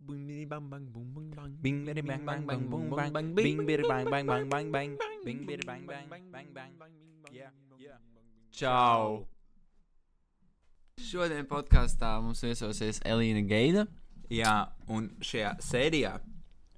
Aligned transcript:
Bing 0.00 0.48
bang 0.48 0.70
bang 0.70 0.84
boom 0.92 1.08
bang 1.14 1.30
bang. 1.36 1.52
Bing 1.62 1.86
bidi 1.86 2.02
bang 2.02 2.24
bang 2.26 2.46
bang 2.46 2.62
boom 2.70 2.90
bang 2.90 3.12
bang. 3.12 3.34
Bing 3.34 3.66
bidi 3.66 3.82
bang 3.88 4.04
bang 4.10 4.26
bang 4.26 4.48
bang 4.48 4.66
bang. 4.72 4.90
Bing 5.24 5.46
bidi 5.46 5.64
bang 5.66 5.86
bang 5.86 6.08
bang 6.10 6.46
bang. 6.54 6.92
Yeah, 7.32 7.50
yeah. 7.78 7.98
Čau! 8.52 9.26
Šodien 11.00 11.48
podkāstā 11.50 12.12
mums 12.22 12.44
viesosies 12.44 13.00
Elīna 13.02 13.42
Geida. 13.48 13.86
Jā, 14.30 14.68
un 14.88 15.08
šajā 15.24 15.56
sērijā 15.64 16.12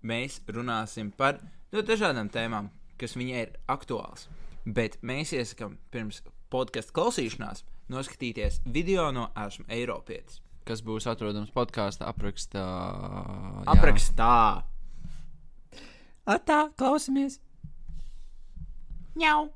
mēs 0.06 0.40
runāsim 0.48 1.10
par 1.12 1.40
ļoti 1.74 1.86
dažādām 1.92 2.30
tēmām, 2.32 2.70
kas 2.96 3.16
viņai 3.18 3.42
ir 3.44 3.52
aktuāls. 3.68 4.26
Bet 4.64 4.98
mēs 5.02 5.34
iesakām 5.36 5.76
pirms 5.92 6.22
podkāstu 6.50 6.94
klausīšanās 6.96 7.66
noskatīties 7.92 8.62
video 8.64 9.10
no 9.14 9.28
Esmu 9.36 9.68
Eiropietis. 9.68 10.40
Kas 10.66 10.82
būs 10.82 11.06
atrodams 11.10 11.52
podkāstu 11.54 12.06
aprakstā. 12.08 12.64
jā. 12.64 13.66
Aprakstā! 13.74 14.32
Atā, 16.26 16.60
klausamies! 16.78 17.38
Ņau! 19.16 19.46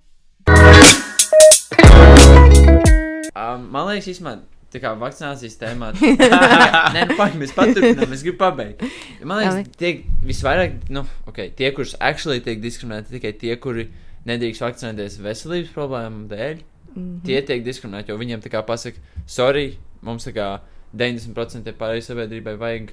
Um, 3.30 3.66
man 3.73 3.88
liekas, 3.88 4.06
īstenībā, 4.12 4.37
tā 4.70 4.80
kā 4.82 4.92
vakcinācijas 5.01 5.56
tēmā. 5.60 5.91
Nē, 6.95 7.04
nu, 7.10 7.16
pagaidi, 7.18 7.40
mēs 7.42 7.54
paturpinām, 7.56 8.15
es 8.15 8.23
gribu 8.27 8.38
pabeigt. 8.42 8.84
Man 9.27 9.42
liekas, 9.42 9.70
tie 9.80 9.92
visvairāk, 10.27 10.79
nu, 10.95 11.02
ok, 11.30 11.42
tie, 11.59 11.70
kurus 11.77 11.96
actually 11.98 12.42
tiek 12.45 12.62
diskriminēti, 12.62 13.16
tikai 13.16 13.32
tie, 13.40 13.54
kuri 13.62 13.88
nedrīkst 14.30 14.62
vakcinēties 14.66 15.18
veselības 15.24 15.73
problēmu 15.77 16.27
dēļ, 16.30 16.66
Mhm. 16.90 17.20
tie 17.23 17.38
tiek 17.46 17.60
diskriminēti, 17.62 18.10
jo 18.10 18.16
viņiem 18.18 18.40
tā 18.42 18.51
kā 18.51 18.65
pasaka, 18.66 18.98
sorry, 19.30 19.77
mums 20.02 20.24
tā 20.27 20.32
kā 20.34 20.48
90% 20.97 21.73
pārējai 21.79 22.03
sabiedrībai 22.07 22.57
vajag, 22.59 22.93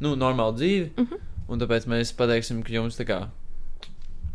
nu, 0.00 0.14
normālu 0.16 0.56
dzīvi, 0.58 0.90
Mhm. 0.96 1.14
un 1.48 1.60
tāpēc 1.60 1.86
mēs 1.86 2.12
pateiksim, 2.16 2.62
ka 2.64 2.72
jums 2.72 2.96
tā 2.98 3.06
kā 3.06 3.28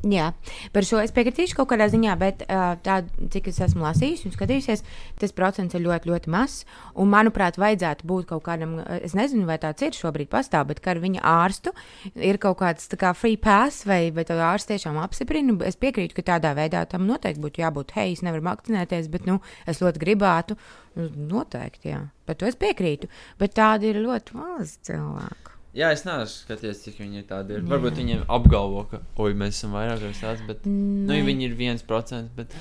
Jā, 0.04 0.34
par 0.76 0.84
šo 0.84 0.98
es 1.00 1.14
piekritīšu 1.16 1.56
kaut 1.56 1.70
kādā 1.72 1.86
ziņā, 1.88 2.14
bet 2.20 2.42
uh, 2.44 2.74
tā, 2.84 2.98
cik 3.32 3.46
es 3.48 3.62
esmu 3.64 3.86
lasījusi 3.86 4.26
un 4.28 4.34
skatījusies, 4.36 4.82
tas 5.22 5.32
procents 5.36 5.78
ir 5.78 5.86
ļoti, 5.86 6.10
ļoti 6.12 6.34
mazs. 6.34 6.66
Un, 7.00 7.08
manuprāt, 7.14 7.56
vajadzētu 7.62 8.10
būt 8.10 8.28
kaut 8.34 8.44
kādam, 8.44 8.74
es 9.00 9.16
nezinu, 9.16 9.46
vai 9.48 9.56
tāds 9.64 9.86
ir 9.88 9.96
šobrīd 9.96 10.28
pastāv, 10.34 10.68
bet 10.74 10.84
ar 10.92 11.00
viņa 11.00 11.24
ārstu 11.24 11.72
ir 12.20 12.42
kaut 12.44 12.60
kāds 12.60 12.92
kā 13.00 13.14
free 13.16 13.40
pass, 13.40 13.86
vai, 13.88 14.10
vai 14.12 14.28
tā 14.28 14.36
ārsts 14.44 14.74
tiešām 14.74 15.00
apstiprina. 15.00 15.56
Es 15.64 15.80
piekrītu, 15.80 16.20
ka 16.20 16.28
tādā 16.34 16.52
veidā 16.60 16.84
tam 16.92 17.08
noteikti 17.08 17.46
būtu 17.48 17.64
jābūt. 17.64 17.96
Hei, 17.96 18.12
es 18.18 18.26
nevaru 18.28 18.44
vakcinēties, 18.50 19.08
bet 19.14 19.30
nu, 19.30 19.40
es 19.64 19.80
ļoti 19.80 20.04
gribētu. 20.04 20.60
Nu, 21.00 21.08
Noteikti, 21.32 21.94
jā. 21.96 22.04
Par 22.28 22.36
to 22.36 22.52
es 22.52 22.60
piekrītu. 22.60 23.08
Bet 23.40 23.56
tādi 23.56 23.94
ir 23.94 24.04
ļoti 24.04 24.36
maz 24.36 24.76
cilvēku. 24.84 25.53
Jā, 25.74 25.90
es 25.96 26.04
neesmu 26.06 26.30
skatījies, 26.30 26.84
cik 26.86 27.00
viņi 27.02 27.24
ir 27.24 27.28
tādi. 27.30 27.56
Ir. 27.58 27.64
Varbūt 27.66 27.98
viņiem 27.98 28.26
apgalvo, 28.30 28.84
ka, 28.92 29.00
oi, 29.24 29.32
mēs 29.34 29.58
esam 29.58 29.74
vairāk 29.74 30.04
vai 30.06 30.12
tāds, 30.20 30.44
bet, 30.46 30.68
nu, 30.70 31.08
Nē. 31.10 31.18
ja 31.18 31.26
viņi 31.26 31.48
ir 31.50 31.56
viens 31.58 31.82
procents, 31.88 32.30
bet 32.38 32.54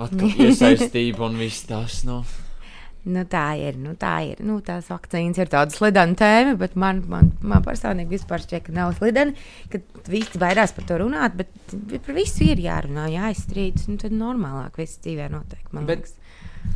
atkal 0.00 0.32
iesaistība 0.46 1.26
un 1.28 1.36
viss 1.40 1.66
tas, 1.68 2.02
nu. 2.08 2.22
Nu, 3.06 3.22
tā 3.30 3.44
ir. 3.62 3.76
Nu, 3.78 3.92
tā 3.94 4.14
ir. 4.32 4.40
Nu, 4.42 4.56
tās 4.66 4.88
vakcīnas 4.90 5.38
ir 5.38 5.50
tāda 5.52 5.70
slidena 5.70 6.16
tēma, 6.18 6.56
bet 6.58 6.72
man, 6.74 7.04
man, 7.06 7.28
man 7.38 7.62
personīgi 7.62 8.16
vispār 8.16 8.42
šķiet, 8.42 8.64
ka 8.66 8.74
nav 8.74 8.96
slidena. 8.96 9.36
Kad 9.70 10.08
visi 10.10 10.40
baidās 10.42 10.72
par 10.74 10.88
to 10.88 10.96
runāt, 11.04 11.36
bet 11.38 11.52
par 12.02 12.16
visu 12.16 12.48
ir 12.48 12.64
jārunā, 12.64 13.04
jāizstrīdas. 13.14 13.86
Nu, 13.92 13.94
tad 14.02 14.16
normālāk 14.16 14.80
viss 14.82 14.98
dzīvē 15.04 15.28
notiek. 15.36 15.62
man 15.70 15.86
Bet- 15.86 16.02
liekas. 16.02 16.16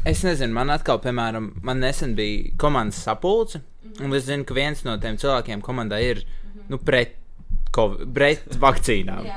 Es 0.07 0.23
nezinu, 0.23 0.55
man 0.55 0.71
atkal, 0.71 1.01
piemēram, 1.03 1.49
man 1.67 1.81
nesen 1.83 2.15
bija 2.15 2.53
komandas 2.63 3.01
sapulce, 3.09 3.59
un 4.01 4.17
es 4.17 4.27
zinu, 4.29 4.47
ka 4.49 4.57
viens 4.57 4.85
no 4.87 4.97
tiem 5.01 5.19
cilvēkiem 5.21 5.63
komandā 5.65 6.01
ir 6.05 6.23
nu, 6.71 6.79
pret, 6.79 7.17
COVID, 7.75 8.09
pret 8.15 8.57
vakcīnām. 8.65 9.29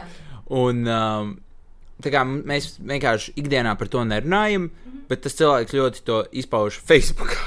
Un, 0.53 0.83
um, 0.89 1.35
tā 2.03 2.13
kā 2.13 2.23
mēs 2.27 2.75
vienkārši 2.81 3.35
ikdienā 3.39 3.75
par 3.79 3.91
to 3.91 4.03
nerunājam, 4.07 4.69
bet 5.09 5.23
tas 5.25 5.37
cilvēks 5.39 5.77
ļoti 5.77 6.03
to 6.07 6.23
izpauž 6.43 6.79
Facebook. 6.81 7.37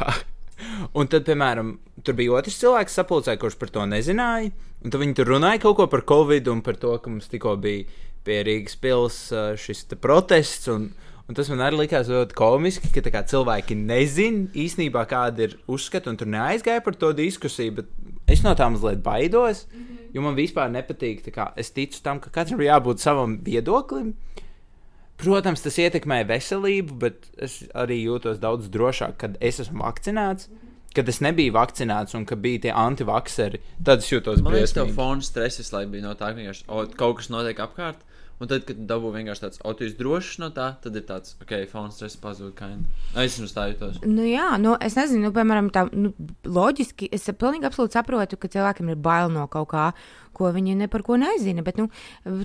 un 0.99 1.11
tad, 1.11 1.27
piemēram, 1.29 1.77
tur 2.07 2.17
bija 2.19 2.39
otrs 2.39 2.61
cilvēks 2.63 2.99
sapulcē, 3.01 3.37
kurš 3.41 3.59
par 3.61 3.73
to 3.75 3.87
nezināja. 3.91 4.53
Un 4.85 4.93
tad 4.93 5.03
viņi 5.03 5.17
tur 5.19 5.33
runāja 5.35 5.63
kaut 5.65 5.79
ko 5.81 5.87
par 5.91 6.05
Covid 6.07 6.49
un 6.53 6.63
par 6.63 6.79
to, 6.81 6.93
ka 7.03 7.11
mums 7.11 7.31
tikko 7.33 7.57
bija 7.61 7.87
pie 8.27 8.43
Rīgas 8.47 8.77
pilsētas 8.83 9.63
šis 9.63 9.85
te 9.91 9.99
protests. 9.99 10.69
Un, 10.73 10.91
un 11.27 11.39
tas 11.39 11.51
man 11.51 11.65
arī 11.67 11.83
likās 11.83 12.11
ļoti 12.11 12.37
komiski, 12.39 12.93
ka 12.95 13.03
tā 13.05 13.13
kā 13.15 13.23
cilvēki 13.27 13.77
nezina 13.79 14.47
īstenībā, 14.55 15.05
kāda 15.11 15.49
ir 15.49 15.59
uzskata, 15.71 16.13
un 16.13 16.19
tur 16.21 16.31
neaizgāja 16.31 16.85
par 16.85 16.99
to 16.99 17.13
diskusiju. 17.17 17.81
Bet 17.81 17.91
es 18.31 18.45
no 18.47 18.55
tā 18.59 18.69
mazliet 18.71 19.03
baidos, 19.05 19.65
jo 20.15 20.23
man 20.25 20.39
vispār 20.39 20.71
nepatīk. 20.73 21.25
Kā, 21.35 21.51
es 21.59 21.73
ticu 21.75 22.03
tam, 22.05 22.23
ka 22.23 22.33
katram 22.35 22.63
ir 22.63 22.71
jābūt 22.71 23.03
savam 23.03 23.39
viedoklim. 23.47 24.15
Protams, 25.17 25.63
tas 25.65 25.79
ietekmē 25.81 26.21
veselību, 26.29 26.97
bet 27.01 27.29
es 27.41 27.63
arī 27.73 28.03
jūtos 28.03 28.41
daudz 28.43 28.69
drošāk, 28.73 29.17
kad 29.23 29.39
es 29.41 29.63
esmu 29.65 29.81
vakcinēts. 29.81 30.51
Kad 30.97 31.09
es 31.13 31.21
nebiju 31.25 31.53
vakcinēts 31.53 32.17
un 32.17 32.25
ka 32.29 32.37
bija 32.41 32.67
tie 32.67 32.73
antivakseri, 32.73 33.61
tad 33.85 34.05
es 34.05 34.09
jūtos 34.09 34.41
Man 34.45 34.55
liekas, 34.57 34.73
tev 34.77 34.93
fona 34.97 35.25
stress 35.25 35.61
visu 35.61 35.75
laiku 35.75 35.93
bija 35.93 36.07
no 36.07 36.15
tā, 36.17 36.31
ka 36.31 36.39
vienkārši 36.39 36.65
o, 36.73 36.85
kaut 36.97 37.19
kas 37.19 37.29
notiek 37.33 37.61
apkārt. 37.61 38.01
Un 38.37 38.51
tad, 38.51 38.67
kad 38.69 38.81
dabū 38.89 39.15
vienkārši 39.15 39.47
tāds, 39.47 39.61
esi 39.65 39.97
drošs 39.97 40.35
no 40.43 40.51
tā, 40.53 40.67
tad 40.85 40.97
ir 40.99 41.07
tāds, 41.09 41.39
ok, 41.41 41.55
fona 41.71 41.89
stress 41.95 42.19
pazūd. 42.21 42.53
kind. 42.59 42.85
Nu, 43.15 43.23
Es 43.23 43.39
esmu 43.39 43.49
tā 43.49 43.71
jūtos. 43.71 44.03
Nu, 44.05 44.27
jā, 44.29 44.51
nu, 44.61 44.75
es 44.77 44.97
nezinu, 44.99 45.29
nu, 45.29 45.33
piemēram, 45.33 45.71
tā 45.73 45.87
nu, 45.93 46.13
loģiski. 46.45 47.09
Es 47.17 47.25
pilnīgi 47.33 47.65
absolūti 47.65 47.97
saprotu, 47.97 48.37
ka 48.37 48.53
cilvēkiem 48.53 48.93
ir 48.93 49.01
bail 49.01 49.33
no 49.33 49.47
kaut 49.49 49.71
kā, 49.73 49.87
ko 50.37 50.51
viņi 50.53 50.75
ne 50.77 50.89
par 50.93 51.01
ko 51.07 51.17
nezina. 51.21 51.65
Bet, 51.65 51.81
nu, 51.81 51.89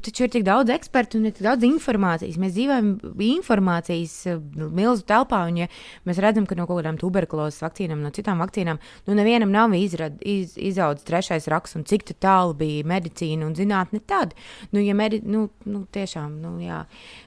taču 0.04 0.26
ir 0.26 0.32
tik 0.32 0.46
daudz 0.48 0.72
ekspertu 0.72 1.20
un 1.20 1.28
ir 1.28 1.36
tik 1.36 1.44
daudz 1.44 1.68
informācijas. 1.68 2.40
Mēs 2.40 2.56
dzīvojam 2.56 2.94
informācijas 3.28 4.16
eh, 4.32 4.40
milzu 4.62 5.06
telpā, 5.12 5.44
un 5.52 5.64
ja 5.64 5.70
mēs 6.08 6.22
redzam, 6.24 6.48
ka 6.48 6.56
no 6.56 6.68
kaut 6.70 6.80
kādām 6.80 7.00
tuberkulozes 7.02 7.60
vakcīnām, 7.66 8.00
no 8.04 8.14
citām 8.16 8.40
vakcīnām, 8.44 8.80
nu, 9.10 9.18
nevienam 9.18 9.52
nav 9.52 9.76
izrad, 9.76 10.16
iz, 10.24 10.56
izaudzis 10.56 11.08
trešais 11.08 11.50
raksts, 11.52 11.78
un 11.80 11.88
cik 11.88 12.08
tālu 12.22 12.56
bija 12.58 12.88
medicīna 12.88 13.48
un 13.48 13.56
zinātne 13.60 14.02
tad. 14.08 14.38
Nu, 14.72 14.82
ja 14.84 14.96
medi, 14.98 15.22
nu, 15.28 15.50
nu, 15.68 15.81
tiešām, 15.96 16.38
nu, 16.44 16.54
jā. 16.64 16.84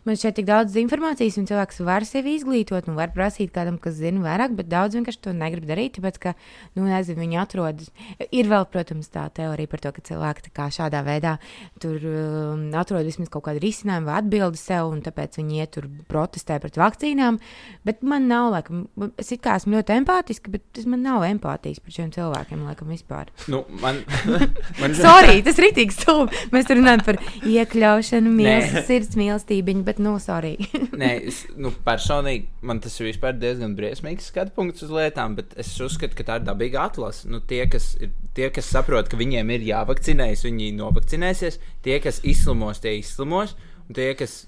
Man 0.06 0.18
šeit 0.20 0.36
tik 0.38 0.48
daudz 0.48 0.76
informācijas, 0.80 1.38
un 1.40 1.48
cilvēks 1.48 1.82
var 1.86 2.06
sevi 2.08 2.36
izglītot, 2.38 2.88
un 2.90 2.98
var 2.98 3.12
prasīt 3.14 3.52
kādam, 3.54 3.78
kas 3.82 3.98
zina 3.98 4.22
vairāk, 4.24 4.54
bet 4.58 4.70
daudz 4.72 4.98
vienkārši 4.98 5.22
to 5.26 5.34
negrib 5.36 5.66
darīt, 5.68 5.98
tāpēc, 5.98 6.20
ka, 6.22 6.34
nu, 6.76 6.86
nezinu, 6.88 7.22
viņi 7.24 7.40
atrodas. 7.42 7.90
Ir 8.30 8.50
vēl, 8.50 8.68
protams, 8.72 9.10
tā 9.12 9.26
teorija 9.34 9.70
par 9.70 9.84
to, 9.84 9.94
ka 9.96 10.04
cilvēki 10.10 10.46
tā 10.48 10.54
kā 10.54 10.68
šādā 10.74 11.02
veidā 11.06 11.36
tur 11.82 11.98
um, 12.08 12.64
atrod 12.78 13.06
vismaz 13.06 13.30
kaut 13.32 13.46
kādu 13.48 13.62
risinājumu 13.64 14.08
vai 14.08 14.18
atbildi 14.20 14.60
sev, 14.60 14.90
un 14.92 15.02
tāpēc 15.04 15.38
viņi 15.40 15.60
iet 15.60 15.74
tur 15.76 15.88
protestē 16.10 16.58
pret 16.62 16.78
vakcīnām. 16.80 17.40
Bet 17.86 18.04
man 18.06 18.28
nav, 18.30 18.50
laikam, 18.54 18.86
es 19.20 19.32
it 19.34 19.42
kā 19.44 19.56
esmu 19.58 19.78
ļoti 19.78 19.98
empātiska, 20.00 20.52
bet 20.54 20.84
man 20.90 21.04
nav 21.04 21.26
empātijas 21.26 21.82
par 21.82 21.96
šiem 21.96 22.12
cilvēkiem, 22.14 22.64
laikam, 22.68 22.92
vispār. 22.94 23.32
Nu, 23.52 23.64
man, 23.82 24.02
man 24.80 24.96
Sorry, 24.98 25.40
tas 25.44 25.58
ir 25.58 25.68
rītīgs 25.68 25.98
stulbi. 26.00 26.44
Mēs 26.54 26.70
runājam 26.70 27.04
par 27.06 27.20
iekļaušanu, 27.48 28.32
mīlestības, 28.44 28.86
sirds 28.88 29.18
mīlestību, 29.18 29.74
bet, 29.86 30.00
nu, 30.02 30.14
sorry. 30.22 30.54
Nē, 31.00 31.10
es, 31.30 31.42
nu, 31.56 31.72
personīgi 31.86 32.48
man 32.66 32.82
tas 32.84 32.96
ir 33.00 33.12
diezgan 33.40 33.76
briesmīgs 33.78 34.30
skatu 34.30 34.54
punkts 34.56 34.86
uz 34.86 34.94
lietām, 34.94 35.36
bet 35.38 35.56
es 35.60 35.72
uzskatu, 35.80 36.16
ka 36.18 36.28
tā 36.28 36.40
ir 36.40 36.48
dabīga 36.48 36.86
atlase. 36.88 37.28
Nu, 37.30 37.40
tie, 37.40 37.64
kas, 37.70 37.94
ir, 38.00 38.14
tie, 38.36 38.50
kas 38.54 38.70
saprot, 38.70 39.10
ka 39.10 39.20
viņiem 39.20 39.52
ir 39.56 39.68
jāvakcinējas, 39.72 40.46
viņi 40.48 40.72
novakcinēsies. 40.78 41.60
Tie, 41.84 41.98
kas 42.04 42.22
izslimos, 42.24 42.82
tie 42.84 42.98
izslimos. 43.00 43.56
Un 43.84 43.98
tie, 43.98 44.12
kas 44.16 44.44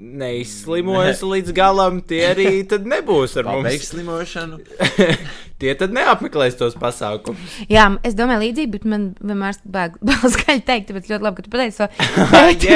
neizslimojas 0.00 1.20
līdz 1.24 1.52
galam, 1.56 2.00
tie 2.00 2.22
arī 2.30 2.48
tad 2.70 2.88
nebūs 2.88 3.36
ar 3.40 3.48
mums. 3.50 3.86
slimošanu. 3.90 4.58
tie 5.60 5.74
tad 5.78 5.92
neapmeklēs 5.94 6.56
tos 6.58 6.76
pasākumus. 6.80 7.58
Jā, 7.70 7.86
es 8.06 8.16
domāju, 8.18 8.46
līdzīgi, 8.46 8.72
bet 8.72 8.86
man 8.88 9.10
vienmēr 9.20 9.58
bail 9.76 10.34
skaļi 10.34 10.64
teikt, 10.66 10.90
tāpēc 10.90 11.10
ļoti 11.12 11.26
labi, 11.26 11.38
ka 11.38 11.46
tu 11.46 11.52
pateici 11.54 11.82
to. 11.82 11.90
Bet! 12.32 12.68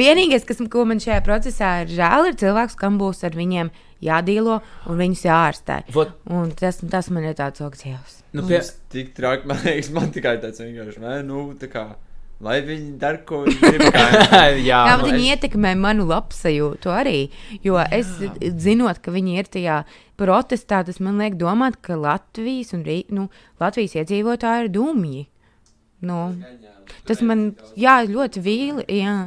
Vienīgais, 0.00 0.46
kas 0.48 0.62
man 0.88 1.02
šajā 1.04 1.20
procesā 1.26 1.74
ir 1.84 1.92
žēl, 1.98 2.30
ir 2.30 2.38
cilvēks, 2.40 2.78
kam 2.80 2.96
būs 3.00 3.24
ar 3.28 3.36
viņiem 3.36 3.72
jādīlo 4.04 4.58
un 4.90 5.00
viņus 5.00 5.26
jārastē. 5.28 5.82
Tas, 6.60 6.80
tas 6.80 7.10
man 7.12 7.28
ir 7.28 7.36
tāds 7.38 7.64
okcijs. 7.64 8.20
nu, 8.34 8.48
pie, 8.48 8.58
Tas 8.60 8.74
tik 8.92 9.14
traki, 9.16 9.48
man 9.50 9.60
liekas, 9.64 9.92
man 9.94 10.10
tikai 10.14 10.36
tāds 10.42 10.60
vienkārši, 10.64 11.00
nē, 11.04 11.20
nu, 11.28 11.46
tā 11.60 11.68
kā, 11.72 11.86
lai 12.42 12.56
viņi 12.66 12.94
dara, 12.98 13.20
ko 13.26 13.42
viņi 13.44 13.60
grib. 13.62 13.84
jā, 13.94 14.44
Jā, 14.64 14.96
bet 14.98 15.06
viņi 15.10 15.28
ietekmē 15.34 15.74
manu 15.78 16.06
labsajūtu 16.10 16.90
arī. 16.92 17.18
Jo 17.64 17.78
es 17.84 18.10
zinot, 18.64 18.98
ka 19.04 19.14
viņi 19.14 19.38
ir 19.38 19.50
tajā 19.54 19.78
protestā, 20.20 20.82
tas 20.86 21.00
man 21.02 21.18
liek 21.22 21.38
domāt, 21.40 21.78
ka 21.82 21.96
Latvijas, 21.98 22.72
un, 22.76 22.84
Rī- 22.86 23.06
nu, 23.14 23.28
Latvijas 23.62 23.94
iedzīvotāji 24.02 24.66
ir 24.66 24.72
dumji. 24.74 25.26
Nu, 26.04 26.18
tas 27.08 27.22
man 27.24 27.52
jā, 27.80 28.00
ļoti 28.08 28.42
vīli. 28.44 28.84
Jā. 28.92 29.18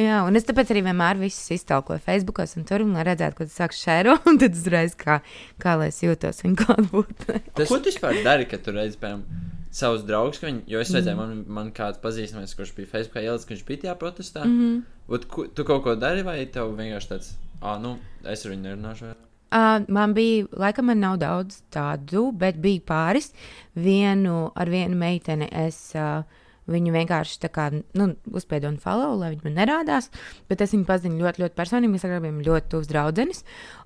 Jā, 0.00 0.22
un 0.24 0.32
es 0.40 0.46
tāpēc 0.48 0.70
arī 0.72 0.80
vienmēr 0.86 1.18
visus 1.20 1.50
iztaukoju 1.52 2.00
Facebook, 2.00 2.38
un 2.56 2.64
tur 2.64 2.80
un 2.80 2.94
lai 2.96 3.02
redzētu, 3.04 3.36
ko 3.36 3.44
tas 3.44 3.58
sāk 3.60 3.74
šēro, 3.76 4.14
un 4.30 4.38
tad 4.40 4.56
uzreiz 4.56 4.94
kā, 4.96 5.18
kā 5.60 5.74
lai 5.76 5.90
es 5.92 5.98
jūtos 6.00 6.40
viņa 6.46 6.56
klātbūtnē. 6.62 7.40
Tas... 7.52 7.68
Ko 7.68 7.76
tu 7.76 7.92
vispār 7.92 8.22
dari, 8.24 8.46
kad 8.48 8.64
tu 8.64 8.72
redzi, 8.72 8.96
piemēram, 9.02 9.26
savus 9.72 10.02
draugus, 10.04 10.38
viņi, 10.42 10.62
jo 10.68 10.80
es 10.84 10.90
redzēju, 10.92 11.16
Mhm. 11.16 11.18
man, 11.18 11.44
man 11.48 11.72
kāds 11.72 11.98
pazīstamais, 12.02 12.54
kurš 12.58 12.74
bija 12.76 12.90
Facebookā 12.92 13.22
ielicis, 13.24 13.46
ka 13.48 13.54
viņš 13.54 13.64
bija 13.66 13.80
tajā 13.86 13.94
protestā. 13.98 14.44
Mm. 14.44 14.58
-hmm. 14.60 14.82
Ot, 15.08 15.24
ku, 15.28 15.46
tu 15.48 15.64
kaut 15.64 15.82
ko 15.84 15.94
dari, 15.96 16.22
vai 16.22 16.44
tev 16.46 16.76
vienkārši 16.76 17.08
tāds, 17.08 17.32
ah, 17.62 17.78
nu, 17.80 17.98
es 18.24 18.44
ar 18.46 18.52
viņu 18.52 18.62
nerunāšu. 18.68 19.00
vai?" 19.08 19.14
Uh, 19.52 19.84
man 19.88 20.14
bija, 20.14 20.46
laikam, 20.56 20.84
man 20.86 21.00
nav 21.00 21.18
daudz 21.18 21.62
tādu, 21.70 22.32
bet 22.32 22.56
bija 22.56 22.80
pāris. 22.80 23.32
Vienu 23.76 24.50
ar 24.56 24.66
vienu 24.66 24.96
meiteni 24.96 25.48
es 25.52 25.92
uh, 25.94 26.22
viņu 26.70 26.92
vienkārši 26.94 27.40
tā 27.42 27.50
kā 27.52 27.68
nu, 27.72 28.06
uzspiedu 28.30 28.68
un 28.70 28.78
follow, 28.82 29.16
lai 29.18 29.32
viņa 29.32 29.46
man 29.46 29.56
nerādās. 29.58 30.08
Bet 30.50 30.62
es 30.62 30.74
viņu 30.74 30.86
pazinu 30.88 31.18
ļoti, 31.22 31.42
ļoti 31.42 31.58
personīgi. 31.58 31.92
Mēs 31.94 32.06
agrāk 32.06 32.22
bijām 32.24 32.40
ļoti 32.46 32.70
tuvs 32.72 32.90
draudzenes. 32.90 33.42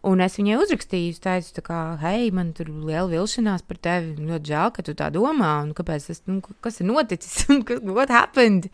Un 0.06 0.22
es 0.24 0.36
viņai 0.38 0.58
uzrakstīju, 0.60 1.16
teicu, 1.24 1.54
tā 1.56 1.64
kā, 1.66 1.80
hei, 2.02 2.28
man 2.34 2.52
tur 2.56 2.68
liela 2.70 3.08
vilšanās 3.10 3.64
par 3.66 3.80
tevi. 3.88 4.14
Ļoti 4.20 4.52
žēl, 4.52 4.72
ka 4.76 4.86
tu 4.86 4.96
tā 4.98 5.08
domā. 5.14 5.52
Un 5.64 5.72
kāpēc 5.76 6.10
tas, 6.10 6.22
nu, 6.28 6.40
kas 6.64 6.80
ir 6.82 6.90
noticis? 6.90 7.46
What 7.96 8.12
happened? 8.12 8.70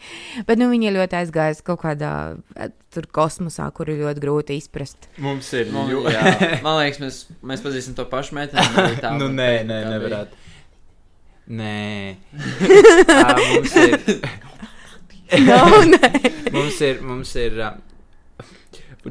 Bet 0.49 0.61
nu, 0.61 0.71
viņa 0.73 0.95
ļoti 0.99 1.21
aizgājusi 1.23 1.67
kaut 1.67 1.85
kādā 1.85 2.13
eh, 2.57 2.73
tur 2.93 3.07
kosmosā, 3.07 3.71
kur 3.75 3.91
ir 3.93 4.03
ļoti 4.03 4.23
grūti 4.23 4.59
izprast. 4.61 5.09
Mums 5.23 5.53
ir 5.57 5.71
ļoti. 5.73 6.63
man 6.67 6.83
liekas, 6.83 7.03
mēs, 7.03 7.25
mēs 7.53 7.65
pazīstam 7.65 7.99
to 7.99 8.09
pašu 8.11 8.37
meiteni. 8.39 8.99
tā, 9.01 9.15
nu, 9.21 9.31
nē, 9.33 9.53
nē, 9.69 9.85
bija. 10.03 10.25
Nē, 11.53 12.17
uh, 13.13 13.35
mums 13.53 13.77
ir. 13.83 13.99
No, 15.33 15.57
nē. 15.89 16.09
Mums 16.53 16.79
ir. 16.85 16.99
Mums 17.09 17.31
ir 17.41 17.55
uh, 17.65 17.71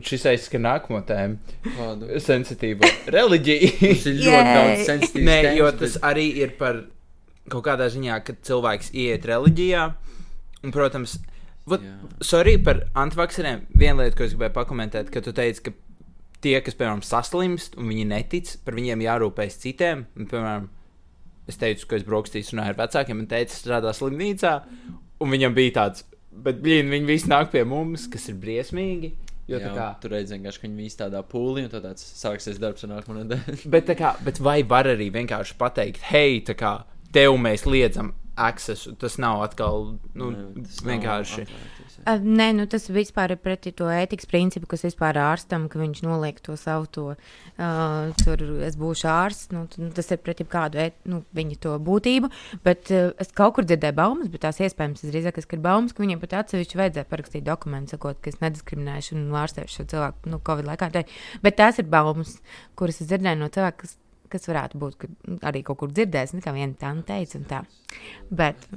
šis 0.06 0.26
aizskan 0.30 0.62
nākamo 0.68 1.00
tēmu. 1.08 1.40
Kādu? 1.66 2.10
Sensitīva 2.22 2.90
reliģija. 3.12 3.72
Tas 3.82 4.06
ir 4.12 4.20
ļoti 4.22 4.52
daudz 4.54 4.84
sensitīvas 4.86 5.26
Nē, 5.28 5.38
tēmas, 5.48 5.58
jo 5.58 5.70
bet- 5.72 5.80
tas 5.82 5.96
arī 6.12 6.28
ir 6.44 6.54
par 6.60 6.84
kaut 7.52 7.66
kādā 7.66 7.88
ziņā, 7.92 8.20
kad 8.28 8.38
cilvēks 8.48 8.92
iet 9.02 9.26
reliģijā. 9.32 9.88
Un, 10.62 10.74
protams, 10.76 11.16
vat, 11.70 11.82
sorry 12.22 12.54
par 12.62 12.84
antivakseriem. 13.02 13.66
Viena 13.74 14.04
lieta, 14.06 14.20
ko 14.22 14.28
es 14.28 14.36
gribēju 14.36 14.56
pakomentēt, 14.60 15.10
ka 15.14 15.24
tu 15.26 15.34
teici, 15.34 15.66
ka 15.66 15.74
tie, 16.46 16.60
kas, 16.62 16.78
piemēram, 16.78 17.02
saslimst 17.06 17.80
un 17.82 17.90
viņi 17.90 18.06
netic, 18.14 18.54
par 18.66 18.78
viņiem 18.78 19.02
jārūpējas 19.08 19.58
citiem. 19.66 20.06
Un, 20.22 20.30
piemēram, 20.30 20.70
es 21.50 21.58
teicu, 21.62 21.88
ka 21.88 21.98
es 22.00 22.06
brokastīs 22.08 22.52
runāju 22.54 22.76
ar 22.76 22.80
vecākiem, 22.84 23.24
un 23.24 23.28
teicu, 23.32 23.58
strādā 23.58 23.94
slimnīcā. 23.96 24.54
Un 25.22 25.30
viņam 25.34 25.54
bija 25.58 25.76
tāds, 25.80 26.06
bet 26.32 26.62
blīn, 26.64 26.90
viņi 26.94 27.10
visi 27.10 27.30
nāk 27.32 27.52
pie 27.54 27.64
mums, 27.68 28.08
kas 28.12 28.30
ir 28.32 28.40
briesmīgi. 28.42 29.14
Jo, 29.50 29.58
Jā, 29.60 29.66
tā 29.68 29.72
kā, 29.76 29.88
tur 30.00 30.14
redzēs, 30.16 30.58
ka 30.62 30.68
viņi 30.68 30.78
visi 30.80 30.98
tādā 31.02 31.20
pūlī, 31.28 31.66
un 31.66 31.72
tad 31.74 31.84
tāds 31.84 32.06
sāksies 32.22 32.60
darbs 32.62 32.86
ar 32.86 32.94
nākamo 32.94 33.18
nedēļu. 33.20 33.72
Bet, 33.74 33.90
kā, 34.00 34.14
bet 34.24 34.40
vai 34.40 34.62
var 34.64 34.88
arī 34.88 35.10
vienkārši 35.12 35.58
pateikt, 35.60 36.06
hei, 36.12 36.40
tā 36.48 36.56
kā 36.56 36.72
tev 37.12 37.36
mēs 37.42 37.66
liedzam 37.68 38.14
accessu? 38.40 38.94
Tas 39.02 39.18
nav 39.20 39.42
atkal 39.44 39.98
nu, 40.16 40.30
Nē, 40.32 40.46
tas 40.70 40.80
nav 40.86 40.94
vienkārši. 40.94 41.42
atvērties, 41.48 41.81
jā. 41.81 41.81
Uh, 42.02 42.18
nē, 42.18 42.48
nu, 42.58 42.66
tas 42.66 42.88
vispār 42.90 43.36
ir 43.36 43.40
pretī 43.42 43.72
to 43.78 43.86
ētikas 43.92 44.26
principu, 44.30 44.66
kas 44.72 44.82
vispār 44.88 45.20
ārstam, 45.22 45.68
ka 45.70 45.78
viņš 45.82 46.02
noliek 46.06 46.40
to 46.42 46.56
savu, 46.58 46.88
to, 46.90 47.04
uh, 47.14 48.12
tur 48.24 48.42
es 48.66 48.78
būšu 48.80 49.10
ārsts. 49.12 49.52
Nu, 49.54 49.68
nu, 49.78 49.92
tas 49.96 50.10
ir 50.14 50.22
pretī 50.24 50.48
kādu 50.50 50.82
ēt, 50.82 50.98
nu, 51.10 51.22
viņa 51.38 51.60
to 51.62 51.76
būtību. 51.86 52.32
Bet 52.66 52.90
uh, 52.90 53.12
es 53.22 53.30
kaut 53.38 53.56
kur 53.58 53.68
dzirdēju 53.70 53.98
baumas, 54.02 54.32
bet 54.34 54.44
tās 54.48 54.62
iespējams 54.66 55.06
ir 55.06 55.14
drīzāk, 55.14 55.42
ir 55.46 55.64
baumas, 55.64 55.94
ka 55.94 56.04
viņiem 56.06 56.24
pat 56.24 56.38
atsevišķi 56.42 56.82
vajadzēja 56.82 57.10
parakstīt 57.12 57.46
dokumentu, 57.48 57.96
sakot, 57.96 58.18
ka 58.24 58.34
es 58.34 58.42
nediskriminēšu 58.42 59.18
un 59.20 59.30
ārstēšu 59.44 59.82
šo 59.82 59.88
cilvēku 59.94 60.34
nu, 60.34 60.42
Covid 60.48 60.72
laikā. 60.72 60.90
Tā- 60.96 61.08
Bet 61.46 61.60
tās 61.62 61.78
ir 61.80 61.86
baumas, 61.92 62.40
kuras 62.76 63.02
es 63.02 63.12
dzirdēju 63.12 63.44
no 63.44 63.52
cilvēka, 63.54 63.86
kas, 63.86 63.98
kas 64.32 64.48
varētu 64.50 64.80
būt 64.82 64.98
ka 65.02 65.12
arī 65.52 65.64
kaut 65.68 65.82
kur 65.82 65.92
dzirdējis, 65.94 66.38
kā 66.44 66.54
viena 66.56 66.78
tā 66.80 66.94
teica. 67.08 67.38
un 67.40 67.46
tā. 67.50 67.62
Bet 68.32 68.68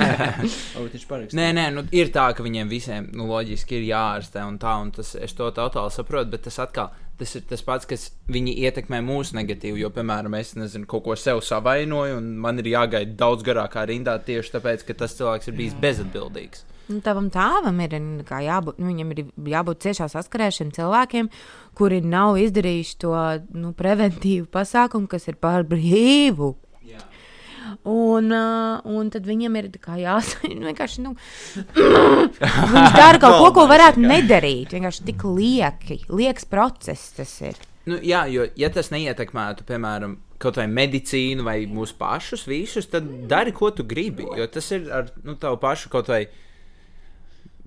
parakstīja. 1.10 1.40
Nē, 1.40 1.50
nē, 1.58 1.66
nu, 1.74 1.84
ir 1.94 2.12
tā, 2.14 2.30
ka 2.36 2.46
viņiem 2.46 2.70
visiem 2.70 3.10
nu, 3.16 3.26
loģiski 3.30 3.80
ir 3.80 3.88
jāārstē 3.90 4.46
un 4.46 4.58
tā, 4.62 4.76
un 4.82 4.94
tas, 4.94 5.14
es 5.18 5.34
to 5.36 5.50
totāli 5.54 5.94
saprotu, 5.94 6.30
bet 6.36 6.46
tas 6.46 6.60
atkal 6.62 6.92
tas 7.20 7.34
ir 7.36 7.44
tas 7.44 7.60
pats, 7.60 7.84
kas 7.84 8.06
viņi 8.32 8.54
ietekmē 8.64 9.02
mūsu 9.04 9.36
negatīvi. 9.36 9.82
Jo, 9.82 9.90
piemēram, 9.92 10.38
es 10.38 10.54
nezinu, 10.56 10.88
kaut 10.88 11.04
ko 11.04 11.16
sev 11.20 11.42
savainoju, 11.44 12.16
un 12.16 12.30
man 12.40 12.62
ir 12.62 12.70
jāgaida 12.72 13.12
daudz 13.20 13.44
garākā 13.46 13.84
rindā 13.90 14.16
tieši 14.24 14.54
tāpēc, 14.56 14.86
ka 14.88 14.96
tas 15.02 15.16
cilvēks 15.18 15.50
ir 15.50 15.58
bijis 15.58 15.76
bezatbildīgs. 15.82 16.64
Nu, 16.90 16.98
tavam 17.04 17.28
tēvam 17.30 17.76
ir 17.84 17.94
nu, 18.02 18.24
jābūt, 18.26 18.80
nu, 18.82 18.94
ir 19.14 19.52
jābūt 19.52 19.84
ciešā 19.86 20.08
saskarē 20.10 20.48
ar 20.50 20.56
šiem 20.56 20.72
cilvēkiem, 20.74 21.28
kuri 21.78 22.00
nav 22.02 22.40
izdarījuši 22.40 22.96
to 23.04 23.14
nu, 23.54 23.70
preventīvu 23.78 24.48
pasākumu, 24.50 25.06
kas 25.10 25.30
ir 25.30 25.38
par 25.40 25.68
brīvu. 25.70 26.56
Un, 27.86 28.32
uh, 28.34 28.80
un 28.84 29.08
tad 29.12 29.24
viņam 29.24 29.56
ir 29.56 29.68
kā 29.80 29.96
jāsaka, 30.00 30.50
vienkārši. 30.68 31.04
Nu, 31.04 31.14
viņš 32.74 32.96
dara 32.96 33.20
kaut 33.22 33.38
ko, 33.38 33.52
ko 33.56 33.66
varētu 33.70 34.02
nedarīt. 34.04 34.74
Vienkārši 34.74 35.06
tik 35.06 35.24
lieki, 35.24 36.00
liekas 36.10 36.48
process 36.50 37.14
tas 37.16 37.32
ir. 37.46 37.60
Nu, 37.88 37.96
jā, 38.04 38.26
jo, 38.28 38.44
ja 38.60 38.68
tas 38.72 38.90
neietekmētu, 38.92 39.64
piemēram, 39.68 40.18
kaut 40.40 40.60
vai 40.60 40.66
medicīnu 40.68 41.44
vai 41.46 41.56
mūsu 41.70 41.96
pašus 42.00 42.44
visus, 42.48 42.88
tad 42.90 43.08
dari, 43.30 43.54
ko 43.56 43.72
tu 43.72 43.86
gribi. 43.88 44.28
Jo 44.36 44.48
tas 44.52 44.68
ir 44.76 44.90
ar 44.92 45.08
nu, 45.24 45.36
tavu 45.40 45.60
pašu 45.62 45.92
kaut 45.92 46.10
vai 46.12 46.26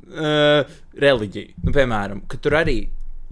uh, 0.09 0.75
reliģiju. 0.99 1.63
Nu, 1.63 1.73
piemēram, 1.75 2.25
ka 2.29 2.39
tur 2.41 2.57
arī 2.59 2.77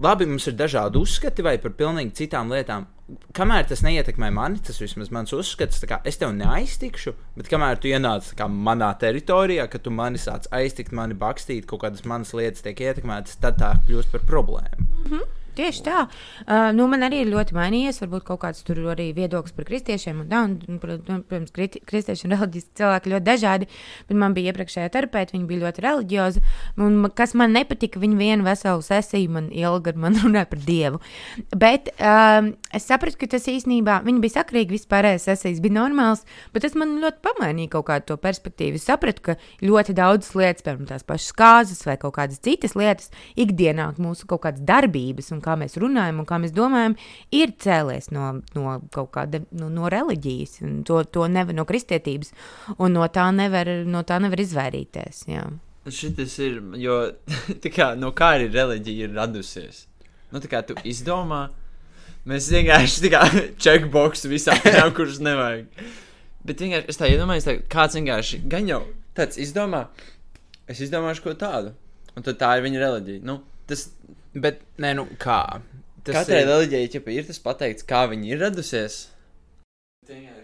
labi 0.02 0.26
mums 0.26 0.48
ir 0.50 0.56
dažādi 0.58 0.98
uzskati 1.00 1.44
vai 1.46 1.58
par 1.62 1.74
pilnīgi 1.78 2.16
citām 2.22 2.52
lietām. 2.52 2.88
Kamēr 3.36 3.66
tas 3.68 3.82
neietekmē 3.84 4.30
mani, 4.32 4.60
tas 4.64 4.78
vismaz 4.80 5.10
mans 5.12 5.34
uzskats, 5.36 5.82
kā 5.88 5.98
es 6.08 6.16
tev 6.20 6.32
neaiztikšu, 6.36 7.12
bet 7.36 7.50
kamēr 7.52 7.80
tu 7.82 7.90
ienāc 7.90 8.30
kā 8.38 8.46
manā 8.48 8.88
teritorijā, 8.98 9.66
ka 9.68 9.82
tu 9.82 9.92
mani 9.92 10.20
sāc 10.22 10.48
aiztikt, 10.54 10.94
mani 10.96 11.18
bakstīt, 11.18 11.66
kaut 11.68 11.84
kādas 11.84 12.06
manas 12.08 12.32
lietas 12.36 12.64
tiek 12.64 12.80
ietekmētas, 12.86 13.36
tad 13.42 13.60
tā 13.60 13.74
kļūst 13.88 14.14
par 14.14 14.24
problēmu. 14.30 15.22
Tieši 15.52 15.82
tā. 15.84 16.06
Uh, 16.46 16.70
nu, 16.72 16.86
man 16.88 17.04
arī 17.04 17.22
ir 17.26 17.30
ļoti 17.32 17.52
mainījies. 17.56 18.00
Varbūt 18.00 18.24
kaut 18.30 18.40
kāds 18.46 18.62
tur 18.64 18.78
arī 18.94 19.10
viedoklis 19.16 19.52
par 19.52 19.66
kristiešiem. 19.68 20.22
Un, 20.24 20.28
tā, 20.30 20.40
un, 20.48 20.78
protams, 20.80 21.52
kristieši 21.52 22.24
un 22.28 22.32
reliģiski 22.36 22.78
cilvēki 22.80 23.12
ļoti 23.12 23.26
dažādi. 23.26 23.68
Bet 24.08 24.20
man 24.22 24.36
bija 24.36 24.52
iepriekšējā 24.52 24.92
terapeita, 24.94 25.36
viņa 25.36 25.48
bija 25.50 25.64
ļoti 25.66 25.84
reliģioza. 25.84 26.44
Un, 26.80 26.96
kas 27.18 27.36
man 27.36 27.52
nepatika, 27.52 28.00
viņa 28.00 28.16
vienu 28.20 28.46
veselu 28.46 28.86
sesiju 28.86 29.34
man 29.36 29.50
ilgi 29.52 29.94
man 30.00 30.16
runāja 30.22 30.48
par 30.54 30.62
dievu. 30.64 31.02
Bet 31.52 31.92
um, 31.98 32.52
es 32.72 32.88
sapratu, 32.88 33.20
ka 33.20 33.28
tas 33.36 33.50
īstenībā 33.52 34.00
viņa 34.06 34.24
bija 34.24 34.38
sakrīga, 34.38 34.72
vispārējais 34.78 35.28
sesijas 35.28 35.60
bija 35.64 35.76
normāls. 35.82 36.24
Bet 36.56 36.64
tas 36.64 36.78
man 36.80 36.96
ļoti 37.02 37.20
pamainīja 37.28 37.74
kaut 37.76 37.90
kādu 37.90 38.08
to 38.14 38.18
perspektīvu. 38.24 38.80
Es 38.80 38.88
sapratu, 38.88 39.26
ka 39.28 39.36
ļoti 39.60 39.98
daudzas 40.00 40.32
lietas, 40.38 40.64
piemēram, 40.64 40.88
tās 40.88 41.04
pašas 41.04 41.36
kāzas 41.36 41.84
vai 41.84 41.98
kaut 42.00 42.16
kādas 42.16 42.40
citas 42.40 42.72
lietas, 42.78 43.12
ikdienā 43.36 43.90
mūsu 44.00 44.24
kaut 44.30 44.46
kādas 44.46 44.64
darbības 44.64 45.32
un 45.34 45.41
kā 45.44 45.56
mēs 45.60 45.76
runājam 45.80 46.22
un 46.22 46.28
kā 46.28 46.38
mēs 46.42 46.54
domājam, 46.56 46.96
ir 47.34 47.54
cēlies 47.62 48.10
no, 48.14 48.32
no 48.56 48.76
kaut 48.94 49.12
kāda 49.16 49.42
no, 49.50 49.68
no 49.72 49.90
reliģijas, 49.92 50.60
un 50.66 50.80
to, 50.88 51.02
to 51.04 51.26
nevar 51.30 51.56
no 51.56 51.66
kristietības, 51.68 52.32
un 52.78 52.96
no 52.96 53.06
tā 53.12 53.28
nevar, 53.34 53.70
no 53.88 54.04
tā 54.06 54.20
nevar 54.22 54.42
izvairīties. 54.42 55.26
Jā. 55.30 55.46
Šis 55.90 56.38
ir, 56.38 56.60
jo 56.78 57.00
kā, 57.78 57.92
no 57.98 58.12
kā 58.14 58.36
arī 58.36 58.48
reliģija 58.52 59.08
ir 59.08 59.18
radusies. 59.18 59.86
Nu, 60.32 60.40
tā 60.40 60.48
kā 60.48 60.62
tu 60.64 60.76
izdomā, 60.88 61.48
mēs 62.28 62.48
vienkārši 62.52 63.04
tā 63.04 63.12
kā 63.12 63.22
checkbox 63.62 64.26
visām 64.30 64.58
lietām, 64.62 64.94
kuras 64.96 65.20
nevajag. 65.22 65.68
Bet 66.46 66.62
vienkārši 66.62 66.90
es 66.90 66.98
tā 66.98 67.10
iedomājos, 67.10 67.46
tā, 67.46 67.56
kāds 67.70 67.98
vienkārši 67.98 68.42
gan 68.50 68.70
jau 68.70 68.82
tāds 69.18 69.38
izdomā, 69.42 69.86
es 70.70 70.80
izdomāšu 70.82 71.26
ko 71.26 71.34
tādu. 71.38 71.74
Un 72.16 72.24
tad 72.26 72.38
tā 72.40 72.50
ir 72.58 72.66
viņa 72.66 72.80
reliģija. 72.82 73.24
Nu, 73.24 73.38
tas 73.68 73.86
Bet, 74.34 74.60
nē, 74.80 74.94
nu 74.96 75.06
kā? 75.20 75.60
Tas 76.04 76.14
katrai 76.16 76.40
ir- 76.42 76.48
reliģijai 76.48 76.88
ir 77.18 77.24
tas 77.24 77.38
pateikts, 77.38 77.84
kā 77.84 78.08
viņa 78.10 78.26
ir 78.32 78.38
radusies. 78.38 79.08
Vienkārši. 80.08 80.41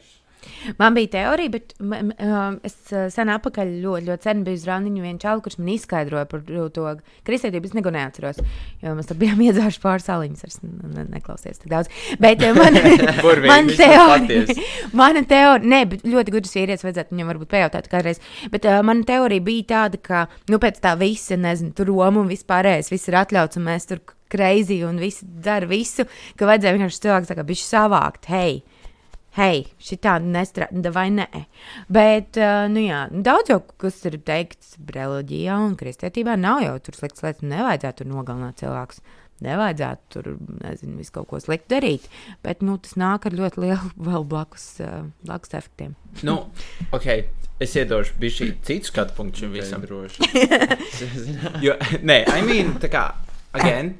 Man 0.79 0.95
bija 0.95 1.11
teorija, 1.13 1.53
bet 1.55 1.75
m, 1.81 1.93
m, 1.93 2.13
um, 2.25 2.59
es 2.67 2.75
uh, 2.93 3.07
sen 3.13 3.31
atpakaļ 3.33 3.71
ļoti, 3.83 4.07
ļoti 4.09 4.29
sen 4.29 4.43
biju 4.47 4.59
uz 4.59 4.67
randiņu 4.69 5.05
vienu 5.05 5.23
čalu, 5.23 5.43
kurš 5.45 5.59
man 5.61 5.71
izskaidroja 5.75 6.27
par 6.31 6.43
to 6.75 6.93
kristietību. 7.27 7.71
Es 7.71 7.77
neko 7.77 7.93
neatceros, 7.95 8.41
jo 8.83 8.95
mēs 8.99 9.11
tur 9.11 9.19
bijām 9.21 9.43
iedzēruši 9.49 9.83
pāris 9.83 10.09
sāliņus. 10.09 10.45
Es 10.49 10.61
ne, 10.65 10.93
ne, 10.95 11.07
neklausījos 11.17 11.63
tik 11.63 11.73
daudz. 11.73 11.93
Bet 12.23 12.45
uh, 12.47 12.55
man, 12.59 12.79
Burvīgi, 13.25 13.51
man 13.51 13.73
teorija, 13.73 14.59
mana 14.97 15.25
teorija, 15.29 15.73
ne, 15.75 15.83
bet 15.91 16.07
ļoti 16.09 16.37
gudrs 16.37 16.55
vīrietis 16.59 16.87
vajadzētu 16.87 17.17
viņam 17.17 17.33
varbūt 17.35 17.53
pajautāt 17.55 17.91
kādreiz. 17.93 18.23
Bet 18.53 18.69
uh, 18.69 18.81
mana 18.87 19.07
teorija 19.09 19.45
bija 19.49 19.69
tāda, 19.75 20.03
ka, 20.03 20.27
nu, 20.53 20.61
pēc 20.63 20.83
tā 20.85 20.95
visa, 21.01 21.39
nezinu, 21.41 21.75
tur 21.77 21.91
Roma 21.93 22.23
un 22.23 22.31
vispārējais, 22.31 22.93
viss 22.95 23.11
ir 23.11 23.19
atļauts 23.23 23.61
un 23.61 23.69
mēs 23.71 23.91
tur 23.91 24.03
kreizi 24.29 24.83
un 24.85 24.99
visi 25.01 25.27
dara 25.45 25.69
visu, 25.69 26.05
ka 26.39 26.49
vajadzēja 26.49 26.77
vienkārši 26.77 27.07
cilvēks 27.07 27.31
tā 27.31 27.39
kā 27.39 27.47
bišķi 27.49 27.69
savākt. 27.69 28.29
Hei! 28.33 28.61
Hei, 29.39 29.63
šī 29.83 29.99
tā 30.03 30.17
nestrādā 30.23 30.93
vai 30.95 31.09
nē. 31.15 31.29
Bet, 31.93 32.39
uh, 32.41 32.67
nu 32.73 32.83
jā, 32.85 33.05
daudz 33.13 33.53
jau 33.53 33.61
kas 33.81 34.01
ir 34.09 34.19
teikts 34.27 34.77
reliģijā 34.95 35.57
un 35.69 35.79
kristietībā, 35.79 36.37
nav 36.41 36.65
jau 36.65 36.77
tur 36.83 36.99
sliktas 36.99 37.25
lietas, 37.27 37.47
nevajadzētu 37.55 38.03
tur 38.03 38.13
nogalināt 38.17 38.63
cilvēkus. 38.65 39.03
nevajadzētu 39.39 40.09
tur, 40.11 40.29
nezinu, 40.65 40.97
visu 40.99 41.13
kaut 41.15 41.29
ko 41.31 41.39
sliktu 41.39 41.71
darīt. 41.77 42.09
Bet 42.43 42.59
nu, 42.67 42.75
tas 42.83 42.97
nāk 42.99 43.29
ar 43.29 43.37
ļoti 43.39 43.61
lielu 43.63 43.91
vēl 44.09 44.25
blakus, 44.27 44.65
uh, 44.83 45.05
blakus 45.23 45.55
efektiem. 45.55 45.95
Nu, 46.27 46.41
ok, 46.91 47.07
es 47.63 47.77
iedošu 47.79 48.19
bija 48.19 48.35
šī 48.41 48.49
citu 48.67 48.91
skatu 48.91 49.15
punktu 49.15 49.45
šim 49.45 49.55
visam. 49.55 49.85
droši. 49.87 50.27
Jo, 51.65 51.77
nē, 52.03 52.25
I 52.35 52.43
mean, 52.43 52.75
tā 52.83 52.91
kā, 52.91 53.05
again, 53.55 53.93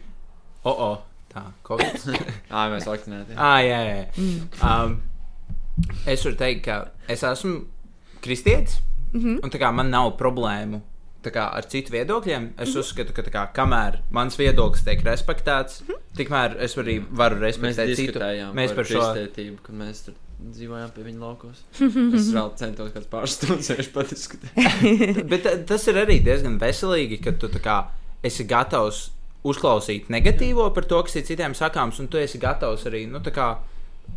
o, 0.65 0.73
oh, 0.73 0.83
oh, 0.89 0.99
tā, 1.31 1.45
Covid. 1.69 2.09
Ā, 2.51 2.67
mēs 2.75 2.91
vakcinēti. 2.91 3.39
ah, 3.39 3.61
jā, 3.63 3.79
jā. 3.87 4.03
jā. 4.03 4.59
Um, 4.59 4.99
es 6.07 6.25
varu 6.25 6.37
teikt, 6.37 6.65
ka 6.65 6.91
es 7.09 7.23
esmu 7.23 7.65
kristietis, 8.25 8.81
mm 9.13 9.21
-hmm. 9.21 9.41
un 9.45 9.51
tā 9.51 9.59
kā 9.59 9.73
man 9.73 9.91
nav 9.91 10.17
problēmu. 10.17 10.81
Kā, 11.29 11.51
ar 11.53 11.67
citu 11.69 11.93
viedokļiem, 11.93 12.53
es 12.59 12.77
uzskatu, 12.77 13.13
ka 13.13 13.23
kā, 13.23 13.53
kamēr 13.53 13.99
mans 14.11 14.39
viedoklis 14.39 14.85
tiek 14.85 15.03
respektēts, 15.05 15.83
tikmēr 16.17 16.57
es 16.65 16.77
arī 16.77 17.05
varu 17.11 17.37
respektēt 17.41 17.97
citu. 17.97 18.19
Mēs 18.55 18.73
par 18.75 18.85
šo 18.85 18.99
kristētību, 18.99 19.59
kad 19.63 19.75
mēs 19.75 20.05
tur 20.05 20.15
dzīvojām 20.39 20.91
pie 20.95 21.05
viņa 21.05 21.21
laukos. 21.21 21.63
Es 22.15 22.31
vēl 22.33 22.51
centos 22.57 22.93
kāds 22.95 23.11
pāris 23.11 23.35
stundas 23.37 23.69
vienkārši 23.69 23.93
padiskutēt. 23.93 25.29
Bet 25.29 25.43
ta- 25.43 25.57
tas 25.67 25.87
ir 25.89 25.95
arī 25.95 26.23
diezgan 26.25 26.59
veselīgi, 26.59 27.21
ka 27.23 27.33
tu 27.33 27.49
kā, 27.49 27.79
esi 28.23 28.45
gatavs 28.45 29.11
uzklausīt 29.45 30.09
negatīvo 30.09 30.73
par 30.75 30.85
to, 30.85 31.03
kas 31.03 31.17
ir 31.17 31.27
citiem 31.29 31.55
sakāms, 31.55 32.01
un 32.01 32.09
tu 32.09 32.17
esi 32.17 32.39
gatavs 32.39 32.87
arī. 32.87 33.07
Nu, 33.11 33.19
tā 33.19 33.35
kā, 33.35 33.59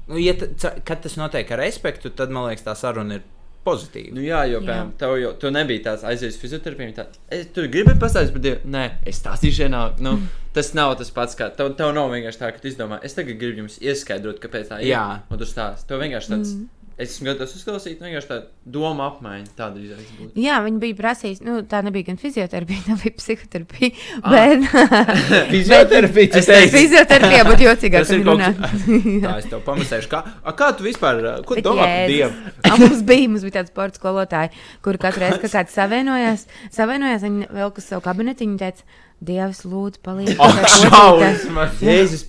nu, 0.08 0.18
ja 0.22 0.34
ta, 0.38 0.50
ca- 0.62 0.78
kad 0.88 1.04
tas 1.04 1.16
notiek 1.20 1.52
ar 1.52 1.62
respektu, 1.64 2.12
tad 2.16 2.34
man 2.34 2.50
liekas, 2.50 2.66
tā 2.66 2.76
saruna 2.78 3.20
ir 3.20 3.28
pozitīva. 3.66 4.16
Nu, 4.16 4.24
jā, 4.26 4.42
jo, 4.50 4.60
piemēram, 4.64 4.92
tev 4.98 5.16
jau 5.22 5.32
tu 5.38 5.52
nebija 5.54 5.84
tāds 5.92 6.06
aizies 6.10 6.40
fizioterapijā. 6.42 6.94
Tā, 6.98 7.06
es, 7.30 7.48
tu 7.54 7.68
gribi 7.70 7.94
pastāstīt 8.02 8.34
par 8.34 8.42
Dievu? 8.46 8.72
Nē, 8.74 8.84
es 9.06 9.20
stāstīšu 9.22 9.68
vienā. 9.68 9.82
Nu, 10.02 10.16
tas 10.56 10.74
nav 10.78 10.96
tas 11.00 11.14
pats, 11.14 11.38
kā 11.38 11.52
tev, 11.56 11.74
tev 11.78 11.94
nav 11.96 12.10
vienkārši 12.14 12.42
tā, 12.42 12.50
ka 12.56 12.64
tu 12.64 12.72
izdomā, 12.72 12.98
es 13.06 13.14
tagad 13.18 13.38
gribu 13.42 13.64
jums 13.64 13.78
ieskaidrot, 13.84 14.42
kāpēc 14.42 14.72
tā 14.74 14.82
ir. 14.82 14.94
Jā. 14.96 15.06
un 15.30 15.42
tu 15.42 15.46
stāsti. 15.50 15.88
Tev 15.92 16.02
vienkārši 16.02 16.34
tāds, 16.34 16.56
mm. 16.58 16.70
Es 16.98 17.14
esmu 17.16 17.28
gatavs 17.32 17.54
uzklausīt, 17.58 18.00
nu, 18.02 18.08
vienkārši 18.10 18.30
tāda 18.30 18.48
doma 18.76 19.08
apmaiņa. 19.12 19.52
Tāda 19.58 19.80
izaicinājuma 19.82 20.18
būtu. 20.28 20.42
Jā, 20.44 20.58
viņi 20.66 20.80
bija 20.84 20.98
prasījuši, 21.00 21.46
nu, 21.48 21.56
tā 21.72 21.80
nebija 21.86 22.08
gan 22.12 22.20
fizioterapija, 22.22 22.84
tā 22.90 22.98
bija 23.02 23.16
psihoterapija. 23.18 23.92
Ah. 24.22 24.36
Bet 24.36 24.66
Fizioterapija, 25.54 26.38
Es 26.42 26.50
teicu- 26.50 26.76
fizioterapija 26.78 27.46
būtu 27.48 27.66
jocīgāk. 27.68 28.06
Tas 28.06 28.14
ir 28.16 28.24
kaut 28.28 28.42
kas 28.42 28.86
tāds, 29.26 29.46
es 29.46 29.50
tev 29.52 29.64
pamasēšu. 29.68 30.12
Kā, 30.12 30.24
a, 30.44 30.54
kā 30.58 30.72
tu 30.78 30.86
vispār, 30.88 31.22
ko 31.48 31.58
Bet 31.58 31.66
domā 31.68 31.86
par. 31.88 32.10
Dievu? 32.12 32.32
A, 32.68 32.76
mums 32.82 33.04
bija, 33.08 33.30
mums 33.34 33.46
bija 33.48 33.60
tāds 33.62 33.74
sports 33.74 34.02
skolotāji, 34.02 34.54
kur 34.86 35.00
katru 35.02 35.26
reizi, 35.26 35.42
kad 35.46 35.56
kāds 35.60 35.78
savienojās, 35.78 36.46
savienojās 36.76 37.26
viņi 37.28 37.50
vēl 37.56 37.74
kas 37.76 37.90
savu 37.94 38.06
kabineti, 38.06 38.46
viņi 38.48 38.62
teica, 38.62 39.00
Dievs, 39.22 39.60
lūdzu, 39.70 40.00
palīdzi. 40.02 40.34
Ak, 40.42 40.56
man 40.56 40.64
ar 40.66 40.70
pocītē." 40.72 40.92
šausmas! 40.92 41.82
Jēzus 41.86 42.24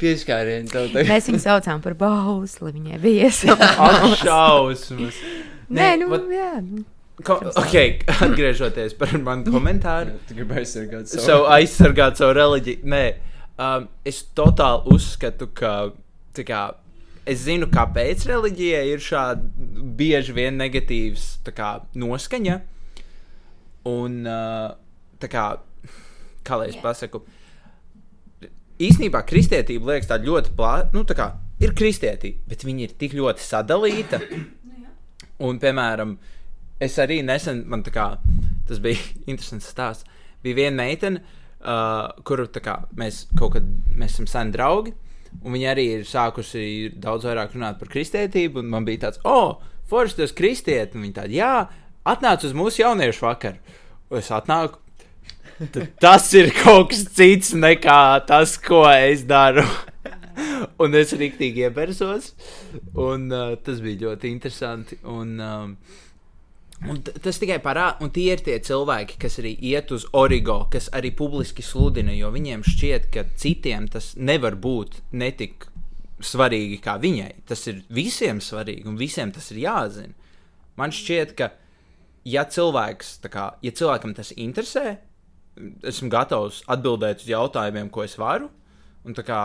tagad. 0.93 1.09
Mēs 1.09 1.29
viņu 1.31 1.41
saucām 1.41 1.81
par 1.85 1.95
bausli, 1.97 2.73
viņai 2.75 2.99
bija 3.01 3.31
iesaukt. 3.31 3.63
Ak, 3.65 4.19
šausmas! 4.21 5.23
Nē, 5.73 5.95
nu, 6.03 6.11
vat- 6.13 6.29
jā. 6.29 6.51
Ko, 7.23 7.39
ok, 7.61 8.05
atgriežoties 8.27 8.95
par 8.99 9.13
manu 9.23 9.53
komentāru. 9.55 10.17
Tu 10.29 10.37
gribi 10.37 10.59
aizsargāt 10.61 11.09
savu. 11.09 11.25
savu 11.25 11.49
aizsargāt 11.55 12.21
savu 12.21 12.35
reliģiju. 12.37 12.85
Nē, 12.93 13.03
um, 13.57 13.89
es 14.09 14.23
totāli 14.37 14.93
uzskatu, 14.97 15.49
ka 15.55 15.73
tā 16.37 16.45
kā, 16.49 16.63
es 17.29 17.45
zinu, 17.47 17.69
kāpēc 17.73 18.27
reliģijai 18.29 18.85
ir 18.91 19.05
šāda 19.05 19.93
bieži 19.97 20.35
vien 20.37 20.59
negatīvs 20.61 21.29
tā 21.47 21.55
kā, 21.57 21.73
noskaņa. 21.97 22.61
Un 23.93 24.23
uh, 24.27 24.73
tā 25.23 25.31
kā, 25.31 25.47
kā 26.47 26.59
lai 26.61 26.71
es 26.73 26.79
pasaku, 26.83 27.23
īsnībā 28.83 29.23
kristietība 29.29 29.93
liekas 29.93 30.11
tāda 30.11 30.29
ļoti 30.29 30.55
plāna. 30.59 30.89
Nu, 30.95 31.05
tā 31.09 31.17
kā 31.19 31.29
ir 31.63 31.75
kristietība, 31.79 32.43
bet 32.51 32.65
viņa 32.67 32.87
ir 32.87 32.97
tik 32.99 33.17
ļoti 33.19 33.45
sadalīta. 33.45 34.21
Un, 35.43 35.59
piemēram, 35.63 36.17
es 36.83 36.99
arī 37.03 37.21
nesen, 37.27 37.65
man 37.71 37.85
kā, 37.87 38.09
tas 38.69 38.83
bija 38.83 39.01
interesants 39.31 39.71
stāsts. 39.71 40.09
Bija 40.43 40.65
viena 40.65 40.83
meitene, 40.83 41.23
uh, 41.63 42.11
kuru 42.27 42.49
kā, 42.59 42.81
mēs 42.99 43.27
kaut 43.39 43.55
kad, 43.57 43.67
mēs 43.95 44.17
esam 44.17 44.27
seni 44.31 44.55
draugi, 44.57 44.95
un 45.43 45.55
viņa 45.55 45.69
arī 45.71 45.85
ir 45.99 46.09
sākusi 46.09 46.91
daudz 46.99 47.29
vairāk 47.29 47.55
runāt 47.55 47.79
par 47.79 47.91
kristietību, 47.93 48.61
un 48.63 48.73
man 48.73 48.89
bija 48.89 49.07
tāds, 49.07 49.23
oh, 49.29 49.63
forši 49.91 50.19
tas 50.19 50.35
kristieti, 50.35 50.99
un 50.99 51.07
viņa 51.07 51.19
tāda, 51.21 51.37
jā, 51.37 51.53
atnāc 52.13 52.47
uz 52.49 52.57
mūsu 52.59 52.83
jauniešu 52.83 53.29
vakaru. 53.29 53.79
Es 54.19 54.33
atnāku. 54.35 54.82
Tas 56.03 56.29
ir 56.39 56.53
kaut 56.57 56.91
kas 56.93 57.07
cits 57.17 57.55
nekā 57.55 58.03
tas, 58.29 58.57
ko 58.61 58.85
es 58.91 59.27
daru. 59.29 59.67
un 60.83 60.95
es 60.97 61.13
rīktīgi 61.19 61.67
iebersos. 61.67 62.33
Un 62.99 63.29
uh, 63.33 63.57
tas 63.65 63.83
bija 63.85 64.07
ļoti 64.07 64.31
interesanti. 64.33 64.99
Un, 65.09 65.35
um, 65.43 65.75
un 66.89 67.03
tas 67.05 67.41
tikai 67.41 67.59
parāda, 67.65 68.03
un 68.05 68.13
tie 68.15 68.31
ir 68.35 68.45
tie 68.45 68.59
cilvēki, 68.65 69.19
kas 69.23 69.39
arī 69.43 69.55
iet 69.73 69.93
uz 69.95 70.07
origo, 70.19 70.63
kas 70.73 70.91
arī 70.97 71.13
publiski 71.17 71.65
sludina, 71.67 72.15
jo 72.17 72.33
viņiem 72.35 72.65
šķiet, 72.67 73.11
ka 73.15 73.27
citiem 73.39 73.89
tas 73.93 74.13
nevar 74.17 74.57
būt 74.61 75.03
netik 75.13 75.69
svarīgi 76.23 76.79
kā 76.83 76.99
viņai. 77.03 77.33
Tas 77.49 77.67
ir 77.71 77.83
visiem 77.93 78.43
svarīgi, 78.43 78.87
un 78.89 79.01
visiem 79.01 79.33
tas 79.35 79.51
ir 79.53 79.65
jāzina. 79.65 80.15
Man 80.79 80.95
šķiet, 80.95 81.35
ka, 81.37 81.51
ja 82.25 82.47
cilvēks, 82.49 83.19
kā, 83.29 83.51
ja 83.61 83.73
cilvēkam 83.77 84.15
tas 84.17 84.31
interesē, 84.41 84.97
esmu 85.87 86.11
gatavs 86.13 86.63
atbildēt 86.71 87.25
uz 87.25 87.31
jautājumiem, 87.31 87.91
ko 87.93 88.05
es 88.07 88.17
varu. 88.21 88.49
Un, 89.03 89.17
tā 89.17 89.25
kā, 89.27 89.39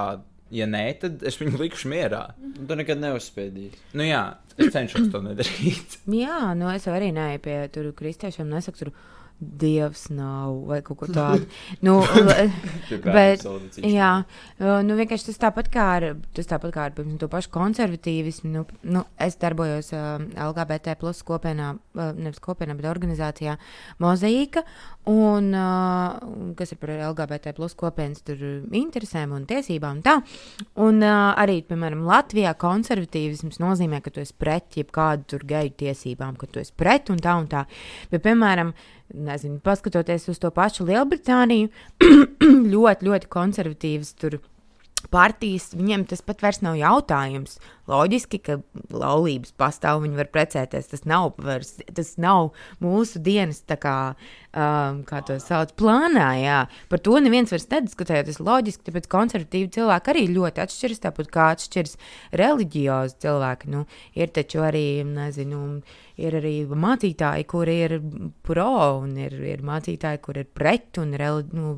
ja 0.53 0.67
nē, 0.69 0.85
tad 1.01 1.23
es 1.27 1.39
viņu 1.39 1.59
likšu 1.61 1.91
mierā. 1.91 2.23
Tu 2.57 2.77
nekad 2.77 3.01
neuzspēdīji. 3.01 3.71
Nu, 3.97 4.05
jā, 4.07 4.23
es 4.57 4.71
cenšos 4.75 5.09
to 5.13 5.23
nedarīt. 5.25 5.99
Jā, 6.21 6.53
nu 6.57 6.69
es 6.71 6.87
arī 6.89 7.11
neju 7.15 7.41
pie 7.43 7.57
tur 7.73 7.91
kristiešiem, 7.97 8.49
nesaku 8.53 8.85
tur. 8.85 8.93
Dievs 9.39 10.07
nav 10.09 10.63
vai 10.65 10.79
kaut 10.81 10.97
ko 10.97 11.07
tādu. 11.17 11.45
nu, 11.85 11.99
bet, 13.05 13.43
jā, 13.85 14.11
uh, 14.25 14.79
nu 14.85 14.97
vienkārši 14.97 15.29
tas 15.29 15.41
tāpat 15.43 15.69
kā 15.73 15.85
ar, 15.99 16.07
tas 16.33 16.49
tāpat 16.49 16.73
kā 16.73 16.87
ar 16.89 16.95
piemēram, 16.97 17.19
to 17.21 17.29
pašu 17.29 17.51
konservatīvismu. 17.53 18.49
Nu, 18.55 18.63
nu, 18.81 19.03
es 19.21 19.37
darbojos 19.37 19.91
uh, 19.93 20.17
LGBT 20.47 20.97
plus 20.97 21.21
kopienā, 21.27 21.75
uh, 21.77 22.09
nevis 22.17 22.41
kopienā, 22.41 22.73
bet 22.79 22.89
organizācijā 22.89 23.59
Mozaīka, 24.01 24.65
un, 25.13 25.51
uh, 25.53 26.51
kas 26.57 26.73
ir 26.73 26.81
par 26.81 26.95
LGBT 26.97 27.53
plus 27.57 27.77
kopienas 27.77 28.25
tur 28.25 28.41
interesēm 28.73 29.37
un 29.37 29.45
tiesībām 29.49 30.01
tā. 30.05 30.17
Un 30.81 31.05
uh, 31.05 31.37
arī, 31.37 31.59
piemēram, 31.67 32.07
Latvijā 32.09 32.57
konservatīvisms 32.57 33.61
nozīmē, 33.61 34.01
ka 34.01 34.13
tu 34.13 34.25
esi 34.25 34.33
pret 34.33 34.81
jebkādu 34.81 35.29
tur 35.35 35.45
geju 35.47 35.77
tiesībām, 35.85 36.35
ka 36.41 36.49
tu 36.49 36.65
esi 36.65 36.73
pret 36.73 37.13
un 37.13 37.21
tā 37.21 37.37
un 37.37 37.45
tā. 37.53 37.67
Bet, 38.09 38.25
piemēram, 38.25 38.73
nezinu, 39.13 39.59
paskatoties 39.63 40.27
uz 40.31 40.39
to 40.41 40.51
pašu 40.53 40.87
Lielbritāniju, 40.87 41.71
ļoti, 42.73 43.07
ļoti 43.07 43.31
konservatīvas 43.31 44.13
tur 44.19 44.39
partijas, 45.13 45.71
viņiem 45.77 46.07
tas 46.09 46.23
pat 46.25 46.41
vairs 46.43 46.63
nav 46.65 46.77
jautājums. 46.79 47.59
Loģiski, 47.87 48.39
ka 48.43 48.57
laulības 48.91 49.53
pastāv, 49.55 50.01
viņi 50.03 50.19
var 50.19 50.27
precēties. 50.33 50.89
Tas 50.91 51.05
nav, 51.07 51.37
vairs, 51.39 51.77
tas 51.95 52.13
nav 52.19 52.51
mūsu 52.83 53.21
dienas, 53.23 53.61
kā, 53.67 53.97
um, 54.51 55.01
kā 55.07 55.21
to 55.27 55.37
sauc, 55.43 55.71
plānā. 55.79 56.27
Jā. 56.41 56.59
Par 56.91 57.01
to 57.03 57.15
neviens 57.23 57.53
vairs 57.53 57.69
nediskutē. 57.71 58.19
Tas 58.27 58.41
loģiski, 58.43 58.89
tāpēc 58.89 59.07
konservatīvi 59.11 59.71
cilvēki 59.77 60.13
arī 60.13 60.25
ļoti 60.35 60.63
atšķiras, 60.65 61.03
tāpat 61.07 61.31
kā 61.31 61.49
atšķiras 61.55 61.97
reliģiozi 62.43 63.19
cilvēki. 63.23 63.71
Nu, 63.71 63.85
ir 64.19 64.35
taču 64.35 64.65
arī, 64.67 64.87
nezinu, 65.07 65.63
ir 66.19 66.39
arī 66.41 66.55
mācītāji, 66.67 67.47
kuri 67.47 67.77
ir 67.87 67.99
pro, 68.47 68.71
un 69.03 69.15
ir, 69.21 69.37
ir 69.55 69.63
mācītāji, 69.67 70.23
kur 70.27 70.41
ir 70.43 70.49
pret. 70.51 70.89
Reli, 70.97 71.45
nu, 71.55 71.75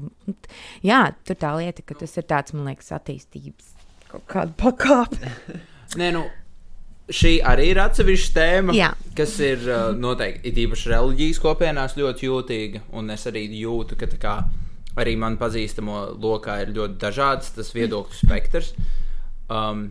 jā, 0.85 1.03
tur 1.27 1.37
tā 1.37 1.53
lieta, 1.59 1.85
ka 1.85 1.97
tas 2.01 2.17
ir 2.17 2.25
tāds, 2.29 2.55
man 2.55 2.71
liekas, 2.71 2.93
attīstības 2.97 3.75
kaut 4.09 4.25
kāda 4.29 4.55
pakāpe. 4.57 5.35
Nē, 5.97 6.11
nu, 6.13 6.23
šī 7.09 7.39
arī 7.49 7.71
ir 7.71 7.81
atsevišķa 7.81 8.33
tēma, 8.35 8.75
Jā. 8.77 8.91
kas 9.17 9.33
ir 9.41 9.63
uh, 9.65 9.89
noteikti 9.97 10.51
it 10.51 10.59
īpaši 10.65 10.91
reliģijas 10.93 11.41
kopienās 11.41 11.97
ļoti 11.97 12.29
jūtīga. 12.29 12.83
Un 12.99 13.09
es 13.15 13.25
arī 13.29 13.47
jūtu, 13.57 13.97
ka 13.97 14.09
kā, 14.21 14.35
arī 14.99 15.15
man 15.17 15.39
pazīstamo 15.41 16.03
lokā 16.21 16.59
ir 16.65 16.75
ļoti 16.77 16.99
dažāds 17.01 17.55
tas 17.57 17.73
viedokļu 17.77 18.21
spektrs. 18.21 18.75
Um, 19.49 19.89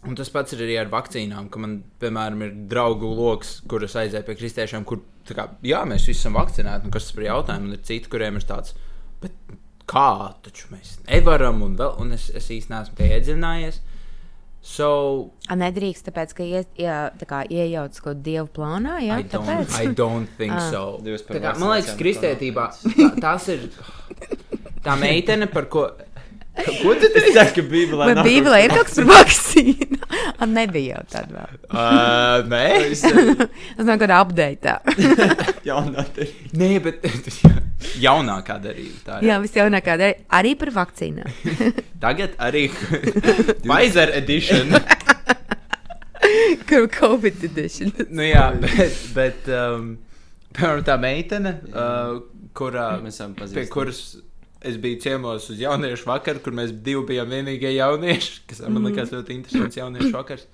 Un 0.00 0.16
tas 0.16 0.30
pats 0.32 0.54
ir 0.56 0.62
arī 0.64 0.78
ar 0.80 0.88
vakcīnām, 0.88 1.50
ka 1.52 1.60
man, 1.60 1.74
piemēram, 2.00 2.44
ir 2.46 2.52
draugu 2.70 3.10
lokus, 3.12 3.58
kurus 3.68 3.98
aizēju 4.00 4.24
pie 4.24 4.36
kristiešiem, 4.38 4.86
kur, 4.88 5.02
tā 5.28 5.36
kā, 5.36 5.44
jā, 5.66 5.82
mēs 5.88 6.06
visi 6.08 6.22
esam 6.22 6.38
vakcinēti, 6.38 6.88
un 6.88 6.94
kas 6.94 7.04
tas 7.04 7.16
par 7.18 7.26
jautājumu, 7.26 7.68
un 7.68 7.76
ir 7.76 7.82
citi, 7.84 8.08
kuriem 8.08 8.38
ir 8.40 8.46
tāds, 8.48 8.72
bet 9.20 9.34
kā, 9.90 10.32
taču 10.46 10.70
mēs 10.72 10.94
nevaram, 11.04 11.60
un, 11.66 11.76
vēl, 11.76 11.92
un 12.00 12.16
es, 12.16 12.30
es 12.32 12.48
īsti 12.56 12.72
neesmu 12.72 12.96
tajā 12.96 13.18
iedziļinājies. 13.18 13.80
So, 14.60 15.30
A, 15.48 15.56
nedrīkst, 15.56 16.04
tāpēc, 16.10 16.34
ka 16.36 16.44
ie, 16.44 16.60
jā, 16.76 16.96
tā 17.16 17.26
kā 17.28 17.38
iejaucas 17.48 18.02
kaut 18.04 18.18
kādā 18.18 18.26
dievu 18.26 18.50
plānā. 18.58 18.98
I 19.00 19.22
don't, 19.22 19.30
tāpēc. 19.32 19.76
I 19.80 19.86
don't 19.96 20.28
think 20.36 20.52
Ah. 20.52 20.66
so. 20.70 20.82
Kā, 21.00 21.54
man 21.58 21.72
liekas, 21.78 21.96
kristietībā 21.96 22.66
tā, 22.76 23.08
tās 23.24 23.48
ir 23.48 23.70
tā 24.84 24.98
meitene, 25.00 25.48
par 25.50 25.64
ko. 25.72 25.86
Ko 26.60 26.92
tu 26.98 27.08
teici? 27.14 27.30
Tā 27.36 27.44
kā 27.54 27.62
Bībelē 27.64 28.06
Vai 28.10 28.22
Bībelē 28.26 28.58
ir 28.66 28.72
kaut 28.74 28.88
kas 28.88 28.96
par 28.98 29.06
vakcīnu? 29.12 29.98
Ah, 30.40 30.46
Nebija 30.58 30.96
jau 30.98 31.04
tāda 31.14 31.36
vēl. 31.36 31.52
Uh, 31.70 32.48
nē, 32.50 32.64
Es 32.92 33.04
Tas 33.04 33.86
nav 33.86 34.00
kāda 34.02 34.18
update. 34.24 34.74
jaunā 35.70 36.04
te. 36.16 36.26
nē, 36.58 36.70
bet 36.84 37.06
jaunākā 38.02 38.58
darība. 38.64 38.98
Tā. 39.06 39.20
Jā, 39.24 39.38
viss 39.44 39.56
jaunākā 39.56 39.94
dēļ. 40.02 40.14
Arī 40.40 40.54
par 40.60 40.72
vakcīnu. 40.80 41.28
Tagad 42.02 42.34
arī 42.42 42.66
Pfizer 43.62 44.12
edition. 44.18 44.74
Kur 46.68 46.86
Covid 46.98 47.44
edition. 47.46 47.92
nu, 48.10 48.22
jā, 48.26 48.44
bet, 48.62 48.98
bet 49.16 49.48
um, 49.54 49.94
piemēram, 50.54 50.82
tā 50.86 50.96
meitene, 51.00 51.54
uh, 51.72 52.18
kurā, 52.58 52.90
Mēs 53.02 53.16
esam 53.16 53.32
pie 53.34 53.46
pazīstami. 53.46 53.70
kuras 53.72 54.02
es 54.62 54.76
biju 54.80 55.00
ciemos 55.00 55.50
uz 55.50 55.60
jauniešu 55.60 56.08
vakaru, 56.10 56.42
kur 56.44 56.56
mēs 56.56 56.74
divi 56.84 57.02
bijām 57.14 57.32
vienīgie 57.32 57.74
jaunieši, 57.78 58.42
kas 58.50 58.64
man 58.68 58.88
likās 58.90 59.12
ļoti 59.14 59.36
interesants 59.38 59.78
jauniešu 59.80 60.12
vakars. 60.16 60.46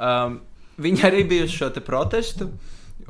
Um, 0.00 0.40
viņi 0.80 1.06
arī 1.10 1.24
bija 1.28 1.48
uz 1.48 1.56
šo 1.56 1.70
te 1.74 1.82
protestu. 1.84 2.50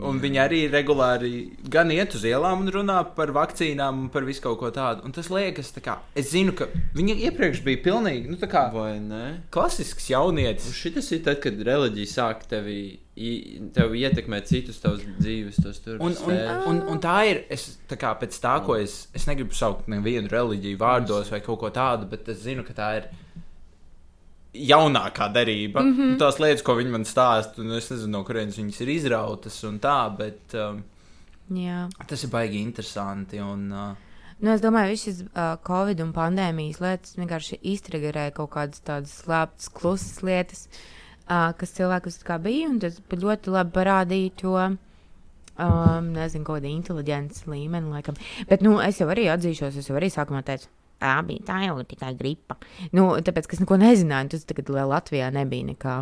Un 0.01 0.17
viņi 0.23 0.39
arī 0.41 0.59
regulāri 0.73 1.59
gan 1.69 1.91
iet 1.93 2.15
uz 2.17 2.23
ielām 2.25 2.63
un 2.63 2.71
runā 2.73 3.01
par 3.17 3.33
vakcīnām 3.37 3.99
un 4.05 4.09
par 4.13 4.25
visu 4.25 4.41
kaut 4.47 4.57
ko 4.63 4.71
tādu. 4.73 5.05
Un 5.05 5.13
tas 5.13 5.29
liekas, 5.29 5.75
kā 5.85 5.99
es 6.17 6.31
zinu, 6.31 6.55
ka 6.57 6.71
viņi 6.97 7.19
iepriekš 7.27 7.61
bija 7.67 7.83
pilnīgi 7.85 8.31
nu, 8.33 8.39
kā 8.41 8.63
klasisks 9.53 10.09
Un 10.09 10.15
jaunietis. 10.15 10.71
šitas 10.79 11.11
ir 11.13 11.21
tad, 11.27 11.43
kad 11.45 11.61
reliģija 11.69 12.13
sāk 12.15 12.47
tevi, 12.49 12.79
i- 13.21 13.61
tevi 13.75 14.03
ietekmēt 14.05 14.49
citus 14.49 14.81
tavus 14.83 15.03
dzīves, 15.21 15.61
tos 15.63 15.81
tur. 15.85 15.99
Un, 16.01 16.15
un, 16.27 16.39
un, 16.71 16.81
un 16.95 17.01
tā 17.03 17.17
ir. 17.29 17.43
Es, 17.53 17.67
tā 17.91 17.99
kā 18.01 18.13
pēc 18.21 18.39
tā, 18.43 18.57
ko 18.65 18.79
es, 18.81 19.03
es 19.17 19.27
negribu 19.29 19.57
saukt 19.57 19.91
nevienu 19.93 20.31
reliģiju 20.33 20.81
vārdos 20.81 21.33
vai 21.33 21.43
kaut 21.45 21.61
ko 21.61 21.73
tādu, 21.75 22.09
bet 22.11 22.29
es 22.33 22.43
zinu, 22.47 22.65
ka 22.67 22.77
tā 22.77 22.91
ir 23.01 23.11
jaunākā 24.71 25.31
darība. 25.35 25.83
Mm 25.85 25.97
-hmm. 25.97 26.19
Tās 26.19 26.41
lietas, 26.43 26.63
ko 26.67 26.75
viņi 26.79 26.91
man 26.91 27.05
stāsta, 27.05 27.61
un 27.61 27.73
es 27.77 27.91
nezinu, 27.91 28.11
no 28.19 28.25
kurienes 28.25 28.59
viņas 28.59 28.81
ir 28.83 28.89
izrautas 28.89 29.65
un 29.65 29.79
tā, 29.79 30.17
bet 30.17 30.55
um, 30.55 30.83
Jā. 31.51 31.89
tas 32.07 32.25
ir 32.25 32.31
baigi 32.31 32.59
interesanti. 32.63 33.41
Un, 33.41 33.73
uh, 33.73 33.97
Nu, 34.43 34.51
es 34.55 34.63
domāju, 34.63 34.91
ka 34.91 34.97
šis 34.97 35.21
uh, 35.21 35.57
Covid 35.67 36.01
un 36.01 36.13
pandēmijas 36.13 36.81
lietas 36.81 37.17
vienkārši 37.17 37.59
iztriggerēja 37.63 38.33
kaut 38.33 38.51
kādas 38.51 38.81
tādas 38.81 39.23
slēptas, 39.23 39.69
klusas 39.69 40.23
lietas, 40.23 40.67
uh, 40.67 41.00
kas 41.31 41.75
cilvēkus 41.79 42.21
bija. 42.45 42.71
Tas 42.83 43.01
ļoti 43.11 43.55
labi 43.55 43.75
parādīja 43.77 44.37
to, 44.43 44.55
um, 45.61 46.13
nezinu, 46.17 46.45
kāda 46.47 46.71
inteliģences 46.71 47.49
līmeni, 47.51 47.93
laikam. 47.95 48.19
Bet, 48.51 48.65
nu, 48.67 48.79
es 48.85 49.01
jau 49.01 49.09
arī 49.13 49.29
atzīšos, 49.33 49.81
es 49.81 49.91
jau 49.91 49.99
arī 50.01 50.11
sākumā 50.13 50.43
teicu. 50.47 50.71
Tā 51.01 51.15
bija 51.25 51.47
tā 51.49 51.63
jau 51.65 51.79
tikai 51.89 52.13
gripa. 52.19 52.59
Nu, 52.93 53.15
tāpēc, 53.25 53.47
ka 53.49 53.57
es 53.57 53.63
neko 53.63 53.79
nezināju, 53.81 54.35
tas 54.35 54.49
tagad 54.49 54.69
Latvijā 54.69 55.31
nebija 55.33 55.71
nekā. 55.73 56.01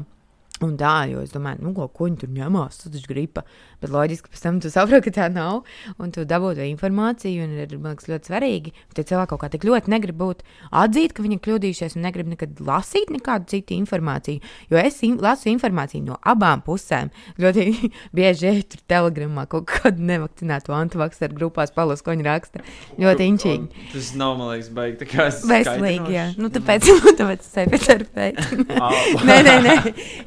Un 0.67 0.73
tā, 0.75 1.07
jo 1.07 1.21
es 1.23 1.31
domāju, 1.31 1.63
nu, 1.63 1.71
ko, 1.77 1.87
ko 1.95 2.09
viņi 2.09 2.19
tur 2.25 2.31
ņemās, 2.35 2.81
tas 2.81 2.91
taču 2.91 3.13
gripa. 3.13 3.45
Bet 3.83 3.93
loģiski 3.95 4.33
pēc 4.33 4.45
tam 4.45 4.61
tu 4.63 4.73
saproti, 4.73 5.09
ka 5.09 5.15
tā 5.21 5.29
nav. 5.33 5.63
Un 6.03 6.13
tu 6.15 6.25
dabū 6.29 6.55
to 6.59 6.67
informāciju, 6.67 7.47
un 7.47 7.57
ir 7.63 7.75
liekas, 7.75 8.09
ļoti 8.11 8.31
svarīgi. 8.31 8.75
Tie 8.97 9.05
cilvēki 9.07 9.33
kaut 9.33 9.43
kā 9.45 9.51
tik 9.53 9.67
ļoti 9.69 9.93
negrib 9.93 10.19
būt 10.19 10.43
atzīt, 10.83 11.15
ka 11.15 11.25
viņi 11.25 11.39
ir 11.39 11.43
kļūdījušies, 11.47 11.99
un 11.99 12.07
negrib 12.09 12.31
nekad 12.33 12.63
lasīt 12.65 13.13
nekādu 13.15 13.51
citu 13.53 13.77
informāciju. 13.79 14.43
Jo 14.73 14.81
es 14.83 14.99
in 15.07 15.19
lasu 15.23 15.51
informāciju 15.53 16.07
no 16.09 16.19
abām 16.27 16.65
pusēm. 16.67 17.13
Ļoti 17.39 17.69
bieži 18.17 18.51
eju 18.53 18.67
tur 18.75 18.85
telegramā 18.91 19.47
kaut 19.51 19.69
kādu 19.71 20.05
nevakcinātu 20.09 20.75
antivakcēru 20.77 21.39
grupās, 21.39 21.75
palas, 21.75 22.03
ko 22.03 22.15
viņi 22.17 22.27
raksta. 22.27 22.65
Ļoti 22.99 23.29
inčīgi. 23.33 23.87
Tas 23.93 24.11
nav, 24.19 24.37
man 24.41 24.53
liekas, 24.53 24.73
baigi. 24.75 24.99
tā 25.03 25.11
kā 25.11 25.29
Veselīgi, 25.29 26.15
jā. 26.15 26.29
skaidrošs. 26.29 26.43
Nu, 26.43 26.51
tāpēc, 26.55 26.89
nu, 27.05 27.15
tāpēc 27.19 27.47
es 27.47 27.57
eju 27.63 27.73
pēc 27.75 27.87
terapeiта. 27.89 28.47
nē, 29.29 29.39
nē, 29.47 29.55
nē, 29.65 29.77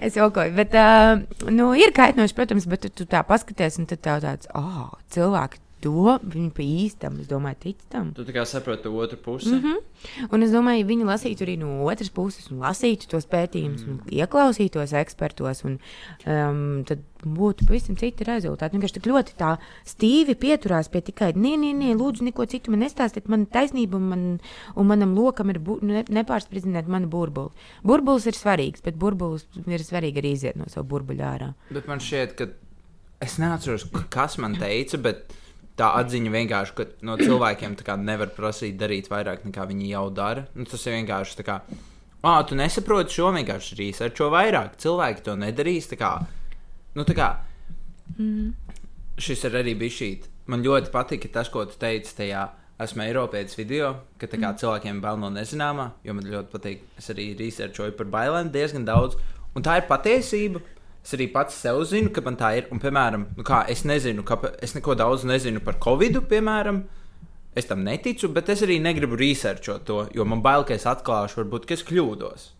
es 0.07 0.17
jokoju. 0.19 0.53
Bet, 0.57 0.75
uh, 0.77 1.51
nu, 1.51 1.71
ir 1.77 1.93
kaitinoši, 1.95 2.35
protams, 2.37 2.67
bet 2.71 2.85
tu, 2.85 2.91
tu 3.01 3.07
tā 3.09 3.23
paskaties, 3.41 3.81
un 3.81 3.89
tad 3.89 4.05
tev 4.05 4.23
tāds, 4.23 4.49
ah, 4.53 4.87
oh, 4.87 4.97
cilvēki 5.13 5.61
to, 5.81 6.17
viņi 6.21 6.49
pa 6.55 6.63
īstam, 6.63 7.17
es 7.21 7.29
domāju, 7.29 7.57
tic 7.65 7.83
tam. 7.91 8.11
Tu 8.15 8.25
tā 8.27 8.35
kā 8.35 8.43
saproti 8.47 8.85
to 8.85 8.93
otru 8.93 9.17
pusi. 9.17 9.49
Mm 9.49 9.61
-hmm. 9.61 10.29
Un 10.31 10.43
es 10.43 10.51
domāju, 10.51 10.85
viņi 10.85 11.05
lasītu 11.05 11.45
arī 11.45 11.57
no 11.57 11.85
otras 11.85 12.09
puses, 12.09 12.51
un 12.51 12.59
lasītu 12.59 13.07
tos 13.07 13.25
pētījumus, 13.25 13.87
un 13.87 14.01
ieklausītos 14.05 14.93
ekspertos, 14.93 15.63
un 15.63 15.79
um, 16.25 16.83
tad 16.83 16.99
būtu 17.25 17.65
pavisam 17.67 17.95
citi 17.95 18.23
rezultāti. 18.23 18.77
Vienkārši 18.77 18.93
tik 18.93 19.07
ļoti 19.07 19.33
tā 19.37 19.57
stīvi 19.85 20.35
pieturās 20.35 20.89
pie 20.89 21.01
tikai, 21.01 21.33
nē, 21.33 21.57
nē, 21.57 21.73
nē, 21.73 21.95
lūdzu, 21.95 22.23
neko 22.23 22.45
citu 22.45 22.71
man 22.71 22.79
nestāstiet, 22.79 23.27
man 23.27 23.45
taisnība, 23.45 23.95
un, 23.95 24.09
man, 24.09 24.39
un 24.75 24.87
manam 24.87 25.15
lokam 25.15 25.49
ir 25.49 25.59
ne, 25.81 26.03
nepārspridzināt 26.09 26.87
manu 26.87 27.07
burbuli. 27.07 27.49
Burbulis 27.83 28.25
ir 28.25 28.33
svarīgs, 28.33 28.81
bet 28.83 28.95
burbulis 28.95 29.47
ir 29.67 29.79
svarīgi 29.79 30.17
arī 30.17 30.31
iziet 30.31 30.55
no 30.55 30.65
sava 30.67 30.87
burbuļa 30.87 31.35
ārā. 31.35 31.53
bet 31.69 31.87
man 31.87 31.99
šķiet, 31.99 32.35
ka 32.35 32.47
es 33.21 33.37
neatceros, 33.41 33.85
kas 34.13 34.37
man 34.41 34.57
teica, 34.59 34.99
bet 35.01 35.35
tā 35.79 35.91
atziņa 36.01 36.33
vienkārši, 36.33 36.75
ka 36.77 36.87
no 37.07 37.17
cilvēkiem 37.21 37.77
nevar 38.03 38.33
prasīt 38.35 38.77
darīt 38.79 39.09
vairāk 39.11 39.45
nekā 39.47 39.65
viņi 39.69 39.93
jau 39.93 40.09
dara. 40.09 40.45
Nu, 40.55 40.65
tas 40.65 40.85
ir 40.85 40.97
vienkārši 40.99 41.39
tā 41.39 41.47
kā. 41.47 41.59
Ah, 42.21 42.43
tu 42.45 42.55
nesaproti 42.55 43.15
šo 43.17 43.31
vienkārši 43.33 43.77
researcho 43.79 44.29
vairāk. 44.29 44.75
Cilvēki 44.81 45.23
to 45.25 45.35
nedarīs. 45.41 45.89
Tā 45.89 45.97
kā, 45.97 46.11
nu, 46.97 47.05
tā 47.07 47.15
kā, 47.17 47.29
šis 49.17 49.45
ir 49.49 49.57
arī 49.61 49.73
bijis 49.77 49.97
šī. 49.97 50.11
Man 50.51 50.65
ļoti 50.65 50.91
patika 50.93 51.31
tas, 51.39 51.49
ko 51.49 51.65
tu 51.65 51.77
teici 51.81 52.13
tajā 52.17 52.49
esmu 52.81 53.05
Eiropietis 53.05 53.57
video, 53.57 53.93
ka 54.21 54.29
kā 54.29 54.53
cilvēkiem 54.57 55.01
bail 55.01 55.19
no 55.21 55.29
nezināmā, 55.33 55.91
jo 56.05 56.15
man 56.17 56.29
ļoti 56.29 56.53
patīk. 56.53 56.85
Es 56.97 57.09
arī 57.13 57.31
researchoju 57.39 57.95
par 57.97 58.09
bailēm 58.13 58.51
diezgan 58.53 58.85
daudz. 58.85 59.17
Un 59.55 59.65
tā 59.65 59.79
ir 59.79 59.89
patiesība. 59.89 60.61
Es 61.01 61.15
arī 61.17 61.27
pats 61.33 61.57
sev 61.57 61.81
zinu, 61.89 62.11
ka 62.13 62.21
man 62.25 62.37
tā 62.37 62.53
ir. 62.59 62.67
Un, 62.73 62.81
piemēram, 62.81 63.27
nu 63.37 63.45
kā, 63.45 63.63
es 63.73 63.83
nezinu, 63.89 64.25
kāpēc 64.27 64.59
es 64.65 64.75
neko 64.77 64.95
daudz 64.99 65.25
nezinu 65.27 65.63
par 65.65 65.79
Covid, 65.81 66.21
piemēram. 66.29 66.83
Es 67.57 67.67
tam 67.67 67.81
neticu, 67.83 68.29
bet 68.31 68.49
es 68.53 68.61
arī 68.63 68.77
negribu 68.79 69.17
researchot 69.19 69.83
to, 69.87 70.03
jo 70.15 70.25
man 70.25 70.43
bail, 70.45 70.63
ka 70.63 70.77
es 70.77 70.87
atklāšu, 70.87 71.41
varbūt, 71.41 71.67
ka 71.67 71.75
es 71.75 71.83
kļūdos. 71.87 72.51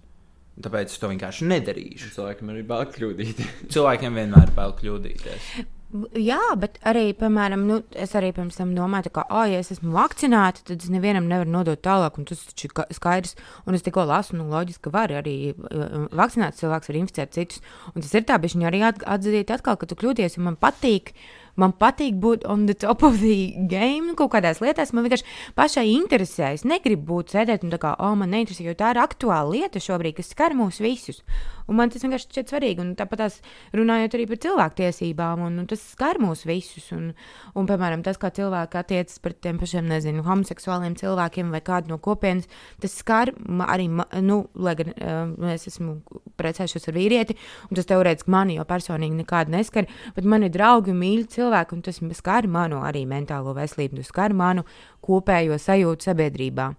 Tāpēc 0.61 0.91
es 0.91 0.99
to 0.99 1.09
vienkārši 1.13 1.47
nedarīšu. 1.47 2.11
Cilvēkam 2.17 2.51
arī 2.51 2.65
bail 2.67 2.89
kļūdīt. 2.91 3.45
Cilvēkiem 3.71 4.19
vienmēr 4.19 4.51
bail 4.57 4.75
kļūdīties. 4.81 5.53
Jā, 6.15 6.39
bet 6.55 6.77
arī, 6.87 7.09
piemēram, 7.19 7.65
nu, 7.67 7.77
es 7.99 8.13
arī 8.15 8.29
pirms 8.35 8.55
tam 8.55 8.69
domāju, 8.77 9.11
ka, 9.17 9.25
oh, 9.27 9.43
ja 9.49 9.59
es 9.59 9.73
esmu 9.73 9.91
vakcinēta, 9.91 10.63
tad 10.69 10.85
es 10.85 10.91
nevienam 10.93 11.27
nevaru 11.27 11.51
nodot 11.51 11.81
tālāk, 11.83 12.15
un 12.21 12.29
tas 12.29 12.45
taču 12.47 12.69
ir 12.69 12.75
ka- 12.77 12.87
skaidrs. 12.95 13.35
Un 13.67 13.75
es 13.75 13.83
tikko 13.83 14.05
lasu, 14.07 14.37
nu, 14.39 14.47
loģiski, 14.53 14.85
ka 14.87 14.93
var 14.95 15.11
arī 15.19 15.35
uh, 15.51 16.07
vakcinēts 16.15 16.63
cilvēks 16.63 16.91
var 16.93 17.01
inficēt 17.01 17.35
citus. 17.35 17.59
Un 17.91 18.05
tas 18.05 18.15
ir 18.15 18.23
tā, 18.23 18.39
bet 18.39 18.55
viņi 18.55 18.71
arī 18.71 18.83
at 18.87 19.03
atzīt 19.17 19.51
atkal, 19.51 19.75
ka 19.81 19.89
tu 19.89 19.99
kļūdies, 19.99 20.39
un 20.39 20.47
man 20.47 20.59
patīk. 20.61 21.11
Man 21.59 21.73
patīk 21.75 22.15
būt 22.23 22.45
on 22.47 22.63
the 22.69 22.73
top 22.79 23.03
of 23.03 23.19
the 23.19 23.51
game, 23.67 24.07
nu, 24.07 24.15
kaut 24.15 24.31
kādās 24.31 24.61
lietās. 24.63 24.93
Man 24.95 25.03
vienkārši 25.03 25.27
pašai 25.57 25.89
interesē. 25.91 26.53
Es 26.55 26.63
negribu 26.63 27.09
būt 27.09 27.35
sēdēt 27.35 27.65
un 27.67 27.73
tā 27.73 27.81
kā, 27.83 27.91
oh, 27.99 28.15
man 28.15 28.31
neinteresē, 28.31 28.63
jo 28.69 28.77
tā 28.79 28.93
ir 28.95 29.01
aktuāla 29.03 29.51
lieta 29.51 29.83
šobrīd, 29.83 30.21
kas 30.21 30.31
skar 30.31 30.55
mūs 30.55 30.79
visus. 30.79 31.19
Un 31.67 31.77
man 31.79 31.91
tas 31.91 32.03
vienkārši 32.05 32.29
šķiet 32.29 32.53
svarīgi. 32.53 32.83
Un 32.83 32.93
tāpat 32.99 33.23
tās 33.23 33.37
runājot 33.77 34.17
arī 34.17 34.27
par 34.31 34.41
cilvēktiesībām, 34.45 35.43
un, 35.45 35.59
un 35.63 35.69
tas 35.69 35.83
skar 35.93 36.19
mūs 36.21 36.45
visus. 36.49 36.89
Un, 36.95 37.11
un, 37.55 37.69
piemēram, 37.69 38.03
tas, 38.05 38.19
kā 38.21 38.31
cilvēki 38.35 38.79
attiecas 38.81 39.21
pret 39.23 39.39
tiem 39.43 39.59
pašiem, 39.61 39.87
nezinu, 39.91 40.25
homoseksuāliem 40.25 40.97
cilvēkiem 40.99 41.53
vai 41.53 41.61
kādu 41.65 41.93
no 41.93 41.99
kopienas, 42.01 42.49
tas 42.81 42.95
skar 43.01 43.33
arī, 43.67 43.87
nu, 44.25 44.41
lai 44.55 44.75
gan 44.79 44.93
uh, 44.93 45.53
es 45.53 45.67
esmu 45.71 45.97
precējušies 46.41 46.89
ar 46.89 46.97
vīrieti, 46.97 47.37
un 47.69 47.79
tas 47.79 47.89
teorētiski 47.89 48.31
mani 48.33 48.57
jau 48.57 48.67
personīgi 48.69 49.21
nekādu 49.21 49.55
neskar, 49.55 49.89
bet 50.15 50.27
man 50.27 50.47
ir 50.47 50.53
draugi 50.53 50.95
mīļi 50.95 51.27
cilvēki, 51.37 51.77
un 51.77 51.85
tas 51.85 52.01
skar 52.17 52.47
manu 52.51 52.81
arī 52.85 53.05
mentālo 53.09 53.55
veselību, 53.57 54.01
tas 54.01 54.11
skar 54.13 54.35
manu 54.37 54.65
kopējo 55.05 55.59
sajūtu 55.61 56.11
sabiedrībā. 56.11 56.71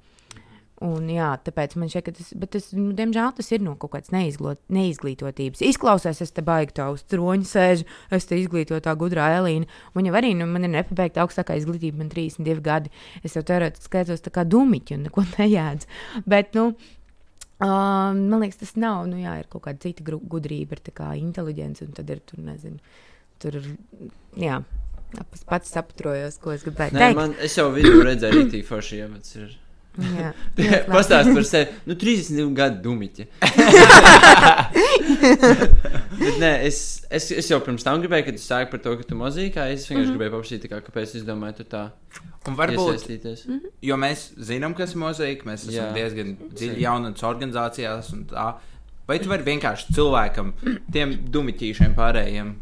Un, 0.82 1.04
jā, 1.12 1.28
tāpēc 1.46 1.76
man 1.78 1.90
šķiet, 1.92 2.04
ka 2.08 2.12
tas, 2.16 2.30
bet 2.42 2.50
tas, 2.56 2.64
nu, 2.74 2.88
diemžēl, 2.98 3.28
tas 3.36 3.50
ir 3.54 3.62
no 3.62 3.76
kaut 3.78 3.92
kādas 3.92 4.10
neizglītotības. 4.12 5.62
Izklausās, 5.68 6.22
es 6.24 6.34
te 6.34 6.42
baigi 6.46 6.74
tā 6.80 6.88
uz 6.90 7.04
troņa 7.06 7.46
sēžu, 7.46 7.86
es 8.18 8.26
te 8.26 8.38
izglītotā 8.40 8.94
gudrā 8.98 9.28
Elīna. 9.36 9.68
Man 9.94 10.08
jau 10.08 10.16
arī, 10.18 10.32
nu, 10.38 10.48
man 10.50 10.66
ir 10.66 10.72
nepabeigta 10.74 11.22
augstākā 11.22 11.54
izglītība, 11.60 12.00
man 12.02 12.10
32 12.10 12.64
gadi. 12.66 12.90
Es 13.22 13.38
jau 13.38 13.44
teorētiski 13.46 13.86
skaitos 13.92 14.24
tā 14.24 14.34
kā 14.34 14.42
dumiķi 14.48 14.98
un 14.98 15.06
neko 15.06 15.26
nejēdzu. 15.36 16.02
Bet, 16.26 16.56
nu, 16.58 16.72
Um, 17.62 18.24
man 18.26 18.40
liekas, 18.42 18.58
tas 18.58 18.72
nav. 18.74 19.04
Nu, 19.06 19.20
jā, 19.22 19.36
ir 19.38 19.46
kaut 19.46 19.62
kāda 19.68 19.78
cita 19.84 20.02
gudrība, 20.02 20.74
ir 20.74 20.80
tā 20.82 20.90
kā 20.96 21.12
inteliģence, 21.14 21.84
un 21.86 21.92
tad 21.94 22.08
ir 22.10 22.18
tur, 22.26 22.40
nezinu, 22.42 22.80
tur 23.38 23.54
ir. 23.60 23.68
Jā, 24.42 24.56
pats 25.46 25.70
saprotu, 25.70 26.10
ko 26.42 26.56
es 26.56 26.64
gribēju 26.66 26.96
Nē, 26.96 27.04
teikt. 27.04 27.20
man, 27.20 27.36
es 27.38 27.54
jau 27.54 27.68
video 27.70 28.00
redzēju, 28.08 28.64
forši 28.66 28.98
iemets 29.04 29.36
ir. 29.38 29.54
Jā, 29.54 29.71
Pastāst 30.92 31.28
par 31.34 31.44
sevi. 31.44 31.74
Nu, 31.86 31.96
32 32.00 32.54
gadu 32.56 32.80
dumiķi. 32.86 33.26
Bet, 36.22 36.38
nē, 36.40 36.50
es, 36.68 36.78
es, 37.12 37.28
es 37.42 37.50
jau 37.50 37.58
pirms 37.64 37.84
tam 37.84 38.00
gribēju, 38.02 38.26
kad 38.28 38.38
tu 38.38 38.44
sāki 38.44 38.70
par 38.72 38.82
to, 38.84 38.94
ka 39.00 39.06
tu 39.08 39.18
mozīkā. 39.18 39.68
Es 39.72 39.84
vienkārši 39.84 39.92
mm 39.92 39.98
-hmm. 39.98 40.16
gribēju 40.16 40.34
paprasīt, 40.36 40.66
kā, 40.70 40.80
kāpēc 40.86 41.16
es 41.18 41.26
domāju, 41.28 41.54
tu 41.60 41.64
tā 41.74 41.82
Un 42.48 42.56
varbūt, 42.58 42.94
iesaistīties. 42.94 43.46
Mhm. 43.46 43.58
jo 43.82 43.96
mēs 43.96 44.32
zinām, 44.38 44.74
kas 44.74 44.94
ir 44.94 44.98
mozaīka, 44.98 45.46
mēs 45.46 45.68
esam 45.68 45.86
Jā. 45.90 45.92
diezgan 45.94 46.36
dziļi 46.54 46.80
jaunatnes 46.80 47.22
organizācijās 47.22 48.12
un 48.12 48.24
tā. 48.30 48.54
Vai 49.06 49.18
tu 49.18 49.28
vari 49.28 49.42
vienkārši 49.42 49.92
cilvēkam, 49.94 50.52
tiem 50.92 51.16
dumiķīšiem 51.30 51.94
pārējiem, 51.94 52.54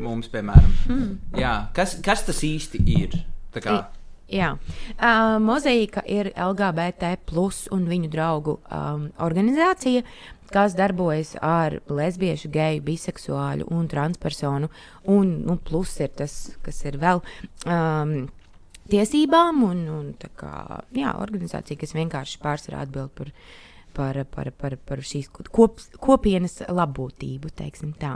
mums, 0.00 0.28
piemēram, 0.28 0.72
Hmm. 0.86 1.18
jā, 1.36 1.68
kas, 1.74 1.98
kas 2.02 2.24
tas 2.24 2.40
īsti 2.42 2.80
ir? 2.86 3.10
Tā 3.52 3.60
kā, 3.60 3.86
Jā, 4.26 4.56
uh, 4.58 5.36
Mozaīka 5.38 6.02
ir 6.10 6.32
LGBT 6.34 7.12
plus 7.28 7.66
un 7.70 7.84
viņu 7.86 8.08
draugu 8.10 8.56
um, 8.58 9.04
organizācija, 9.22 10.02
kas 10.50 10.74
darbojas 10.78 11.36
ar 11.42 11.78
lesbiešu, 11.86 12.50
geju, 12.50 12.82
biseksuāļu 12.86 13.68
un 13.70 13.86
transpersonu. 13.90 14.70
Un 15.14 15.30
nu, 15.46 15.56
plus 15.62 15.94
ir 16.02 16.10
tas, 16.18 16.34
kas 16.66 16.82
ir 16.86 16.98
vēl. 17.02 17.22
Um, 17.66 18.26
Tiesībām 18.86 19.64
un, 19.66 19.78
un 19.90 20.10
tā 20.14 20.28
kā, 20.38 20.50
jā, 20.94 21.10
organizācija, 21.18 21.78
kas 21.80 21.94
vienkārši 21.96 22.38
pārsvarā 22.38 22.84
atbild 22.84 23.10
par, 23.18 23.32
par, 23.96 24.20
par, 24.30 24.50
par, 24.54 24.76
par 24.78 25.02
šīs 25.02 25.26
kop, 25.34 25.80
kopienas 25.98 26.60
labbūtību, 26.70 27.50
teiksim 27.58 27.96
tā. 27.98 28.12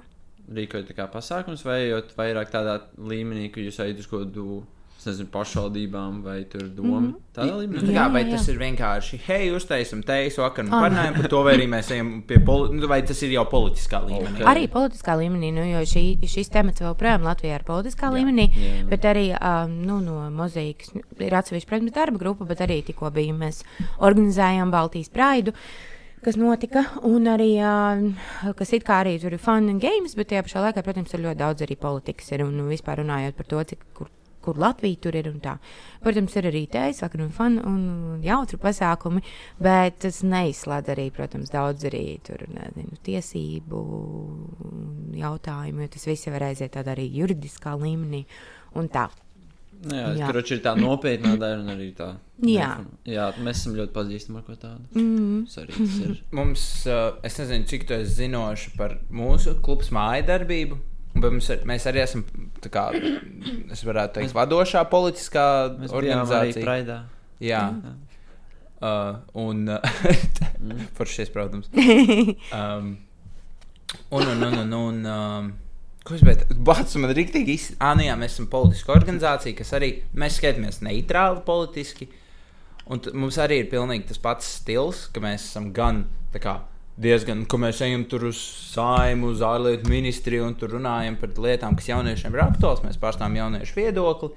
Rīkojot 0.50 0.86
tā 0.92 0.94
kā 0.94 1.08
pasākums, 1.10 1.64
vai 1.66 1.80
vairāk 2.14 2.54
tādā 2.54 2.76
līmenī, 3.02 3.48
ka 3.50 3.62
jūs 3.64 3.80
ejat 3.82 4.04
uz 4.04 4.06
kaut 4.10 4.28
kādu, 4.28 4.60
es 5.00 5.06
nezinu, 5.08 5.30
pašvaldībām 5.32 6.20
vai 6.22 6.44
tur 6.44 6.66
domu. 6.68 7.00
Mm 7.00 7.06
-hmm. 7.06 7.18
Tādā 7.34 7.46
nu, 7.46 7.58
līmenī. 7.60 7.80
tā 7.86 7.92
Jā, 7.94 8.04
kā 8.04 8.12
vai 8.12 8.24
jā, 8.24 8.30
tas 8.30 8.48
jā. 8.48 8.52
ir 8.52 8.58
vienkārši, 8.58 9.20
hei, 9.26 9.50
uztaisim 9.54 10.02
teisu, 10.02 10.42
vakar 10.42 10.64
nu 10.64 10.70
Ah. 10.76 10.82
parunājam 10.82 11.14
par 11.16 11.28
to, 11.28 11.42
vai 11.42 11.54
arī 11.56 11.66
mēs 11.68 11.90
ejam 11.90 12.22
pie 12.26 12.38
politiskā, 12.38 12.88
vai 12.88 13.02
tas 13.02 13.22
ir 13.22 13.30
jau 13.30 13.44
politiskā 13.44 14.00
līmenī? 14.06 14.40
Ok. 14.40 14.46
Arī 14.46 14.68
politiskā 14.68 15.16
līmenī, 15.16 15.52
nu, 15.52 15.62
jo 15.64 15.80
šī, 15.80 16.18
šis 16.26 16.48
temats 16.48 16.80
vēl 16.80 16.94
projām 16.94 17.22
Latvijā 17.22 17.54
ir 17.54 17.64
politiskā 17.64 18.06
jā, 18.06 18.14
līmenī, 18.16 18.48
jā. 18.50 18.88
bet 18.88 19.02
arī 19.04 19.26
um, 19.32 19.70
nu, 19.86 20.00
no 20.00 20.30
mozaīkas 20.30 20.94
nu, 20.94 21.00
ir 21.18 21.32
atsevišķa 21.32 21.66
protams, 21.68 21.92
darba 21.92 22.18
grupa, 22.18 22.44
bet 22.44 22.60
arī 22.60 22.82
tikko 22.84 23.10
bija 23.10 23.32
mēs 23.32 23.64
organizējām 23.98 24.70
Baltijas 24.70 25.08
praidu. 25.08 25.52
Kas 26.22 26.36
notika, 26.36 26.84
un 27.02 27.24
arī, 27.24 27.56
uh, 27.64 28.52
kas 28.52 28.72
it 28.72 28.84
kā 28.84 29.00
arī 29.00 29.18
tur 29.20 29.32
ir 29.32 29.38
fun 29.38 29.70
and 29.70 29.80
games, 29.80 30.14
bet 30.14 30.28
tajā 30.28 30.42
pašā 30.42 30.60
laikā, 30.66 30.82
protams, 30.84 31.14
ir 31.14 31.20
ļoti 31.20 31.36
daudz 31.36 31.62
arī 31.62 31.76
politikas. 31.80 32.32
Ir, 32.32 32.44
un 32.44 32.58
nu, 32.58 32.68
vispār 32.68 33.00
runājot 33.00 33.32
par 33.38 33.46
to, 33.46 33.62
cik, 33.64 33.78
kur, 33.94 34.10
kur 34.44 34.58
Latvija 34.60 35.00
tur 35.04 35.16
ir 35.18 35.30
un 35.30 35.38
tā. 35.44 35.56
Protams, 36.04 36.36
ir 36.40 36.50
arī 36.50 36.64
tējas, 36.70 37.02
vakar 37.04 37.24
un 37.26 37.32
fun 37.34 37.58
un 37.60 37.80
jautru 38.24 38.60
pasākumi, 38.62 39.22
bet 39.62 40.00
tas 40.06 40.22
neizslēdz 40.26 40.94
arī, 40.94 41.08
protams, 41.14 41.52
daudz 41.52 41.88
arī 41.90 42.04
tur, 42.26 42.44
nezinu, 42.54 43.00
tiesību 43.06 43.82
jautājumu, 45.20 45.84
jo 45.84 45.94
tas 45.96 46.06
viss 46.08 46.30
var 46.30 46.50
aiziet 46.50 46.76
tādā 46.76 46.96
arī 46.96 47.10
juridiskā 47.20 47.76
līmenī 47.80 48.24
un 48.78 48.88
tā. 48.92 49.08
Nu 49.80 49.96
Jā, 49.96 50.10
Jā. 50.12 50.26
tur 50.28 50.36
taču 50.42 50.56
ir 50.58 50.60
tā 50.64 50.74
nopietnā 50.76 51.30
daļa 51.40 51.62
un 51.62 51.72
arī 51.72 51.86
tā. 51.96 52.10
Jā. 52.44 52.68
Jā, 53.08 53.30
mēs 53.40 53.62
esam 53.62 53.78
ļoti 53.78 53.94
pazīstami 53.96 54.40
ar 54.40 54.44
ko 54.44 54.56
tādu. 54.60 54.84
Mm. 54.92 55.46
Ir. 56.04 56.18
Mums, 56.36 56.64
uh, 56.88 57.16
es 57.24 57.38
nezinu, 57.40 57.68
cik 57.70 57.86
tu 57.88 57.96
esi 57.96 58.18
zinoši 58.18 58.74
par 58.76 58.98
mūsu 59.08 59.56
klubs 59.64 59.88
māja 59.94 60.26
darbību. 60.34 60.76
Bet 61.14 61.32
mums, 61.32 61.48
ar, 61.50 61.64
mēs 61.66 61.86
arī 61.90 62.04
esam, 62.04 62.22
kā, 62.70 62.86
es 63.74 63.82
varētu 63.86 64.20
teikt, 64.20 64.34
vadošā 64.36 64.84
politiskā 64.92 65.46
Mēs 65.80 65.94
organizācija. 65.96 66.62
Praidā. 66.64 67.00
Jā, 67.42 67.64
Jā. 67.72 67.94
uh, 68.84 69.18
un 69.42 69.66
uh, 69.74 70.30
Mm. 70.60 70.86
par 70.96 71.08
šies, 71.08 71.30
protams. 71.32 71.70
Um, 72.52 72.98
un, 74.10 74.26
un, 74.28 74.42
un, 74.42 74.58
un, 74.58 74.72
un 74.72 75.06
um, 75.06 75.52
ko 76.04 76.14
es 76.14 76.24
beidu? 76.26 76.46
Bats 76.66 76.96
man 77.00 77.12
rīktīgi 77.16 77.54
iz... 77.56 77.68
Ah, 77.82 77.94
nu 77.98 78.04
jā, 78.04 78.16
mēs 78.18 78.36
esam 78.36 78.48
politiska 78.52 78.92
organizācija, 78.94 79.56
kas 79.58 79.72
arī, 79.78 79.90
mēs 80.14 80.38
skatāmies 80.38 80.80
neitrāli 80.84 81.42
politiski. 81.46 82.10
Un 82.90 83.02
mums 83.14 83.38
arī 83.40 83.62
ir 83.62 83.70
pilnīgi 83.72 84.08
tas 84.10 84.20
pats 84.22 84.48
stils, 84.60 85.06
ka 85.14 85.22
mēs 85.22 85.48
esam 85.50 85.70
gan 85.74 86.04
tā 86.34 86.42
kā 86.42 86.56
diezgan, 87.00 87.44
ka 87.48 87.58
mēs 87.60 87.80
ejam 87.84 88.04
tur 88.10 88.28
uz 88.30 88.38
saimu, 88.72 89.32
uz 89.34 89.42
ārlietu 89.44 89.90
ministriju 89.90 90.46
un 90.48 90.56
tur 90.58 90.74
runājam 90.76 91.16
par 91.20 91.34
lietām, 91.46 91.76
kas 91.78 91.90
jauniešiem 91.90 92.36
ir 92.36 92.44
aktuāls. 92.44 92.84
Mēs 92.84 93.00
pārstāvam 93.00 93.38
jauniešu 93.38 93.78
viedokli. 93.78 94.32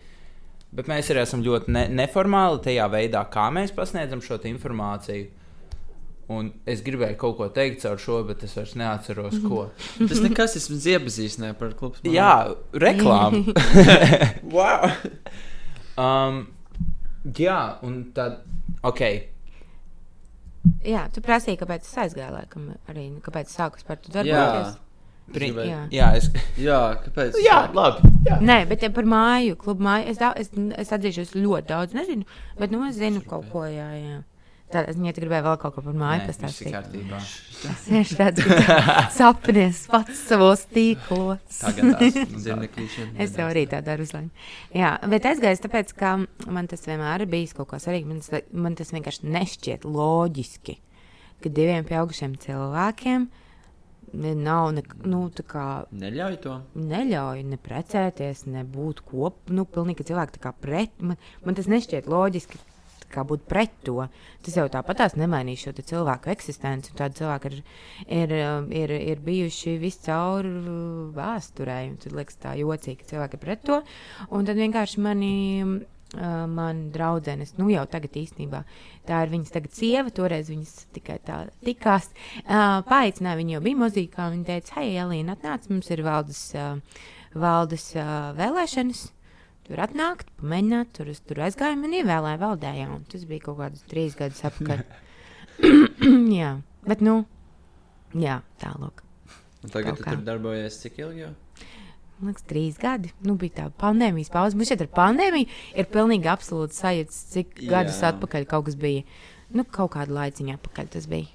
Bet 0.74 0.90
mēs 0.90 1.12
arī 1.14 1.22
esam 1.22 1.44
ļoti 1.46 1.70
ne 1.74 1.84
neformāli 1.94 2.64
tajā 2.66 2.88
veidā, 2.90 3.22
kā 3.30 3.50
mēs 3.54 3.74
pasniedzam 3.76 4.24
šo 4.26 4.40
informāciju. 4.50 5.30
Un 6.34 6.48
es 6.70 6.80
gribēju 6.82 7.18
kaut 7.20 7.36
ko 7.38 7.50
teikt 7.54 7.84
caur 7.84 8.00
šo, 8.00 8.22
bet 8.26 8.46
es 8.48 8.56
vairs 8.56 8.74
neatceros, 8.80 9.36
ko. 9.44 9.68
Tas 10.10 10.22
nekas, 10.24 10.56
es 10.58 10.70
mums 10.72 10.88
iepazīstināju 10.90 11.58
par 11.60 11.76
klubu. 11.78 12.00
Jā, 12.08 12.56
reklāma. 12.80 13.44
wow! 14.56 14.88
um, 16.00 16.40
jā, 17.38 17.60
un 17.86 18.00
tad, 18.16 18.40
ok. 18.88 19.33
Jā, 20.88 21.06
tu 21.12 21.24
prasīji, 21.24 21.60
kāpēc 21.60 21.86
es 21.88 22.00
aizgāju, 22.06 22.32
laikam, 22.38 22.72
arī 22.92 23.10
kāpēc 23.24 23.52
es 23.52 23.56
sāku 23.60 23.84
par 23.88 24.00
to 24.00 24.12
Jā, 24.12 24.24
darboties. 24.24 24.80
Pri, 25.34 25.50
jā. 25.56 25.80
Jā. 25.92 26.10
es. 26.20 26.28
jā, 26.60 26.80
kāpēc? 27.06 27.38
Jā, 27.44 27.60
labi. 27.76 28.12
Jā. 28.28 28.38
Nē, 28.44 28.58
bet 28.68 28.84
ja 28.84 28.92
par 28.94 29.08
māju, 29.08 29.56
klubu 29.60 29.86
māju, 29.88 30.10
es, 30.12 30.20
da, 30.20 30.34
es, 30.40 30.52
es 30.80 30.92
atzīšu, 30.96 31.24
es 31.24 31.34
ļoti 31.36 31.70
daudz 31.72 31.96
nezinu, 31.96 32.28
bet 32.60 32.76
nu 32.76 32.84
es 32.88 33.00
zinu 33.00 33.24
kaut 33.28 33.48
ko, 33.52 33.64
jā, 33.68 33.90
jā. 34.00 34.20
Tādā 34.74 34.94
ziņā, 34.96 35.12
ja 35.12 35.14
tu 35.14 35.22
gribēji 35.22 35.46
vēl 35.46 35.58
kaut 35.62 35.76
ko 35.76 35.82
par 35.86 35.94
māju 36.02 36.22
ir 36.24 36.30
pastāstīt. 36.32 36.74
Es 37.94 38.14
redzu, 38.20 38.46
ka 38.50 38.78
tu 38.78 39.04
sapnies 39.20 39.84
pats 39.92 40.24
savos 40.28 40.64
tīklos. 40.74 41.60
Es 43.24 43.36
jau 43.38 43.46
arī 43.48 43.64
tā 43.70 43.80
daru 43.86 44.04
uzlaimu. 44.08 44.32
Jā, 44.76 44.96
bet 45.12 45.28
aizgājis 45.30 45.62
tāpēc, 45.64 45.94
ka 46.00 46.16
man 46.50 46.68
tas 46.72 46.84
vienmēr 46.88 47.24
ir 47.26 47.32
bijis 47.32 47.54
kaut 47.58 47.70
kā 47.72 47.80
svarīgi. 47.84 48.10
Man, 48.10 48.20
tas- 48.26 48.50
man 48.66 48.76
tas 48.80 48.92
vienkārši 48.96 49.30
nešķiet 49.38 49.86
loģiski, 49.88 50.78
ka 51.44 51.52
diviem 51.54 51.86
pieaugušiem 51.88 52.36
cilvēkiem 52.44 53.30
nav 54.14 54.68
ne, 54.76 54.84
nu, 55.10 55.24
tā 55.34 55.42
kā 55.50 55.64
Neļauj 55.98 56.36
to. 56.44 56.58
neļauj 56.78 57.40
ne 57.50 57.58
precēties, 57.58 58.44
ne 58.46 58.62
būt 58.70 59.00
kopā. 59.10 59.50
Nu, 59.58 59.64
pilnīgi 59.66 60.06
cilvēki 60.06 60.36
tā 60.36 60.44
kā 60.44 60.52
pret. 60.54 60.94
Man, 61.02 61.18
man 61.46 61.58
tas 61.58 61.66
nešķiet 61.72 62.06
loģiski. 62.12 62.60
Kā 63.14 63.26
būt 63.28 63.46
pret 63.50 63.74
to. 63.86 64.08
Tas 64.46 64.58
jau 64.58 64.66
tāpat 64.72 65.04
tās 65.04 65.18
nemainīs 65.20 65.64
šo 65.64 65.76
cilvēku 65.78 66.32
eksistenci. 66.34 66.96
Tādi 66.98 67.22
cilvēki 67.22 67.52
ir, 67.52 67.60
ir, 68.08 68.36
um, 68.42 68.70
ir, 68.74 68.94
ir 69.14 69.24
bijuši 69.24 69.78
viscaur 69.82 70.48
uh, 70.50 70.76
vēsturē. 71.16 71.80
Tad 72.04 72.18
liekas, 72.18 72.40
tā 72.42 72.58
jocīgi, 72.60 73.02
ka 73.04 73.12
cilvēki 73.14 73.40
ir 73.40 73.44
pret 73.44 73.66
to. 73.70 73.82
Un 74.32 74.50
tad 74.50 74.62
vienkārši 74.62 75.04
mani. 75.06 75.34
Uh, 76.14 76.44
man 76.46 76.92
draudzenes, 76.94 77.56
nu 77.58 77.72
jau 77.72 77.88
tagad 77.90 78.14
īstenībā 78.22 78.60
tā 79.08 79.24
ir 79.26 79.32
viņas 79.32 79.54
tagad 79.56 79.74
sieva, 79.74 80.12
toreiz 80.14 80.52
viņas 80.52 80.76
tikai 80.94 81.18
tā 81.26 81.40
tikās. 81.66 82.12
Uh, 82.44 82.84
Paaicināja 82.86 83.40
viņu, 83.40 83.56
jau 83.56 83.64
bija 83.66 83.82
mūzikā, 83.82 84.30
viņa 84.36 84.48
teica, 84.52 84.78
hei, 84.78 84.94
Elīna, 85.02 85.34
atnāc, 85.34 85.66
mums 85.72 85.90
ir 85.90 86.04
valdes, 86.06 86.44
uh, 86.54 87.02
valdes 87.34 87.90
uh, 87.98 88.30
vēlēšanas. 88.38 89.08
Tur 89.64 89.80
atnākt, 89.80 90.28
pamēģināt, 90.42 90.92
tur, 90.98 91.10
tur 91.30 91.40
aizgāju, 91.46 91.80
man 91.80 91.96
ievēlēja 91.96 92.40
valdē, 92.42 92.74
jā, 92.82 92.90
un 92.92 93.06
tas 93.08 93.24
bija 93.30 93.46
kaut 93.46 93.62
kādus 93.62 93.86
trīs 93.88 94.18
gadus 94.20 94.44
atpakaļ. 94.50 94.84
jā, 96.42 96.58
bet 96.88 97.04
nu, 97.06 97.22
jā, 98.18 98.42
tālāk. 98.64 99.04
Un 99.64 99.72
tagad 99.72 99.96
tu 99.96 100.04
tur 100.04 100.24
darbojies 100.28 100.82
cik 100.84 101.00
ilgi 101.00 101.24
jau? 101.24 101.32
Man 102.20 102.32
liekas, 102.32 102.46
trīs 102.48 102.80
gadi. 102.80 103.12
Nu, 103.26 103.36
bija 103.40 103.56
tā 103.58 103.68
pandēmijas 103.82 104.32
pauze. 104.34 104.58
Mums 104.60 104.70
šeit 104.72 104.84
ar 104.86 104.90
pandēmiju 104.96 105.48
ir 105.80 105.88
pilnīgi 105.92 106.30
absolūti 106.32 106.78
sajūta, 106.78 107.16
cik 107.34 107.56
Jā. 107.64 107.70
gadus 107.72 108.02
atpakaļ 108.08 108.48
kaut 108.52 108.68
kas 108.68 108.78
bija. 108.80 109.06
Nu, 109.54 109.66
kaut 109.66 109.94
kādu 109.96 110.16
laiciņu 110.18 110.58
atpakaļ 110.58 110.92
tas 110.94 111.08
bija. 111.10 111.32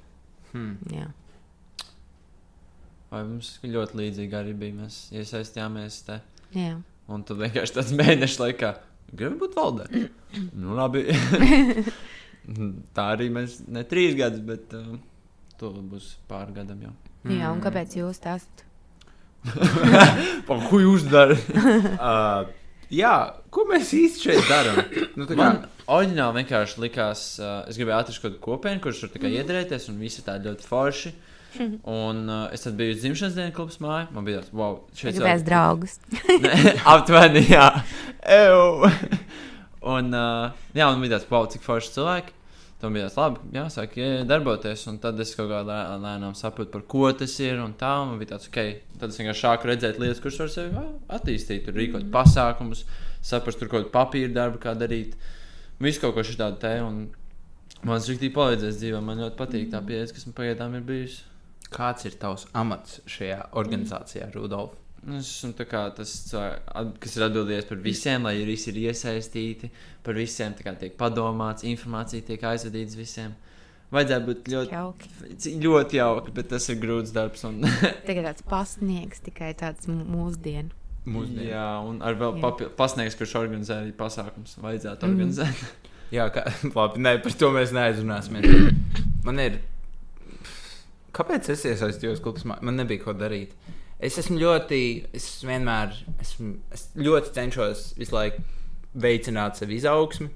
Hmm. 0.53 0.77
Jā. 0.93 1.09
Vai 3.09 3.25
mums 3.25 3.55
ļoti 3.65 4.01
līdzīgi 4.03 4.39
arī 4.39 4.55
bija? 4.61 4.79
Mēs 4.83 5.01
iesaistījāmies 5.17 6.01
te. 6.07 6.21
Jā. 6.57 6.77
Un 7.09 7.25
tad 7.25 7.41
vienkārši 7.41 7.79
tāds 7.79 7.95
mēnešu 7.97 8.43
laikā 8.43 8.75
gribi 9.17 9.39
būt 9.41 9.57
valdē. 9.57 9.89
nu, 10.53 10.75
labi. 10.77 11.07
Tā 12.97 13.11
arī 13.15 13.29
mēs 13.33 13.59
ne 13.69 13.83
trīs 13.89 14.17
gadus, 14.17 14.41
bet 14.45 14.73
uh, 14.77 14.97
to 15.61 15.73
būs 15.91 16.15
pāri 16.31 16.55
gadam 16.57 16.81
jau. 16.87 16.95
Jā, 17.29 17.51
un 17.53 17.61
kāpēc 17.65 17.99
jūs 17.99 18.21
tā 18.25 18.39
esat? 18.39 18.65
Ko 20.49 20.81
jūs 20.83 21.09
darat? 21.11 21.45
Uh, 21.99 22.49
jā, 22.95 23.13
ko 23.53 23.65
mēs 23.69 23.91
īsti 23.97 24.29
šeit 24.29 24.49
darām? 24.49 24.79
Nu, 25.19 25.27
tā 25.29 25.35
kā, 25.35 25.39
Man 25.41 25.59
oriģināli 25.93 26.43
vienkārši 26.43 26.81
likās, 26.85 27.25
uh, 27.43 27.63
es 27.69 27.77
gribēju 27.77 27.99
atrast 27.99 28.23
kaut 28.23 28.33
kādu 28.33 28.45
kopienu, 28.45 28.81
kurš 28.85 29.03
tur 29.05 29.13
tikai 29.13 29.33
iedrēties, 29.37 29.89
un 29.93 29.99
visi 30.01 30.25
tādi 30.25 30.49
ļoti 30.49 30.69
forši. 30.69 31.13
Un 31.99 32.25
uh, 32.29 32.47
es 32.53 32.65
tad 32.67 32.77
biju 32.79 32.97
dzimšanas 32.99 33.37
dienas 33.39 33.55
klubs 33.57 33.79
māja. 33.83 34.07
Man 34.15 34.27
bija 34.27 34.43
tāds, 34.43 34.53
wow, 34.57 34.81
šeit 34.97 35.17
Gribēs 35.17 35.45
draugus. 35.47 35.99
Aptuveni, 36.93 37.45
jā. 37.49 37.69
Ew. 38.29 38.91
un, 39.95 40.11
uh, 40.13 40.67
jā, 40.77 40.91
un 40.91 41.01
bija 41.05 41.17
tāds, 41.17 41.29
wow, 41.33 41.49
cik 41.51 41.65
forši 41.65 41.95
cilvēki. 41.97 42.35
Tam 42.79 42.95
bija 42.95 43.09
tas 43.09 43.17
labi, 43.19 43.41
jāsāk 43.57 43.97
jā, 43.99 44.11
darboties. 44.29 44.85
Un 44.91 45.01
tad 45.03 45.19
es 45.25 45.33
kaut 45.35 45.49
kādā 45.51 45.67
lē- 45.67 45.99
lēnām 46.05 46.37
sapratu, 46.39 46.71
par 46.77 46.85
ko 46.87 47.09
tas 47.11 47.33
ir. 47.43 47.59
Un 47.65 47.73
tā 47.79 47.91
un 48.03 48.13
man 48.13 48.21
bija 48.21 48.37
tāds, 48.37 48.47
ok, 48.53 48.61
tad 49.01 49.11
es 49.11 49.19
vienkārši 49.19 49.45
sāku 49.47 49.71
redzēt 49.73 49.99
lietas, 49.99 50.21
kuras 50.23 50.39
var 50.45 50.53
sevi 50.53 50.85
attīstīt, 51.17 51.65
tur 51.67 51.75
rīkot 51.81 52.07
pasākumus, 52.15 52.85
saprast, 53.25 53.59
tur 53.59 53.73
kaut 53.73 53.89
kādu 53.89 53.95
papīra 53.97 54.31
darbu, 54.37 54.61
kā 54.63 54.77
darīt. 54.79 55.17
Visu 55.83 56.05
kaut 56.05 56.15
ko 56.15 56.23
šādu 56.27 56.61
te. 56.63 56.77
Un 56.85 57.09
man 57.83 57.99
tas 57.99 58.07
rīktīgi 58.13 58.37
palīdzēs 58.37 58.79
dzīvē. 58.79 59.03
Man 59.03 59.25
ļoti 59.25 59.39
patīk 59.41 59.73
tā 59.75 59.83
pieeja, 59.89 60.07
kas 60.15 60.29
man 60.29 60.39
pagaidām 60.39 60.79
ir 60.79 60.87
bijusi. 60.87 61.25
Kāds 61.75 62.07
ir 62.09 62.15
tavs 62.21 62.47
amats 62.57 63.01
šajā 63.07 63.51
organizācijā, 63.61 64.31
Rudolf? 64.35 64.77
Nu, 65.05 65.19
Es 65.21 65.29
esmu 65.31 65.53
tas, 65.95 66.13
kas 67.01 67.17
ir 67.17 67.23
atbildīgs 67.29 67.69
par 67.69 67.79
visiem, 67.85 68.25
lai 68.27 68.33
visi 68.45 68.71
ir 68.73 68.81
iesaistīti, 68.91 69.69
par 70.03 70.15
visiem 70.19 70.57
tā 70.59 70.65
kā 70.67 70.73
tiek 70.81 70.97
padomāts, 70.99 71.63
informācija 71.69 72.25
tiek 72.27 72.43
aizvadīta 72.43 72.97
visiem. 72.99 73.37
Vajadzētu 73.95 74.27
būt 74.27 74.49
ļoti 74.53 74.75
Jauki. 74.75 75.13
Ļoti 75.65 75.97
jauki, 76.01 76.33
bet 76.37 76.49
tas 76.51 76.67
ir 76.69 76.77
grūts 76.83 77.13
darbs. 77.15 77.45
Un, 77.49 77.63
Tagad 78.09 78.27
tāds 78.27 78.43
pasniegs, 78.51 79.23
tikai 79.25 79.55
tāds 79.57 79.87
mūsdienu. 79.89 80.75
Mūsdienu. 81.09 81.47
jā, 81.49 81.69
un 81.89 82.03
ar 82.05 82.19
vēl 82.21 82.35
Jā. 82.37 82.43
papil- 82.43 82.69
pasniegs, 82.77 83.15
kurš 83.17 83.33
organizē 83.41 83.79
arī 83.85 83.95
pasākums. 83.97 84.59
Vajadzētu 84.61 85.07
Mhm. 85.07 85.15
organizēt. 85.15 85.63
Jā, 86.19 86.27
kā, 86.35 86.43
labi, 86.77 87.01
nē, 87.07 87.15
par 87.23 87.33
to 87.39 87.49
mēs 87.55 87.73
neaizrunāsimies. 87.77 88.75
Man 89.25 89.39
ir. 89.41 89.61
Kāpēc 91.19 91.51
es 91.55 91.65
iesaistījos 91.67 92.23
klubā? 92.23 92.59
Man 92.63 92.79
nebija 92.79 93.03
ko 93.03 93.15
darīt. 93.19 93.57
Es 93.99 94.19
esmu 94.21 94.39
ļoti, 94.39 94.81
es 95.19 95.27
vienmēr, 95.43 95.97
esmu, 96.23 96.53
es 96.75 96.87
ļoti 96.99 97.35
cenšos 97.35 97.83
visu 97.99 98.15
laiku 98.15 98.45
veicināt 98.95 99.59
sevi 99.59 99.81
izaugsmi. 99.81 100.29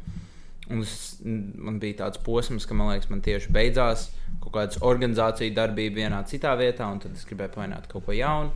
Un 0.73 0.83
es, 0.83 1.21
man 1.23 1.79
bija 1.83 2.01
tāds 2.05 2.21
posms, 2.23 2.67
ka 2.67 2.75
man 2.75 2.91
liekas, 2.91 3.11
man 3.11 3.23
tieši 3.23 3.53
beidzās 3.55 4.09
kaut 4.43 4.55
kāda 4.57 4.83
organizācija 4.89 5.55
darbība 5.55 6.03
vienā 6.03 6.23
citā 6.27 6.55
vietā, 6.59 6.89
un 6.91 7.03
tad 7.03 7.15
es 7.19 7.27
gribēju 7.29 7.55
pamēģināt 7.57 7.91
kaut 7.91 8.07
ko 8.07 8.17
jaunu. 8.17 8.51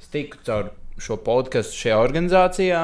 Es 0.00 0.10
tiku 0.12 0.40
caur 0.44 0.72
šo 1.00 1.16
podkāstu 1.24 1.76
šajā 1.84 2.00
organizācijā, 2.00 2.82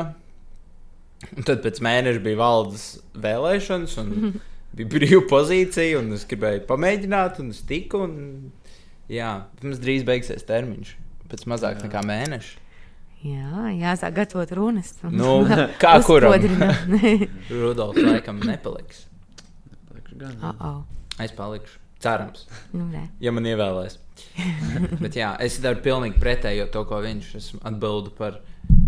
Un 1.32 1.46
tad 1.48 1.62
pēc 1.64 1.80
mēneša 1.84 2.20
bija 2.24 2.38
valdes 2.40 2.84
vēlēšanas, 3.16 3.96
un 4.02 4.36
bija 4.74 4.88
brīva 4.96 5.22
pozīcija, 5.30 6.00
un 6.00 6.12
es 6.16 6.26
gribēju 6.28 6.64
pamēģināt, 6.68 7.40
un 7.44 7.50
es 7.54 7.62
tiku. 7.68 8.02
Un, 8.08 8.52
jā, 9.12 9.30
mums 9.62 9.78
drīz 9.82 10.04
beigsies 10.08 10.46
termiņš, 10.48 10.94
pēc 11.30 11.46
mazāk 11.52 11.78
Jā. 11.80 11.86
nekā 11.88 12.02
mēneša. 12.08 12.62
Jā, 13.26 13.70
jāsāk 13.74 14.12
gatavot 14.18 14.50
runas. 14.54 14.92
un 15.06 15.16
Nu, 15.16 15.30
kā 15.80 15.96
kuram? 16.06 16.34
Rudolf 17.50 17.96
laikam 17.96 18.42
nepaliks. 18.44 19.06
Gan, 20.16 20.36
oh, 20.42 20.54
oh. 20.64 20.82
Es 21.20 21.32
palikšu. 21.36 21.80
Cerams, 22.00 22.42
Nu, 22.76 22.90
re. 22.92 23.06
ja 23.24 23.32
man 23.32 23.46
ievēlēs. 23.48 23.94
Bet 25.02 25.16
jā, 25.16 25.30
es 25.40 25.56
daru 25.64 25.80
pilnīgi 25.84 26.20
pretējo 26.20 26.66
to, 26.72 26.82
ko 26.88 26.98
viņš 27.04 27.30
es 27.38 27.46
atbildu 27.66 28.12
par. 28.18 28.36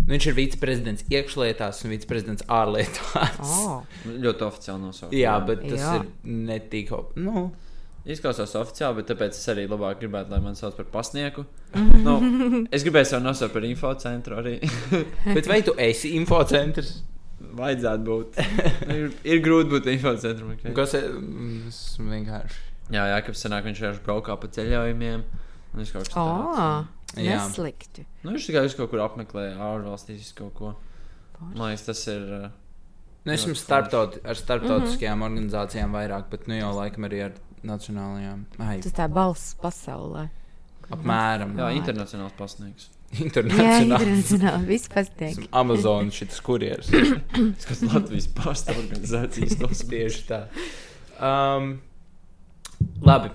Nu, 0.09 0.15
viņš 0.15 0.25
ir 0.25 0.33
viceprezidents 0.33 1.03
iekšlietās 1.13 1.83
un 1.85 1.91
viceprezidents 1.93 2.45
ārlietās. 2.49 3.35
Oh. 3.45 3.83
Ļoti 4.09 4.45
oficiāli 4.47 4.81
nosaukt. 4.81 5.13
Jā, 5.13 5.35
bet 5.45 5.61
tas 5.67 5.83
Jā. 5.83 5.91
ir 5.99 6.07
ne 6.49 6.57
tik. 6.71 6.89
Nu, 7.21 7.51
Izklausās 8.09 8.55
oficiāli, 8.57 9.01
bet 9.01 9.09
tāpēc 9.11 9.35
es 9.37 9.49
arī 9.51 9.67
labāk 9.69 9.99
gribētu, 9.99 10.31
lai 10.33 10.39
man 10.41 10.55
sauc 10.57 10.73
par 10.79 10.87
pasnieku. 10.89 11.43
Mhm. 11.75 11.99
nu, 12.07 12.61
es 12.73 12.81
gribēju 12.87 13.11
sev 13.11 13.21
nosaukt 13.21 13.53
par 13.53 13.67
infocentru 13.67 14.39
arī. 14.39 14.55
bet 15.37 15.49
vai 15.51 15.59
tu 15.67 15.75
esi 15.77 16.15
infocentrs? 16.17 17.03
Vajadzētu 17.59 18.07
būt. 18.07 18.39
ir, 18.95 19.11
ir 19.29 19.43
grūti 19.45 19.75
būt 19.75 19.91
infocentram. 19.93 20.55
Okay. 20.55 20.73
Kas 20.73 20.97
ir 20.97 21.11
tas 21.67 21.83
vienkārši? 22.01 22.63
Jā, 22.89 23.05
jā, 23.13 23.19
kad 23.27 23.37
senāk 23.37 23.69
viņš 23.69 23.83
vienkārši 23.83 24.05
braukā 24.07 24.39
pa 24.41 24.49
ceļojumiem. 24.57 25.27
Un 25.69 25.83
viņš 25.83 25.93
kaut 25.93 26.07
kas 26.07 26.15
tāds. 26.15 26.23
Oh, 26.25 26.87
Jā. 27.17 27.39
neslikti. 27.41 28.05
Nu, 28.23 28.33
viņš 28.35 28.49
tikai 28.49 28.65
kaut 28.77 28.91
kur 28.91 29.03
apmeklē 29.03 29.51
ārvalstīs 29.57 30.33
kaut 30.37 30.53
ko. 30.57 30.73
Man 31.39 31.69
liekas, 31.69 31.85
tas 31.87 32.07
ir. 32.11 32.25
uh, 32.43 32.49
Nu, 33.23 33.33
esmu 33.35 33.53
starptaut, 33.55 34.17
ar 34.25 34.37
starptautiskajām 34.37 35.17
mm 35.17 35.23
-hmm. 35.23 35.29
organizācijām 35.29 35.91
vairāk, 35.93 36.29
bet 36.31 36.47
nu 36.47 36.55
jau 36.55 36.71
laikam 36.75 37.03
arī 37.03 37.23
ar 37.25 37.31
nacionālajām. 37.63 38.45
Ai, 38.59 38.79
Tas 38.79 38.93
tā 38.93 39.07
balss 39.13 39.55
pasaulē. 39.61 40.29
apmēram. 40.89 41.57
Jā, 41.57 41.71
internacionāls 41.75 42.31
pasniegs. 42.37 42.89
Internacionāli. 43.25 44.79
Esmu 45.19 45.47
Amazon 45.51 46.11
šis 46.11 46.39
kurjeris. 46.39 46.89
Es 47.57 47.65
kas 47.65 47.81
Latvijas 47.81 48.27
pasta 48.27 48.73
organizācijas 48.73 49.57
tos 49.61 49.83
Tieši 49.89 50.23
tā. 50.27 50.47
Um, 51.19 51.81
labi. 53.01 53.29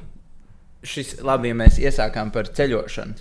Šis, 0.83 1.23
labi, 1.23 1.49
ja 1.49 1.55
mēs 1.55 1.79
iesākām 1.79 2.31
par 2.31 2.45
ceļošanu. 2.45 3.15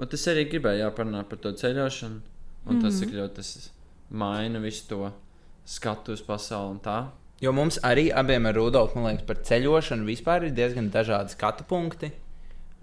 Un 0.00 0.08
tas 0.08 0.26
arī 0.32 0.46
gribēja 0.48 0.86
jāparunā 0.86 1.22
par 1.28 1.40
to 1.44 1.52
ceļošanu. 1.52 2.20
Un 2.66 2.74
mm 2.74 2.78
-hmm. 2.78 2.82
tas, 2.82 3.00
cik 3.00 3.12
ļoti 3.12 3.34
tas 3.34 3.70
maina 4.10 4.58
visu 4.58 4.88
to 4.88 5.12
skatu 5.64 6.12
uz 6.12 6.22
pasauli 6.22 6.70
un 6.70 6.80
tā. 6.80 6.98
Jo 7.40 7.52
mums 7.52 7.78
arī 7.86 8.10
abiem 8.12 8.46
ar 8.46 8.54
Rudolfu, 8.54 8.98
man 8.98 9.12
liekas, 9.12 9.26
par 9.26 9.36
ceļošanu 9.36 10.04
vispār 10.04 10.44
ir 10.44 10.52
diezgan 10.52 10.90
dažādi 10.90 11.32
skatu 11.32 11.64
punkti. 11.64 12.10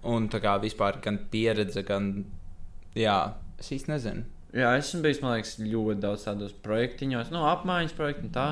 Un 0.04 0.30
tā 0.30 0.40
kā 0.42 0.56
vispār 0.62 1.02
gan 1.02 1.20
pieredze, 1.32 1.84
gan. 1.84 2.26
Jā, 2.96 3.34
es 3.60 3.72
īsti 3.72 3.92
nezinu. 3.92 4.24
Jā, 4.56 4.72
esmu 4.80 5.04
bijis, 5.04 5.22
man 5.22 5.36
liekas, 5.36 5.58
ļoti 5.60 6.00
daudz 6.02 6.24
tādos 6.26 6.54
projektiņos, 6.64 7.30
no 7.32 7.44
apmaiņas 7.52 7.94
projektu 7.98 8.26
un 8.26 8.34
tā. 8.34 8.48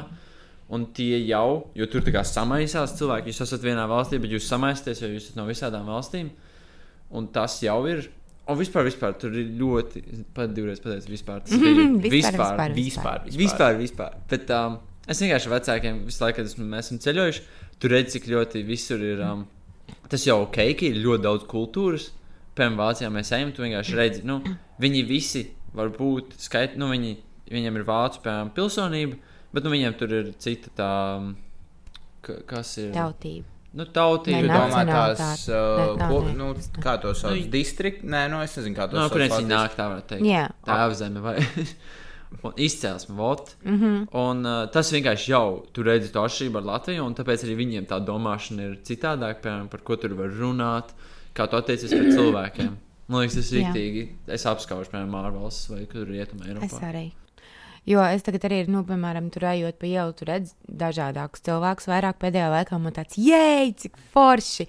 Un 0.75 0.87
tie 0.97 1.19
jau, 1.27 1.71
jo 1.77 1.85
tur 1.85 2.01
tā 2.01 2.11
kā 2.13 2.23
samaisās 2.25 2.95
cilvēki, 2.97 3.29
jūs 3.29 3.43
esat 3.45 3.61
vienā 3.61 3.85
valstī, 3.89 4.17
bet 4.21 4.33
jūs 4.33 4.47
samaisāties, 4.49 5.01
jo 5.01 5.09
jūs 5.13 5.27
esat 5.27 5.37
no 5.37 5.45
visādām 5.45 5.89
valstīm. 5.89 6.31
Un 7.13 7.27
tas 7.33 7.59
jau 7.63 7.79
ir. 7.89 8.09
Un 8.47 8.57
vispār, 8.59 8.85
vispār 8.85 9.15
tur 9.17 9.33
ir 9.33 9.47
ļoti, 9.57 10.01
pat 10.37 10.51
divreiz 10.53 10.81
pateicu, 10.83 11.09
vispār. 11.09 11.39
Tas 11.45 11.55
ir 11.55 11.79
Vispār, 12.03 12.11
Vispār, 12.11 12.75
vispār. 12.75 13.23
vispār. 13.25 13.39
Vispār, 13.39 13.77
vispār. 13.79 14.17
Bet 14.29 14.51
um, 14.53 14.75
es 15.09 15.21
vienkārši 15.23 15.49
vecākiem 15.55 16.03
visu 16.05 16.21
laiku, 16.23 16.37
kad 16.43 16.51
esmu, 16.51 16.67
mēs 16.69 16.89
esam 16.91 16.99
ceļojuši, 17.07 17.41
tur 17.81 17.95
redzu, 17.95 18.13
cik 18.19 18.27
ļoti 18.29 18.61
visur 18.67 19.01
ir. 19.01 19.23
Um, 19.25 19.47
tas 20.11 20.27
jau 20.27 20.43
ok, 20.43 20.59
ka 20.77 20.85
ir 20.91 21.01
ļoti 21.01 21.25
daudz 21.25 21.47
kultūras. 21.49 22.11
Piemēram, 22.55 22.77
Vācijā 22.83 23.09
mēs 23.11 23.33
ejam, 23.35 23.49
tu 23.51 23.65
vienkārši 23.65 23.97
redzi, 23.97 24.21
nu, 24.29 24.37
viņi 24.79 25.01
visi 25.09 25.41
var 25.75 25.89
būt 25.97 26.37
skaitļi, 26.39 26.79
nu, 26.79 26.87
viņi, 26.93 27.15
viņiem 27.51 27.81
ir 27.81 27.87
vācu 27.89 28.21
piemēram, 28.23 28.53
pilsonība, 28.55 29.17
bet 29.57 29.65
nu, 29.65 29.73
viņiem 29.73 29.97
tur 29.99 30.13
ir 30.21 30.29
cita 30.39 30.71
tā, 30.77 30.91
um, 31.17 31.33
ka- 32.23 32.37
kas 32.47 32.77
ir. 32.79 32.93
Tautība. 32.95 33.49
Nu, 33.75 33.83
tautība. 33.91 34.41
Ne, 34.41 34.47
Tu 34.47 34.53
domā, 34.55 34.83
tās, 34.87 35.41
uh, 35.51 35.97
Ne, 35.99 36.07
ko, 36.07 36.21
nu, 36.31 36.53
kā 36.79 36.93
to 37.03 37.11
sauc? 37.17 37.35
Nu, 37.35 37.49
Distrikti? 37.51 38.07
Nē, 38.07 38.21
nu, 38.31 38.39
es 38.45 38.55
nezinu, 38.55 38.75
kā 38.77 38.85
to 38.87 38.95
No, 38.95 39.03
sauc. 39.09 39.11
kurienes 39.17 39.35
viņi 39.41 39.51
nāk, 39.51 39.75
tā 39.75 39.89
varētu 39.91 40.07
teikt. 40.13 40.25
Jā. 40.29 40.45
Tā 40.65 40.77
apzeme 40.85 41.19
vai 41.25 41.35
un 42.47 42.53
izcelsme, 42.57 43.15
vot. 43.15 43.51
Mm 43.65 43.75
-hmm. 43.81 44.07
Un 44.21 44.45
uh, 44.45 44.69
tas 44.71 44.91
vienkārši 44.93 45.29
jau 45.31 45.65
tur 45.73 45.85
redzi 45.85 46.11
to 46.13 46.19
atšķirību 46.23 46.57
ar 46.57 46.63
Latviju, 46.71 47.03
un 47.05 47.15
tāpēc 47.15 47.43
arī 47.43 47.55
viņiem 47.55 47.85
tā 47.87 47.99
domāšana 48.05 48.61
ir 48.69 48.77
citādāka, 48.83 49.41
piemēram, 49.43 49.67
par 49.69 49.81
ko 49.83 49.95
tur 49.95 50.13
var 50.13 50.27
runāt, 50.29 50.95
kā 51.35 51.47
tu 51.49 51.55
attiecies 51.57 51.91
pret 51.91 52.13
cilvēkiem. 52.13 52.71
Man 53.07 53.21
liekas, 53.21 53.35
tas 53.35 53.51
ir 53.51 53.59
rīktīgi. 53.61 54.07
Es 54.27 54.45
apskaužu, 54.45 54.89
piemēram, 54.91 55.15
ārvalstis 55.25 55.69
vai 55.69 55.85
kur 55.85 56.07
rietumē 56.07 56.41
Es 56.63 56.71
Eiropā. 56.73 56.79
arī. 56.93 57.11
Jo 57.85 58.01
es 58.09 58.23
tagad 58.25 58.47
arī, 58.47 58.63
nu, 58.71 58.81
piemēram, 58.87 59.27
tur 59.33 59.43
ejot 59.51 59.75
pa 59.77 59.85
ielu, 59.85 60.13
tur 60.17 60.31
redzu 60.31 60.55
dažādākus 60.65 61.43
cilvēkus. 61.45 61.85
Vairāk 61.91 62.17
pēdējā 62.23 62.47
laikā 62.49 62.79
man 62.81 62.95
tāds, 62.95 63.17
jēj, 63.21 63.75
cik 63.83 63.99
forši! 64.15 64.65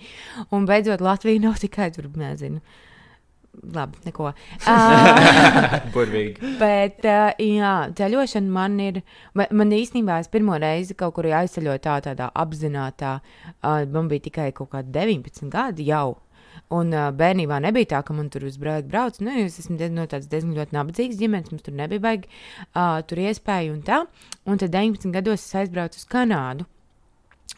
Un 0.53 0.67
beidzot, 0.69 1.01
Latvija 1.01 1.41
nav 1.47 1.57
tikai 1.63 1.89
tur, 1.97 2.11
nezinu. 2.21 2.61
Labi, 3.73 3.97
neko. 4.05 4.35
Uh, 4.69 5.79
Burvīgi. 5.95 6.51
bet, 6.61 6.99
uh, 7.09 7.31
jā, 7.41 7.71
ceļošana 7.97 8.53
man 8.53 8.75
ir. 8.85 8.99
ma- 9.33 9.49
Man 9.57 9.73
īstenībā 9.73 10.19
es 10.21 10.29
pirmo 10.29 10.59
reizi 10.61 10.93
kaut 10.95 11.15
kur 11.17 11.25
aizceļoju 11.25 11.81
tā, 11.87 11.95
tādā 12.05 12.29
apzinātā. 12.37 13.15
Uh, 13.65 13.87
man 13.97 14.11
bija 14.13 14.27
tikai 14.29 14.51
kaut 14.53 14.75
kādi 14.77 14.93
19 14.93 15.49
gadi 15.57 15.89
jau. 15.89 16.19
Un 16.75 16.91
uh, 16.91 17.13
bērnībā 17.15 17.61
nebija 17.63 17.93
tā, 17.93 18.01
ka 18.03 18.15
man 18.17 18.27
tur 18.33 18.47
uz 18.49 18.57
brīdi 18.59 18.91
brauc. 18.91 19.21
Nu, 19.23 19.31
es 19.45 19.61
esmu 19.63 19.77
diez, 19.79 19.93
no 19.95 20.07
tādas 20.11 20.27
diezgan 20.31 20.57
ļoti 20.57 20.75
nabadzīgas 20.75 21.21
ģimenes, 21.21 21.53
mums 21.55 21.67
tur 21.67 21.77
nebija 21.79 22.03
baigi 22.03 22.31
uh, 22.31 22.99
tur 23.07 23.23
iespēju 23.23 23.77
un 23.77 23.85
tā. 23.87 24.01
Un 24.51 24.59
tad 24.59 24.75
19 24.75 25.15
gados 25.15 25.45
es 25.45 25.61
aizbraucu 25.63 26.03
uz 26.03 26.09
Kanādu. 26.11 26.67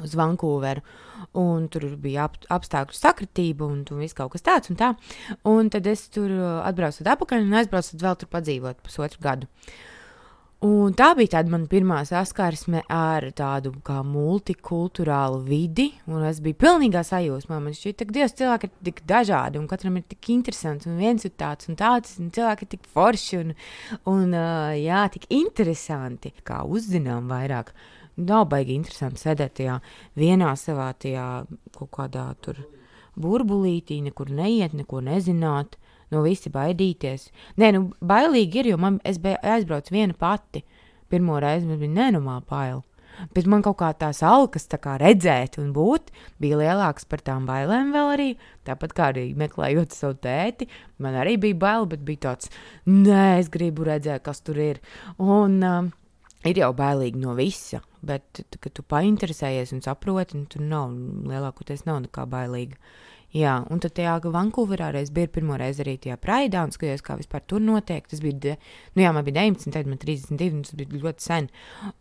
Uz 0.05 0.13
Vankūveru. 0.19 0.85
Un 1.41 1.65
tur 1.73 1.89
bija 1.99 2.29
ap, 2.29 2.37
apstākļu 2.53 2.95
sakritība, 2.95 3.67
un 3.67 3.81
tur 3.89 4.03
viss 4.03 4.15
kaut 4.15 4.35
kas 4.35 4.45
tāds. 4.45 4.69
Un, 4.71 4.77
tā. 4.79 4.93
un 5.49 5.73
tad 5.73 5.89
es 5.89 6.05
tur 6.13 6.29
uh, 6.29 6.59
atbraucu 6.69 7.09
atpakaļ 7.09 7.49
un 7.49 7.57
aizbraucu 7.63 8.03
vēl 8.05 8.21
tur 8.21 8.31
padzīvot 8.37 8.85
pusotru 8.85 9.25
gadu. 9.25 9.49
Un 10.67 10.91
tā 10.99 11.13
bija 11.15 11.37
tāda 11.37 11.53
mana 11.53 11.69
pirmā 11.71 12.01
saskarsme 12.03 12.81
ar 12.91 13.29
tādu 13.39 13.71
kā 13.87 14.01
multikulturālu 14.03 15.45
vidi. 15.47 15.93
Es 16.27 16.41
biju 16.43 16.59
pilnīgā 16.59 17.05
sajūsmā. 17.07 17.61
Man 17.63 17.77
šķiet, 17.79 18.03
ka 18.03 18.17
Dievs 18.17 18.35
cilvēki 18.41 18.67
ir 18.67 18.73
tik 18.89 19.05
dažādi, 19.07 19.61
un 19.63 19.69
katram 19.71 20.01
ir 20.01 20.09
tik 20.11 20.33
interesants, 20.35 20.89
un 20.91 20.99
viens 20.99 21.23
ir 21.23 21.37
tāds 21.39 21.71
un 21.71 21.79
tāds, 21.79 22.17
un 22.19 22.33
cilvēki 22.35 22.67
ir 22.67 22.73
tik 22.75 22.91
forši 22.91 23.39
un, 23.39 23.55
un 24.11 24.35
jā, 24.35 25.05
tik 25.15 25.29
interesanti. 25.31 26.35
Kā 26.43 26.65
uzzinām 26.67 27.31
vairāk 27.31 27.71
nav 28.19 28.49
baigi 28.51 28.75
interesanti 28.75 29.23
sēdēt 29.29 29.61
tajā 29.61 29.79
vienā 30.19 30.57
savā 30.59 30.91
tajā 30.99 31.29
kaut 31.79 31.95
kādā 32.01 32.33
tur 32.43 32.65
burbulītī, 33.15 34.03
nekur 34.03 34.35
neiet, 34.35 34.75
neko 34.75 35.07
nezināt. 35.07 35.79
No 36.15 36.25
visi 36.25 36.53
baidīties. 36.53 37.29
Nē, 37.61 37.73
nu, 37.77 37.87
bailīgi 38.01 38.63
ir, 38.63 38.73
jo 38.73 38.79
man, 38.81 39.01
es 39.05 39.21
biju 39.23 39.41
aizbraucis 39.43 39.95
viena 39.95 40.17
pati. 40.17 40.65
Pirmo 41.09 41.41
reizi 41.41 41.69
man 41.69 41.81
bija 41.81 41.97
nenormāli 41.97 42.49
bail. 42.49 42.85
Bet 43.35 43.49
man 43.51 43.65
kaut 43.67 43.79
kā 43.81 43.89
tās 43.99 44.21
alkas 44.27 44.69
tā 44.71 44.79
kā 44.83 44.95
redzēt 45.01 45.59
un 45.59 45.73
būt 45.75 46.13
bija 46.43 46.59
lielākas 46.61 47.09
par 47.11 47.23
tām 47.27 47.49
bailēm 47.49 47.91
vēl 47.95 48.11
arī. 48.15 48.29
Tāpat 48.69 48.95
kā 48.95 49.09
arī 49.13 49.25
meklējot 49.39 49.97
savu 49.97 50.19
tēti, 50.23 50.69
man 51.03 51.19
arī 51.19 51.35
bija 51.41 51.59
bail, 51.59 51.89
bet 51.91 52.05
bija 52.07 52.29
tāds, 52.29 52.53
nē, 52.87 53.41
es 53.41 53.51
gribu 53.51 53.89
redzēt, 53.89 54.23
kas 54.27 54.43
tur 54.47 54.61
ir. 54.63 54.79
Un 55.19 55.59
um, 55.67 55.91
ir 56.47 56.63
jau 56.63 56.71
bailīgi 56.79 57.19
no 57.23 57.35
visa, 57.39 57.83
bet, 58.07 58.45
kad 58.55 58.75
tu 58.77 58.87
painteresējies 58.87 59.75
un 59.75 59.83
saproti, 59.85 60.39
nu, 60.39 60.47
tur 60.51 60.63
nav 60.63 60.95
lielākoties 61.29 61.87
nav 61.89 62.05
nekā 62.07 62.29
bailīga. 62.31 62.79
Jā, 63.37 63.59
un 63.69 63.81
tad 63.85 63.93
tajā 63.93 64.15
Vankūverā 64.33 64.87
reiz 64.95 65.11
bija 65.13 65.29
pirmo 65.29 65.59
reizi 65.61 65.83
arī 65.85 65.99
tajā 66.01 66.15
praidā, 66.17 66.63
un 66.65 66.71
skatījos, 66.73 67.03
kā 67.05 67.19
vispār 67.19 67.43
tur 67.45 67.61
notiek. 67.61 68.07
Tas 68.09 68.23
bija, 68.25 68.39
de, 68.41 68.55
nu 68.97 69.05
jā, 69.05 69.11
man 69.13 69.27
bija 69.27 69.43
19, 69.43 69.75
tad 69.75 69.91
man 69.91 70.01
32, 70.01 70.49
un 70.57 70.63
tas 70.65 70.79
bija 70.79 71.03
ļoti 71.03 71.27
sen. 71.27 71.49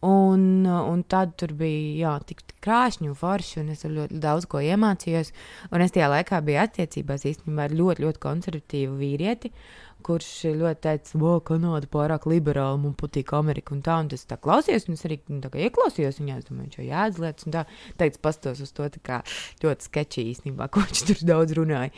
Un, 0.08 0.46
un 0.64 1.04
tad 1.12 1.34
tur 1.42 1.52
bija, 1.60 1.90
jā, 2.06 2.14
tik, 2.30 2.46
krāšņi 2.64 3.12
un 3.12 3.20
forši, 3.20 3.60
un 3.60 3.74
es 3.76 3.84
ļoti 3.84 4.22
daudz 4.24 4.48
ko 4.48 4.64
iemācījos. 4.64 5.34
Un 5.74 5.84
es 5.84 5.92
tajā 5.96 6.08
laikā 6.16 6.40
biju 6.48 6.64
attiecībās 6.64 7.28
īstenībā 7.28 7.68
ar 7.68 7.76
ļoti, 7.76 8.08
ļoti 8.08 8.24
konservatīvu 8.24 8.96
vīrieti. 9.02 9.52
Uh, 9.98 10.08
kurš 10.08 10.28
ļoti 10.58 10.82
teica, 10.84 11.20
ka 11.20 11.34
Kanāda 11.50 11.90
pārāk 11.92 12.28
liberāla, 12.30 12.78
man 12.82 12.94
patīk 12.98 13.34
Amerika 13.38 13.74
un 13.76 13.82
tā. 13.86 13.98
Un 14.04 14.10
es 14.16 14.26
tā 14.30 14.38
klausījos, 14.42 14.88
un 14.88 14.98
es 14.98 15.04
arī 15.08 15.20
nu, 15.32 15.42
ieklausījos 15.42 16.20
viņā, 16.22 16.38
es 16.40 16.48
domāju, 16.48 16.68
viņš 16.68 16.78
jau 16.80 16.86
jēdz 16.88 17.22
lietas, 17.24 17.48
un 17.48 17.56
tā 17.56 17.64
teica, 18.00 18.22
pastos 18.28 18.62
uz 18.64 18.74
to 18.78 18.88
kā, 19.06 19.22
ļoti 19.64 19.90
sketčī 19.90 20.28
īstenībā, 20.34 20.70
ko 20.72 20.84
viņš 20.86 21.04
tur 21.10 21.24
daudz 21.32 21.56
runāja. 21.58 21.92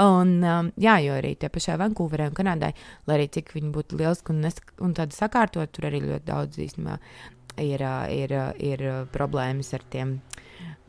Un, 0.00 0.36
um, 0.42 0.72
jā, 0.80 0.98
jo 1.06 1.16
arī 1.20 1.34
tie 1.40 1.50
pašai 1.52 1.78
Vankūverē 1.80 2.28
un 2.30 2.38
Kanādai, 2.38 2.74
lai 3.08 3.18
arī 3.18 3.30
cik 3.38 3.54
viņi 3.56 3.72
būtu 3.74 4.00
liels 4.00 4.24
un, 4.32 4.44
un 4.84 4.96
tādi 4.96 5.16
sakārtot, 5.16 5.72
tur 5.74 5.88
arī 5.90 6.04
ļoti 6.04 6.28
daudz 6.28 6.60
īstenībā 6.66 6.98
ir, 7.62 7.86
ir, 8.12 8.38
ir, 8.58 8.84
ir 8.84 8.88
problēmas 9.14 9.72
ar 9.76 9.86
tiem 9.90 10.18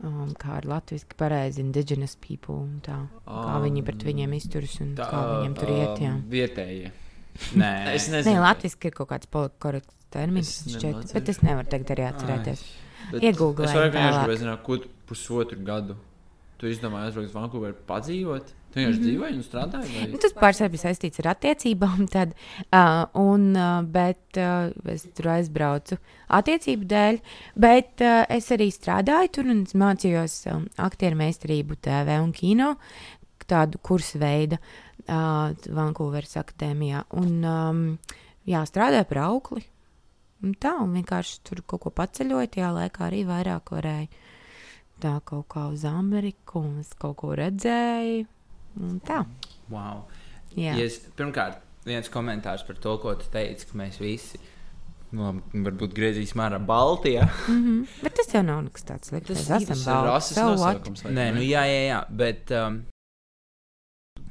um, 0.04 0.30
kā 0.38 0.56
ar 0.60 0.68
latviešu 0.68 1.18
pareizi 1.18 1.62
indigenous 1.64 2.16
people. 2.20 2.64
Tā, 2.86 2.98
kā 3.26 3.56
um, 3.56 3.66
viņi 3.66 3.84
pret 3.86 4.06
viņiem 4.06 4.38
izturas 4.38 4.78
un 4.84 4.94
tā, 4.98 5.10
kā 5.10 5.22
viņiem 5.32 5.58
tur 5.58 5.74
iet. 5.74 6.02
Jā. 6.04 6.14
Vietējie. 6.36 6.94
Nē, 7.60 7.72
es 7.92 8.08
nezinu. 8.12 8.36
Nē, 8.36 8.42
latviešu 8.46 8.80
ir 8.88 8.96
kaut 8.96 9.12
kāds 9.12 9.30
korekts 9.60 9.94
termins, 10.14 10.56
šķiet, 10.72 11.12
bet 11.12 11.32
es 11.32 11.42
nevaru 11.44 11.68
tagad 11.72 11.94
arī 11.96 12.10
atcerēties. 12.10 12.66
Iegūglēt. 13.20 13.68
Es 13.68 13.76
varu 13.76 13.92
vienkārši 13.94 14.42
zināt, 14.42 14.62
ko 14.66 14.78
pusotru 15.06 15.58
gadu 15.66 15.98
tu 16.60 16.70
izdomāji 16.70 17.10
aizbraukt 17.10 17.30
uz 17.30 17.36
Vankūveru 17.36 17.76
padzīvot. 17.88 18.52
Tu 18.76 18.82
vienkārši 18.82 18.98
mm 18.98 19.04
-hmm. 19.04 19.08
dzīvoji 19.08 19.36
un 19.36 19.44
strādāji? 19.44 19.90
Vai? 19.96 20.06
Nu, 20.12 20.18
tas 20.20 20.34
pārsvarā 20.36 20.68
bija 20.68 20.82
saistīts 20.82 21.20
ar 21.22 21.28
attiecībām, 21.30 22.08
tad, 22.16 22.34
uh, 22.76 23.04
un, 23.16 23.56
uh, 23.56 23.82
bet 23.82 24.36
uh, 24.36 24.92
es 24.92 25.06
tur 25.16 25.28
aizbraucu 25.32 25.96
attiecību 26.28 26.84
dēļ, 26.84 27.20
bet 27.56 28.04
uh, 28.04 28.24
es 28.28 28.50
arī 28.52 28.68
strādāju 28.68 29.32
tur 29.32 29.48
un 29.54 29.64
mācījos 29.64 30.34
um, 30.52 30.68
aktieru 30.76 31.16
meistarību 31.16 31.76
TV 31.80 32.20
un 32.20 32.32
kino, 32.32 32.76
tādu 33.48 33.78
kursu 33.78 34.18
veidu 34.18 34.58
uh, 34.60 35.56
Vankūveras 35.80 36.36
akadēmijā. 36.36 37.04
Un, 37.16 37.44
um, 37.44 37.98
jā, 38.44 38.60
strādāju 38.66 39.08
par 39.08 39.18
aukli. 39.18 39.64
Un 40.42 40.52
tā, 40.52 40.76
un 40.82 40.92
vienkārši 40.92 41.40
tur 41.48 41.64
kaut 41.64 41.80
ko 41.80 41.90
paceļoju, 41.90 42.52
tajā 42.52 42.72
laikā 42.76 43.08
arī 43.08 43.24
vairāk 43.24 43.72
varēju 43.72 44.08
tā 45.00 45.20
kaut 45.24 45.48
kā 45.48 45.68
uz 45.72 45.84
Ameriku, 45.84 46.60
un 46.60 46.80
es 46.80 46.92
kaut 46.94 47.16
ko 47.16 47.34
redzēju. 47.36 48.35
Un 48.80 48.98
tā. 49.04 49.22
Wow. 49.72 50.04
Jā. 50.56 50.74
Ja 50.76 50.84
es, 50.84 50.98
pirmkārt, 51.16 51.62
viens 51.86 52.10
komentārs 52.12 52.64
par 52.66 52.78
to, 52.82 52.96
ko 53.02 53.14
tu 53.18 53.28
teici, 53.32 53.68
ka 53.70 53.78
mēs 53.78 54.00
visi. 54.02 54.40
Nu, 55.16 55.30
varbūt 55.52 55.94
griezīsim 55.96 56.42
ārā 56.42 56.58
Baltijā. 56.58 57.28
mm 57.48 57.62
-hmm. 57.62 58.02
Bet 58.02 58.14
tas 58.18 58.34
jau 58.34 58.42
nav 58.42 58.62
nekas 58.64 58.84
tāds 58.84 59.08
slikts. 59.08 59.46
Tas, 59.46 59.64
tas 59.64 59.86
ir 59.86 60.06
rases 60.08 60.36
nosaukums. 60.36 61.04
Nē, 61.04 61.32
nu 61.34 61.40
jā, 61.40 61.62
jā, 61.64 61.82
jā. 61.88 62.04
Bet 62.10 62.50
um, 62.50 62.82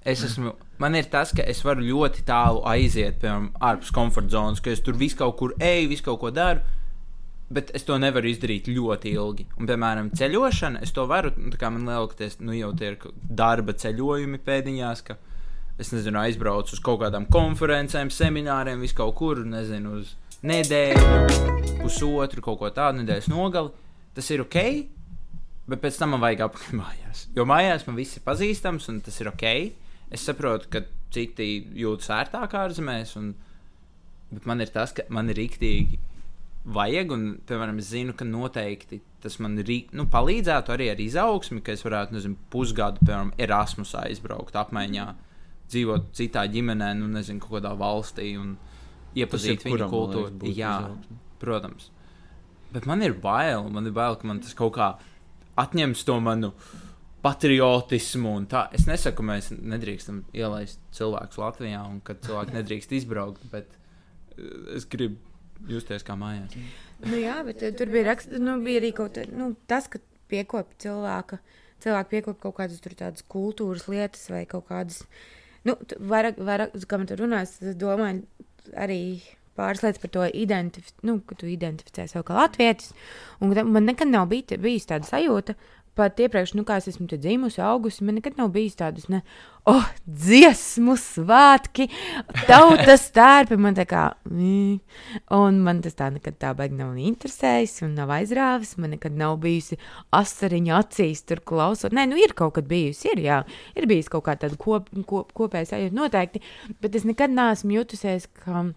es 0.05 0.23
esmu, 0.23 0.53
man 0.77 0.95
ir 0.95 1.03
tas, 1.03 1.31
ka 1.31 1.43
es 1.43 1.63
varu 1.63 1.81
ļoti 1.81 2.25
tālu 2.25 2.62
aiziet, 2.65 3.21
piemēram, 3.21 3.51
ārpus 3.60 3.91
komforta 3.91 4.29
zonas, 4.29 4.60
ka 4.60 4.69
es 4.69 4.81
tur 4.81 4.97
visu 4.97 5.17
kaut 5.17 5.38
kur 5.38 5.53
eju, 5.60 5.89
visu 5.89 6.03
kaut 6.03 6.19
ko 6.19 6.31
daru 6.31 6.60
bet 7.49 7.69
es 7.77 7.86
to 7.86 7.97
nevaru 8.01 8.29
izdarīt 8.31 8.69
ļoti 8.71 9.13
ilgi. 9.13 9.45
Un, 9.60 9.69
piemēram, 9.69 10.10
ceļošana, 10.17 10.81
es 10.86 10.93
to 10.95 11.05
varu, 11.10 11.31
nu, 11.38 11.53
kā 11.60 11.69
man 11.73 11.86
liekas, 11.89 12.39
nu, 12.41 12.55
jau 12.58 12.71
tie 12.77 12.93
ir 12.93 12.99
darba 13.29 13.75
ceļojumi 13.77 14.41
pēdiņās, 14.45 15.03
ka 15.05 15.17
es 15.81 15.91
nezinu, 15.93 16.21
aizbraucu 16.23 16.75
uz 16.77 16.81
kaut 16.84 17.03
kādām 17.03 17.27
konferencēm, 17.31 18.10
semināriem, 18.13 18.81
visu 18.81 18.97
kaut 18.97 19.15
kur, 19.19 19.43
nezinu, 19.45 19.99
uz 20.01 20.15
nedēļu, 20.45 21.79
pusotru, 21.84 22.43
kaut 22.45 22.62
ko 22.62 22.71
tādu 22.73 23.03
nedēļas 23.03 23.29
nogali. 23.29 23.73
Tas 24.15 24.29
ir 24.31 24.45
ok, 24.45 24.60
bet 25.69 25.84
pēc 25.84 25.99
tam 26.01 26.15
man 26.15 26.23
vajag 26.23 26.47
apgūt 26.47 26.75
mājās. 26.81 27.27
Jo 27.38 27.45
mājās 27.49 27.86
man 27.86 27.99
viss 27.99 28.17
ir 28.17 28.25
pazīstams, 28.25 28.89
un 28.89 29.03
tas 29.05 29.21
ir 29.21 29.29
ok. 29.29 29.47
Es 30.13 30.25
saprotu, 30.25 30.69
ka 30.71 30.86
citi 31.13 31.60
jūtas 31.77 32.10
ērtāk 32.13 32.58
ārzemēs, 32.58 33.15
un 33.19 33.34
man 34.49 34.62
ir 34.63 34.73
tas, 34.73 34.93
ka 34.95 35.05
man 35.13 35.29
ir 35.29 35.38
rīktīgi 35.39 35.99
vajag, 36.65 37.12
un, 37.13 37.25
piemēram, 37.45 37.80
es 37.82 37.91
zinu, 37.93 38.15
ka 38.17 38.25
noteikti 38.28 39.01
tas 39.25 39.39
man 39.41 39.58
rī, 39.65 39.80
nu, 39.97 40.06
palīdzētu 40.12 40.73
arī 40.75 40.91
ar 40.91 41.01
izaugsmi, 41.01 41.63
ka 41.65 41.73
es 41.73 41.82
varētu, 41.86 42.13
nezinu, 42.13 42.38
pusgadu, 42.54 43.01
piemēram, 43.01 43.34
Erasmusā 43.41 44.04
aizbraukt, 44.10 44.58
apmaiņā, 44.60 45.08
dzīvot 45.71 46.12
citā 46.17 46.45
ģimenē, 46.54 46.91
nu, 46.99 47.10
nezinu, 47.13 47.41
kaut 47.41 47.58
kādā 47.58 47.73
valstī 47.80 48.36
un 48.38 48.54
iepazīt 49.17 49.65
viņu 49.65 49.89
kultūru. 49.89 50.54
Jā, 50.54 50.78
izaugsmi. 50.86 51.19
protams. 51.41 51.89
Bet 52.75 52.86
man 52.89 53.01
ir 53.06 53.15
bail, 53.21 53.69
man 53.73 53.89
ir 53.89 53.95
bail, 53.95 54.17
ka 54.19 54.30
man 54.30 54.41
tas 54.43 54.54
kaut 54.58 54.75
kā 54.78 54.91
atņems 55.62 56.06
to 56.06 56.19
manu 56.21 56.51
patriotismu. 57.25 58.36
Es 58.75 58.86
nesaku, 58.86 59.23
ka 59.23 59.30
mēs 59.32 59.54
nedrīkstam 59.56 60.25
ielaist 60.38 60.82
cilvēkus 60.93 61.41
Latvijā 61.41 61.82
un 61.88 62.01
ka 62.06 62.17
cilvēki 62.21 62.60
nedrīkst 62.60 62.93
izbraukt, 62.99 63.47
bet 63.54 63.71
eh, 64.38 64.75
es 64.78 64.86
gribu 64.91 65.17
justies 65.69 66.05
kā 66.05 66.17
mājās. 66.19 66.55
Nu, 67.05 67.15
jā, 67.19 67.37
bet 67.47 67.63
uh, 67.63 67.71
tur 67.77 67.91
bija, 67.93 68.09
rakst, 68.11 68.33
nu, 68.41 68.57
bija 68.65 68.81
arī 68.81 68.91
kaut 68.97 69.15
kas, 69.17 69.31
nu, 69.35 69.53
tas, 69.69 69.87
ka 69.91 70.01
piekopja 70.31 70.81
cilvēka, 70.87 71.39
cilvēki 71.85 72.13
piekopja 72.15 72.41
kaut 72.47 72.57
kādas 72.59 72.83
tādas 72.85 73.25
kultūras 73.31 73.87
lietas 73.91 74.27
vai 74.33 74.45
kaut 74.49 74.67
kādas. 74.69 75.03
Nu, 75.65 75.77
vairāk, 76.11 76.37
vairāk, 76.41 76.77
kā 76.85 77.01
man 77.01 77.09
tur 77.09 77.23
runās, 77.23 77.57
es 77.63 77.77
domāju, 77.81 78.23
arī 78.77 79.01
pāris 79.55 79.83
lietas 79.85 80.01
par 80.03 80.11
to, 80.13 80.25
identif 80.35 80.91
nu, 81.07 81.19
ka 81.27 81.37
tu 81.39 81.47
identificē 81.49 82.07
sevi 82.11 82.25
kā 82.27 82.35
latvietis. 82.37 82.91
Man 83.39 83.87
nekad 83.87 84.11
nav 84.11 84.27
bij, 84.31 84.43
bijis 84.61 84.87
tāda 84.89 85.07
sajūta, 85.07 85.55
pat 85.97 86.19
iepriekš, 86.19 86.53
nu, 86.58 86.65
kā 86.67 86.77
es 86.81 86.89
esmu 86.91 87.08
te 87.10 87.17
dzimusi, 87.21 87.62
augusi, 87.63 88.03
man 88.05 88.17
nekad 88.19 88.38
nav 88.39 88.51
bijis 88.53 88.77
tādas, 88.79 89.08
ne, 89.12 89.21
oh, 89.69 89.88
dziesmu 90.05 90.95
svētki, 90.99 91.88
tautas 92.45 93.08
stērpi, 93.10 93.58
man 93.62 93.77
tā 93.77 93.88
kā, 93.89 94.03
mm, 94.29 94.77
un 95.38 95.60
man 95.65 95.81
tas 95.86 95.97
tā 95.97 96.12
nekad 96.13 96.39
tā 96.41 96.53
baigi 96.58 96.77
nav 96.79 96.95
interesējis 96.99 97.81
un 97.88 97.95
nav 97.99 98.13
aizrāvis, 98.17 98.75
man 98.81 98.95
nekad 98.97 99.17
nav 99.19 99.38
bijusi 99.43 99.79
asariņa 100.15 100.79
acīs 100.84 101.25
tur 101.27 101.43
klausot, 101.47 101.95
nē, 101.95 102.08
nu, 102.12 102.19
ir 102.21 102.36
kaut 102.38 102.58
kad 102.60 102.69
bijusi, 102.69 103.12
ir, 103.15 103.25
jā, 103.25 103.41
ir 103.75 103.89
bijis 103.89 104.12
kaut 104.12 104.27
kā 104.27 104.38
tāda 104.39 104.60
kop, 104.62 104.91
kop, 105.10 105.31
kopēja 105.36 105.73
sajūta 105.73 105.99
noteikti, 106.03 106.43
bet 106.84 106.99
es 106.99 107.08
nekad 107.08 107.34
neesmu 107.34 107.79
jutusies, 107.79 108.29
ka, 108.43 108.67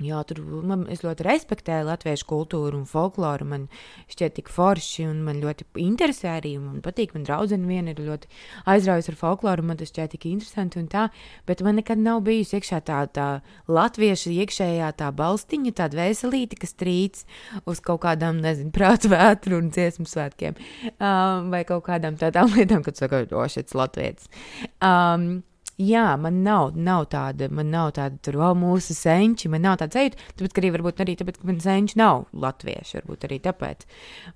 Jā, 0.00 0.22
tur 0.24 0.40
man, 0.64 0.86
es 0.92 1.02
ļoti 1.04 1.24
respektēju 1.26 1.84
latviešu 1.90 2.24
kultūru 2.30 2.78
un 2.80 2.86
folkloru. 2.88 3.44
Man 3.50 3.66
šķiet, 4.08 4.38
tik 4.38 4.48
forši 4.52 5.04
un 5.10 5.20
man 5.26 5.42
ļoti 5.42 5.66
interesē 5.82 6.38
arī. 6.38 6.54
Man 6.62 6.80
patīk, 6.84 7.12
man 7.16 7.26
draudzene 7.28 7.68
viena 7.68 7.92
ir 7.92 8.00
ļoti 8.06 8.30
aizraujusi 8.72 9.12
ar 9.12 9.18
folkloru. 9.20 9.66
Man 9.68 9.80
tas 9.80 9.92
šķiet 9.92 10.14
tik 10.14 10.24
interesanti 10.30 10.80
un 10.80 10.88
tā. 10.92 11.08
Bet 11.48 11.60
man 11.66 11.76
nekad 11.80 12.00
nav 12.00 12.22
bijusi 12.24 12.56
iekšā 12.56 12.80
tā, 12.88 13.02
tā 13.12 13.28
latviešu 13.68 14.32
iekšējā 14.40 14.88
tā 15.02 15.10
balstiņa, 15.20 15.74
tāda 15.82 16.00
veselīte, 16.00 16.56
kas 16.60 16.72
trīc 16.80 17.20
uz 17.68 17.84
kaut 17.84 18.00
kādām, 18.06 18.40
nezinu, 18.40 18.72
prātu 18.76 19.12
vētru 19.12 19.60
un 19.60 19.68
dziesmu 19.74 20.08
svētkiem. 20.08 20.56
Um, 20.96 21.52
vai 21.52 21.66
kaut 21.68 21.84
kādām 21.90 22.16
tādām 22.20 22.56
lietām, 22.56 22.86
kad 22.86 22.96
saka, 22.96 23.26
o, 23.36 23.44
šis 23.52 23.76
latvietis. 23.76 24.32
Um, 24.80 25.42
Jā, 25.80 26.12
man 26.20 26.42
nav, 26.44 26.74
nav 26.76 27.06
tāda, 27.08 27.46
man 27.48 27.70
nav 27.72 27.94
tāda, 27.96 28.18
tur, 28.20 28.36
oh, 28.42 28.50
mūsu 28.58 28.92
senči, 28.92 29.48
man 29.48 29.62
nav 29.64 29.78
tāda 29.80 29.96
sajūta, 29.96 30.18
tāpēc, 30.36 30.52
ka 30.52 30.60
arī 30.60 30.70
varbūt 30.74 30.98
arī 31.00 31.14
tāpēc, 31.16 31.38
ka 31.40 31.48
man 31.48 31.60
senči 31.64 31.96
nav 31.96 32.26
latvieši, 32.36 32.98
varbūt 32.98 33.24
arī 33.24 33.38
tāpēc. 33.46 33.86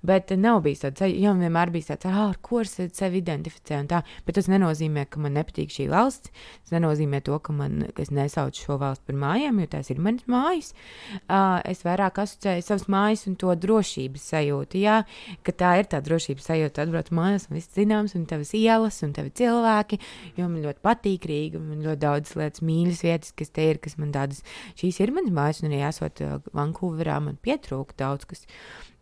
Bet 0.09 0.33
nav 0.41 0.63
bijis 0.65 0.81
tāds, 0.81 1.03
jā, 1.05 1.33
man 1.35 1.45
vienmēr 1.45 1.69
bijis 1.75 1.91
tāds, 1.91 2.07
ah, 2.09 2.31
ar 2.31 2.39
ko 2.41 2.63
es 2.63 2.73
sevi 2.97 3.21
identificēju 3.21 3.83
un 3.83 3.89
tā, 3.91 3.99
bet 4.25 4.39
tas 4.39 4.49
nenozīmē, 4.49 5.03
ka 5.11 5.21
man 5.21 5.37
nepatīk 5.37 5.69
šī 5.75 5.85
valsts, 5.91 6.33
tas 6.63 6.73
nenozīmē 6.73 7.19
to, 7.27 7.37
ka 7.45 7.53
man, 7.53 7.85
ka 7.93 8.01
es 8.07 8.09
nesaucu 8.15 8.65
šo 8.65 8.79
valstu 8.81 9.11
par 9.11 9.19
mājām, 9.27 9.61
jo 9.61 9.69
tās 9.75 9.93
ir 9.93 10.01
manas 10.01 10.25
mājas. 10.31 10.73
Uh, 11.27 11.61
es 11.69 11.85
vairāk 11.85 12.23
asociēju 12.25 12.65
savas 12.65 12.87
mājas 12.89 13.27
un 13.29 13.37
to 13.37 13.53
drošības 13.53 14.27
sajūtu, 14.33 14.81
jā, 14.81 14.97
ka 15.45 15.53
tā 15.61 15.75
ir 15.83 15.91
tā 15.93 16.01
drošības 16.09 16.49
sajūta, 16.49 16.87
atbrauc 16.87 17.13
mājās 17.13 17.51
un 17.51 17.59
viss 17.59 17.77
zināms, 17.77 18.17
un 18.17 18.25
tavas 18.33 18.55
ielas, 18.57 18.97
un 19.05 19.13
tavi 19.13 19.29
cilvēki, 19.37 20.01
jo 20.39 20.49
man 20.49 20.65
ļoti 20.65 20.85
patīk 20.89 21.29
Rīga. 21.35 21.61
Man 21.61 21.83
ļoti 21.83 22.01
daudz 22.01 22.33
lietas, 22.39 22.63
mīļas 22.65 23.03
vietas, 23.05 23.35
kas 23.37 23.53
te 23.53 23.69
ir, 23.73 23.79
kas 23.83 23.99
man 24.01 24.15
tādas, 24.15 24.41
šīs 24.79 25.01
ir 25.03 25.13
manas 25.15 25.35
mājas, 25.35 25.61
un 25.61 25.69
arī 25.69 25.83
esot 25.87 26.23
uh, 26.25 26.39
Vankūverā, 26.55 27.19
man 27.27 27.39
pietrūka 27.43 27.97
daudz 27.99 28.27
kas. 28.29 28.45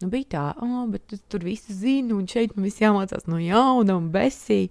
Nu, 0.01 0.09
bija 0.11 0.27
tā, 0.34 0.41
oh, 0.59 0.84
bet 0.91 1.13
tur 1.31 1.45
viss 1.45 1.69
zina, 1.71 2.17
un 2.17 2.25
šeit 2.27 2.57
man 2.57 2.65
viss 2.67 2.81
jāmācās 2.81 3.23
no 3.31 3.38
jauna, 3.39 3.95
un 3.95 4.09
besī. 4.11 4.65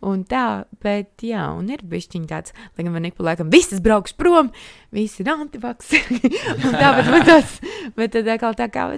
Un 0.00 0.22
tā, 0.28 0.64
bet 0.80 1.26
jā, 1.26 1.44
un 1.58 1.68
ir 1.74 1.84
bišķiņ 1.84 2.26
tāds, 2.30 2.56
lai 2.72 2.86
gan 2.86 2.94
man 2.96 3.10
ik 3.10 3.18
pa 3.18 3.26
laikam 3.28 3.52
visas 3.52 3.82
braukš 3.84 4.16
prom, 4.16 4.48
visi 4.94 5.20
ir 5.26 5.32
antivaks. 5.34 5.92
tā, 6.80 6.92
bet 7.02 7.12
man 7.12 7.28
tāds, 7.28 7.58
bet 7.98 8.16
tad 8.16 8.32
atkal 8.32 8.56
tā 8.56 8.70
kā, 8.72 8.88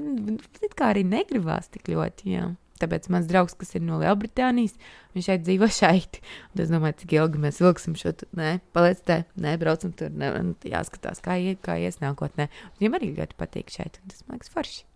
kā 0.78 0.92
arī 0.92 1.02
negribās 1.08 1.72
tik 1.74 1.90
ļoti, 1.90 2.36
jā. 2.36 2.50
Tāpēc 2.81 3.09
mans 3.12 3.28
draugs, 3.28 3.57
kas 3.61 3.74
ir 3.76 3.85
no 3.85 3.99
Lielbritānijas, 4.01 4.76
viņš 5.16 5.28
šeit 5.31 5.45
dzīvo 5.45 5.68
šeit. 5.81 6.20
Un 6.55 6.64
es 6.64 6.72
domāju, 6.72 7.01
cik 7.03 7.16
ilgi 7.18 7.43
mēs 7.43 7.61
vilksim 7.62 7.97
šo 8.01 8.14
te, 8.16 8.28
nē, 8.39 8.55
paliec 8.76 9.03
te, 9.07 9.18
nē, 9.41 9.57
braucam 9.61 9.93
tur, 9.97 10.14
nē, 10.16 10.33
jāskatās, 10.70 11.20
kā, 11.24 11.37
ie, 11.41 11.57
kā 11.61 11.76
ies 11.83 12.01
nākotnē. 12.03 12.49
Viņam 12.81 12.97
arī 12.99 13.12
ļoti 13.18 13.37
patīk 13.41 13.74
šeit, 13.74 14.01
un 14.01 14.14
tas 14.14 14.24
man 14.26 14.39
liekas 14.39 14.55
forši. 14.55 14.87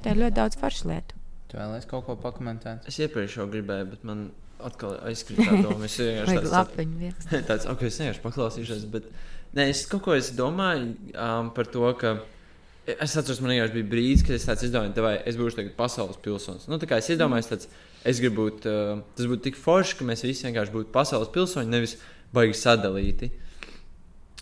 Tā 0.00 0.14
ir 0.14 0.22
ļoti 0.22 0.36
daudz 0.36 0.60
foršu 0.60 0.92
lietu. 0.92 1.16
Tu 1.50 1.58
vēlēsies 1.58 1.88
kaut 1.90 2.06
ko 2.06 2.14
pakomentēt? 2.20 2.86
Es 2.88 3.00
iepriekš 3.02 3.40
jau 3.40 3.46
gribēju, 3.50 3.88
bet 3.90 4.04
man 4.06 4.28
atkal 4.64 4.98
aizkrita 5.08 5.48
tā 5.48 5.62
doma. 5.64 5.88
Es 5.88 5.96
vienkārši 5.98 6.36
Vajag 6.36 6.50
lapiņu 6.52 7.00
viens. 7.00 7.30
tāds, 7.50 7.66
ok, 7.70 7.86
es 7.88 7.98
vienkārši 8.00 8.22
paklausīšos, 8.24 8.84
bet 8.92 9.08
nē, 9.56 9.66
es 9.72 9.82
kaut 9.90 10.04
ko 10.06 10.16
es 10.16 10.30
domāju 10.36 10.92
um, 11.14 11.50
par 11.56 11.70
to, 11.72 11.88
ka. 12.00 12.20
Es 12.98 13.14
atceros, 13.16 13.40
man 13.42 13.52
vienkārši 13.52 13.76
bija 13.76 13.88
brīdis, 13.90 14.24
kad 14.26 14.34
es 14.36 14.46
tāds 14.48 14.64
izdomāju, 14.66 15.04
vai 15.04 15.14
es 15.28 15.36
būšu 15.38 15.66
pasaules 15.76 16.18
pilsonis. 16.22 16.66
Nu, 16.70 16.78
es 16.80 17.10
iedomājos, 17.12 17.50
tāds, 17.50 17.68
es 18.08 18.20
gribu 18.22 18.46
būt, 18.46 18.66
uh, 18.70 19.02
tas 19.16 19.28
būtu 19.30 19.46
tik 19.48 19.58
forši, 19.60 19.98
ka 19.98 20.06
mēs 20.08 20.24
visi 20.24 20.46
vienkārši 20.48 20.74
būtu 20.74 20.92
pasaules 20.94 21.30
pilsoņi, 21.34 21.70
nevis 21.70 21.96
baigi 22.34 22.58
sadalīti. 22.58 23.30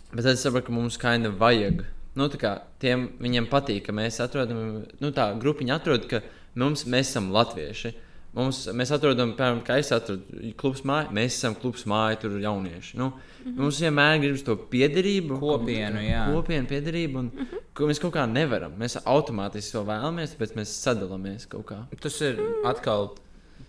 Bet 0.09 0.23
tad 0.23 0.33
es 0.33 0.43
saprotu, 0.45 0.69
ka 0.69 0.75
mums 0.77 0.97
kaina 1.01 1.29
vajag. 1.29 1.83
Nu, 2.17 2.27
kā 2.41 2.55
tiem 2.81 3.09
viņiem 3.21 3.49
patīk, 3.51 3.83
ka 3.85 3.95
mēs 3.95 4.17
atrodam, 4.23 4.85
nu, 4.99 5.11
tā 5.15 5.29
grupiņa 5.39 5.77
atrod, 5.77 6.07
ka 6.09 6.23
mums, 6.59 6.87
mēs 6.89 7.11
esam 7.11 7.29
latvieši. 7.35 7.93
Mums, 8.37 8.59
mēs 8.77 8.91
atrodam, 8.93 9.31
piemēram, 9.33 9.63
kā 9.65 9.79
es 9.81 9.87
atradu 9.95 10.51
klubs 10.59 10.83
māju, 10.85 11.09
mēs 11.17 11.37
esam 11.39 11.55
klubs 11.57 11.87
māju, 11.89 12.19
tur 12.21 12.35
jaunieši. 12.39 12.97
Nu, 12.97 13.07
mm 13.07 13.45
-hmm. 13.45 13.55
Mums 13.57 13.79
vienmēr 13.81 14.19
gribas 14.21 14.43
to 14.43 14.55
piederību, 14.55 15.39
Kopienu, 15.39 15.99
jā. 15.99 16.25
kopienu 16.33 16.67
piederību, 16.67 17.19
un 17.19 17.25
mm 17.25 17.39
-hmm. 17.45 17.63
ko 17.73 17.87
mēs 17.87 17.99
kaut 18.01 18.13
kā 18.13 18.25
nevaram. 18.31 18.73
Mēs 18.79 18.97
automātiski 19.03 19.71
to 19.71 19.83
vēlamies, 19.83 20.35
tāpēc 20.35 20.53
mēs 20.55 20.75
sadalāmies 20.85 21.47
kaut 21.47 21.65
kā. 21.65 21.85
Tas 22.01 22.21
ir 22.21 22.37
atkal 22.65 23.15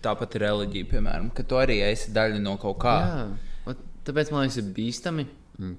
tāpat 0.02 0.34
ir 0.34 0.40
reliģija, 0.40 0.84
piemēram, 0.90 1.30
ka 1.34 1.42
tu 1.42 1.54
arī 1.54 1.80
esi 1.90 2.12
daļa 2.12 2.38
no 2.38 2.56
kaut 2.56 2.78
kā. 2.78 2.96
Jā, 3.00 3.28
ot 3.66 3.78
tāpēc 4.04 4.32
man 4.32 4.40
liekas, 4.40 4.56
ir 4.56 4.64
bīstami 4.76 5.26
mm. 5.58 5.76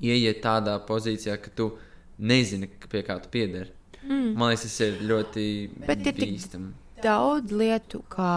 ieiet 0.00 0.40
tādā 0.44 0.78
pozīcijā, 0.86 1.36
ka 1.36 1.50
tu 1.56 1.72
nezini, 2.18 2.68
pie 2.90 3.02
kā 3.02 3.18
tu 3.22 3.28
piederi. 3.28 3.70
Mm. 4.04 4.34
Man 4.38 4.48
liekas, 4.52 4.62
tas 4.62 4.80
ir 4.80 4.98
ļoti 5.02 5.70
Bet 5.86 6.06
ir 6.06 6.12
tik- 6.12 6.30
bīstami. 6.30 6.72
Daudz 7.04 7.52
lietu, 7.54 8.02
kā 8.12 8.32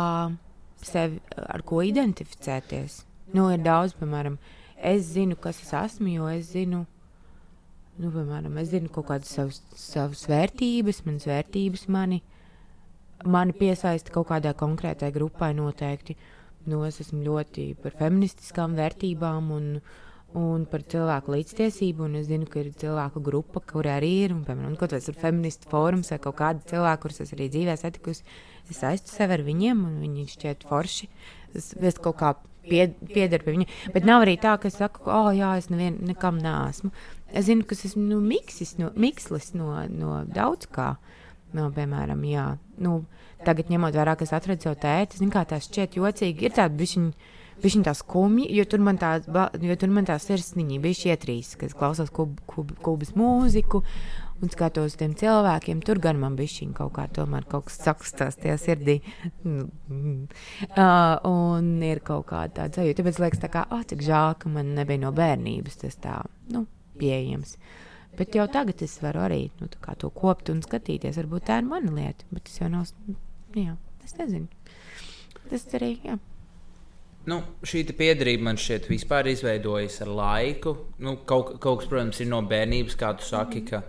sevi 0.84 1.22
ar 1.48 1.64
ko 1.68 1.82
identificēties. 1.86 3.02
Nu, 3.36 3.50
ir 3.52 3.64
daudz, 3.64 3.96
piemēram, 3.98 4.38
es 4.78 5.10
zinu, 5.16 5.36
kas 5.42 5.60
es 5.64 5.74
esmu, 5.76 6.12
jo 6.14 6.30
es 6.32 6.54
zinu, 6.54 6.86
nu, 7.98 8.12
piemēram, 8.14 8.56
es 8.62 8.72
zinu 8.72 8.92
kaut 8.94 9.10
kādas 9.10 9.34
savas, 9.36 9.62
savas 9.76 10.24
vērtības, 10.30 11.04
manas 11.08 11.28
vērtības 11.28 11.88
mani, 11.92 12.22
mani 13.26 13.56
piesaista 13.58 14.14
kaut 14.16 14.30
kādai 14.32 14.54
konkrētai 14.58 15.12
grupai 15.16 15.54
noteikti. 15.58 16.16
Nu, 16.68 16.84
es 16.88 17.00
esmu 17.04 17.24
ļoti 17.24 17.70
par 17.82 17.96
feministiskām 17.96 18.76
vērtībām 18.78 19.52
un, 19.56 19.70
un 20.36 20.66
par 20.70 20.84
cilvēku 20.84 21.32
līdztiesību. 21.34 22.08
Un 22.08 22.20
es 22.20 22.28
zinu, 22.28 22.48
ka 22.50 22.60
ir 22.62 22.74
cilvēku 22.78 23.22
grupa, 23.24 23.62
kur 23.64 23.88
arī 23.90 24.12
ir, 24.26 24.36
un, 24.36 24.44
piemēram, 24.48 24.76
kaut 24.80 24.94
kāds 24.96 25.08
ir 25.12 25.18
feministu 25.20 25.70
fórums 25.72 26.12
vai 26.14 26.20
kaut 26.24 26.38
kādi 26.42 26.68
cilvēki, 26.74 27.02
kurus 27.04 27.24
es 27.24 27.34
arī 27.36 27.50
dzīvē 27.54 27.78
satikusi. 27.80 28.26
Es 28.72 28.84
aizstu 28.84 29.14
sevi 29.14 29.38
ar 29.38 29.44
viņiem, 29.48 29.84
un 29.88 30.00
viņi 30.04 30.28
šķiet 30.34 30.68
forši. 30.68 31.10
Es, 31.56 31.72
es 31.80 32.00
kaut 32.04 32.20
kā 32.20 32.34
pie, 32.68 32.90
piederu 33.14 33.46
pie 33.46 33.56
viņiem. 33.56 33.76
Bet 33.96 34.08
nav 34.08 34.26
arī 34.26 34.36
tā, 34.42 34.58
ka 34.60 34.70
es 34.72 34.80
saku, 34.80 35.08
oh, 35.08 35.32
jā, 35.36 35.54
es 35.62 35.72
nevien, 35.72 36.02
nekam 36.10 36.42
neesmu. 36.44 36.92
Es 37.32 37.48
zinu, 37.48 37.66
ka 37.68 37.76
es 37.78 37.86
esmu 37.90 38.04
nu, 38.08 38.20
miksis 38.24 38.76
no, 38.82 38.92
mikslis 39.00 39.54
no, 39.58 39.72
no 39.92 40.22
daudz 40.28 40.70
kā. 40.72 40.96
No, 41.56 41.70
piemēram, 41.72 42.20
jā, 42.28 42.50
nu, 42.84 43.00
tagad 43.48 43.72
ņemot 43.72 43.96
vērā, 43.96 44.18
ka 44.20 44.26
es 44.28 44.34
atradu 44.36 44.68
savu 44.68 44.76
tēti, 44.84 45.22
zinu, 45.22 45.32
kā 45.32 45.46
tā 45.48 45.62
šķiet 45.64 45.96
jocīgi. 45.96 46.50
Ir 46.50 46.56
tāda 46.60 46.76
bišķiņa. 46.76 47.36
Viņa 47.58 47.88
tā 47.88 47.94
skumja, 47.98 48.46
jo 48.54 48.64
tur 48.70 48.84
man 48.86 49.00
tā, 49.02 49.16
jo 49.66 49.76
tur 49.82 49.90
man 49.94 50.06
tā 50.06 50.20
sirsniņa 50.22 50.78
bija 50.84 51.16
ietrīs, 51.16 51.56
kad 51.58 51.74
klausos 51.78 52.12
kub, 52.14 52.36
kub, 52.50 52.76
kubas 52.86 53.16
mūziku 53.18 53.82
un 54.42 54.52
skatos 54.54 54.92
uz 54.92 54.98
tiem 55.00 55.16
cilvēkiem. 55.18 55.82
Tur 55.86 55.98
gan 56.04 56.20
man 56.22 56.38
šī 56.38 56.70
kaut 56.78 56.94
kā, 56.98 57.08
tomēr 57.14 57.48
kaut 57.50 57.66
kas 57.70 57.80
sakstās 57.82 58.38
tajā 58.38 58.60
sirdī. 58.62 59.00
uh, 59.42 61.18
un 61.34 61.72
ir 61.82 62.04
kaut 62.06 62.28
kāda 62.30 62.62
tāda 62.62 62.82
sajūta. 62.84 63.02
Tāpēc 63.02 63.22
liekas, 63.26 63.42
tā 63.42 63.52
kā, 63.54 63.66
oh, 63.74 63.82
cik 63.90 64.06
žēl, 64.06 64.38
ka 64.38 64.54
man 64.54 64.76
nebija 64.78 65.02
no 65.08 65.14
bērnības 65.18 65.82
tas 65.82 65.98
tā, 66.04 66.22
nu, 66.54 66.68
pieejams. 67.02 67.58
Bet 68.18 68.38
jau 68.38 68.48
tagad 68.50 68.82
es 68.86 68.98
varu 69.02 69.26
arī 69.26 69.44
nu, 69.58 69.70
kā 69.82 69.98
to 69.98 70.14
kopt 70.14 70.54
un 70.54 70.62
skatīties. 70.66 71.18
Varbūt 71.24 71.50
tā 71.50 71.60
ir 71.62 71.70
mana 71.70 71.94
lieta, 71.94 72.26
bet 72.30 72.46
tas 72.46 72.62
jau 72.62 72.70
nav. 72.70 72.90
Jā, 73.58 73.78
es 74.06 74.18
nezinu. 74.22 74.50
Tas 75.50 75.70
arī, 75.78 75.96
jā. 76.06 76.22
Nu, 77.28 77.42
šī 77.68 77.84
te 77.90 77.94
piederība 77.98 78.46
man 78.48 78.60
šķiet 78.60 78.86
vispār 78.88 79.28
izveidojas 79.28 80.00
ar 80.06 80.12
laiku. 80.16 80.78
Nu, 81.04 81.18
kaut, 81.28 81.58
kaut 81.64 81.82
kas, 81.82 81.90
protams, 81.92 82.22
ir 82.24 82.30
no 82.32 82.40
bērnības, 82.48 82.96
kā 83.00 83.10
tu 83.20 83.28
saki. 83.28 83.66
Ka, 83.68 83.82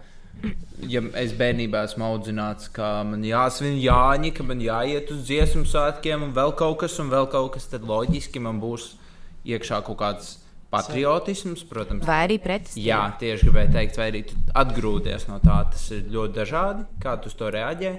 ja 0.90 1.04
es 1.22 1.36
bērnībā 1.38 1.84
esmu 1.86 2.08
audzināts, 2.08 2.66
ka 2.74 2.96
man 3.06 3.22
jāsvin 3.26 3.78
Jāņa, 3.78 4.32
ka 4.34 4.46
man 4.46 4.64
jāiet 4.64 5.12
uz 5.14 5.22
dziesmu 5.30 5.62
svētkiem 5.70 6.26
un 6.26 6.34
vēl 6.34 6.56
kaut 6.58 6.80
kas, 6.82 6.98
un 6.98 7.14
vēl 7.14 7.30
kaut 7.30 7.54
kas, 7.54 7.70
tad 7.70 7.86
loģiski 7.86 8.42
man 8.42 8.58
būs 8.62 8.90
iekšā 9.46 9.84
kaut 9.86 10.00
kāds 10.02 10.34
patriotisms, 10.74 11.62
protams. 11.70 12.04
Vai 12.10 12.24
arī 12.26 12.40
pretestība. 12.42 12.84
Jā, 12.88 13.00
tieši 13.22 13.46
gribēju 13.48 13.74
teikt, 13.78 14.00
vai 14.02 14.10
arī 14.10 14.24
atgrūties 14.64 15.28
no 15.30 15.38
tā. 15.44 15.62
Tas 15.72 15.86
ir 15.94 16.10
ļoti 16.12 16.40
dažādi, 16.42 16.88
kā 17.06 17.14
tu 17.22 17.32
to 17.38 17.54
reaģē. 17.54 17.94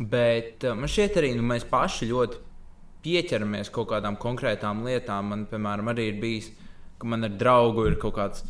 Bet 0.00 0.64
uh, 0.64 0.74
man 0.74 0.90
šķiet, 0.90 1.20
arī 1.20 1.36
nu, 1.36 1.44
mēs 1.46 1.68
paši 1.70 2.10
ļoti 2.10 2.40
pieķeramies 3.04 3.72
kaut 3.74 3.90
kādām 3.92 4.18
konkrētām 4.20 4.84
lietām. 4.86 5.32
Man, 5.32 5.46
piemēram, 5.50 5.92
arī 5.92 6.10
ir 6.10 6.20
bijis, 6.22 6.50
ka 6.98 7.08
man 7.10 7.28
ar 7.28 7.34
draugu 7.38 7.88
ir 7.90 7.98
kaut 8.02 8.16
kāds, 8.18 8.44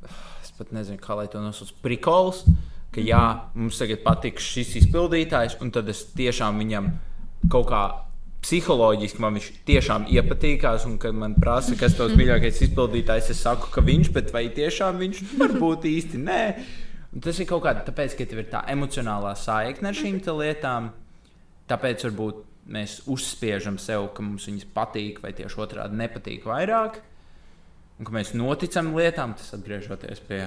es 0.44 0.52
pat 0.58 0.74
nezinu, 0.76 1.00
kā 1.02 1.18
lai 1.18 1.28
to 1.30 1.42
nosauc, 1.42 1.72
prikols. 1.84 2.44
Ka 2.90 3.02
jā, 3.04 3.22
mums 3.54 3.78
tagad 3.78 4.00
patiks 4.02 4.46
šis 4.56 4.76
izpildītājs, 4.80 5.60
un 5.62 5.70
tad 5.74 5.90
es 5.92 6.02
tiešām 6.10 6.58
viņam 6.58 6.88
kaut 7.50 7.68
kā 7.70 7.82
psiholoģiski 8.40 9.20
man 9.20 9.36
viņš 9.36 9.48
tiešām 9.68 10.06
iepatīkās, 10.10 10.86
un 10.88 10.96
kad 11.00 11.16
man 11.16 11.36
prasa, 11.38 11.76
kas 11.78 11.96
tas 11.98 12.14
mīļākais 12.16 12.62
izpildītājs, 12.66 13.30
es 13.34 13.42
saku, 13.44 13.68
ka 13.74 13.84
viņš, 13.84 14.12
bet 14.16 14.32
vai 14.34 14.46
tiešām 14.56 15.00
viņš 15.00 15.22
varbūt 15.40 15.86
īsti 15.90 16.20
nē. 16.24 16.42
Un 17.10 17.24
tas 17.24 17.40
ir 17.42 17.48
kaut 17.50 17.64
kāda, 17.66 17.84
tāpēc, 17.88 18.14
ka 18.16 18.26
tev 18.30 18.42
ir 18.42 18.48
tā 18.52 18.62
emocionālā 18.72 19.34
saikne 19.38 19.90
ar 19.90 19.98
šīm 19.98 20.20
lietām, 20.40 20.92
tāpēc 21.70 22.06
varbūt 22.06 22.44
mēs 22.70 23.00
uzspiežam 23.10 23.78
sev, 23.82 24.08
ka 24.14 24.24
mums 24.24 24.46
viņas 24.48 24.68
patīk, 24.74 25.20
vai 25.24 25.34
tieši 25.36 25.60
otrādi 25.64 25.98
nepatīk 25.98 26.46
vairāk, 26.48 27.00
un 27.98 28.08
ka 28.08 28.14
mēs 28.14 28.32
noticam 28.38 28.94
lietām, 28.96 29.34
tas 29.38 29.52
atgriežoties 29.56 30.22
pie 30.28 30.44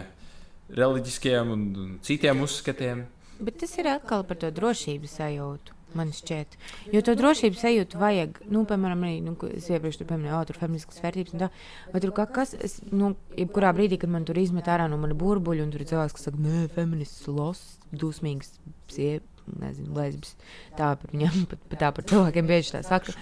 reliģiskiem 0.73 1.53
un, 1.53 1.69
un 1.83 1.93
citiem 2.05 2.43
uzskatiem. 2.45 3.05
Bet 3.43 3.59
tas 3.61 3.73
ir 3.81 3.89
atkal 3.91 4.23
par 4.27 4.39
to 4.39 4.51
drošības 4.53 5.17
sajūtu. 5.19 5.79
Man 5.93 6.09
šķiet, 6.09 6.55
jo 6.89 7.01
to 7.05 7.13
drošības 7.13 7.59
sajūtu 7.61 7.99
vajag, 8.01 8.39
nu, 8.49 8.63
piemēram, 8.65 9.03
arī, 9.05 9.19
nu, 9.21 9.35
es 9.53 9.67
iepriekš 9.69 9.99
tur 9.99 10.07
pieminēju, 10.09 10.33
oh, 10.39 10.45
tur 10.49 10.57
feministiskas 10.57 11.03
vērtības 11.03 11.35
un 11.35 11.43
tā. 11.43 11.49
Vai 11.93 12.01
tur 12.01 12.13
kaut 12.17 12.31
kas, 12.33 12.55
es, 12.65 12.79
nu, 12.89 13.11
jebkurā 13.37 13.69
brīdī, 13.77 13.99
kad 14.01 14.09
man 14.09 14.25
tur 14.25 14.39
izmet 14.41 14.71
ārā 14.73 14.87
no 14.89 14.97
mana 14.97 15.13
burbuļa, 15.13 15.67
un 15.67 15.75
tur 15.75 15.83
ir 15.83 15.91
cilvēks, 15.91 16.17
kas 16.17 16.25
saka, 16.31 16.41
nē, 16.41 16.63
feminists, 16.73 17.27
los, 17.29 17.61
dusmīgs, 17.93 18.55
siev, 18.89 19.21
nezinu, 19.59 19.93
lesbis. 19.97 20.35
Tā 20.77 20.93
par 20.99 21.11
viņiem, 21.13 21.45
pat, 21.51 21.61
pat 21.71 21.81
tā 21.81 21.89
par 21.95 22.05
cilvēkiem 22.09 22.49
bieži 22.49 22.75
tā 22.75 22.83
saka. 22.85 23.15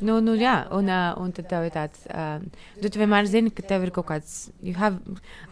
Nu, 0.00 0.18
nu, 0.24 0.34
jā, 0.38 0.56
un, 0.76 0.90
uh, 0.90 1.12
un 1.20 1.34
tad 1.36 1.48
tev 1.50 1.68
ir 1.68 1.74
tāds, 1.74 2.06
uh, 2.10 2.42
tu 2.80 2.92
vienmēr 3.00 3.28
zini, 3.30 3.52
ka 3.54 3.64
tev 3.66 3.86
ir 3.86 3.92
kaut 3.96 4.08
kāds, 4.10 4.34
you 4.64 4.74
have, 4.80 4.98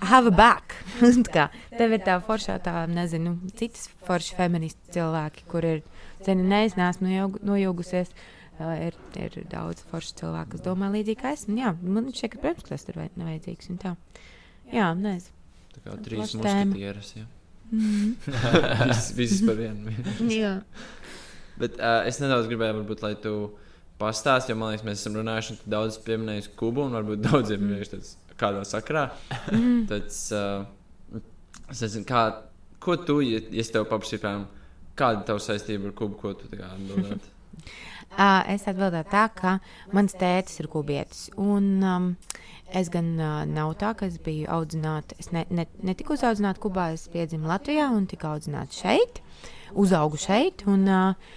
I 0.00 0.10
have 0.10 0.30
a 0.30 0.34
back. 0.34 0.76
kā, 1.36 1.48
tev 1.76 1.94
ir 1.96 2.02
tā 2.06 2.18
foršā, 2.24 2.58
tā, 2.64 2.82
nezinu, 2.90 3.36
citas 3.58 3.88
forši 4.08 4.36
feministi 4.38 4.98
cilvēki, 4.98 5.46
kur 5.50 5.66
ir, 5.68 5.86
zini, 6.26 6.46
ne, 6.48 6.64
es 6.68 6.76
neesmu 6.78 7.08
nojaugu, 7.08 7.44
nojaugusies. 7.52 8.12
Uh, 8.58 8.74
ir, 8.74 8.96
ir 9.14 9.36
daudz 9.52 9.84
foršu 9.86 10.16
cilvēku, 10.18 10.56
kas 10.56 10.64
domā 10.64 10.90
līdzīgi 10.90 11.20
kā 11.20 11.30
es. 11.36 11.46
Un, 11.46 11.60
jā, 11.62 11.70
man 11.78 12.10
šķiet, 12.10 12.32
ka 12.34 12.42
protams, 12.42 12.66
tas 12.66 12.88
ir 12.90 12.98
nevajadzīgs. 13.14 13.70
un 13.70 13.82
tā. 13.84 13.94
Jā, 14.74 14.90
nezinu. 14.98 15.36
Tā 15.76 15.84
kā 15.84 15.98
trīs 16.02 16.34
muskatieras. 16.34 17.14
jā. 17.14 17.28
Mm 17.70 18.14
Viss- 18.88 19.12
Visas 19.16 19.42
par 19.46 19.56
vienu. 19.56 19.90
-hmm. 19.90 20.30
jā. 20.42 20.60
Bet 21.58 21.78
uh, 21.78 22.06
es 22.06 22.20
nedaudz 22.20 22.46
gribēju, 22.46 22.78
varbūt, 22.80 23.02
lai 23.02 23.14
tu 23.22 23.50
pastāstītu, 23.98 24.54
jo 24.54 24.56
man 24.56 24.70
liekas, 24.72 24.86
mēs 24.86 25.00
esam 25.02 25.16
runājuši 25.18 25.56
daudz 25.66 25.98
pieminējuši 26.06 26.52
kubu, 26.56 26.84
un 26.86 26.92
varbūt 26.94 27.24
daudziem 27.26 27.64
ir 27.64 27.72
vienkārši 27.72 27.94
tāds 27.96 28.12
kādā 28.38 28.62
sakrā. 28.64 29.08
Mm. 29.52 29.86
Tad, 29.90 30.06
uh, 30.32 31.20
es 31.70 31.82
nezinu, 31.82 32.04
kā, 32.06 32.22
ko 32.80 32.96
tu, 32.96 33.20
ja, 33.20 33.40
ja 33.50 33.60
es 33.60 33.70
tev 33.74 33.88
piemēram, 33.90 34.46
kāda 34.98 35.20
ir 35.20 35.26
tava 35.26 35.42
saistība 35.42 35.90
ar 35.90 35.92
kubu, 35.98 36.16
ko 36.20 36.32
tu 36.38 36.46
atbildētu? 36.46 37.34
Uh, 38.08 38.40
es 38.50 38.64
atbildēju 38.66 39.04
tā, 39.12 39.26
ka 39.36 39.50
mans 39.92 40.14
tētis 40.16 40.58
ir 40.62 40.66
kubietis. 40.72 41.26
Un, 41.36 41.66
um, 41.84 42.06
es 42.76 42.90
gan 42.92 43.14
uh, 43.16 43.42
nav 43.48 43.74
tā, 43.80 43.94
ka 43.96 44.08
es 44.08 44.18
biju 44.22 44.48
audzināta. 44.52 45.16
Es 45.20 45.30
ne, 45.32 45.44
ne, 45.54 45.66
netiku 45.84 46.16
uzaudzināta 46.16 46.60
Kubā, 46.62 46.90
es 46.96 47.08
piedzimu 47.12 47.48
Latvijā 47.48 47.88
un 47.94 48.06
tiku 48.10 48.30
audzināta 48.32 48.76
šeit, 48.76 49.22
uzaugu 49.78 50.20
šeit. 50.20 50.66
Un, 50.68 50.84
uh, 50.88 51.34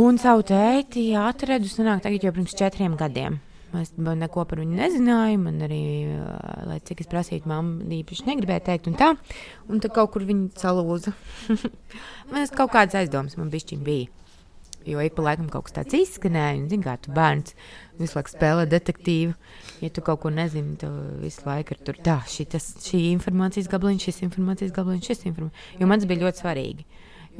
un 0.00 0.20
savu 0.20 0.46
tēti 0.48 1.10
atradu 1.18 1.70
sanāk, 1.70 2.04
tagad 2.06 2.26
jau 2.26 2.34
pirms 2.36 2.56
četriem 2.58 2.96
gadiem. 3.00 3.40
Es 3.78 3.92
neko 3.94 4.44
par 4.50 4.58
viņu 4.58 4.78
nezināju. 4.80 5.42
Man 5.44 5.60
arī, 5.66 5.82
uh, 6.10 6.64
lai 6.66 6.80
cik 6.82 7.04
es 7.04 7.10
prasītu, 7.10 7.50
mamma 7.50 7.86
īpaši 8.00 8.26
negribēja 8.30 8.66
teikt, 8.72 8.88
un 8.90 8.96
tā. 8.98 9.12
Un 9.70 9.82
tad 9.82 9.94
kaut 9.94 10.14
kur 10.16 10.26
viņa 10.26 10.62
salūza. 10.62 11.14
man 12.32 12.42
es 12.42 12.54
kaut 12.54 12.72
kādas 12.74 12.98
aizdomas 13.02 13.38
man 13.38 13.52
bišķiņ 13.52 13.84
bija. 13.86 14.10
Jo 14.88 15.02
ik 15.04 15.12
pa 15.12 15.22
laikam 15.26 15.50
kaut 15.52 15.68
kas 15.68 15.76
tāds 15.76 15.96
izskanēja, 15.98 16.56
un, 16.56 16.68
zināmā 16.70 16.86
mērā, 16.88 17.00
tu 17.04 17.12
bērns 17.12 17.54
visu 18.00 18.18
laiku 18.18 18.32
spēlē 18.32 18.66
detektīvu. 18.70 19.36
Ja 19.84 19.90
tu 19.94 20.04
kaut 20.04 20.22
ko 20.24 20.32
nezini, 20.34 20.76
tad 20.80 20.96
visu 21.22 21.44
laiku 21.46 21.76
ir 21.76 21.84
tur 21.86 22.00
tā, 22.04 22.18
šitas, 22.30 22.72
šī 22.84 23.04
informācijas 23.12 23.70
gabaliņš, 23.72 24.08
šis 24.08 24.24
informācijas 24.26 24.74
gabaliņš, 24.76 25.12
šis 25.12 25.24
informācijas. 25.30 25.78
Jo 25.80 25.90
man 25.90 26.02
tas 26.02 26.10
bija 26.10 26.24
ļoti 26.26 26.44
svarīgi. 26.44 26.88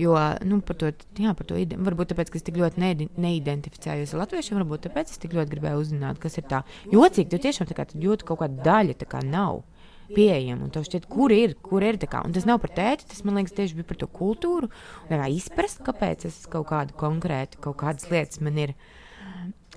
Jo, 0.01 0.15
nu, 0.47 0.61
par 0.65 0.79
to, 0.79 0.93
jā, 1.19 1.33
par 1.37 1.49
to 1.49 1.59
varbūt 1.59 2.13
tāpēc, 2.13 2.31
ka 2.31 2.39
es 2.39 2.45
tik 2.47 2.61
ļoti 2.61 2.81
neidi- 2.81 3.09
neidentificējos 3.21 4.15
ar 4.15 4.23
latviešiem, 4.23 4.61
varbūt 4.61 4.87
tāpēc 4.87 5.11
es 5.11 5.19
tik 5.21 5.35
ļoti 5.37 5.51
gribēju 5.57 5.83
uzzināt, 5.83 6.21
kas 6.23 6.39
ir 6.39 6.47
tā. 6.49 6.63
Jocīgi, 6.93 7.29
tu 7.33 7.41
tiešām 7.43 7.69
tā 7.69 7.77
kā 7.77 7.85
jūti 7.91 8.29
kaut 8.29 8.41
kāda 8.45 8.63
daļa, 8.65 8.97
tā 9.03 9.09
kā 9.11 9.21
nav 9.27 9.65
pieejama. 10.15 10.67
Un 10.67 10.73
tev 10.75 10.87
šķiet, 10.87 11.09
kur 11.11 11.35
ir, 11.35 11.57
kur 11.63 11.85
ir 11.87 11.99
tā 12.01 12.09
kā. 12.11 12.23
Un 12.27 12.35
tas 12.35 12.47
nav 12.49 12.61
par 12.63 12.73
tēti, 12.77 13.09
tas 13.11 13.23
man 13.27 13.39
liekas 13.39 13.55
tieši 13.57 13.79
bija 13.79 13.91
par 13.91 14.01
to 14.01 14.09
kultūru. 14.11 14.71
Kā 15.11 15.29
izprast, 15.31 15.83
kāpēc 15.87 16.27
es 16.31 16.41
kaut 16.51 16.71
kādu 16.71 16.97
konkrētu, 16.99 17.61
kaut 17.67 17.81
kādas 17.83 18.09
lietas 18.13 18.43
man 18.45 18.59
ir. 18.63 18.75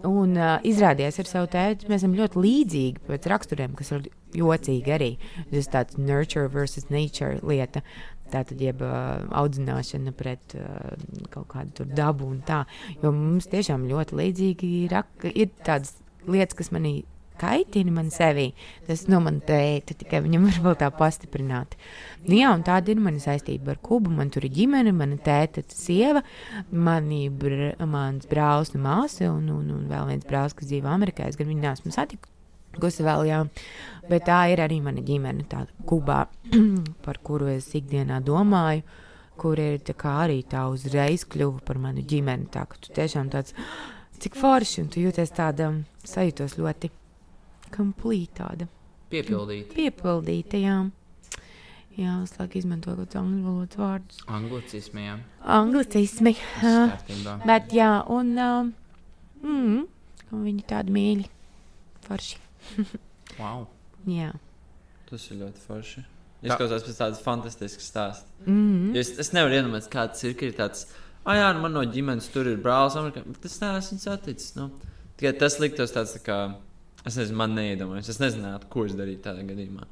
Un 0.08 0.36
uh, 0.36 0.58
izrādījās 0.68 1.22
ar 1.22 1.30
savu 1.30 1.47
tēti, 1.54 1.88
mēs 1.88 2.01
esam 2.01 2.16
ļoti 2.18 2.41
līdzīgi 2.43 3.06
pēc 3.08 3.28
raksturiem, 3.32 3.76
kas 3.80 3.93
ir 3.95 4.10
jocīgi 4.36 4.91
arī. 4.91 5.12
Tas 5.51 5.62
ir 5.62 5.70
tāds 5.72 5.99
nurture 5.99 6.49
versus 6.51 6.89
nature 6.91 7.39
lieta. 7.39 7.84
Tā 8.34 8.41
tad 8.49 8.60
jeb 8.62 8.82
uh, 8.84 9.24
audzināšana 9.39 10.12
pret 10.18 10.58
uh, 10.58 10.93
kaut 11.32 11.47
kādu 11.54 11.88
dabu 11.88 12.28
un 12.34 12.41
tā. 12.43 12.64
Jo 13.04 13.14
mums 13.16 13.47
tiešām 13.51 13.88
ļoti 13.88 14.20
līdzīgi 14.20 14.74
ir, 14.84 14.97
ir 15.32 15.54
tādas 15.64 15.95
lietas, 16.28 16.58
kas 16.60 16.74
manī 16.76 17.04
kaitina 17.40 17.92
man 17.94 18.10
sevi. 18.14 18.50
Tas 18.88 19.06
no 19.12 19.20
manas 19.24 19.46
tēta 19.48 19.96
tikai 19.98 20.22
viņam 20.26 20.48
var 20.50 20.60
vēl 20.68 20.78
tā 20.82 20.90
pastiprināt. 20.98 21.78
Nu, 22.26 22.36
jā, 22.38 22.52
un 22.56 22.64
tāda 22.66 22.94
ir 22.94 23.02
mana 23.04 23.22
saistība 23.24 23.74
ar 23.74 23.82
Kubu. 23.84 24.12
Man 24.14 24.32
tur 24.34 24.48
ir 24.48 24.54
ģimene, 24.56 24.94
mana 24.96 25.18
tēta, 25.22 25.64
sieva, 25.74 26.24
mani 26.72 27.26
br 27.30 27.74
mans 27.90 28.30
brālis 28.30 28.74
un 28.78 28.86
māsa, 28.86 29.30
un, 29.32 29.50
un, 29.54 29.72
un 29.76 29.88
vēl 29.92 30.14
viens 30.14 30.30
brālis, 30.30 30.56
kas 30.58 30.70
dzīvo 30.72 30.92
Amerikā. 30.92 31.28
Es 31.28 31.40
gan 31.40 31.50
viņu 31.52 31.66
neesmu 31.66 31.94
satikusi 31.96 33.08
vēl, 33.08 33.28
jā. 33.30 33.44
Bet 34.10 34.28
tā 34.30 34.42
ir 34.54 34.64
arī 34.64 34.80
mana 34.84 35.04
ģimene, 35.06 35.48
tā 35.52 35.66
Kubā, 35.90 36.26
par 37.06 37.22
kuru 37.24 37.52
es 37.56 37.72
ikdienā 37.76 38.22
domāju. 38.24 38.86
Kur 39.34 39.58
ir 39.58 39.80
tā 39.82 39.96
arī 39.98 40.44
tā 40.46 40.68
uzreiz 40.70 41.24
kļuva 41.26 41.64
par 41.66 41.80
manu 41.82 42.04
ģimeni. 42.06 42.52
Tā 42.54 42.68
ka 42.70 42.78
tu 42.78 42.94
tiešām 42.94 43.32
tāds, 43.34 43.56
cik 44.22 44.38
forši, 44.38 44.84
un 44.84 44.92
tu 44.94 45.02
jūties 45.02 45.34
tāda, 45.34 45.72
sajūtos 46.08 46.60
ļoti 46.60 46.92
complete, 47.74 48.38
tāda 48.39 48.67
Piepildīt. 49.13 49.74
piepildīta. 49.76 50.59
Jā, 50.61 50.78
jā 51.97 52.15
es 52.24 52.34
laikam 52.39 52.61
izmantoju 52.61 52.97
kaut 52.97 53.11
kādus 53.11 53.21
angļu 53.21 53.43
valodas 53.47 53.82
vārdus. 53.82 54.24
Anglicismi. 54.39 55.05
Jā. 55.05 55.17
kārtībā. 56.93 57.36
Bet, 57.45 57.74
jā, 57.76 57.91
un 58.13 58.34
um, 58.47 58.74
mm, 59.43 59.84
viņi 60.34 60.65
tādi 60.69 60.95
mīļi. 60.99 61.30
Forši. 62.07 62.41
Wow. 63.34 63.63
Jā. 64.05 64.30
Tas 65.09 65.24
ir 65.32 65.39
ļoti 65.39 65.61
forši. 65.63 66.01
Izklausās 66.43 66.84
pēc 66.86 66.97
tādas 66.99 67.21
fantastiskas 67.24 67.88
stāsta. 67.88 68.28
Mm 68.45 68.91
Jo 68.93 69.01
Es, 69.01 69.13
es 69.24 69.32
nevaru 69.34 69.55
iedomāties, 69.57 69.88
kāds 69.89 70.24
ir, 70.28 70.36
ir 70.43 70.53
tāds, 70.57 70.84
ah, 71.24 71.38
jā, 71.38 71.47
nu 71.55 71.63
man 71.63 71.74
no 71.74 71.84
ģimenes 71.88 72.28
tur 72.34 72.49
ir 72.51 72.59
brālis, 72.61 72.97
Amerikā. 72.99 73.24
bet 73.26 73.39
Tas 73.41 73.55
neesmu 73.61 73.97
saticis. 74.03 74.53
Nu. 74.59 74.67
Tikai 75.17 75.34
tas 75.39 75.57
liktos 75.63 75.95
tāds, 75.95 76.13
tā 76.17 76.21
kā, 76.28 76.38
es 77.06 77.18
nezinu, 77.20 77.38
man 77.38 77.56
neiedomājos. 77.58 78.10
Es 78.14 78.22
nezinātu, 78.22 78.70
ko 78.72 78.86
es 78.88 78.95
darītu 78.97 79.26
tādā 79.28 79.43
gadījumā. 79.47 79.88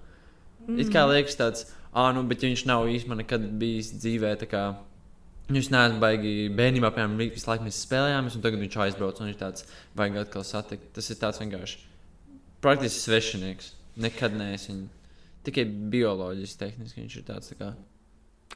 Mm. 0.67 0.79
It 0.79 0.91
kā 0.93 1.03
liekas 1.09 1.35
tāds, 1.39 1.65
ah, 1.93 2.11
nu, 2.15 2.23
bet 2.29 2.45
viņš 2.45 2.65
nav 2.69 2.87
īstenībā 2.91 3.17
nekad 3.23 3.47
bijis 3.61 3.91
dzīvē. 3.97 4.35
Viņš 5.51 5.67
neesmu 5.73 5.99
baigi 5.99 6.33
bērnībā, 6.55 6.93
piemēram, 6.95 7.17
vi- 7.19 7.31
visu 7.33 7.49
laiku 7.49 7.65
mēs 7.65 7.81
spēlējāmies, 7.83 8.35
un 8.37 8.41
tagad 8.41 8.59
viņš 8.61 8.77
aizbrauc 8.85 9.19
un 9.19 9.27
viņš 9.27 9.39
tāds, 9.39 9.65
vajag 9.95 10.17
atkal 10.21 10.43
satikt. 10.47 10.93
Tas 10.93 11.09
ir 11.09 11.17
tāds 11.19 11.41
vienkārši 11.41 11.77
praktiski 12.61 13.01
svešinieks. 13.09 13.73
Nekad 13.97 14.31
neesmu 14.37 14.75
viņu. 14.75 14.87
Tikai 15.43 15.65
bioloģiski, 15.65 16.57
tehniski 16.61 17.01
viņš 17.01 17.17
ir 17.17 17.23
tāds. 17.23 17.51
Tā 17.51 17.57
kā, 17.59 17.73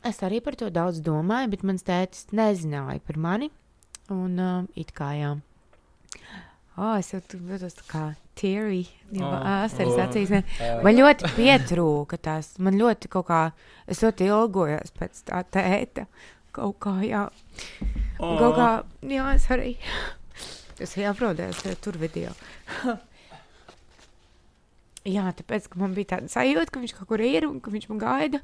Es 0.05 0.19
arī 0.21 0.41
par 0.43 0.53
to 0.55 0.69
daudz 0.69 0.99
domāju, 1.01 1.49
bet 1.49 1.63
mans 1.63 1.81
tētis 1.83 2.27
nezināja 2.31 3.01
par 3.01 3.17
mani. 3.17 3.49
Un 4.13 4.37
uh, 4.39 4.65
it 4.75 4.91
kā 4.93 5.11
jā. 5.17 5.41
Oh, 6.77 6.95
es 6.99 7.11
jau 7.13 7.21
tur 7.23 7.39
jūtos 7.39 7.77
kā 7.87 8.15
Oh. 9.23 9.35
asaras 9.63 9.93
Oh. 9.95 10.01
acīs. 10.03 10.29
ne? 10.33 10.41
Man 10.83 10.97
ļoti 10.99 11.29
pietrūka 11.37 12.17
tās. 12.19 12.57
Man 12.59 12.75
ļoti 12.81 13.07
kaut 13.09 13.27
kā, 13.29 13.41
es 13.87 14.01
ļoti 14.03 14.27
ilgojos 14.27 14.91
pēc 14.99 15.21
tā 15.29 15.43
tēta. 15.55 16.07
Kaut 16.51 16.77
kā, 16.83 16.97
jā. 17.07 17.29
Un 18.19 18.37
Kaut 18.39 18.55
kā, 18.59 18.69
jā, 19.07 19.33
es 19.35 19.47
arī. 19.47 19.77
Es 20.79 20.95
jāaprodēs 20.99 21.63
tur 21.79 21.93
video. 21.97 22.31
Jā, 25.05 25.27
tāpēc, 25.37 25.67
ka 25.69 25.77
man 25.79 25.93
bija 25.93 26.15
tāda 26.15 26.27
sajūta, 26.33 26.71
ka 26.73 26.81
viņš 26.81 26.93
kaut 26.97 27.07
kur 27.11 27.21
ir 27.21 27.45
un 27.45 27.59
ka 27.61 27.69
viņš 27.71 27.89
man 27.91 27.99
gaida. 28.01 28.39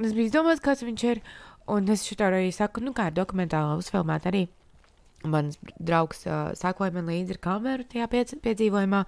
Es 0.00 0.14
biju 0.16 0.32
domājis, 0.32 0.62
kāds 0.64 0.82
viņš 0.86 1.04
ir. 1.12 1.20
Un 1.68 1.90
es 1.92 2.06
šitā 2.08 2.30
arī 2.30 2.48
saku, 2.54 2.80
nu 2.80 2.94
kā 2.96 3.08
ir 3.10 3.16
dokumentāli 3.18 3.76
uzfilmēt 3.82 4.26
arī. 4.30 4.46
Mans 5.30 5.58
draugs 5.78 6.26
uh, 6.28 6.52
sakoja 6.58 6.94
man 6.94 7.10
līdzi 7.10 7.36
ar 7.36 7.42
kameru 7.48 7.88
tajā 7.90 8.08
piedzīvojumā. 8.12 9.02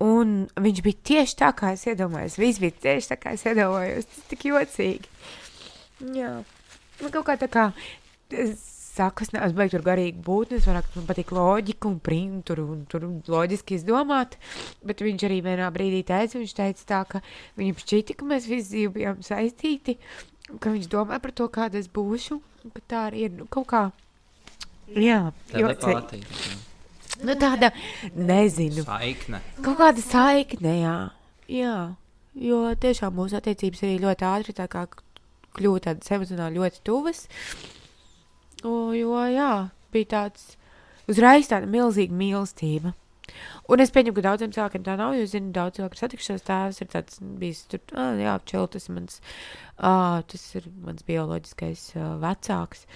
Un 0.00 0.34
viņš 0.56 0.82
bija 0.84 1.04
tieši 1.10 1.38
tā, 1.42 1.52
kā 1.56 1.74
es 1.76 1.84
iedomājos. 1.90 2.38
Viss 2.40 2.62
bija 2.62 2.76
tieši 2.86 3.12
tā, 3.12 3.20
kā 3.20 3.34
es 3.36 3.44
iedomājos. 3.44 4.08
Tas 4.08 4.28
tik 4.30 4.46
jocīgi. 4.48 5.10
Jā, 6.16 6.38
man 7.02 7.12
kaut 7.12 7.26
kā 7.28 7.36
tā 7.40 7.50
kā. 7.52 7.66
Es 8.32 8.62
saku, 9.00 9.24
es 9.24 9.32
neesmu 9.34 9.58
beigts 9.58 9.74
tur 9.76 9.84
garīgi 9.86 10.22
būt. 10.24 10.54
Es 10.56 10.66
vairāk 10.68 10.88
man 10.96 11.06
patīk 11.08 11.32
loģika 11.36 11.88
un 11.90 11.98
prim, 12.04 12.40
tur, 12.46 12.62
un 12.64 12.84
tur 12.90 13.06
loģiski 13.30 13.78
izdomāt. 13.78 14.36
Bet 14.86 15.04
viņš 15.04 15.26
arī 15.28 15.40
vienā 15.46 15.70
brīdī 15.74 16.02
teica, 16.08 16.38
viņš 16.40 16.54
teica 16.58 16.86
tā, 16.92 17.00
ka 17.14 17.22
viņam 17.60 17.80
šķita, 17.84 18.16
ka 18.18 18.30
mēs 18.32 18.48
visi 18.50 18.68
dzīvi 18.72 18.94
bijām 18.98 19.24
saistīti. 19.26 19.98
Ka 20.60 20.72
viņš 20.74 20.88
domā 20.90 21.20
par 21.22 21.34
to, 21.36 21.46
kāda 21.52 21.78
es 21.80 21.90
būšu. 21.92 22.40
Ka 22.74 22.86
tā 22.90 23.04
arī 23.10 23.28
ir 23.28 23.36
nu, 23.38 23.46
kaut 23.52 23.68
kā. 23.70 23.84
Jā, 24.98 25.20
tāda 25.52 25.62
jocīgi. 25.62 25.94
pati. 25.94 26.20
Nu, 27.20 27.34
tāda, 27.36 27.68
nezinu, 28.16 28.84
Saikne. 28.86 29.42
kaut 29.60 29.76
kāda 29.80 30.02
saikne, 30.04 30.72
jā. 30.80 30.96
jā. 31.52 31.74
Jo 32.40 32.62
tiešām 32.80 33.16
mūsu 33.18 33.36
attiecības 33.36 33.82
arī 33.84 33.98
ļoti 34.04 34.26
ātri 34.28 34.54
tā 34.56 34.66
kā 34.70 34.86
kļuva 35.58 35.82
tādas 35.84 36.14
emocionāli 36.14 36.60
ļoti 36.62 36.82
tuvas. 36.86 37.26
O, 38.64 38.92
jo, 38.96 39.12
jā, 39.28 39.52
bija 39.92 40.10
tāds 40.14 40.54
uzreiz 41.10 41.50
tāda 41.50 41.68
milzīga 41.70 42.16
mīlestība. 42.16 42.94
Un 43.70 43.82
es 43.82 43.92
pieņemu, 43.94 44.16
ka 44.16 44.24
daudziem 44.26 44.54
cilvēkiem 44.54 44.84
tā 44.86 44.96
nav. 44.98 45.14
Jo 45.14 45.26
es 45.26 45.34
zinu, 45.34 45.52
daudz 45.54 45.78
cilvēku 45.78 45.98
satikšanās 46.00 46.46
tēvs 46.46 46.80
ir 46.82 46.88
tāds 46.90 47.20
bijis 47.40 47.62
tur, 47.70 47.82
ah, 47.94 48.16
jā, 48.18 48.36
čel, 48.50 48.66
tas 48.72 48.88
mans, 48.90 49.20
ah, 49.78 50.22
tas 50.30 50.46
ir 50.58 50.66
mans 50.82 51.06
bioloģiskais 51.06 51.84
uh, 51.98 52.16
vecāks. 52.22 52.86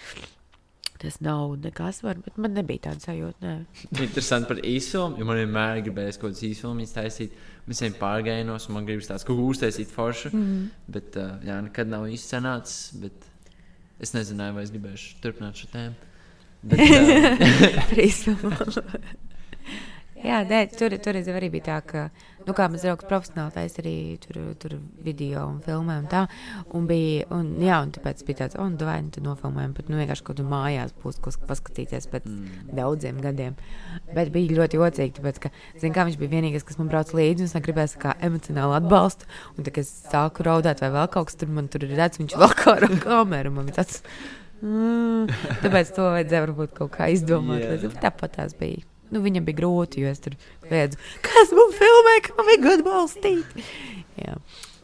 Tas 1.05 1.19
nav 1.21 1.59
nekas, 1.61 1.99
var, 2.05 2.17
bet 2.25 2.39
man 2.41 2.55
nebija 2.57 2.87
tāda 2.87 3.11
sajūta. 3.11 3.51
Interesanti 3.93 4.49
par 4.49 4.61
īsumiem, 4.65 5.19
jo 5.21 5.27
man 5.29 5.41
vienmēr 5.43 5.83
gribējās 5.85 6.17
kaut 6.21 6.31
kādas 6.31 6.47
īsumus 6.49 6.95
taisīt. 6.97 7.35
Mēs 7.69 7.83
ejam 7.85 7.99
pārgājienos, 8.01 8.69
un 8.69 8.79
man 8.79 8.89
gribas 8.89 9.11
tāds 9.11 9.27
kaut 9.29 9.37
ko 9.41 9.51
uztaisīt 9.51 9.93
foršu. 9.93 10.33
Mm. 10.33 10.63
Bet, 10.97 11.19
uh, 11.21 11.37
jā, 11.45 11.59
nekad 11.67 11.93
nav 11.93 12.09
īsti 12.09 12.37
sanācis. 12.37 12.79
Bet 13.03 13.29
es 14.05 14.15
nezināju, 14.17 14.57
vai 14.57 14.65
es 14.65 14.73
gribēšu 14.73 15.21
turpināt 15.25 15.61
šo 15.61 15.69
tēmu. 15.75 16.11
Bet, 16.65 16.81
uh, 16.89 16.97
Jā, 20.25 20.39
nē, 20.49 20.63
tur, 20.73 20.95
tur 21.05 21.19
arī 21.21 21.51
bija 21.53 21.65
tā, 21.67 21.75
ka, 21.85 22.03
nu, 22.47 22.55
kā 22.57 22.65
mēs 22.73 22.85
draugs 22.87 23.05
profesionāli 23.09 23.53
taisījām 23.53 23.83
arī 23.85 23.97
tur, 24.23 24.39
tur 24.61 24.75
video 25.05 25.43
un 25.51 25.59
filmē 25.65 25.99
un 26.01 26.07
tā. 26.09 26.23
Un 26.77 26.87
bija, 26.89 27.27
un, 27.37 27.51
jā, 27.61 27.83
un 27.85 27.93
tāpēc 27.93 28.23
bija 28.25 28.39
tāds, 28.39 28.57
un 28.61 28.79
tu 28.81 28.89
vai 28.89 28.97
nu 29.05 29.25
nofilmējam, 29.27 29.75
bet, 29.77 29.91
nu, 29.93 29.99
vienkārši 30.01 30.25
kaut 30.25 30.41
kur 30.41 30.49
mājās 30.49 30.95
būs, 31.03 31.19
ko 31.21 31.33
paskatīties 31.51 32.09
pēc 32.13 32.29
mm. 32.31 32.71
daudziem 32.79 33.19
gadiem. 33.25 33.59
Bet 34.17 34.33
bija 34.33 34.57
ļoti 34.63 34.81
jocīgi, 34.81 35.17
tāpēc, 35.19 35.43
ka, 35.45 35.53
zin, 35.83 35.93
kā 35.97 36.07
viņš 36.09 36.17
bija 36.23 36.33
vienīgais, 36.39 36.65
kas 36.65 36.81
man 36.81 36.89
brauc 36.93 37.13
līdzi, 37.13 37.45
un 37.45 37.53
es 37.53 37.67
gribēju 37.69 38.01
kā 38.07 38.17
emocionāli 38.25 38.79
atbalstu. 38.79 39.29
Un, 39.59 39.61
tā, 39.61 39.75
kad 39.75 39.85
es 39.85 39.93
sāku 40.09 40.49
raudāt 40.49 40.81
vai 40.87 40.93
vēl 40.97 41.13
kaut 41.13 41.29
kas 41.29 41.37
tur, 41.43 41.53
man 41.53 41.69
tur 41.69 41.85
ir 41.85 41.93
redz, 42.01 42.23
viņš 42.23 42.39
vēl 42.41 42.57
kā 42.63 42.79
ar 42.79 42.89
kameru, 43.05 43.53
man 43.59 43.69
bija 43.69 43.83
tāds. 43.83 44.01
Mm, 44.65 45.29
tāpēc 45.61 45.93
to 45.93 46.09
vajadzēja 46.17 46.47
varbūt 46.47 46.75
kaut 46.81 46.95
kā 46.97 47.13
izdomāt. 47.13 47.67
Yeah. 47.67 48.01
Tāpat 48.01 48.39
tās 48.39 48.57
bija 48.57 48.87
nu, 49.15 49.23
viņam 49.25 49.47
bija 49.47 49.61
grūti, 49.63 50.05
jo 50.05 50.11
es 50.11 50.23
tur 50.25 50.37
redzu, 50.71 51.01
kas 51.25 51.55
man 51.57 51.73
filmē, 51.79 52.19
ka 52.27 52.37
man 52.39 52.51
vajag 52.51 52.69
atbalstīt. 52.75 53.65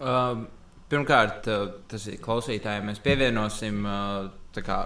Um, 0.01 0.47
pirmkārt, 0.91 1.51
uh, 1.51 1.70
tas 1.91 2.07
ir 2.11 2.20
klausītājiem. 2.22 2.89
Mēs 2.91 3.03
pievienosim 3.05 3.85
uh, 3.85 4.62
kā, 4.64 4.81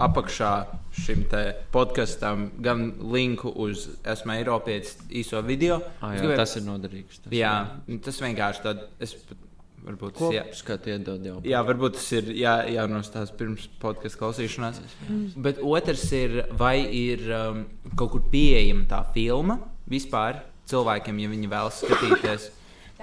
apakšā 0.00 0.52
šim 1.00 1.24
podkastam 1.72 2.50
gan 2.62 2.90
linku 3.12 3.52
uz 3.64 3.88
Esmu 4.04 4.34
Eiropietis 4.36 4.98
īso 5.08 5.42
video. 5.46 5.80
Ah, 6.00 6.14
jā, 6.14 6.24
gribēju... 6.24 6.40
Tas 6.42 6.56
ir 6.58 6.66
noderīgs. 6.66 7.22
Tas 7.24 7.34
jā, 7.34 7.54
ir. 7.86 8.02
tas 8.04 8.20
vienkārši 8.22 8.66
tad 8.66 8.84
es 9.02 9.14
pat 9.28 9.46
Varbūt 9.80 10.18
tas 10.18 10.34
ir 10.34 11.06
jau. 11.24 11.36
Jā, 11.48 11.60
varbūt 11.64 11.96
tas 11.96 12.06
ir 12.18 12.30
jā, 12.36 12.54
jānostāsta 12.68 13.36
pirms 13.38 13.66
podkāstu 13.80 14.20
klausīšanās. 14.20 14.80
Mm. 15.06 15.22
Bet 15.46 15.60
otrs 15.64 16.04
ir, 16.16 16.36
vai 16.60 16.76
ir 16.84 17.24
um, 17.32 17.62
kaut 17.96 18.12
kur 18.14 18.26
pieejama 18.32 18.84
tā 18.90 19.00
filma 19.14 19.56
vispār 19.90 20.42
cilvēkiem, 20.70 21.22
ja 21.24 21.32
viņi 21.32 21.50
vēlas 21.50 21.80
skatīties. 21.80 22.50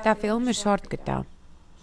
Tā 0.06 0.14
filma 0.22 0.54
ir 0.54 0.60
shortcutā. 0.60 1.22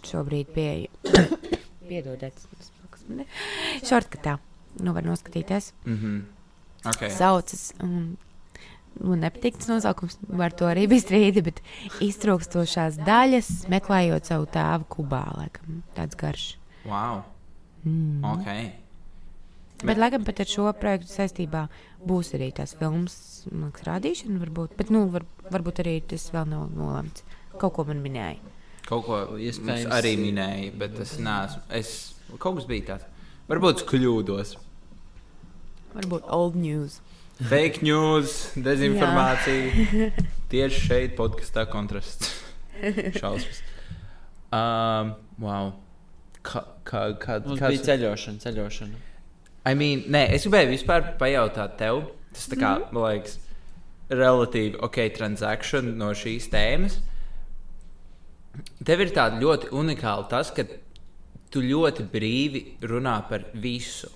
Šobrīd 0.05 0.53
pieejama. 0.55 1.25
Piedodiet, 1.89 2.45
kas 2.93 3.03
man 3.09 3.25
ir. 3.25 3.41
Shortcutā. 3.83 4.37
Nu, 4.79 4.93
var 4.95 5.03
noskatīties. 5.07 5.73
Mm 5.85 5.99
-hmm. 5.99 6.23
okay. 6.93 7.11
Saucas 7.11 7.73
um, 7.83 8.15
man 9.01 9.23
nepatīk 9.25 9.59
tas 9.59 9.69
nosaukums, 9.71 10.17
ar 10.39 10.55
to 10.55 10.69
arī 10.69 10.85
bija 10.91 11.03
strīdi, 11.03 11.43
bet 11.45 11.61
iztrūkstošās 12.05 12.99
daļas, 13.05 13.51
meklējot 13.71 14.31
savu 14.31 14.49
tēvu 14.53 14.89
Kubā, 14.95 15.23
laikam, 15.39 15.81
tāds 15.97 16.19
garš. 16.19 16.47
Wow! 16.85 17.23
Mm. 17.85 18.23
Okay. 18.35 18.71
Bet, 19.75 19.89
bet, 19.91 19.99
laikam, 19.99 20.23
pat 20.25 20.39
ar 20.41 20.49
šo 20.49 20.69
projektu 20.79 21.11
saistībā 21.11 21.65
būs 22.07 22.31
arī 22.37 22.49
tās 22.55 22.73
filmas 22.79 23.17
liekas, 23.51 23.85
rādīšana, 23.85 24.39
varbūt, 24.41 24.75
bet, 24.79 24.91
nu, 24.93 25.05
var, 25.11 25.25
varbūt 25.51 25.81
arī 25.83 25.99
tas 26.09 26.29
vēl 26.33 26.47
nav 26.49 26.69
nolemts. 26.73 27.25
Kaut 27.59 27.75
ko 27.75 27.85
man 27.87 28.01
minēja. 28.03 28.53
Kaut 28.85 29.05
ko 29.07 29.19
iespējams 29.41 29.91
arī 29.93 30.13
minēja, 30.21 30.71
bet 30.77 30.97
es 31.01 31.15
neesmu. 31.21 31.63
Es, 31.73 31.91
kaut 32.37 32.59
kas 32.59 32.69
bija 32.69 32.93
tāds. 32.93 33.09
Varbūt 33.49 33.81
es 33.81 33.87
kļūdos. 33.89 34.55
Varbūt 35.95 36.31
old 36.33 36.57
news. 36.59 36.99
Fake 37.35 37.81
news, 37.83 38.53
dezinformācija. 38.55 40.11
Tieši 40.51 40.83
šeit, 40.85 41.15
podkāstā, 41.17 41.65
kontrasts. 41.67 42.29
Šausmas. 43.19 43.59
Um, 44.55 45.11
wow. 45.43 45.73
Kā, 46.45 46.61
kā, 46.87 47.01
kā, 47.19 47.41
Mums 47.43 47.59
kāds... 47.59 47.73
bija 47.73 47.87
ceļošana, 47.89 48.39
ceļošana. 48.39 49.01
I 49.67 49.75
mean, 49.75 50.05
nē, 50.13 50.29
es 50.37 50.45
gribēju 50.45 50.71
vispār 50.75 51.09
pajautāt 51.19 51.75
tev, 51.81 52.05
tas 52.31 52.47
tā 52.47 52.55
kā, 52.55 52.71
mm 52.77 52.83
-hmm. 52.83 52.93
man 52.93 53.11
liekas, 53.11 53.39
relatīvi 54.09 54.79
ok, 54.85 55.01
transakcija 55.17 55.81
no 55.81 56.13
šīs 56.13 56.47
tēmas. 56.53 56.99
Tev 58.85 59.01
ir 59.01 59.11
tāda 59.11 59.41
ļoti 59.41 59.73
unikāla 59.75 60.29
tas, 60.29 60.53
ka 60.55 60.63
tu 61.51 61.59
ļoti 61.61 62.07
brīvi 62.13 62.63
runā 62.81 63.17
par 63.27 63.43
visu. 63.53 64.07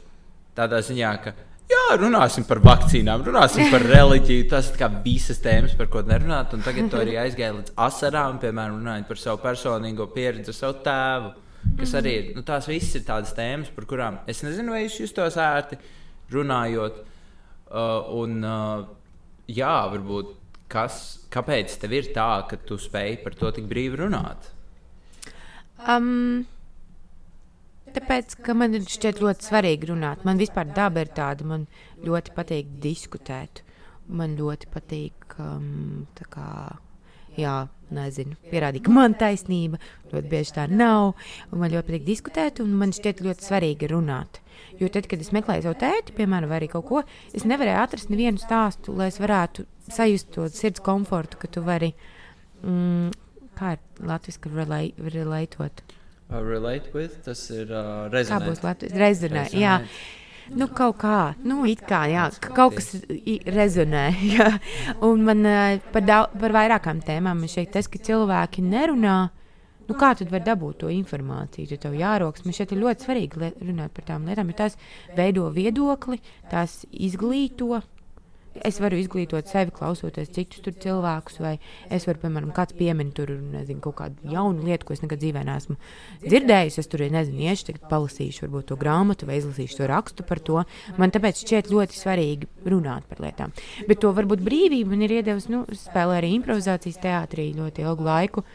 Tādā 0.56 0.80
ziņā, 0.80 1.12
ka 1.24 1.34
Jā, 1.70 1.84
runāsim 2.02 2.48
par 2.50 2.64
vakcīnām, 2.66 3.22
runāsim 3.28 3.68
par 3.70 3.84
reliģiju. 3.86 4.48
Tas 4.50 4.72
ir 4.74 4.96
visas 5.04 5.38
tēmas, 5.44 5.76
par 5.78 5.90
ko 5.94 6.02
nerunāt. 6.02 6.56
Un 6.58 6.66
tagad 6.66 6.96
arī 6.98 7.20
aizgāja 7.22 7.54
līdz 7.60 7.76
asarām, 7.86 8.40
piemēram, 8.42 8.80
runājot 8.82 9.10
par 9.12 9.22
savu 9.22 9.42
personīgo 9.44 10.10
pieredzi, 10.16 10.56
savu 10.56 10.80
tēvu. 10.86 11.30
Kas 11.78 11.94
arī 12.00 12.16
ir, 12.16 12.28
nu, 12.38 12.42
tās 12.48 12.66
visas 12.72 12.98
ir 12.98 13.06
tādas 13.06 13.36
tēmas, 13.38 13.70
par 13.76 13.86
kurām 13.86 14.22
es 14.32 14.42
nezinu, 14.46 14.74
vai 14.74 14.86
es 14.88 14.98
justos 14.98 15.38
ērti 15.38 15.78
runājot. 16.34 17.02
Uh, 17.70 18.14
un, 18.18 18.40
uh, 18.42 18.88
jā, 19.46 19.74
varbūt 19.94 20.32
kas, 20.72 21.02
kāpēc 21.34 21.76
tev 21.82 21.94
ir 22.00 22.14
tā, 22.16 22.30
ka 22.50 22.58
tu 22.66 22.80
spēj 22.82 23.20
par 23.22 23.38
to 23.38 23.52
tik 23.54 23.68
brīvi 23.70 24.00
runāt? 24.02 24.50
Um, 25.86 26.48
Tāpēc, 27.96 28.36
ka 28.46 28.54
man 28.58 28.76
šķiet 28.80 29.22
ļoti 29.24 29.48
svarīgi 29.50 29.90
runāt. 29.90 30.26
Man 30.28 30.40
vispār 30.42 30.70
daba 30.76 31.04
ir 31.06 31.12
tāda, 31.16 31.48
man 31.48 31.66
ļoti 32.06 32.36
patīk 32.36 32.70
diskutēt. 32.84 33.64
Man 34.10 34.36
ļoti 34.40 34.70
patīk, 34.74 35.36
um, 35.42 36.08
kā, 36.34 36.50
jā, 37.38 37.56
nezinu, 37.94 38.38
pierādīt, 38.50 38.86
ka 38.86 38.94
man 38.94 39.16
taisnība. 39.20 39.80
Ļoti 40.12 40.32
bieži 40.32 40.56
tā 40.58 40.66
nav. 40.72 41.14
Man 41.52 41.74
ļoti 41.74 41.88
patīk 41.92 42.08
diskutēt, 42.08 42.62
un 42.64 42.74
man 42.80 42.94
šķiet 42.96 43.24
ļoti 43.26 43.48
svarīgi 43.50 43.92
runāt. 43.94 44.42
Jo 44.80 44.90
tad, 44.94 45.08
kad 45.12 45.22
es 45.24 45.32
meklēju 45.36 45.66
savu 45.66 45.78
tēti, 45.82 46.16
piemēram, 46.18 46.50
vai 46.52 46.62
arī 46.62 46.70
kaut 46.72 46.88
ko, 46.88 47.04
es 47.36 47.46
nevarēju 47.48 47.82
atrast 47.84 48.12
nevienu 48.12 48.42
stāstu, 48.42 48.96
lai 48.96 49.10
es 49.12 49.20
varētu 49.22 49.66
sajust 49.92 50.34
to 50.36 50.48
sirds 50.54 50.84
komfortu, 50.86 51.40
ka 51.42 51.50
tu 51.52 51.64
vari, 51.66 51.94
mm, 52.64 53.16
kā 53.60 53.76
ir 53.76 54.06
latviešu, 54.12 54.54
relētot. 55.16 55.84
Uh, 56.30 56.44
relate 56.46 56.94
with, 56.94 57.24
tas 57.26 57.40
ir 57.50 57.72
uh, 57.74 58.06
rezonēt. 58.14 58.30
Kā 58.30 58.46
būs 58.46 58.60
Latvijas 58.62 58.98
rezonē, 59.02 59.48
jā. 59.58 59.80
Nu, 60.54 60.68
kaut 60.74 61.00
kā, 61.02 61.34
nu, 61.46 61.64
it 61.70 61.82
kā, 61.90 62.04
jā, 62.10 62.28
kaut 62.42 62.76
kas 62.78 62.92
rezonē. 63.50 64.06
Jā. 64.36 64.48
Un 65.06 65.22
man 65.26 65.46
uh, 65.46 65.76
par, 65.94 66.06
daudz, 66.06 66.38
par 66.42 66.56
vairākām 66.56 67.04
tēmām 67.06 67.44
man 67.44 67.52
šeit 67.52 67.70
tas, 67.76 67.90
ka 67.90 68.02
cilvēki 68.02 68.64
nerunā. 68.66 69.18
Nu, 69.90 69.98
kā 69.98 70.12
tu 70.18 70.26
vari 70.30 70.46
dabūt 70.46 70.84
to 70.84 70.90
informāciju? 70.94 71.70
Tu 71.70 71.78
tev 71.82 71.98
jāroks. 71.98 72.46
Man 72.46 72.58
šeit 72.58 72.74
ir 72.74 72.82
ļoti 72.82 73.06
svarīgi 73.06 73.52
runāt 73.66 73.94
par 73.94 74.06
tām 74.10 74.26
lietām, 74.30 74.50
jo 74.50 74.58
tās 74.58 74.78
veido 75.18 75.48
viedokli, 75.54 76.20
tās 76.52 76.84
izglīto, 76.94 77.82
Es 78.66 78.80
varu 78.82 78.98
izglītot 79.00 79.50
sevi, 79.50 79.72
klausoties 79.76 80.32
citus 80.36 80.76
cilvēkus, 80.84 81.40
vai 81.44 81.54
es 81.94 82.06
varu, 82.08 82.22
piemēram, 82.24 82.52
kāds 82.56 82.76
piemin 82.78 83.12
tur, 83.16 83.32
nezinu, 83.54 83.80
kaut 83.84 83.98
kādu 84.02 84.34
jaunu 84.34 84.66
lietu, 84.68 84.88
ko 84.88 84.96
es 84.96 85.04
nekad 85.04 85.22
dzīvē 85.22 85.44
neesmu 85.48 85.78
dzirdējis. 86.26 86.80
Es 86.82 86.92
tur, 86.92 87.06
nezinu, 87.14 87.44
iešu, 87.48 87.70
tagad 87.70 87.88
palasīšu, 87.92 88.46
varbūt 88.46 88.70
to 88.72 88.80
grāmatu, 88.80 89.30
vai 89.30 89.40
izlasīšu 89.40 89.82
to 89.82 89.90
rakstu 89.92 90.28
par 90.28 90.44
to. 90.44 90.64
Man 91.00 91.16
tāpēc 91.16 91.44
šķiet 91.44 91.72
ļoti 91.74 92.00
svarīgi 92.00 92.50
runāt 92.70 93.08
par 93.10 93.24
lietām. 93.26 93.56
Bet 93.90 94.04
to 94.04 94.14
varbūt 94.16 94.44
brīvību 94.46 94.96
man 94.96 95.06
ir 95.08 95.20
iedevusi, 95.20 95.54
nu, 95.56 95.66
spēlē 95.74 96.20
arī 96.20 96.34
improvizācijas 96.38 97.00
teātrī 97.04 97.52
ļoti 97.58 97.86
ilgu 97.88 98.10
laiku. 98.10 98.48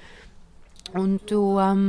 Un 1.00 1.16
to. 1.28 1.44
Um, 1.62 1.86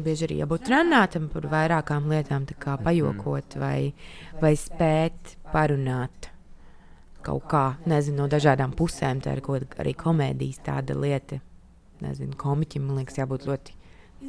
bieži 0.00 0.24
arī 0.24 0.38
jābūt 0.40 0.66
trenētam 0.70 1.28
par 1.32 1.48
vairākām 1.52 2.08
lietām, 2.08 2.46
kā 2.56 2.78
pajokot 2.80 3.58
vai, 3.60 3.92
vai 4.40 4.54
spēt 4.56 5.36
parunāt 5.52 6.31
kaut 7.24 7.46
kā, 7.50 7.64
nezinu, 7.88 8.22
no 8.22 8.28
dažādām 8.30 8.74
pusēm. 8.76 9.22
Tā 9.24 9.36
ir 9.36 9.42
arī 9.82 9.94
komēdijas 9.98 10.62
tāda 10.66 10.96
lieta. 10.98 11.40
Nezinu, 12.02 12.34
komiķim 12.38 12.88
man 12.88 12.98
liekas, 12.98 13.20
jābūt 13.20 13.46
ļoti 13.46 13.76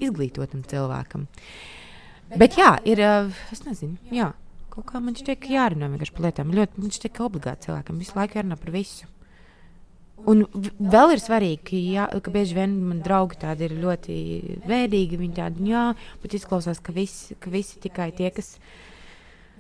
izglītotam 0.04 0.62
cilvēkam. 0.70 1.26
Bet 2.38 2.58
jā, 2.58 2.76
ir, 2.90 3.02
es 3.54 3.64
nezinu, 3.66 3.98
jā, 4.14 4.32
kaut 4.74 4.88
kā 4.90 5.02
man 5.04 5.18
šķiet, 5.18 5.42
ka 5.42 5.52
jārunā 5.54 5.90
vienkārši 5.92 6.16
par 6.16 6.28
lietām. 6.28 6.54
Ļoti, 6.54 6.82
man 6.82 6.94
šķiet, 6.94 7.16
ka 7.18 7.26
obligāti 7.28 7.68
cilvēkam 7.68 8.00
visu 8.02 8.18
laiku 8.18 8.40
jārunā 8.40 8.58
par 8.62 8.74
visu. 8.74 9.10
Un 10.30 10.46
vēl 10.54 11.16
ir 11.16 11.20
svarīgi, 11.20 11.60
ka, 11.68 11.78
jā, 11.98 12.08
ka 12.24 12.32
bieži 12.32 12.56
vien 12.56 12.78
man 12.88 13.02
draugi 13.04 13.42
tādi 13.42 13.68
ir 13.68 13.76
ļoti 13.82 14.16
vēdīgi. 14.70 15.20
Viņi 15.20 15.38
tādi, 15.42 15.68
jā, 15.74 15.90
bet 16.24 16.38
izklausās, 16.38 16.80
ka 16.84 16.96
visi, 16.96 17.36
ka 17.44 17.52
visi 17.54 17.82
tikai 17.84 18.12
tie, 18.16 18.30
kas 18.34 18.54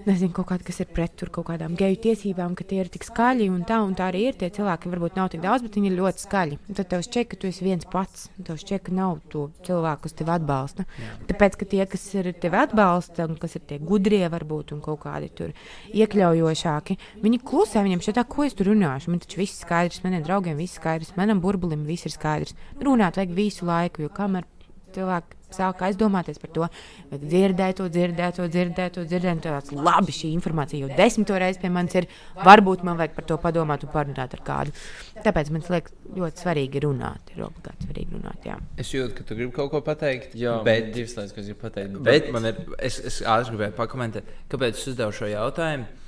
nezinu, 0.07 0.33
kaut 0.35 0.49
kāda, 0.51 0.65
kas 0.67 0.81
ir 0.83 0.89
pret 0.93 1.13
tur 1.19 1.31
kaut 1.33 1.47
kādām 1.49 1.77
geju 1.79 1.99
tiesībām, 2.05 2.55
ka 2.57 2.65
tie 2.67 2.81
ir 2.83 2.89
tik 2.93 3.05
skaļi 3.07 3.49
un 3.51 3.63
tā, 3.67 3.79
un 3.85 3.95
tā 3.97 4.09
arī 4.11 4.27
ir. 4.29 4.37
Tie 4.39 4.49
cilvēki 4.53 4.91
varbūt 4.91 5.17
nav 5.19 5.31
tik 5.33 5.43
daudz, 5.43 5.65
bet 5.65 5.77
viņi 5.79 5.91
ir 5.91 5.97
ļoti 5.99 6.23
skaļi. 6.25 6.59
Un 6.69 6.77
tad 6.79 6.89
tev 6.91 7.03
šķiet, 7.05 7.29
ka 7.31 7.39
tu 7.41 7.49
esi 7.49 7.65
viens 7.65 7.87
pats. 7.89 8.27
Tev 8.37 8.59
šķiet, 8.61 8.85
ka 8.87 8.95
nav 8.95 9.19
to 9.33 9.47
cilvēku, 9.67 10.05
kas 10.05 10.17
tevi 10.19 10.33
atbalsta. 10.35 10.85
Jā. 11.01 11.15
Tāpēc, 11.31 11.57
ka 11.59 11.69
tie, 11.73 11.81
kas 11.89 12.07
ir 12.19 12.31
tevi 12.43 12.59
atbalsta, 12.61 13.27
un 13.29 13.37
kas 13.41 13.57
ir 13.59 13.65
tie 13.69 13.79
gudrie, 13.81 14.23
varbūt, 14.33 14.75
un 14.75 14.83
kaut 14.85 15.03
kādi 15.05 15.31
tur 15.33 15.53
iekļaujošāki, 15.93 16.99
viņi 17.23 17.41
klusē, 17.43 17.83
viņiem 17.85 18.03
šķiet, 18.03 18.23
ko 18.29 18.47
es 18.47 18.57
tur 18.57 18.71
runāšu. 18.71 19.13
Man 19.13 19.23
taču 19.23 19.41
viss 19.41 19.63
skaidrs, 19.65 20.03
maniem 20.05 20.25
draugiem 20.25 20.59
viss 20.59 20.79
skaidrs, 20.79 21.13
manam 21.19 21.43
burbulim 21.43 21.85
viss 21.87 22.09
ir 22.09 22.15
skaidrs. 22.15 22.57
Runāt 22.83 23.19
vajag 23.19 23.35
visu 23.37 23.67
laiku, 23.69 24.05
jo 24.05 24.13
kamēr 24.13 24.47
cilvēki 24.95 25.43
sāka 25.53 25.87
aizdomāties 25.87 26.41
par 26.41 26.51
to, 26.53 26.67
vai 27.11 27.19
dzirdēju 27.21 27.77
to, 27.79 27.87
dzirdēju 27.93 28.35
to, 28.39 28.47
dzirdēju 28.55 28.93
to, 28.97 29.05
dzirdēju 29.09 29.43
to. 29.43 29.53
Tāds 29.53 29.73
labi, 29.77 30.15
šī 30.15 30.31
informācija 30.33 30.83
jau 30.83 30.97
desmito 30.97 31.37
reizi 31.39 31.61
pie 31.61 31.71
manis 31.73 31.97
ir. 31.99 32.09
Varbūt 32.43 32.85
man 32.87 32.99
vajag 32.99 33.15
par 33.17 33.27
to 33.29 33.39
padomāt 33.41 33.85
un 33.85 33.93
parunāt 33.93 34.35
ar 34.37 34.43
kādu. 34.45 34.75
Tāpēc 35.23 35.51
man 35.53 35.65
liekas, 35.75 35.95
ļoti 36.17 36.45
svarīgi 36.45 36.83
runāt. 36.83 37.33
Ir 37.35 37.45
obligāti 37.47 37.87
svarīgi 37.87 38.17
runāt. 38.17 38.47
Jā. 38.49 38.59
Es 38.81 38.93
jūtu, 38.93 39.17
ka 39.17 39.27
tu 39.27 39.37
gribi 39.39 39.53
kaut 39.55 39.71
ko 39.73 39.83
pateikt. 39.85 40.37
Jā, 40.37 40.59
bet 40.65 40.93
divas 40.95 41.17
lietas, 41.17 41.35
ko 41.35 41.43
es 41.43 41.51
gribu 41.51 41.65
pateikt. 41.67 41.97
Bet, 41.99 42.29
bet 42.29 42.31
man 42.35 42.49
ir, 42.49 42.63
es, 42.79 42.99
es 43.11 43.21
ātri 43.21 43.53
gribēju 43.53 43.77
pakomentēt, 43.77 44.31
kāpēc 44.53 44.79
es 44.79 44.87
uzdevu 44.93 45.15
šo 45.19 45.29
jautājumu. 45.31 46.01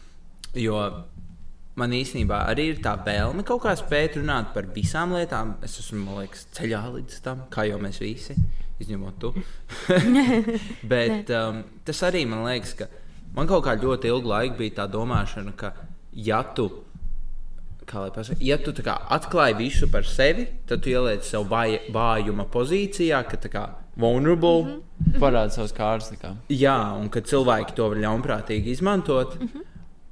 Jo 0.55 0.81
man 1.75 1.91
īstenībā 1.91 2.45
arī 2.47 2.69
ir 2.71 2.77
tā 2.83 2.93
vēlme 3.03 3.43
kaut 3.47 3.65
kā 3.65 3.73
spēt 3.75 4.15
runāt 4.15 4.53
par 4.55 4.69
visām 4.75 5.11
lietām. 5.15 5.57
Es 5.65 5.75
esmu, 5.81 6.05
man 6.05 6.21
liekas, 6.23 6.45
ceļā 6.55 6.85
līdz 6.93 7.17
tam, 7.25 7.43
kā 7.51 7.67
jau 7.67 7.81
mēs 7.83 7.99
visi 7.99 8.37
izņemot 8.83 9.19
tu. 9.19 9.33
Bet 10.91 11.31
um, 11.35 11.61
tas 11.87 12.01
arī 12.07 12.25
man 12.29 12.45
liekas, 12.47 12.73
ka 12.79 12.89
man 13.35 13.47
kaut 13.49 13.65
kā 13.67 13.75
ļoti 13.79 14.11
ilgu 14.11 14.31
laiku 14.31 14.59
bija 14.59 14.81
tā 14.81 14.89
domāšana, 14.91 15.55
ka 15.57 15.73
ja 16.15 16.43
tu. 16.55 16.69
Pasaka, 17.85 18.39
ja 18.41 18.57
tu 18.57 18.73
kā, 18.81 18.95
atklāji 19.13 19.59
visu 19.59 19.87
par 19.93 20.07
sevi, 20.09 20.47
tad 20.65 20.81
tu 20.81 20.89
ieliec 20.89 21.21
sev 21.27 21.43
vāj, 21.51 21.77
vājuma 21.93 22.47
pozīcijā, 22.49 23.19
ka 23.29 23.37
tā 23.37 23.51
kā 23.53 23.65
vulnerable. 23.95 24.63
Mm 24.63 24.81
-hmm. 24.81 25.19
Parāda 25.19 25.49
savas 25.49 25.73
kārtas. 25.73 26.13
Jā, 26.49 26.97
un 26.99 27.09
ka 27.09 27.21
cilvēki 27.21 27.75
to 27.75 27.89
var 27.89 27.97
ļaunprātīgi 27.97 28.65
izmantot. 28.65 29.39
Mm 29.39 29.47
-hmm. 29.47 29.63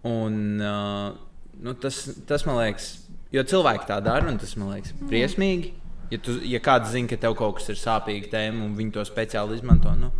un, 0.04 0.62
uh, 0.62 1.16
nu, 1.62 1.74
tas, 1.74 2.10
tas 2.28 2.46
man 2.46 2.58
liekas, 2.58 3.08
jo 3.32 3.44
cilvēki 3.44 3.88
tā 3.88 4.02
dara, 4.02 4.30
un 4.32 4.38
tas 4.38 4.56
man 4.56 4.70
liekas 4.70 4.94
briesmīgi. 5.10 5.74
Ja, 6.14 6.20
tu, 6.22 6.36
ja 6.46 6.60
kāds 6.62 6.92
zina, 6.94 7.10
ka 7.10 7.18
tev 7.18 7.34
kaut 7.40 7.58
kas 7.58 7.72
ir 7.74 7.80
sāpīga 7.80 8.30
tēma 8.36 8.68
un 8.68 8.76
viņi 8.78 8.94
to 8.94 9.06
speciāli 9.08 9.58
izmanto, 9.58 9.96
nu, 9.98 10.12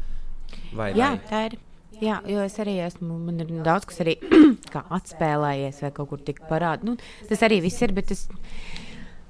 vai, 0.74 0.90
Jā, 0.98 1.14
vai? 1.14 1.22
tā 1.30 1.44
ir. 1.50 1.60
Jā, 2.02 2.18
jo 2.26 2.42
es 2.42 2.56
arī 2.60 2.80
esmu, 2.82 3.20
man 3.22 3.44
ir 3.44 3.52
daudz 3.64 3.86
kas 3.86 4.02
arī 4.02 4.16
atspēlējies 4.98 5.84
vai 5.86 5.92
kaut 5.94 6.10
kur 6.10 6.24
tik 6.26 6.42
parādīts. 6.50 6.88
Nu, 6.90 7.28
tas 7.30 7.46
arī 7.46 7.60
viss 7.64 7.84
ir, 7.86 7.94
bet 7.94 8.10
tas 8.10 8.26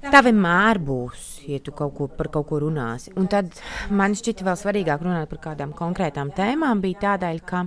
tā 0.08 0.22
vienmēr 0.24 0.80
būs, 0.82 1.26
ja 1.50 1.60
tu 1.64 1.74
kaut 1.76 1.94
ko 1.98 2.08
par 2.08 2.30
kaut 2.32 2.48
ko 2.48 2.62
runāsi. 2.64 3.12
Un 3.20 3.28
tad 3.30 3.52
man 3.92 4.16
šķita 4.16 4.48
vēl 4.48 4.58
svarīgāk 4.60 5.04
runāt 5.04 5.28
par 5.30 5.42
kādām 5.50 5.76
konkrētām 5.76 6.32
tēmām, 6.34 6.80
bija 6.84 7.02
tādēļ, 7.04 7.44
ka 7.44 7.66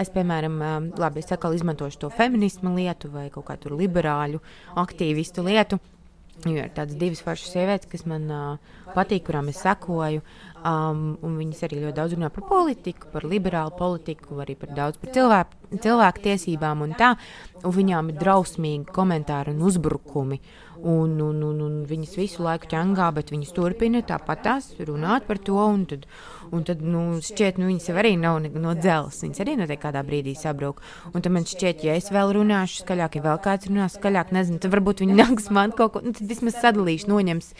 es, 0.00 0.10
piemēram, 0.16 0.58
labi, 0.98 1.20
es 1.20 1.36
atkal 1.36 1.54
izmantošu 1.56 2.06
to 2.06 2.12
feminismu 2.14 2.72
lietu 2.78 3.12
vai 3.12 3.28
kaut 3.32 3.50
kādu 3.52 3.76
liberāļu 3.76 4.40
aktīvistu 4.80 5.44
lietu. 5.46 5.80
Jo 6.48 6.62
ir 6.62 6.70
tādas 6.72 6.96
divas 6.96 7.20
foršas 7.24 7.52
sievietes, 7.52 7.88
kas 7.90 8.06
man 8.08 8.30
uh, 8.32 8.76
patīk, 8.94 9.26
kurām 9.26 9.50
es 9.52 9.60
sekoju. 9.60 10.22
Um, 10.60 11.14
viņas 11.22 11.62
arī 11.66 11.80
ļoti 11.84 11.96
daudz 11.96 12.16
runā 12.16 12.28
par 12.32 12.44
politiku, 12.48 13.08
par 13.12 13.24
liberālu 13.28 13.72
politiku, 13.76 14.40
arī 14.44 14.56
par 14.60 14.74
daudz 14.76 15.00
par 15.00 15.12
cilvēku, 15.14 15.60
cilvēku 15.80 16.24
tiesībām 16.26 16.84
un 16.84 16.96
tā. 16.98 17.14
Un 17.64 17.76
viņām 17.76 18.12
ir 18.12 18.20
drausmīgi 18.20 18.92
komentāri 18.96 19.54
un 19.54 19.64
uzbrukumi. 19.68 20.40
Un, 20.80 21.18
un, 21.20 21.42
un, 21.44 21.58
un 21.60 21.72
viņas 21.84 22.16
visu 22.16 22.44
laiku 22.44 22.70
ķengā, 22.72 23.10
bet 23.12 23.32
viņas 23.34 23.52
turpina 23.52 24.00
tāpat 24.06 24.44
tās 24.46 24.70
runāt 24.80 25.26
par 25.28 25.40
to. 25.44 25.58
Un 25.60 25.84
tad, 25.90 26.06
Un 26.50 26.64
tad, 26.66 26.80
nu, 26.82 27.20
šķiet, 27.22 27.60
nu, 27.62 27.68
viņas 27.68 27.92
arī 27.94 28.16
nav 28.18 28.40
no 28.42 28.72
dzelzs. 28.74 29.20
Viņas 29.22 29.42
arī 29.44 29.52
noteikti 29.60 29.84
kādā 29.84 30.02
brīdī 30.06 30.32
sabrūk. 30.34 30.80
Un 31.14 31.22
tad 31.22 31.30
man 31.34 31.46
šķiet, 31.46 31.84
ja 31.86 31.94
es 31.98 32.10
vēl 32.10 32.34
runāšu 32.34 32.82
skaļāk, 32.82 33.20
ja 33.20 33.26
vēl 33.28 33.38
kāds 33.44 33.70
runās 33.70 33.94
skaļāk, 33.94 34.32
nezinu, 34.34 34.58
tad 34.62 34.74
varbūt 34.74 35.04
viņi 35.04 35.18
nāks 35.20 35.46
man 35.54 35.70
kaut 35.78 35.94
ko, 35.94 36.02
nu, 36.02 36.10
tad 36.16 36.26
vismaz 36.26 36.58
sadalīšu, 36.58 37.06
noņems, 37.12 37.52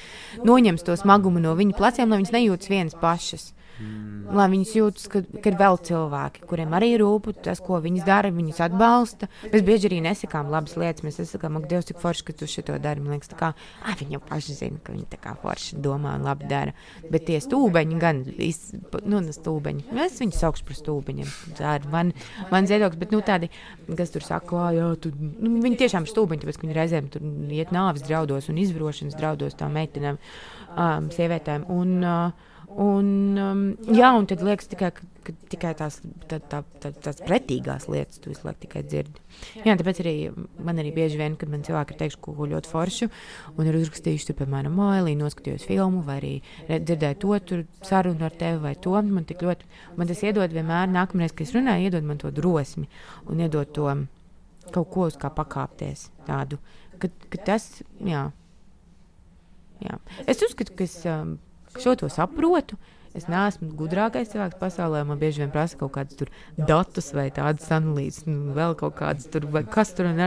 noņems 0.43 0.87
to 0.89 0.99
smagumu 0.99 1.43
no 1.45 1.55
viņu 1.59 1.79
pleciem, 1.79 2.11
lai 2.11 2.19
viņas 2.19 2.35
nejūtas 2.35 2.73
vienas 2.73 2.99
pašas. 2.99 3.53
Mm. 3.81 4.11
Lai 4.37 4.47
viņas 4.53 4.73
jūtas, 4.77 5.07
ka, 5.11 5.23
ka 5.43 5.51
ir 5.51 5.57
vēl 5.59 5.79
cilvēki, 5.89 6.45
kuriem 6.47 6.75
arī 6.77 6.91
rūp 7.01 7.31
tas, 7.43 7.59
ko 7.65 7.81
viņas 7.83 8.05
dara, 8.07 8.31
viņas 8.35 8.61
atbalsta. 8.69 9.27
Mēs 9.51 9.65
bieži 9.67 9.89
arī 9.89 10.01
nesakām 10.05 10.51
labas 10.53 10.77
lietas. 10.79 11.03
Mēs 11.07 11.19
sakām, 11.33 11.57
ak, 11.59 11.67
Dievs, 11.71 11.89
cik 11.89 11.99
forši, 12.03 12.27
ka 12.29 12.35
tu 12.37 12.49
šo 12.51 12.63
dari. 12.69 13.03
Man 13.03 13.17
liekas, 13.17 13.33
kā, 13.39 13.51
ah, 13.57 13.97
viņi 13.99 14.19
jau 14.19 14.21
paši 14.29 14.57
zina, 14.59 14.79
ka 14.85 14.95
viņi 14.95 15.09
tā 15.11 15.19
kā 15.23 15.33
forši 15.41 15.81
domā 15.83 16.13
un 16.21 16.29
labi 16.29 16.51
dara. 16.51 16.75
Bet 17.11 17.27
tie 17.31 17.41
stūbeņi, 17.43 17.99
gan 18.03 18.21
iz, 18.37 18.61
nu, 19.03 19.23
stūbeņi, 19.35 19.89
es 20.05 20.21
viņus 20.23 20.43
saukšu 20.45 20.69
par 20.69 20.79
stūbeņiem. 20.79 21.33
Tā 21.59 21.75
ir 21.81 21.89
man, 21.91 22.13
man 22.53 22.69
ziedoklis, 22.71 23.01
bet 23.01 23.17
nu, 23.17 23.23
tādi, 23.27 23.51
kas 23.89 24.15
tur 24.15 24.27
saka, 24.27 24.69
jā, 24.77 24.93
tu, 25.03 25.15
nu, 25.17 25.57
viņi 25.65 25.81
tiešām 25.81 26.07
ir 26.07 26.13
stūbeņi, 26.13 26.45
tāpēc, 26.45 26.61
ka 26.61 26.69
viņi 26.69 26.79
reizēm 26.79 27.11
tur 27.11 27.27
iet 27.57 27.75
nāves 27.75 28.07
draudos 28.07 28.53
un 28.53 28.63
izvarošanas 28.63 29.19
draudos 29.19 29.59
tām 29.59 29.75
meitenēm, 29.79 30.21
um, 30.77 31.11
sievietēm. 31.17 31.67
Un, 31.73 31.99
uh, 32.05 32.47
Un, 32.79 33.07
um, 33.35 33.63
jā, 33.91 34.13
un 34.15 34.27
tad 34.31 34.45
liekas 34.47 34.69
tikai, 34.71 34.93
ka, 34.95 35.07
ka 35.27 35.33
tikai 35.51 35.73
tās, 35.79 35.97
tā, 36.31 36.39
tā, 36.39 36.61
tā, 36.83 36.93
tās 37.03 37.19
pretīgās 37.25 37.89
lietas 37.91 38.21
tu 38.23 38.31
visu 38.31 38.47
laiku 38.47 38.63
tikai 38.63 38.85
dzirdi. 38.87 39.25
Jā, 39.67 39.75
tāpēc 39.81 39.99
arī 40.05 40.15
man 40.63 40.79
arī 40.79 40.93
bieži 40.95 41.19
vien, 41.19 41.35
kad 41.41 41.51
man 41.51 41.65
cilvēki 41.67 41.97
ir 41.97 42.01
teikuši 42.05 42.21
kaut 42.23 42.39
ko 42.39 42.47
ļoti 42.53 42.71
foršu 42.71 43.11
un 43.57 43.67
ir 43.67 43.81
uzrakstījuši, 43.81 44.29
tur, 44.29 44.39
piemēram, 44.43 44.79
Moelī, 44.79 45.17
noskatījos 45.19 45.67
filmu 45.67 46.05
vai 46.07 46.21
arī 46.21 46.33
dzirdēju 46.71 47.21
to 47.27 47.41
tur 47.51 47.67
sarunu 47.87 48.29
ar 48.29 48.39
tevi 48.39 48.63
vai 48.63 48.77
to, 48.87 48.95
man 49.11 49.27
tik 49.27 49.43
ļoti, 49.49 49.69
man 49.99 50.13
tas 50.13 50.23
iedod 50.23 50.55
vienmēr, 50.55 50.95
nākamreiz, 50.95 51.35
kad 51.35 51.49
es 51.49 51.55
runāju, 51.59 51.91
iedod 51.91 52.07
man 52.07 52.23
to 52.23 52.31
drosmi 52.35 52.87
un 53.27 53.43
iedod 53.43 53.75
to 53.75 53.91
kaut 54.71 54.95
ko 54.95 55.11
uz 55.11 55.19
kā 55.19 55.33
pakāpties 55.35 56.07
tādu, 56.29 56.63
ka, 57.03 57.11
ka 57.35 57.45
tas, 57.51 57.71
jā. 58.07 58.29
jā. 59.83 60.03
Es 60.31 60.47
uzskatu, 60.47 60.79
ka 60.79 60.87
es. 60.87 61.01
Um, 61.09 61.41
Šo 61.79 61.95
to 61.95 62.09
saprotu. 62.11 62.79
Es 63.11 63.25
neesmu 63.27 63.73
gudrākais 63.75 64.31
cilvēks 64.31 64.59
pasaulē. 64.61 65.01
Man 65.07 65.19
bieži 65.19 65.43
vien 65.43 65.51
prasa 65.51 65.79
kaut 65.81 65.91
kādus 65.97 66.29
datus 66.55 67.11
vai 67.17 67.27
tādas 67.35 67.67
analīzes, 67.75 68.23
nu, 68.29 68.53
vēl 68.55 68.77
kaut 68.79 68.95
kādas 69.01 69.27
tur, 69.33 69.49
vai 69.51 69.65
kas 69.67 69.91
tur 69.99 70.07
ir. 70.13 70.23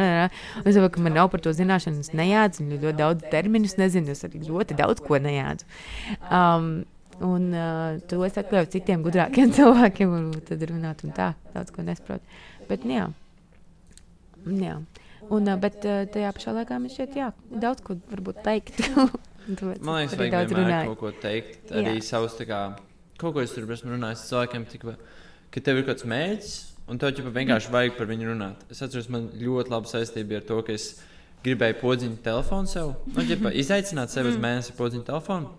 Es 0.66 0.76
saprotu, 0.76 0.98
ka 0.98 1.06
man 1.06 1.16
nav 1.16 1.30
par 1.32 1.44
to 1.44 1.54
zināšanas, 1.56 2.12
nejādzu, 2.12 2.66
un 2.66 2.76
ļoti 2.76 3.00
daudz 3.00 3.30
terminus 3.32 3.78
nezinu. 3.80 4.12
Es 4.12 4.28
arī 4.28 4.44
ļoti 4.44 4.80
daudz 4.84 5.04
ko 5.06 5.16
nejādzu. 5.16 5.68
Um, 6.28 6.70
un 7.24 7.50
uh, 7.56 8.04
to 8.12 8.20
es 8.28 8.40
atklāju 8.42 8.74
citiem 8.76 9.06
gudrākiem 9.06 9.54
cilvēkiem, 9.58 10.20
un 10.20 10.32
tad 10.44 10.68
runāt 10.68 11.08
un 11.08 11.16
tā, 11.16 11.34
daudz 11.56 11.72
ko 11.72 11.88
nesaprotu. 11.88 12.44
Bet, 12.68 12.84
nu, 12.84 13.00
jā. 13.00 13.10
jā. 14.60 14.80
Un, 15.32 15.48
uh, 15.48 15.56
bet 15.56 15.86
uh, 15.88 16.04
tajā 16.12 16.36
pašā 16.36 16.60
laikā 16.60 16.84
man 16.84 16.92
šķiet, 16.92 17.16
jā, 17.16 17.32
daudz 17.64 17.86
ko 17.86 17.96
varbūt 18.12 18.44
teikt. 18.44 18.84
Man 19.48 20.02
liekas, 20.02 20.18
vajag 20.20 20.36
vienmēr 20.52 20.60
runāju. 20.60 20.92
kaut 20.92 21.00
ko 21.02 21.12
teikt. 21.24 21.72
Arī 21.72 21.98
Jā. 21.98 22.04
savus 22.14 22.38
kā, 22.48 22.62
kaut 23.20 23.36
ko 23.36 23.44
es 23.44 23.56
tur 23.56 23.70
esmu 23.76 23.96
runājis 23.96 24.28
cilvēkiem, 24.30 24.68
tika, 24.72 24.96
ka 25.54 25.64
tev 25.64 25.80
ir 25.80 25.88
kaut 25.88 25.98
kāds 25.98 26.08
mērķis, 26.10 26.54
un 26.88 27.02
tev 27.02 27.18
jau 27.18 27.34
vienkārši 27.34 27.74
vajag 27.74 27.98
par 27.98 28.10
viņu 28.12 28.30
runāt. 28.32 28.64
Es 28.72 28.84
atceros, 28.86 29.10
man 29.12 29.30
ļoti 29.40 29.74
laba 29.74 29.92
saistība 29.92 30.40
ar 30.40 30.48
to, 30.48 30.62
ka 30.66 30.76
es 30.76 30.94
gribēju 31.44 31.80
podziņu 31.82 32.22
telefonu 32.24 32.72
sev. 32.72 32.94
Nu, 33.12 33.26
ģipa, 33.28 33.52
izaicināt 33.60 34.14
sevi 34.14 34.32
uz 34.32 34.38
mm. 34.38 34.46
mēnesi 34.48 34.78
podziņu 34.78 35.08
telefonu. 35.10 35.52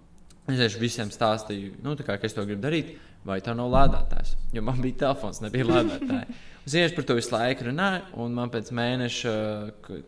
Es 0.45 0.57
vienkārši 0.57 0.81
visiem 0.81 1.13
stāstīju, 1.13 1.77
nu, 1.85 1.95
kā, 2.01 2.19
ka 2.21 2.29
es 2.29 2.37
to 2.37 2.45
gribu 2.45 2.61
darīt, 2.65 2.97
vai 3.25 3.39
tā 3.45 3.55
nav 3.57 3.71
lādētājs. 3.73 4.35
Jo 4.53 4.65
man 4.65 4.81
bija 4.85 5.07
telefons, 5.07 5.41
nebija 5.45 5.69
lādētāja. 5.71 6.27
Es 6.65 6.73
vienkārši 6.73 6.97
par 6.97 7.07
to 7.09 7.17
visu 7.19 7.33
laiku 7.33 7.69
runāju, 7.69 8.05
un 8.25 8.37
man 8.37 8.53
pēc 8.53 8.71
mēneša 8.77 9.33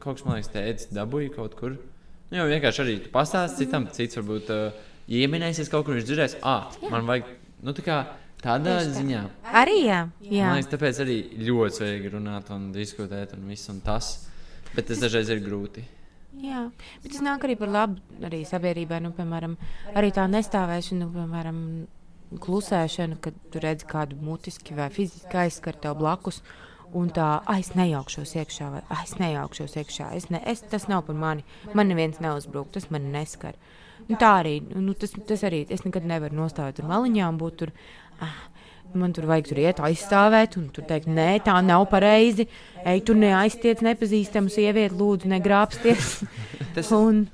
kaut 0.01 0.19
kas, 0.19 0.25
man 0.25 0.39
liekas, 0.39 0.53
teicis, 0.53 0.93
dabūju 0.97 1.35
kaut 1.37 1.57
kur. 1.59 1.79
Nu, 2.27 2.41
jau 2.41 2.47
vienkārši 2.51 2.83
arī 2.83 2.95
pastāstīt 3.15 3.69
citam, 3.69 3.85
cits 3.95 4.19
varbūt 4.19 4.49
uh, 4.51 4.79
ieminēsies 5.07 5.69
kaut 5.71 5.85
kur, 5.87 5.95
viņš 5.95 6.07
dzirdēs, 6.09 6.33
ah, 6.43 6.73
man 6.91 7.07
vajag, 7.07 7.29
nu, 7.63 7.75
tā 7.77 7.85
kā 7.87 7.99
tādā 8.43 8.81
tā. 8.81 8.89
ziņā. 8.97 9.21
Arī 9.63 9.77
jā. 9.85 10.01
jā. 10.27 10.49
Man 10.49 10.59
liekas, 10.59 10.73
tāpēc 10.73 11.03
arī 11.05 11.19
ļoti 11.47 11.79
svarīgi 11.79 12.13
runāt 12.17 12.51
un 12.57 12.73
diskutēt 12.75 13.37
un 13.39 13.47
viss 13.47 13.71
un 13.71 13.79
tas, 13.87 14.11
bet 14.75 14.91
tas 14.91 15.05
dažreiz 15.05 15.31
ir 15.31 15.45
grūti. 15.45 15.87
Jā, 16.43 16.67
bet 17.05 17.15
tas 17.15 17.23
nāk 17.25 17.47
arī 17.47 17.55
par 17.63 17.71
labu 17.73 18.27
arī 18.27 18.43
sabiedrībai, 18.49 18.99
nu, 19.07 19.15
piemēram, 19.17 19.55
arī 19.95 20.11
tā 20.19 20.27
nestāvēšana, 20.29 21.07
nu, 21.07 21.13
piemēram, 21.15 21.63
klusēšana, 22.43 23.23
kad 23.23 23.39
tu 23.55 23.63
redzi 23.63 23.87
kādu 23.87 24.19
mutiski 24.19 24.75
vai 24.75 24.91
fiziski 24.91 25.45
aizskar 25.47 25.79
tev 25.79 25.95
blakus. 26.03 26.43
Uh, 26.43 26.66
un 26.95 27.11
tā, 27.15 27.29
ah, 27.43 27.59
es 27.59 27.73
nejaukšos 27.79 28.37
iekšā, 28.39 28.71
vai 28.73 28.83
ah, 28.89 29.03
es 29.03 29.17
nejaukšos 29.21 29.79
iekšā. 29.83 30.11
Es 30.19 30.29
ne, 30.31 30.43
es, 30.47 30.63
tas 30.71 30.89
nav 30.93 31.07
par 31.09 31.19
mani. 31.19 31.47
Man 31.75 31.91
neviens 31.91 32.21
neuzbrūk, 32.23 32.71
tas 32.77 32.91
man 32.95 33.11
neskar. 33.15 33.59
Nu, 34.07 34.19
tā 34.21 34.37
arī, 34.43 34.59
nu, 34.75 34.95
tas, 34.95 35.15
tas 35.27 35.43
arī, 35.49 35.65
es 35.73 35.83
nekad 35.87 36.07
nevaru 36.07 36.37
nostāvēt 36.39 36.79
tur 36.79 36.91
maliņā 36.91 37.33
un 37.33 37.41
būt 37.41 37.59
tur. 37.63 37.75
Ah, 38.23 38.37
Man 38.95 39.13
tur 39.13 39.27
vajag 39.29 39.49
tur 39.51 39.59
iet 39.61 39.81
aizstāvēt, 39.83 40.57
un 40.61 40.69
tur 40.73 40.87
teikt, 40.89 41.09
nē, 41.11 41.41
tā 41.45 41.57
nav 41.65 41.89
pareizi. 41.91 42.47
Ej, 42.87 43.03
tur 43.09 43.19
neaiztiec 43.19 43.83
nepazīstamu 43.85 44.53
sievieti, 44.53 44.95
lūdzu, 44.97 45.29
negrābsties. 45.33 46.13
Tas 46.77 46.93
un, 46.95 47.25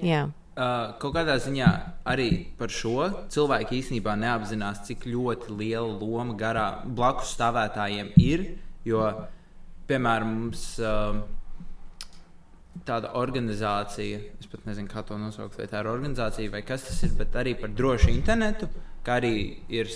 jā. 0.00 0.24
uh, 0.56 0.94
kaut 1.02 1.14
kādā 1.18 1.36
ziņā 1.42 1.70
arī 2.08 2.28
par 2.58 2.72
šo 2.72 3.10
cilvēku 3.32 3.76
īstenībā 3.78 4.16
neapzinās, 4.18 4.82
cik 4.88 5.06
ļoti 5.10 5.54
liela 5.60 5.90
loma 6.00 6.34
garā 6.38 6.66
blakus 6.86 7.36
stāvētājiem 7.36 8.14
ir. 8.22 8.46
Jo, 8.84 9.06
piemēram, 9.88 10.34
mums. 10.40 10.66
Uh, 10.82 11.22
tāda 12.88 13.12
organizācija, 13.18 14.20
es 14.40 14.48
pat 14.50 14.64
nezinu, 14.66 14.88
kā 14.90 15.02
to 15.06 15.18
nosaukt, 15.20 15.58
vai 15.60 15.68
tā 15.70 15.82
ir 15.82 15.90
organizācija 15.90 16.50
vai 16.50 16.62
kas 16.66 16.86
tas 16.86 17.02
ir, 17.06 17.12
bet 17.18 17.36
arī 17.38 17.52
par 17.60 17.70
drošu 17.76 18.10
internetu, 18.10 18.68
kā 19.06 19.18
arī 19.20 19.34
ir, 19.72 19.90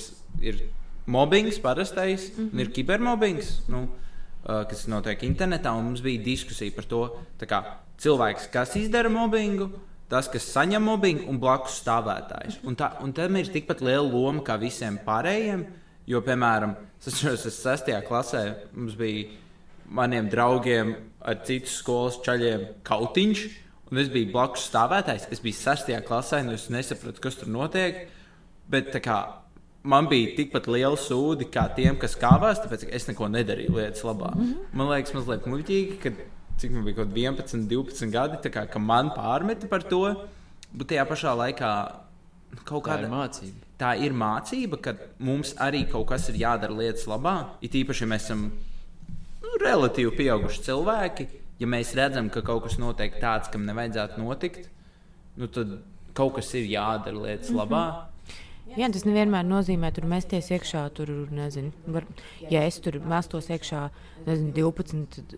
ir 0.44 0.60
mobbings 1.06 1.58
parastais, 1.62 2.30
mm 2.30 2.36
-hmm. 2.36 2.52
un 2.52 2.60
ir 2.60 2.70
kibermobbings, 2.72 3.62
nu, 3.68 3.82
uh, 3.82 4.62
kas 4.68 4.86
notiek 4.86 5.22
internetā, 5.22 5.72
un 5.72 5.84
mums 5.84 6.00
bija 6.00 6.22
diskusija 6.22 6.72
par 6.76 6.84
to, 6.84 7.18
kā, 7.40 7.64
cilvēks, 7.98 8.50
kas 8.52 8.76
izdara 8.76 9.08
mobbingu. 9.08 9.70
Tas, 10.08 10.28
kas 10.28 10.44
saņem 10.54 10.82
mobbingu, 10.82 11.24
un 11.28 11.38
blakus 11.38 11.80
stāvētājs. 11.82 12.60
Un, 12.62 12.76
tā, 12.76 12.92
un 13.02 13.12
tam 13.12 13.36
ir 13.36 13.48
tikpat 13.50 13.80
liela 13.80 14.06
loma 14.06 14.42
kā 14.42 14.54
visiem 14.60 15.00
pārējiem. 15.06 15.64
Jo, 16.06 16.20
piemēram, 16.22 16.76
es 17.00 17.08
atceros, 17.10 17.46
es 17.48 17.56
6. 17.64 17.90
klasē 18.06 18.42
mums 18.76 18.94
bija 18.98 19.26
maniem 19.90 20.28
draugiem 20.30 20.92
ar 21.26 21.40
citu 21.46 21.70
skolas 21.70 22.20
čaļiem 22.26 22.62
kautiņš, 22.86 23.42
un 23.90 24.02
es 24.02 24.10
biju 24.12 24.30
blakus 24.34 24.68
stāvētājs. 24.70 25.26
Es 25.34 25.42
biju 25.42 25.58
6. 25.58 25.90
klasē, 26.06 26.44
un 26.46 26.54
es 26.54 26.68
nesapratu, 26.70 27.22
kas 27.22 27.38
tur 27.40 27.50
notiek. 27.50 28.04
Bet 28.70 28.94
kā, 29.02 29.18
man 29.86 30.06
bija 30.10 30.34
tikpat 30.38 30.70
liela 30.70 30.98
sūdi 30.98 31.50
kā 31.50 31.68
tiem, 31.74 31.98
kas 31.98 32.16
kāvās, 32.18 32.62
tāpēc 32.62 32.86
es 32.86 33.10
neko 33.10 33.30
nedarīju 33.34 33.74
lietas 33.74 34.06
labā. 34.06 34.32
Mm 34.34 34.46
-hmm. 34.46 34.72
Man 34.78 34.90
liekas, 34.94 35.14
mazliet 35.14 35.46
muļķīgi, 35.46 36.00
ka 36.02 36.14
cik 36.58 36.70
man 36.70 36.84
bija 36.84 37.02
kaut 37.02 37.14
11, 37.14 37.68
12 37.68 38.10
gadi, 38.10 38.50
kā, 38.50 38.66
ka 38.70 38.78
man 38.78 39.10
pārmeta 39.10 39.68
par 39.68 39.82
to. 39.82 40.02
Bet 40.72 40.88
tajā 40.88 41.06
pašā 41.06 41.34
laikā 41.34 41.70
kaut 42.64 42.84
Tā 42.84 42.98
ir 42.98 43.06
kāda 43.06 43.10
mācība. 43.10 43.65
Tā 43.80 43.92
ir 44.00 44.14
mācība, 44.16 44.78
ka 44.82 44.94
mums 45.22 45.54
arī 45.62 45.84
kaut 45.90 46.08
kas 46.12 46.30
ir 46.32 46.40
jādara 46.40 46.76
lietas 46.76 47.06
labā. 47.10 47.36
It 47.64 47.76
īpaši, 47.76 48.04
ja 48.04 48.10
mēs 48.12 48.28
esam 48.28 48.46
nu, 48.50 49.52
relatīvi 49.62 50.14
pieauguši 50.16 50.64
cilvēki, 50.68 51.28
ja 51.60 51.68
mēs 51.70 51.94
redzam, 51.98 52.30
ka 52.32 52.44
kaut 52.46 52.66
kas 52.66 52.78
notiek 52.80 53.18
tāds, 53.22 53.50
kam 53.52 53.66
nevajadzētu 53.68 54.22
notikt, 54.22 54.70
nu, 55.36 55.48
tad 55.52 55.78
kaut 56.16 56.38
kas 56.38 56.52
ir 56.56 56.68
jādara 56.72 57.26
lietas 57.28 57.52
labā. 57.52 57.86
Jā, 58.76 58.90
tas 58.92 59.06
nevienmēr 59.08 59.46
nozīmē, 59.48 59.88
tur 59.96 60.04
mesties 60.10 60.50
iekšā. 60.52 60.82
Tur, 60.96 61.08
nezinu, 61.32 61.72
var, 61.92 62.04
ja 62.52 62.60
es 62.68 62.76
tur 62.84 62.98
mestos 63.08 63.48
iekšā, 63.52 63.86
nezinu, 64.26 64.50
12, 64.56 65.36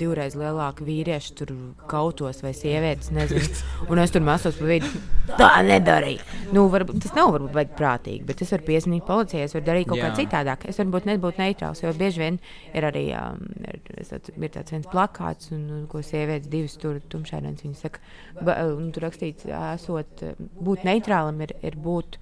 divreiz 0.00 0.34
lielāki 0.38 0.86
vīrieši 0.88 1.36
tur 1.38 1.52
kautos 1.90 2.42
vai 2.42 2.50
sievietes, 2.56 3.12
nezinu, 3.14 3.46
un 3.90 4.02
es 4.02 4.14
tur 4.14 4.24
mestos 4.26 4.58
pa 4.58 4.70
vidu. 4.72 4.90
Tā 5.38 5.50
nedarīju. 5.66 6.24
Nu, 6.56 6.64
varbūt, 6.72 6.98
tas 7.04 7.14
nav 7.14 7.30
varbūt 7.36 7.54
baigi 7.54 7.76
prātīgi, 7.78 8.24
bet 8.26 8.42
es 8.42 8.50
varu 8.56 8.66
piezvanīt 8.66 9.06
policijai, 9.06 9.44
es 9.46 9.54
varu 9.54 9.68
darīt 9.68 9.90
kaut 9.92 10.02
kā 10.02 10.08
Jā. 10.08 10.16
citādāk. 10.18 10.66
Es 10.72 10.80
varu 10.82 10.94
būt 10.96 11.06
nebūt 11.12 11.38
neitrāls, 11.38 11.84
jo 11.84 11.92
bieži 11.94 12.24
vien 12.24 12.40
ir 12.74 12.86
arī 12.88 13.04
um, 13.18 13.44
ir, 13.70 13.78
ir 14.02 14.54
tāds 14.56 14.74
viens 14.74 14.90
plakāts, 14.90 15.52
un, 15.54 15.86
ko 15.90 16.02
sievietes 16.02 16.50
divas 16.50 16.74
tur 16.82 16.98
tumšainās. 17.12 17.62
Viņas 17.62 17.86
saka, 17.86 18.02
ba, 18.40 18.58
un 18.74 18.90
tur 18.94 19.06
rakstīts, 19.06 19.46
esot, 19.46 20.26
būt 20.58 20.88
neitrālam 20.88 21.38
ir, 21.46 21.54
ir 21.62 21.78
būt 21.78 22.18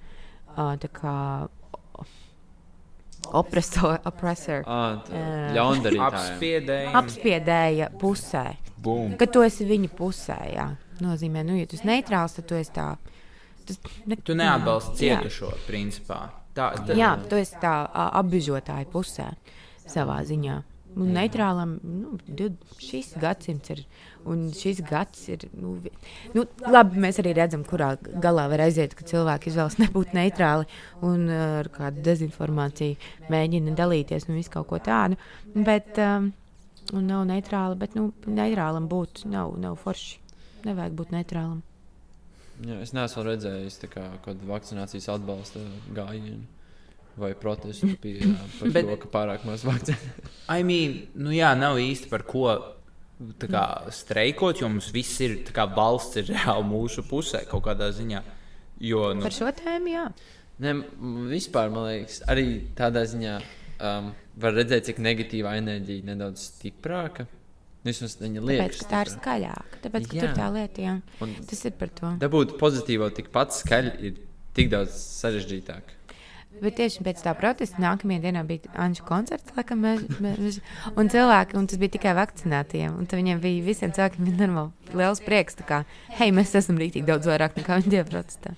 uh, 0.55 0.75
tā 0.81 0.89
kā 0.93 1.15
opresor, 3.35 3.99
opresor. 4.09 4.63
Tā 4.65 4.79
Jā. 5.13 5.51
ļaundarītājiem. 5.57 6.07
Apspiedēji. 6.09 6.91
apspiedēja 7.01 7.89
pusē. 8.01 8.45
Bum. 8.79 9.15
Ka 9.19 9.27
tu 9.27 9.43
esi 9.45 9.67
viņa 9.67 9.91
pusē. 9.97 10.39
Jā. 10.53 10.69
Nozīmē, 11.03 11.43
nu, 11.47 11.55
ja 11.59 11.67
tu 11.69 11.77
esi 11.77 11.87
neitrāls, 11.87 12.35
tad 12.37 12.47
tu 12.49 12.57
esi 12.59 12.73
tā. 12.75 12.89
Tas, 13.67 13.79
ne, 14.09 14.17
Tu 14.25 14.35
neatbalsti 14.35 15.05
Jā. 15.05 15.19
cietušo, 15.19 15.51
principā. 15.67 16.21
Tā, 16.57 16.71
tā, 16.87 16.95
Jā, 16.97 17.13
tu 17.29 17.37
esi 17.39 17.55
tā 17.61 17.75
ā, 17.85 18.09
apbižotāja 18.19 18.87
pusē 18.91 19.29
savā 19.87 20.17
ziņā. 20.25 20.57
Un 20.97 21.11
neitrālam, 21.13 21.75
nu, 21.85 22.15
šis 22.81 23.11
gadsimts 23.21 23.73
ir. 23.75 23.83
Šis 24.57 24.81
gads 24.85 25.21
ir. 25.29 25.45
Nu, 25.53 25.75
nu, 26.33 26.45
labi, 26.65 26.99
mēs 27.03 27.21
arī 27.21 27.35
redzam, 27.37 27.63
kurā 27.67 27.91
galā 28.23 28.47
var 28.51 28.65
aiziet, 28.65 28.95
ka 28.97 29.05
cilvēki 29.07 29.51
izvēlas 29.51 29.77
nebūt 29.83 30.15
neitrāli 30.17 30.65
un 31.05 31.27
ā, 31.29 31.39
ar 31.61 31.69
kādu 31.73 32.03
dezinformāciju 32.05 33.29
mēģina 33.31 33.77
dalīties 33.77 34.27
un 34.29 34.39
visu 34.39 34.53
kaut 34.57 34.69
ko 34.73 34.81
tādu. 34.83 35.19
Bet, 35.53 35.93
um, 36.01 36.31
un 36.91 37.09
nav 37.09 37.25
neitrāli, 37.29 37.79
bet 37.79 37.95
nu, 37.97 38.09
neitrālam 38.27 38.89
būt 38.91 39.27
nav, 39.29 39.55
nav 39.61 39.79
forši. 39.83 40.17
Nevajag 40.65 40.95
būt 40.99 41.13
neitrālam. 41.15 41.61
Jā, 42.65 42.81
es 42.83 42.91
neesmu 42.91 43.23
redzējis 43.23 43.85
kā 43.93 44.09
kādu 44.25 44.49
vakcinācijas 44.49 45.13
atbalsta 45.13 45.61
gājienu 45.95 46.41
vai 47.19 47.33
protestu 47.37 47.91
pie, 48.01 48.17
par 48.59 48.71
Bet- 48.75 48.87
to, 48.89 48.97
ka 49.03 49.11
pārāk 49.13 49.45
maz 49.47 49.63
vakcinē. 49.67 50.13
I 50.57 50.63
mean, 50.65 50.99
nu 51.19 51.33
jā, 51.35 51.51
nav 51.59 51.77
īsti 51.81 52.09
par 52.11 52.23
ko 52.27 52.47
tā 53.39 53.49
kā, 53.51 53.63
streikot, 53.91 54.61
jo 54.63 54.69
mums 54.71 54.89
viss 54.95 55.19
ir 55.25 55.39
tā 55.47 55.53
kā 55.55 55.65
valsts 55.75 56.21
ir 56.21 56.29
reāli 56.31 56.63
mūsu 56.69 57.03
pusē 57.09 57.43
kaut 57.49 57.65
kādā 57.67 57.89
ziņā. 57.95 58.21
Jo, 58.79 59.09
nu, 59.13 59.25
Par 59.25 59.35
šo 59.35 59.49
tēmu, 59.59 59.91
jā. 59.91 60.05
Ne, 60.63 60.73
vispār, 61.31 61.67
man 61.71 61.85
liekas, 61.89 62.21
arī 62.31 62.45
tādā 62.75 63.03
ziņā 63.07 63.33
um, 63.39 64.09
var 64.39 64.55
redzēt, 64.55 64.87
cik 64.89 65.01
negatīvā 65.03 65.57
enerģija 65.59 66.07
nedaudz 66.13 66.45
stiprāka. 66.53 67.27
Vismaz 67.83 68.17
viņa 68.19 68.41
Tāpēc, 68.41 68.49
liekas. 68.59 68.79
ka 68.83 68.89
tā 68.91 69.01
ir 69.05 69.11
skaļāka. 69.13 69.77
Tāpēc, 69.85 70.07
ka 70.11 70.17
Jā. 70.17 70.21
tur 70.25 70.33
tā 70.35 70.47
lieta, 70.55 70.81
jā. 70.83 70.95
Un 71.23 71.35
Tas 71.47 71.61
ir 71.67 71.75
par 71.79 71.91
to. 71.95 72.09
dabūt 72.19 72.57
pozitīvo 72.59 73.07
tikpat 73.15 73.55
skaļi 73.55 73.93
ir 74.09 74.17
tik 74.57 74.67
daudz 74.73 74.95
sarežģītāk. 75.21 75.93
Bet 76.63 76.75
tieši 76.79 77.03
pēc 77.05 77.21
tā 77.23 77.33
protesta 77.37 77.81
nākamajā 77.83 78.23
dienā 78.23 78.43
bija 78.47 78.71
Anģa 78.79 79.05
koncerts, 79.07 79.53
laikam, 79.57 79.83
mēs, 79.85 80.03
mēs, 80.23 80.59
un 80.95 81.11
cilvēki, 81.11 81.57
un 81.59 81.69
tas 81.69 81.79
bija 81.81 81.95
tikai 81.95 82.15
vakcinētiem. 82.17 82.97
Un 82.99 83.09
viņiem 83.09 83.41
bija 83.43 83.65
visiem 83.65 83.93
cilvēkiem 83.95 84.27
bija 84.27 84.41
normāli 84.41 84.99
liels 84.99 85.23
prieks, 85.25 85.59
kā, 85.67 85.83
hei, 86.19 86.33
mēs 86.35 86.55
esam 86.59 86.79
rītīgi 86.81 87.07
daudz 87.07 87.29
vairāk 87.29 87.57
nekā 87.59 87.79
viņi 87.79 87.95
bija 87.95 88.07
protestā. 88.09 88.55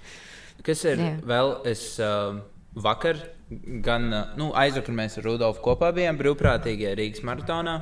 kas 0.65 0.83
ir 0.85 1.01
Jā. 1.01 1.13
vēl? 1.27 1.55
Es 1.69 1.85
uh, 2.01 2.41
vakar, 2.73 3.21
gan 3.85 4.09
uh, 4.09 4.35
nu, 4.39 4.51
aizvakar 4.57 4.97
mēs 4.97 5.19
ar 5.19 5.29
Rudolfu 5.29 5.63
kopā 5.65 5.93
bijām 5.95 6.19
brīvprātīgajā 6.21 6.97
Rīgas 6.99 7.25
maratonā. 7.27 7.79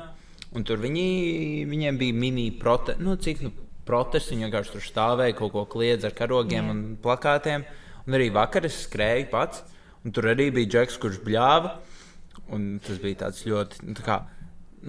Un 0.50 0.64
tur 0.66 0.80
viņi, 0.82 1.66
viņiem 1.70 1.98
bija 1.98 2.14
mini 2.18 2.48
prote, 2.58 2.96
nu, 2.98 3.14
cik, 3.14 3.44
nu, 3.46 3.52
protesti. 3.90 4.34
Viņi 4.34 4.48
vienkārši 4.48 4.74
tur 4.74 4.86
stāvēja, 4.86 5.36
kaut 5.38 5.54
ko 5.54 5.66
kliedz 5.70 6.06
ar 6.08 6.16
karogiem 6.16 6.64
Jā. 6.66 6.72
un 6.74 6.80
plakātiem. 7.02 7.66
Un 8.06 8.16
arī 8.18 8.30
vakar 8.34 8.66
es 8.68 8.82
skrēju 8.86 9.28
pats. 9.32 9.64
Un 10.04 10.14
tur 10.16 10.30
arī 10.30 10.48
bija 10.54 10.74
džeks, 10.76 10.98
kurš 11.00 11.20
bļāva. 11.26 11.74
Un 12.54 12.78
tas 12.82 12.98
bija 13.02 13.26
tāds 13.26 13.44
ļoti, 13.46 13.84
nu, 13.86 13.94
tā 13.98 14.04
kā, 14.06 14.16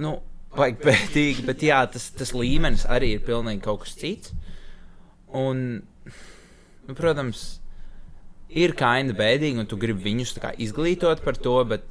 nu, 0.02 0.16
vajag 0.58 0.80
pētīgi, 0.82 1.46
bet 1.48 1.64
jā, 1.66 1.82
tas, 1.92 2.10
tas 2.18 2.34
līmenis 2.36 2.88
arī 2.90 3.16
ir 3.16 3.26
pilnīgi 3.28 3.64
kaut 3.66 3.84
kas 3.84 3.96
cits. 4.00 4.34
Un, 5.38 5.82
nu, 6.88 6.96
protams, 6.98 7.44
ir 8.52 8.76
kaina 8.80 9.16
bēdīgi, 9.16 9.62
un 9.62 9.70
tu 9.70 9.80
gribi 9.80 10.10
viņus 10.10 10.36
kā 10.42 10.54
izglītot 10.64 11.24
par 11.26 11.40
to, 11.40 11.56
bet 11.70 11.86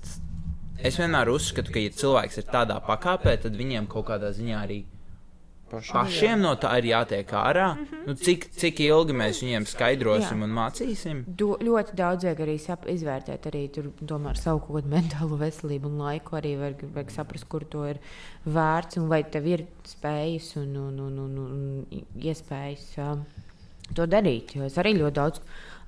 es 0.85 0.99
vienmēr 1.01 1.31
uzskatu, 1.33 1.73
ka, 1.73 1.83
ja 1.83 1.93
cilvēks 2.03 2.41
ir 2.41 2.51
tādā 2.51 2.81
pakāpē, 2.85 3.37
tad 3.45 3.57
viņiem 3.57 3.89
kaut 3.91 4.09
kādā 4.11 4.33
ziņā 4.37 4.64
arī 4.64 4.83
pašiem 5.71 6.43
no 6.43 6.53
tā 6.61 6.73
ir 6.81 6.91
jātiek 6.91 7.33
ārā. 7.41 7.68
Nu, 8.07 8.14
cik, 8.18 8.49
cik 8.59 8.83
ilgi 8.85 9.16
mēs 9.16 9.43
viņiem 9.45 9.66
skaidrosim 9.71 10.43
Jā. 10.43 10.47
un 10.47 10.55
mācīsim? 10.57 11.23
Do, 11.27 11.55
ļoti 11.62 11.97
daudz 11.99 12.27
vajag 12.29 12.45
arī 12.47 12.57
sap, 12.62 12.87
izvērtēt, 12.91 13.51
arī 13.51 13.64
tur, 13.75 13.91
tomēr 14.01 14.41
savu 14.41 14.64
kaut 14.66 14.81
kādu 14.81 14.93
mentālo 14.97 15.41
veselību 15.41 15.91
un 15.91 16.01
laiku. 16.05 16.39
Arī 16.41 16.57
vajag, 16.61 16.87
vajag 16.97 17.14
saprast, 17.16 17.49
kur 17.51 17.66
to 17.71 17.87
ir 17.93 18.03
vērts 18.47 19.01
un 19.01 19.11
vai 19.12 19.23
tev 19.29 19.49
ir 19.51 19.66
spējas 19.89 20.55
un, 20.62 20.75
un, 20.89 21.03
un, 21.09 21.21
un, 21.27 21.39
un 21.45 22.25
iespējas 22.31 22.89
um, 23.05 23.27
to 23.97 24.07
darīt. 24.11 24.57
Jo 24.57 24.68
es 24.68 24.79
arī 24.81 24.95
ļoti 24.99 25.18
daudz 25.18 25.43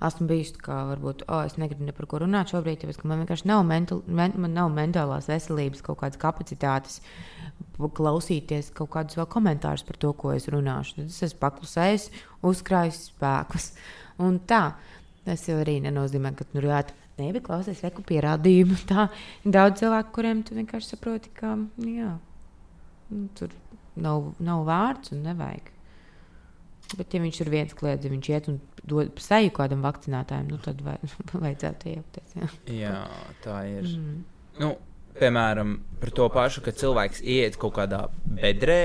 esmu 0.07 0.26
bijis 0.30 0.55
tā 0.57 0.64
kā, 0.66 0.78
varbūt, 0.91 1.26
oh, 1.30 1.45
es 1.47 1.59
negribu 1.61 1.87
ne 1.87 1.95
par 1.97 2.09
ko 2.11 2.22
runāt 2.22 2.53
šobrīd, 2.53 2.80
tāpēc, 2.83 2.99
ka 3.01 3.11
man 3.11 3.22
vienkārši 3.22 3.49
nav, 3.51 3.62
mental, 3.68 4.03
men, 4.07 4.35
man 4.43 4.57
nav 4.57 4.72
mentālās 4.74 5.28
veselības, 5.30 5.85
kaut 5.87 6.01
kādas 6.03 6.20
kapacitātes 6.22 7.01
klausīties 7.91 8.70
kaut 8.76 8.93
kādus 8.95 9.18
vēl 9.18 9.28
komentārus 9.33 9.85
par 9.89 9.99
to, 10.01 10.12
ko 10.18 10.33
es 10.37 10.49
runāšu. 10.53 11.01
Tad 11.01 11.11
es 11.11 11.22
esmu 11.28 11.41
paklusējis, 11.43 12.09
uzkrājis 12.47 13.01
spēkus. 13.11 13.70
Un 14.22 14.39
tā, 14.49 14.62
tas 15.26 15.47
jau 15.49 15.59
arī 15.62 15.78
nenozīmē, 15.85 16.35
ka 16.39 16.47
nu, 16.53 16.64
jā, 16.68 16.83
nē, 17.18 17.30
bet 17.37 17.47
klausies, 17.49 17.83
reku 17.85 18.05
pierādījumu. 18.07 18.78
Tā 18.91 19.09
daudz 19.45 19.83
cilvēku, 19.83 20.14
kuriem 20.18 20.45
tu 20.47 20.59
vienkārši 20.59 20.95
saproti, 20.95 21.33
ka 21.37 21.57
jā, 21.89 22.14
nu, 23.12 23.26
tur 23.39 23.55
nav, 23.97 24.33
nav 24.43 24.66
vārds 24.68 25.14
un 25.14 25.24
nevajag. 25.26 25.72
Bet, 26.93 27.14
ja 27.14 27.22
viņš 27.22 27.39
ir 27.41 27.49
viens 27.53 27.74
kliedz, 27.76 28.05
viņš 28.11 28.28
iet 28.35 28.49
un 28.53 28.59
dod 28.89 29.20
seju 29.22 29.53
kādam 29.57 29.85
vakcinētājam, 29.87 30.51
nu, 30.53 30.59
tad 30.61 30.83
vai, 30.85 30.99
vajadzētu 31.45 31.93
iejaukties. 31.93 32.35
Jā. 32.37 32.49
jā, 32.76 32.97
tā 33.45 33.59
ir. 33.70 33.87
Mm. 33.89 34.18
Nu, 34.61 34.74
piemēram, 35.19 35.77
par 36.01 36.13
to 36.17 36.29
pašu, 36.33 36.63
ka 36.65 36.75
cilvēks 36.77 37.23
iet 37.23 37.59
kaut 37.61 37.77
kādā 37.79 38.07
bedrē. 38.25 38.83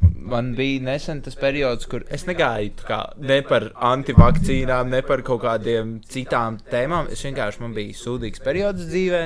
Man 0.00 0.54
bija 0.56 0.80
nesen 0.84 1.20
tas 1.24 1.36
periods, 1.36 1.88
kur 1.90 2.04
es 2.12 2.24
negāju 2.28 2.72
kā, 2.86 3.00
ne 3.20 3.40
par 3.46 3.70
antivakcīnām, 3.90 4.92
ne 4.92 5.00
par 5.06 5.24
kaut 5.26 5.42
kādiem 5.44 5.98
citām 6.08 6.58
tēmām. 6.70 7.10
Es 7.12 7.24
vienkārši 7.26 7.64
man 7.64 7.76
bija 7.76 7.96
sūdīgs 7.98 8.44
periods 8.44 8.86
dzīvē, 8.88 9.24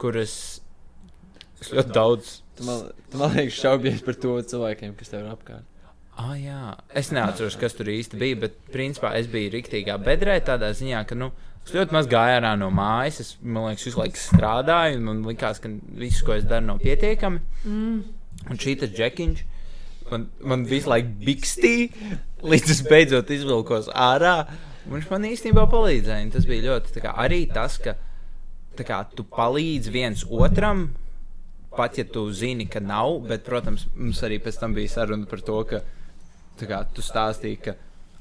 kur 0.00 0.18
es, 0.20 0.34
es 1.60 1.72
ļoti 1.72 1.94
daudz. 1.96 2.34
Tu 2.58 2.66
man, 2.68 2.90
tu 3.10 3.20
man 3.20 3.32
liekas, 3.36 3.60
šaubies 3.60 4.04
par 4.06 4.18
to 4.20 4.36
cilvēkiem, 4.52 4.92
kas 4.98 5.12
tev 5.12 5.24
ir 5.24 5.32
apkārt. 5.32 5.70
Ah, 6.14 6.36
jā, 6.38 6.76
es 6.94 7.08
neatceros, 7.10 7.56
kas 7.58 7.74
tur 7.74 7.88
īsti 7.90 8.18
bija, 8.20 8.38
bet 8.44 8.60
principā 8.70 9.16
es 9.18 9.26
biju 9.30 9.50
rīktīgā 9.56 9.96
bedrē, 10.04 10.36
tādā 10.46 10.68
ziņā, 10.76 11.00
ka 11.10 11.18
nu, 11.18 11.32
es 11.64 11.72
ļoti 11.74 11.96
maz 11.96 12.10
gāju 12.10 12.38
ārā 12.38 12.52
no 12.60 12.70
mājas. 12.74 13.20
Es 13.22 13.32
liekas, 13.40 13.86
visu 13.88 14.00
laiku 14.00 14.20
strādāju, 14.20 15.00
un 15.00 15.08
man 15.08 15.24
likās, 15.28 15.60
ka 15.62 15.72
viss, 15.98 16.22
ko 16.24 16.36
es 16.36 16.46
daru, 16.48 16.68
nav 16.68 16.82
pietiekami. 16.84 17.42
Mm. 17.64 17.98
Un 18.50 18.60
šī 18.60 18.76
tas 18.82 18.92
džekiņš 18.92 19.44
man, 20.10 20.26
man 20.44 20.64
visu 20.68 20.90
laiku 20.90 21.12
bikstīja, 21.24 22.16
līdz 22.44 22.74
es 22.74 22.82
beidzot 22.88 23.32
izvilkos 23.34 23.90
ārā. 23.90 24.36
Viņš 24.84 25.08
man 25.08 25.28
īstenībā 25.30 25.64
palīdzēja. 25.72 26.28
Tas 26.34 26.48
bija 26.48 26.68
ļoti 26.68 27.04
kā, 27.04 27.14
arī 27.24 27.44
tas, 27.52 27.78
ka 27.80 27.96
kā, 28.84 29.00
tu 29.16 29.24
palīdzi 29.28 29.94
viens 29.94 30.26
otram. 30.28 30.90
Pat 31.74 31.96
ja 31.98 32.04
tu 32.06 32.28
zini, 32.30 32.68
ka 32.70 32.78
nav, 32.78 33.16
bet, 33.26 33.42
protams, 33.46 33.88
mums 33.96 34.20
arī 34.22 34.38
pēc 34.42 34.60
tam 34.60 34.76
bija 34.76 34.92
saruna 34.92 35.26
par 35.26 35.40
to, 35.42 35.56
ka 35.66 35.80
kā, 36.60 36.84
tu 36.94 37.02
stāstīji, 37.02 37.58
ka, 37.64 37.74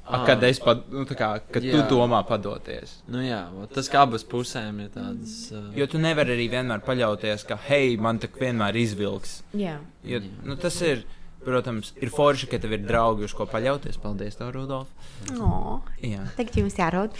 a, 0.05 0.25
kad 0.27 0.43
es 0.43 0.59
pat, 0.59 0.83
nu, 0.91 1.05
kā, 1.07 1.29
kad 1.53 1.63
jā. 1.63 1.71
tu 1.77 1.95
domā 1.95 2.19
padoties. 2.27 2.97
Nu, 3.07 3.21
jā, 3.23 3.45
tas 3.73 3.87
kā 3.91 4.03
abas 4.03 4.25
pusēm 4.27 4.81
ir 4.83 4.89
tādas. 4.93 5.35
Uh... 5.53 5.69
Jo 5.77 5.87
tu 5.91 6.01
nevari 6.01 6.35
arī 6.35 6.49
vienmēr 6.51 6.83
paļauties, 6.83 7.45
ka, 7.47 7.55
hei, 7.69 7.95
man 8.01 8.19
tā 8.19 8.27
vienmēr 8.35 8.75
izvilks. 8.83 9.41
Jā. 9.57 9.77
Jo, 10.07 10.23
nu, 10.43 10.59
tas 10.59 10.81
ir. 10.85 11.05
Protams, 11.43 11.89
ir 11.99 12.07
forši, 12.07 12.47
ka 12.47 12.55
tev 12.63 12.71
ir 12.71 12.85
draugi, 12.87 13.25
uz 13.27 13.33
ko 13.35 13.43
paļauties. 13.51 13.97
Paldies, 13.99 14.37
tev, 14.39 14.53
Rudolf. 14.55 14.87
No. 15.35 15.81
Jā, 15.99 16.23
tagad 16.37 16.55
jums 16.61 16.77
jārod. 16.79 17.11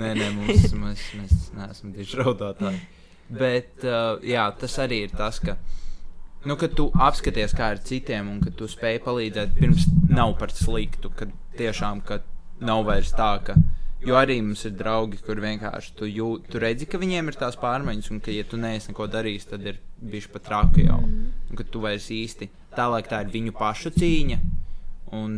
nē, 0.00 0.08
nē, 0.16 0.30
mums, 0.32 0.72
mēs, 0.72 1.02
mēs 1.18 1.34
neesam 1.58 1.92
tieši 1.92 2.22
raudātāji. 2.22 2.80
Bet 3.28 3.84
uh, 3.84 4.16
jā, 4.24 4.48
tas 4.56 4.78
arī 4.80 5.02
ir 5.04 5.12
tas, 5.12 5.36
ka 5.44 5.58
nu, 6.44 6.56
kad 6.60 6.74
tu 6.78 6.88
apskaties, 6.94 7.54
kā 7.56 7.72
ir 7.74 7.82
citiem, 7.86 8.28
un 8.30 8.42
ka 8.44 8.52
tu 8.54 8.68
spēj 8.70 9.00
palīdzēt, 9.06 9.56
pirms 9.58 9.88
nav 10.10 10.36
par 10.38 10.54
sliktu, 10.54 11.10
kad 11.16 11.32
tiešām 11.58 12.04
ka 12.06 12.20
nav 12.60 12.84
vairs 12.88 13.10
tā, 13.16 13.32
ka. 13.44 13.58
Jo 14.06 14.14
arī 14.14 14.36
mums 14.44 14.62
ir 14.68 14.76
draugi, 14.78 15.18
kur 15.26 15.40
vienkārši 15.42 15.94
tu, 15.98 16.06
jū, 16.06 16.28
tu 16.46 16.60
redzi, 16.62 16.86
ka 16.86 17.00
viņiem 17.02 17.32
ir 17.32 17.38
tās 17.40 17.58
pārmaiņas, 17.58 18.12
un 18.14 18.20
ka, 18.22 18.30
ja 18.30 18.44
tu 18.46 18.60
neesi 18.60 18.92
neko 18.92 19.08
darījis, 19.10 19.48
tad 19.50 19.66
ir 19.66 19.80
bijis 19.98 20.28
pat 20.30 20.46
traki 20.46 20.86
jau. 20.86 21.00
Un 21.02 21.58
ka 21.58 21.66
tu 21.66 21.82
vairs 21.82 22.06
īsti 22.14 22.46
tālāk 22.76 23.10
tā 23.10 23.24
ir 23.24 23.32
viņu 23.34 23.56
pašu 23.58 23.90
cīņa, 23.96 24.38
un, 25.18 25.34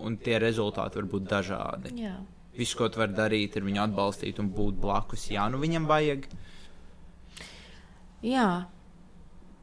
un 0.00 0.16
tie 0.24 0.40
rezultāti 0.40 1.00
var 1.00 1.10
būt 1.12 1.28
dažādi. 1.28 1.92
Jā. 2.00 2.14
Viss, 2.56 2.74
ko 2.74 2.88
tu 2.88 3.02
vari 3.02 3.12
darīt, 3.14 3.60
ir 3.60 3.68
viņu 3.68 3.84
atbalstīt 3.84 4.40
un 4.40 4.48
būt 4.56 4.80
blakus, 4.80 5.28
ja 5.30 5.44
nu 5.52 5.60
viņam 5.60 5.84
vajag. 5.90 6.24
Jā, 8.24 8.48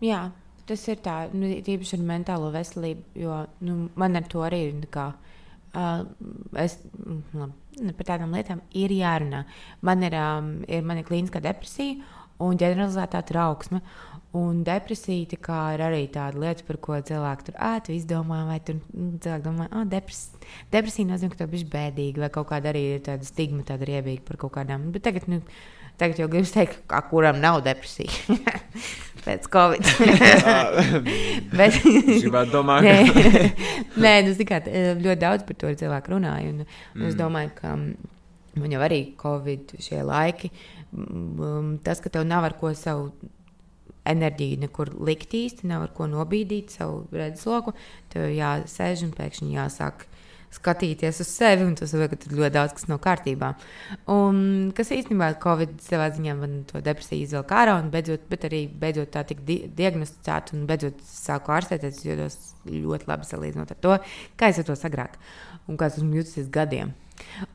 Jā, 0.05 0.21
tas 0.69 0.81
ir 0.91 0.99
tā, 1.05 1.15
nu, 1.33 1.49
tīpaši 1.65 1.97
ar 1.97 2.03
mentālo 2.05 2.49
veselību, 2.53 3.05
jo 3.21 3.37
nu, 3.65 3.77
man 3.99 4.19
ar 4.19 4.27
to 4.29 4.43
arī 4.45 4.61
ir. 4.69 4.89
Kā, 4.93 5.09
uh, 5.75 6.03
es, 6.61 6.77
labi, 7.33 7.93
par 7.97 8.09
tādām 8.11 8.35
lietām 8.35 8.63
ir 8.77 8.93
jārunā. 8.95 9.45
Man 9.85 10.05
ir, 10.07 10.17
um, 10.19 10.51
ir, 10.67 10.85
man 10.85 11.01
ir 11.01 11.07
klīniskā 11.07 11.41
depresija 11.43 11.99
un 12.43 12.59
ģeneralizētā 12.59 13.21
trauksme. 13.29 13.81
Un 14.35 14.63
depresija 14.67 15.39
kā, 15.39 15.59
ir 15.77 15.83
arī 15.85 16.01
tāda 16.11 16.41
lieta, 16.41 16.65
par 16.67 16.79
ko 16.83 16.97
cilvēki 17.07 17.47
tur 17.47 17.59
ātri 17.69 17.95
izdomā. 17.99 18.41
Vai 18.49 18.59
tur 18.65 18.81
nu, 18.81 19.13
cilvēki 19.23 19.45
domā, 19.45 19.69
ka 19.71 19.79
oh, 19.79 19.87
depres, 19.89 20.25
depresija 20.73 21.07
nozīmē, 21.13 21.31
ka 21.31 21.45
tu 21.45 21.59
esi 21.59 21.69
bēdīgi, 21.71 22.23
vai 22.23 22.31
kaut 22.33 22.49
kāda 22.51 22.73
arī 22.73 22.83
ir 22.97 23.05
tāda 23.05 23.27
stigma, 23.27 23.63
tāda 23.67 23.87
riebīga 23.87 24.25
par 24.27 24.41
kaut 24.43 24.57
kādām. 24.57 24.89
Bet 24.91 25.05
tagad, 25.07 25.29
nu, 25.31 25.39
tagad 26.01 26.19
jau 26.19 26.27
gribas 26.31 26.51
teikt, 26.55 26.81
ka 26.91 26.99
kuram 27.07 27.39
nav 27.43 27.61
depresija. 27.65 28.11
pēc 29.25 29.47
Covid. 29.51 29.87
Bet, 31.59 31.79
gribētu 31.81 32.53
domāt, 32.53 32.85
ka. 32.85 32.97
nē, 34.03 34.11
nē 34.19 34.27
nu, 34.27 34.35
kā, 34.47 34.61
ļoti 35.01 35.21
daudz 35.21 35.47
par 35.47 35.59
to 35.61 35.71
cilvēku 35.81 36.15
runāju. 36.15 36.51
Un, 36.53 36.67
un 36.97 37.07
es 37.07 37.15
mm. 37.15 37.21
domāju, 37.21 37.53
ka 37.57 37.73
man 38.59 38.75
jau 38.75 38.83
arī 38.85 39.01
Covid 39.19 39.75
šie 39.83 40.03
laiki, 40.05 40.51
tas, 41.85 42.03
ka 42.03 42.11
tev 42.13 42.27
nav 42.27 42.47
ar 42.47 42.55
ko 42.59 42.71
savu 42.77 43.09
enerģiju 44.09 44.63
nekur 44.65 44.91
likt 45.07 45.33
īsti, 45.37 45.67
nav 45.69 45.87
ar 45.87 45.93
ko 45.95 46.09
nobīdīt 46.11 46.75
savu 46.75 47.05
redzesloku, 47.13 47.75
tev 48.13 48.29
jāsēž 48.33 49.07
un 49.07 49.15
pēkšņi 49.17 49.55
jāsāk 49.55 50.07
skatīties 50.55 51.19
uz 51.23 51.29
sevi, 51.29 51.65
un 51.67 51.75
tas 51.77 51.91
ir 51.95 52.05
ļoti 52.05 52.51
daudz, 52.53 52.75
kas 52.77 52.87
nav 52.87 53.01
kārtībā. 53.03 53.51
Un, 54.11 54.37
kas 54.77 54.91
īstenībā 54.95 55.33
Covid 55.43 55.77
savā 55.83 56.09
ziņā 56.15 56.35
man 56.39 56.57
to 56.69 56.81
depresiju 56.85 57.25
izvilka 57.25 57.59
ārā, 57.63 57.77
un 57.81 57.91
beidzot, 57.93 58.27
bet 58.31 58.47
arī 58.49 58.65
beidzot 58.83 59.11
tā 59.15 59.25
tika 59.27 59.45
di 59.47 59.61
diagnosticēta, 59.77 60.55
un 60.55 60.67
beidzot 60.69 61.01
sāku 61.09 61.55
ārstēties, 61.55 62.03
jūtos 62.07 62.37
ļoti 62.69 63.11
labi 63.11 63.31
salīdzinot 63.31 63.75
ar 63.75 63.81
to, 63.87 63.97
kā 64.39 64.51
es 64.51 64.61
to 64.63 64.77
agrāk 64.89 65.19
un 65.67 65.79
kā 65.79 65.89
esmu 65.91 66.21
juties 66.21 66.51
gadiem. 66.53 66.93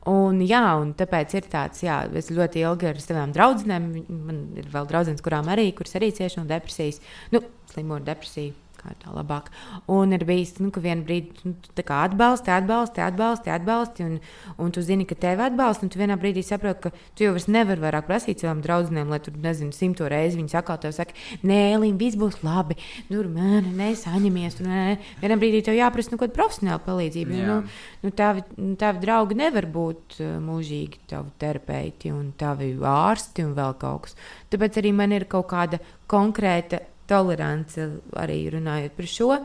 Un, 0.09 0.41
jā, 0.45 0.63
un 0.81 0.95
tāpēc 0.97 1.35
ir 1.37 1.51
tāds, 1.51 1.83
jā, 1.85 1.99
es 2.17 2.31
ļoti 2.33 2.63
ilgi 2.65 2.89
ar 2.91 3.03
savām 3.03 3.35
draudzenēm, 3.35 3.87
man 4.09 4.41
ir 4.57 4.71
vēl 4.73 4.89
draudzenes, 4.89 5.23
kurām 5.25 5.51
arī, 5.53 5.69
kuras 5.77 5.97
arī 5.99 6.11
cieši 6.17 6.41
no 6.41 6.47
depresijas, 6.49 7.01
nu, 7.35 7.43
slimo 7.73 7.99
ar 7.99 8.05
depresiju 8.09 8.60
kā 8.81 8.95
tā 9.01 9.13
labāk. 9.13 9.49
Un 9.91 10.15
ir 10.15 10.25
bijis, 10.27 10.55
nu, 10.61 10.71
ka 10.73 10.81
vienā 10.83 11.05
brīdī 11.05 11.45
nu, 11.47 11.55
atbalsti, 11.71 12.51
atbalsti, 12.53 13.03
atbalsti, 13.05 13.53
atbalsti, 13.53 14.07
un, 14.07 14.17
un 14.61 14.73
tu 14.73 14.83
zini, 14.85 15.05
ka 15.09 15.17
tevi 15.19 15.45
atbalsta, 15.45 15.85
un 15.85 15.93
tu 15.93 16.01
vienā 16.01 16.17
brīdī 16.21 16.43
saproti, 16.45 16.87
ka 16.87 16.91
tu 17.17 17.27
jau 17.27 17.35
nevari 17.51 17.83
vairāk 17.83 18.07
prasīt 18.09 18.43
savām 18.43 18.63
draudzenēm, 18.65 19.11
lai 19.11 19.21
tur, 19.23 19.37
nezinu, 19.41 19.73
simto 19.75 20.09
reizi 20.11 20.39
viņas 20.39 20.57
atkal 20.61 20.81
tev 20.81 20.95
saka, 20.97 21.15
nē, 21.47 21.61
Līm, 21.81 21.97
viss 21.97 22.19
būs 22.19 22.41
labi, 22.45 22.77
tur 23.09 23.29
man 23.31 23.71
nesaņemies, 23.77 24.57
tur 24.59 24.69
nē, 24.69 24.83
vienā 25.23 25.37
brīdī 25.41 25.63
tev 25.65 25.77
jāprasa 25.77 26.13
nu, 26.13 26.19
kaut 26.19 26.29
kāda 26.29 26.37
profesionāla 26.37 26.83
palīdzība. 26.85 27.37
Jā. 27.37 27.47
Nu, 27.47 27.57
nu, 28.03 28.13
tavi, 28.17 28.45
tavi 28.81 29.01
draugi 29.05 29.37
nevar 29.39 29.67
būt 29.71 30.19
uh, 30.19 30.35
mūžīgi 30.43 31.05
tavi 31.11 31.33
terapeiti 31.41 32.13
un 32.13 32.31
tavi 32.37 32.73
ārsti 32.77 33.47
un 33.47 33.55
vēl 33.57 33.77
kaut 33.81 34.07
kas. 34.07 34.17
Tāpēc 34.51 34.81
arī 34.81 34.93
man 34.95 35.15
ir 35.15 35.27
kaut 35.31 35.49
kāda 35.51 35.81
konkrēta 36.11 36.81
tolerance 37.11 37.91
arī 38.19 38.45
runājot 38.55 38.97
par 38.97 39.11
šo. 39.17 39.35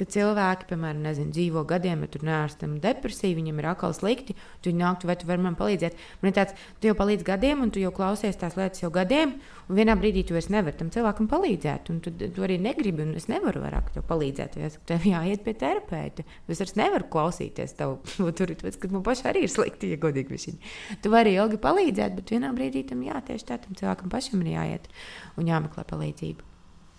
Ka 0.00 0.06
cilvēki, 0.08 0.64
piemēram, 0.70 1.02
nezinu, 1.04 1.28
dzīvo 1.36 1.66
gadiem, 1.68 2.06
ja 2.06 2.08
tur 2.08 2.22
neārstam 2.24 2.78
depresiju, 2.80 3.36
viņam 3.36 3.58
ir 3.60 3.66
atkal 3.68 3.92
slikti, 3.92 4.32
tu 4.64 4.72
nāktu, 4.72 5.04
vai 5.10 5.16
tu 5.20 5.28
vari 5.28 5.44
man 5.44 5.58
palīdzēt. 5.58 5.98
Man 6.22 6.30
ir 6.30 6.36
tāds, 6.38 6.62
tu 6.80 6.88
jau 6.88 6.94
palīdzi 6.96 7.26
gadiem, 7.26 7.60
un 7.66 7.72
tu 7.74 7.82
jau 7.82 7.90
klausies 7.92 8.40
tās 8.40 8.56
lietas 8.56 8.80
jau 8.80 8.88
gadiem, 8.94 9.34
un 9.68 9.76
vienā 9.76 9.98
brīdī 10.00 10.22
tu 10.24 10.32
vairs 10.32 10.48
nevari 10.48 10.78
tam 10.80 10.88
cilvēkam 10.94 11.28
palīdzēt, 11.28 11.92
un 11.92 12.00
tu, 12.00 12.14
tu 12.16 12.48
arī 12.48 12.56
negribi, 12.64 13.04
un 13.04 13.12
es 13.20 13.28
nevaru 13.28 13.60
vairāk 13.66 13.92
tev 13.92 14.08
palīdzēt. 14.08 14.56
Es 14.56 14.78
saku, 14.78 14.88
tev 14.94 15.04
jāiet 15.12 15.44
pie 15.44 15.58
terapeita. 15.66 16.24
Es 16.48 16.64
vairs 16.64 16.76
nevaru 16.80 17.12
klausīties 17.12 17.76
tev, 17.76 17.98
tur, 18.40 18.56
tāpēc, 18.56 18.80
ka 18.80 18.94
man 18.96 19.04
pašai 19.04 19.34
arī 19.34 19.44
ir 19.44 19.52
slikti, 19.52 19.92
ja 19.92 20.00
godīgi 20.00 20.32
viņi. 20.32 20.60
Tu 21.04 21.12
vari 21.12 21.36
ilgi 21.36 21.60
palīdzēt, 21.60 22.16
bet 22.22 22.32
vienā 22.38 22.56
brīdī 22.56 22.88
tam 22.88 23.04
jā, 23.04 23.20
tieši 23.28 23.52
tā, 23.52 23.60
tam 23.66 23.76
cilvēkam 23.76 24.16
pašam 24.16 24.46
ir 24.46 24.54
jāiet 24.56 24.94
un 25.36 25.52
jāmeklē 25.52 25.84
palīdzību. 25.92 26.49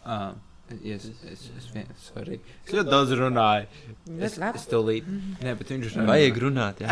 Uh, 0.06 0.34
es, 0.84 1.06
es, 1.06 1.24
es, 1.32 1.48
es, 1.58 2.06
sorry. 2.10 2.40
es 2.66 2.74
ļoti 2.74 2.90
daudz 2.90 3.16
runāju. 3.20 3.68
Es, 4.18 4.38
es 4.38 4.68
to 4.72 4.82
līdzi. 4.88 5.18
Nē, 5.42 5.56
bet 5.60 5.74
viņš 5.74 5.96
runā. 5.96 6.06
Vajag 6.10 6.40
runāt. 6.46 6.86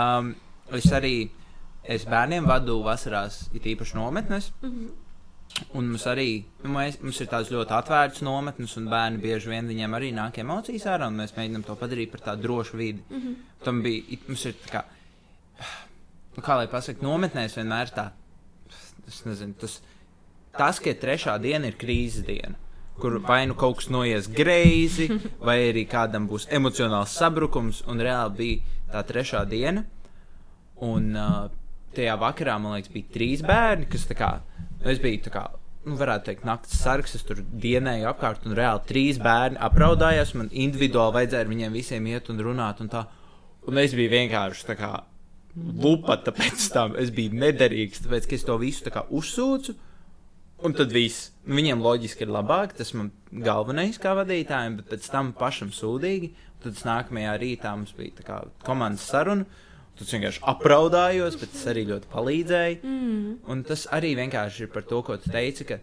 um, 0.00 0.32
es 0.76 0.90
arī 0.96 1.14
es 1.84 2.04
bērniem 2.08 2.48
vadu 2.48 2.80
vasarās, 2.84 3.46
it 3.56 3.66
īpaši 3.66 3.96
nometnes. 3.98 4.52
-hmm. 4.62 4.90
Un 5.74 5.88
mums 5.90 6.06
arī 6.06 6.44
nu, 6.62 6.70
mēs, 6.70 7.00
mums 7.02 7.20
ir 7.20 7.28
tādas 7.30 7.50
ļoti 7.50 7.74
atvērtas 7.74 8.22
nometnes, 8.22 8.76
un 8.78 8.86
bērni 8.90 9.18
bieži 9.22 9.50
vien 9.50 9.66
viņiem 9.66 9.96
arī 9.98 10.12
nāk 10.14 10.38
emocijas 10.38 10.86
ārā, 10.86 11.08
un 11.10 11.18
mēs 11.18 11.34
mēģinām 11.36 11.64
to 11.66 11.74
padarīt 11.80 12.12
par 12.12 12.20
tādu 12.20 12.42
drošu 12.46 12.76
vidi. 12.76 13.02
Mm 13.10 13.20
-hmm. 13.20 13.34
Tam 13.64 13.82
bija, 13.82 14.18
mums 14.28 14.44
ir 14.46 14.54
tā 14.64 14.70
kā, 14.74 14.82
nu, 16.36 16.42
kā 16.42 16.56
lai 16.56 16.66
pasakā, 16.66 17.02
nometnēs 17.02 17.56
vienmēr 17.56 17.90
tā, 17.96 18.10
es 19.08 19.24
nezinu, 19.24 19.54
tas 19.60 19.80
tas, 20.56 20.80
ka 20.82 20.94
trešā 20.96 21.36
diena 21.42 21.70
ir 21.70 21.78
krīzes 21.80 22.26
diena, 22.26 22.56
kur 23.00 23.20
vai 23.26 23.44
nu 23.48 23.56
kaut 23.58 23.80
kas 23.80 23.90
noies 23.92 24.28
greizi, 24.32 25.08
vai 25.46 25.58
arī 25.70 25.86
kādam 25.90 26.28
būs 26.30 26.48
emocionāls 26.50 27.16
sabrukums, 27.16 27.84
un 27.88 28.02
reāli 28.02 28.36
bija 28.40 28.76
tā 28.92 29.06
trešā 29.12 29.44
diena. 29.48 29.86
Un 30.80 31.12
uh, 31.12 31.48
tajā 31.96 32.16
vakarā 32.20 32.56
man 32.60 32.78
liekas, 32.78 32.92
bija 32.92 33.14
trīs 33.14 33.42
bērni, 33.44 33.88
kas 33.90 34.06
tā 34.08 34.16
kā, 34.16 34.30
es 34.88 35.00
biju 35.02 35.26
tā 35.26 35.32
kā 35.34 35.48
nu, 35.86 35.96
varētu 36.00 36.28
teikt, 36.28 36.46
naktas 36.48 36.80
sargs. 36.80 37.14
Es 37.18 37.26
tur 37.26 37.42
dienēju 37.42 38.08
apkārt, 38.10 38.46
un 38.48 38.56
reāli 38.58 38.84
trīs 38.88 39.20
bērni 39.22 39.60
apraudājās. 39.68 40.34
Man 40.38 40.50
individuāli 40.52 41.18
vajadzēja 41.18 41.46
ar 41.46 41.52
viņiem 41.52 41.76
visiem 41.76 42.10
iet 42.10 42.30
un 42.32 42.42
runāt. 42.44 42.82
Un, 42.84 42.90
tā. 42.92 43.06
un 43.68 43.80
es 43.82 43.94
biju 43.96 44.12
vienkārši 44.14 44.66
tā 44.70 44.76
kā 44.80 44.92
lupata 45.56 46.34
pēc 46.36 46.66
tam. 46.74 46.96
Es 47.00 47.12
biju 47.14 47.38
nederīgs, 47.40 48.04
tāpēc 48.04 48.28
ka 48.28 48.36
es 48.38 48.46
to 48.48 48.58
visu 48.60 48.92
uzsūcu. 49.20 49.76
Un 50.66 50.76
tad 50.76 50.92
viss. 50.92 51.30
Viņiem 51.48 51.80
loģiski 51.80 52.26
ir 52.26 52.32
labāk, 52.34 52.74
tas 52.76 52.92
man 52.96 53.10
galvenais 53.32 53.96
kā 54.00 54.12
vadītājiem, 54.18 54.76
bet 54.80 54.90
pēc 54.92 55.08
tam 55.12 55.32
pašam 55.36 55.72
sūdīgi. 55.72 56.34
Tad 56.60 56.80
nākamajā 56.84 57.36
rītā 57.40 57.72
mums 57.72 57.94
bija 57.96 58.26
kā 58.26 58.40
komandas 58.66 59.06
saruna. 59.08 59.46
Tad 59.96 60.04
es 60.04 60.12
vienkārši 60.14 60.42
apraudājos, 60.52 61.38
bet 61.40 61.54
tas 61.54 61.64
arī 61.72 61.86
ļoti 61.88 62.10
palīdzēja. 62.12 62.76
Mm. 62.84 63.32
Un 63.52 63.64
tas 63.68 63.86
arī 63.92 64.12
vienkārši 64.18 64.66
ir 64.66 64.70
par 64.74 64.84
to, 64.88 65.00
ko 65.04 65.16
tu 65.20 65.32
teici, 65.32 65.66
ka 65.68 65.80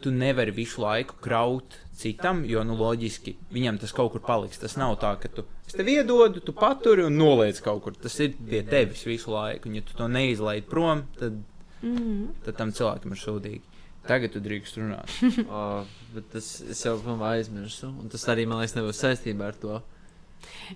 tu 0.00 0.10
nevari 0.14 0.54
visu 0.54 0.80
laiku 0.80 1.18
kraut 1.20 1.76
citam, 2.00 2.44
jo, 2.48 2.62
nu, 2.64 2.76
loģiski 2.80 3.34
viņam 3.52 3.80
tas 3.82 3.92
kaut 3.96 4.14
kur 4.14 4.24
paliks. 4.24 4.62
Tas 4.62 4.78
nav 4.80 4.96
tā, 5.02 5.12
ka 5.20 5.30
tu 5.34 5.44
es 5.68 5.76
tev 5.76 5.90
iedodu, 5.92 6.42
tu 6.44 6.54
paturi 6.56 7.04
un 7.06 7.18
noliec 7.20 7.60
kaut 7.64 7.82
kur. 7.84 7.98
Tas 7.98 8.16
ir 8.24 8.34
pie 8.38 8.62
tevis 8.66 9.04
visu 9.06 9.34
laiku. 9.34 9.68
Un, 9.68 9.78
ja 9.78 9.86
tu 9.86 9.98
to 9.98 10.08
neizlaid 10.10 10.70
prom, 10.70 11.04
tad, 11.18 11.42
mm. 11.82 12.22
tad 12.46 12.58
tam 12.62 12.72
cilvēkam 12.74 13.14
ir 13.14 13.22
sūdīgi. 13.26 13.69
Tagad 14.08 14.32
tu 14.34 14.40
drīkst 14.42 14.78
runāt. 14.80 15.12
oh, 15.52 15.88
bet 16.14 16.30
tas 16.32 16.48
es 16.64 16.80
jau 16.86 16.96
pilnībā 17.02 17.34
aizmirsu. 17.36 17.90
Un 18.00 18.12
tas 18.12 18.24
arī, 18.32 18.46
man 18.48 18.62
liekas, 18.62 18.76
nebūs 18.78 19.02
saistībā 19.04 19.50
ar 19.50 19.58
to. 19.60 19.80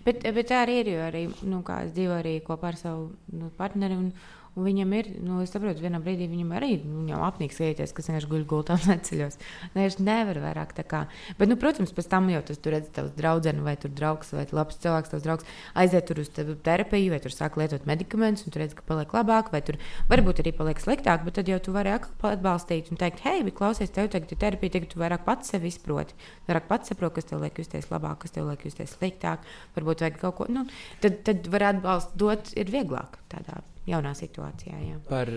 Bet, 0.05 0.21
bet 0.23 0.51
tā 0.51 0.61
arī 0.65 0.81
ir. 0.83 0.93
Jo 0.95 1.05
arī, 1.07 1.25
nu, 1.49 1.63
es 1.79 1.95
dzīvoju 1.97 2.19
arī 2.19 2.35
kopā 2.45 2.73
ar 2.73 2.81
savu 2.81 3.09
nu, 3.33 3.51
partneri. 3.59 3.97
Un, 3.97 4.13
Un 4.55 4.63
viņam 4.69 4.93
ir, 4.95 5.09
nu, 5.19 5.41
es 5.43 5.51
saprotu, 5.51 5.83
vienā 5.83 5.99
brīdī 6.03 6.29
viņam 6.31 6.53
arī 6.55 6.77
nu, 6.85 7.01
viņam 7.01 7.23
apnīk 7.27 7.55
sievietes, 7.57 7.91
kas 7.95 8.07
vienkārši 8.07 8.29
guļ 8.31 8.45
gultā 8.51 8.77
un 8.79 8.85
neceļos. 8.93 9.39
Viņš 9.75 9.97
nevar 10.07 10.39
vairāk 10.45 10.75
tā 10.77 10.85
kā. 10.87 11.01
Bet, 11.41 11.51
nu, 11.51 11.57
protams, 11.59 11.91
pēc 11.97 12.09
tam 12.13 12.29
jau 12.31 12.43
tas 12.47 12.63
tur 12.63 12.77
redz 12.77 12.93
tavs 12.95 13.17
draudzene 13.19 13.65
vai 13.67 13.75
tur 13.81 13.91
draugs 13.91 14.31
vai 14.37 14.45
labs 14.55 14.79
cilvēks, 14.85 15.11
tavs 15.11 15.27
draugs 15.27 15.49
aiziet 15.83 16.07
tur 16.07 16.23
uz 16.23 16.31
terapiju 16.35 17.11
vai 17.11 17.19
tur 17.25 17.35
sāk 17.35 17.59
lietot 17.59 17.89
medikamentus 17.91 18.47
un 18.47 18.55
tu 18.55 18.63
redz, 18.63 18.77
ka 18.79 18.87
paliek 18.87 19.17
labāk 19.19 19.51
vai 19.51 19.63
tur 19.67 19.81
varbūt 20.13 20.45
arī 20.45 20.55
paliek 20.55 20.83
sliktāk, 20.83 21.27
bet 21.27 21.39
tad 21.41 21.51
jau 21.51 21.59
tu 21.59 21.75
vari 21.75 21.97
atkal 21.97 22.37
atbalstīt 22.37 22.95
un 22.95 23.03
teikt, 23.03 23.25
hei, 23.27 23.43
bet 23.43 23.59
klausies, 23.59 23.91
tev 23.91 24.13
tagad 24.15 24.31
ir 24.31 24.43
terapija, 24.47 24.77
tagad 24.79 24.95
tu 24.95 25.03
vairāk 25.03 25.27
pats 25.27 25.51
sevi 25.51 25.73
izproti. 25.73 26.15
Vairāk 26.47 26.71
pats 26.71 26.95
saproti, 26.95 27.19
kas 27.19 27.31
tev 27.33 27.43
liek 27.43 27.59
justies 27.59 27.91
labāk, 27.91 28.23
kas 28.23 28.39
tev 28.39 28.47
liek 28.53 28.63
justies 28.69 28.95
sliktāk, 28.95 29.45
varbūt 29.75 30.07
vajag 30.07 30.19
kaut 30.23 30.39
ko, 30.39 30.51
nu, 30.53 30.67
tad, 31.03 31.25
tad 31.27 31.51
var 31.51 31.73
atbalstu 31.75 32.21
dot, 32.23 32.55
ir 32.59 32.71
vieglāk 32.71 33.19
tādā 33.33 33.65
jaunā 33.89 34.15
situācijā. 34.19 34.81
Jā. 34.89 34.99
Par 35.09 35.31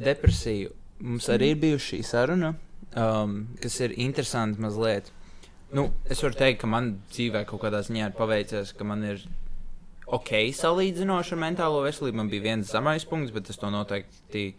depresiju 0.00 0.74
mums 1.00 1.28
arī 1.32 1.54
ir 1.54 1.60
bijusi 1.60 1.94
šī 1.94 2.00
saruna, 2.06 2.54
um, 2.98 3.42
kas 3.60 3.80
ir 3.84 3.96
interesanti 4.00 4.60
mazliet. 4.62 5.12
Nu, 5.76 5.86
es 6.10 6.22
varu 6.24 6.34
teikt, 6.34 6.60
ka 6.62 6.70
man 6.70 6.96
dzīvē 7.12 7.44
kaut 7.48 7.62
kādā 7.64 7.82
ziņā 7.86 8.10
ir 8.10 8.16
paveicies, 8.16 8.72
ka 8.76 8.86
man 8.86 9.04
ir 9.06 9.22
ok 10.10 10.32
salīdzinoši 10.58 11.36
ar 11.36 11.40
mentālo 11.44 11.84
veselību. 11.84 12.18
Man 12.18 12.32
bija 12.32 12.48
viens 12.48 12.72
zemais 12.72 13.06
punkts, 13.06 13.34
bet 13.34 13.52
es 13.52 13.60
to 13.60 13.70
noteikti. 13.72 14.50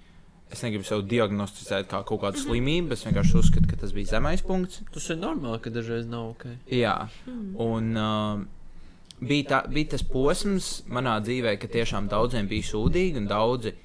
Es 0.52 0.64
negribu 0.66 0.84
sev 0.84 1.06
diagnosticēt 1.08 1.88
kā 1.92 2.02
kaut 2.08 2.20
kādu 2.26 2.42
slimību. 2.42 2.92
Es 2.96 3.06
vienkārši 3.08 3.38
uzskatu, 3.40 3.70
ka 3.72 3.78
tas 3.80 3.94
bija 3.96 4.18
zemais 4.18 4.44
punkts. 4.44 4.82
Tas 4.92 5.06
ir 5.14 5.20
normāli, 5.20 5.62
ka 5.64 5.72
dažreiz 5.72 6.10
nav 6.12 6.34
ok. 6.34 6.48
Jā, 6.76 6.96
un 7.64 7.94
uh, 7.96 8.42
bija, 9.22 9.48
tā, 9.50 9.62
bija 9.72 9.94
tas 9.96 10.04
posms 10.06 10.72
manā 10.90 11.18
dzīvē, 11.24 11.56
ka 11.62 11.70
tiešām 11.72 12.10
daudziem 12.12 12.50
bija 12.50 12.72
sūdīgi 12.72 13.22
un 13.22 13.30
daudzi 13.30 13.76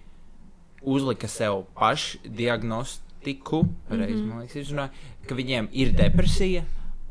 uzlika 0.87 1.28
sev 1.28 1.64
pašu 1.76 2.22
diagnostiku, 2.24 3.64
pareizi, 3.89 4.22
mm 4.22 4.30
-hmm. 4.30 4.41
liekas, 4.41 4.57
izrunāja, 4.57 4.91
ka 5.28 5.34
viņiem 5.34 5.68
ir 5.72 5.93
depresija. 5.93 6.64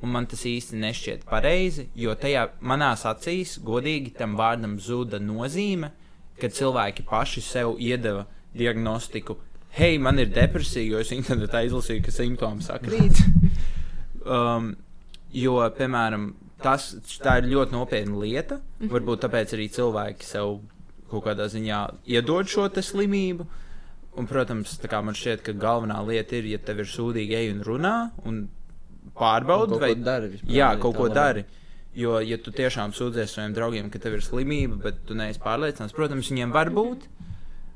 Un 0.03 0.11
man 0.11 0.25
tas 0.25 0.43
īsti 0.45 0.75
nešķiet 0.75 1.23
pareizi, 1.25 1.87
jo 1.95 2.13
tajā 2.15 2.49
manās 2.61 3.05
acīs, 3.05 3.59
godīgi, 3.63 4.11
tam 4.17 4.35
vārdam 4.37 4.79
zuda 4.79 5.19
nozīme, 5.19 5.89
kad 6.41 6.51
cilvēki 6.51 7.05
paši 7.09 7.41
sev 7.41 7.75
iedeva 7.79 8.25
diagnostiku. 8.53 9.37
Hei, 9.69 9.97
man 9.97 10.19
ir 10.19 10.27
depresija, 10.27 10.91
jo 10.91 10.99
es 10.99 11.11
internetā 11.11 11.63
izlasīju, 11.65 12.03
ka 12.03 12.11
simptomi 12.11 12.61
sakrīt. 12.61 13.23
um, 14.35 14.75
jo, 15.31 15.71
piemēram, 15.77 16.33
tas 16.65 16.89
ir 16.97 17.49
ļoti 17.51 17.75
nopietna 17.75 18.23
lieta. 18.23 18.57
Mm 18.57 18.87
-hmm. 18.87 18.93
Varbūt 18.95 19.21
tāpēc 19.25 19.53
arī 19.57 19.69
cilvēki 19.77 20.25
sev 20.25 20.59
kaut 21.11 21.25
kādā 21.27 21.47
ziņā 21.51 21.81
iedod 22.09 22.49
šo 22.49 22.69
slimību. 22.69 23.45
Un, 24.15 24.27
protams, 24.27 24.79
man 25.03 25.15
šķiet, 25.15 25.41
ka 25.43 25.51
galvenā 25.51 25.99
lieta 26.07 26.37
ir, 26.37 26.45
ja 26.45 26.57
tev 26.57 26.79
ir 26.79 26.85
sūdīgi, 26.87 27.35
ej 27.35 27.51
un 27.51 27.61
runā 27.67 28.11
un 28.23 28.47
pārbaudi, 29.15 29.79
vai 29.79 29.95
dari. 29.95 30.29
Vispār, 30.35 30.53
jā, 30.55 30.69
kaut 30.79 30.95
ko 30.95 31.09
dari. 31.09 31.43
Jo, 31.95 32.19
ja 32.19 32.37
tu 32.37 32.51
tiešām 32.51 32.93
sūdzies 32.95 33.35
saviem 33.35 33.53
draugiem, 33.55 33.89
ka 33.91 33.99
tev 33.99 34.13
ir 34.13 34.23
slimība, 34.23 34.79
bet 34.87 35.03
tu 35.07 35.15
neesi 35.15 35.39
pārliecināts, 35.43 35.95
protams, 35.95 36.31
viņiem 36.31 36.51
var 36.55 36.71
būt. 36.75 37.05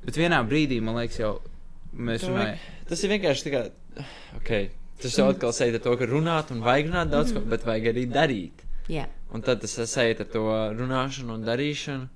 Bet 0.05 0.15
vienā 0.19 0.39
brīdī, 0.47 0.79
man 0.83 0.95
liekas, 0.99 1.19
jau 1.19 1.33
mēs 1.91 2.23
runājam. 2.27 2.57
Tas 2.87 3.03
ir 3.03 3.13
vienkārši 3.15 3.45
tā 3.45 3.53
kā. 3.53 3.63
Okay. 4.39 4.71
Tas 4.99 5.15
jau 5.15 5.29
atkal 5.31 5.53
sēž 5.55 5.77
ar 5.79 5.83
to, 5.83 5.95
ka 5.99 6.07
runāt 6.07 6.51
un 6.51 6.63
vajag 6.63 6.89
runāt 6.91 7.11
daudz, 7.11 7.31
ko, 7.35 7.43
bet 7.51 7.67
vajag 7.67 7.91
arī 7.93 8.07
darīt. 8.11 8.63
Jā. 8.89 9.05
Un 9.33 9.45
tad 9.45 9.61
tas 9.61 9.75
saistīts 9.77 10.25
ar 10.25 10.29
to 10.33 10.43
runāšanu 10.79 11.37
un 11.37 11.45
darīšanu. 11.45 12.09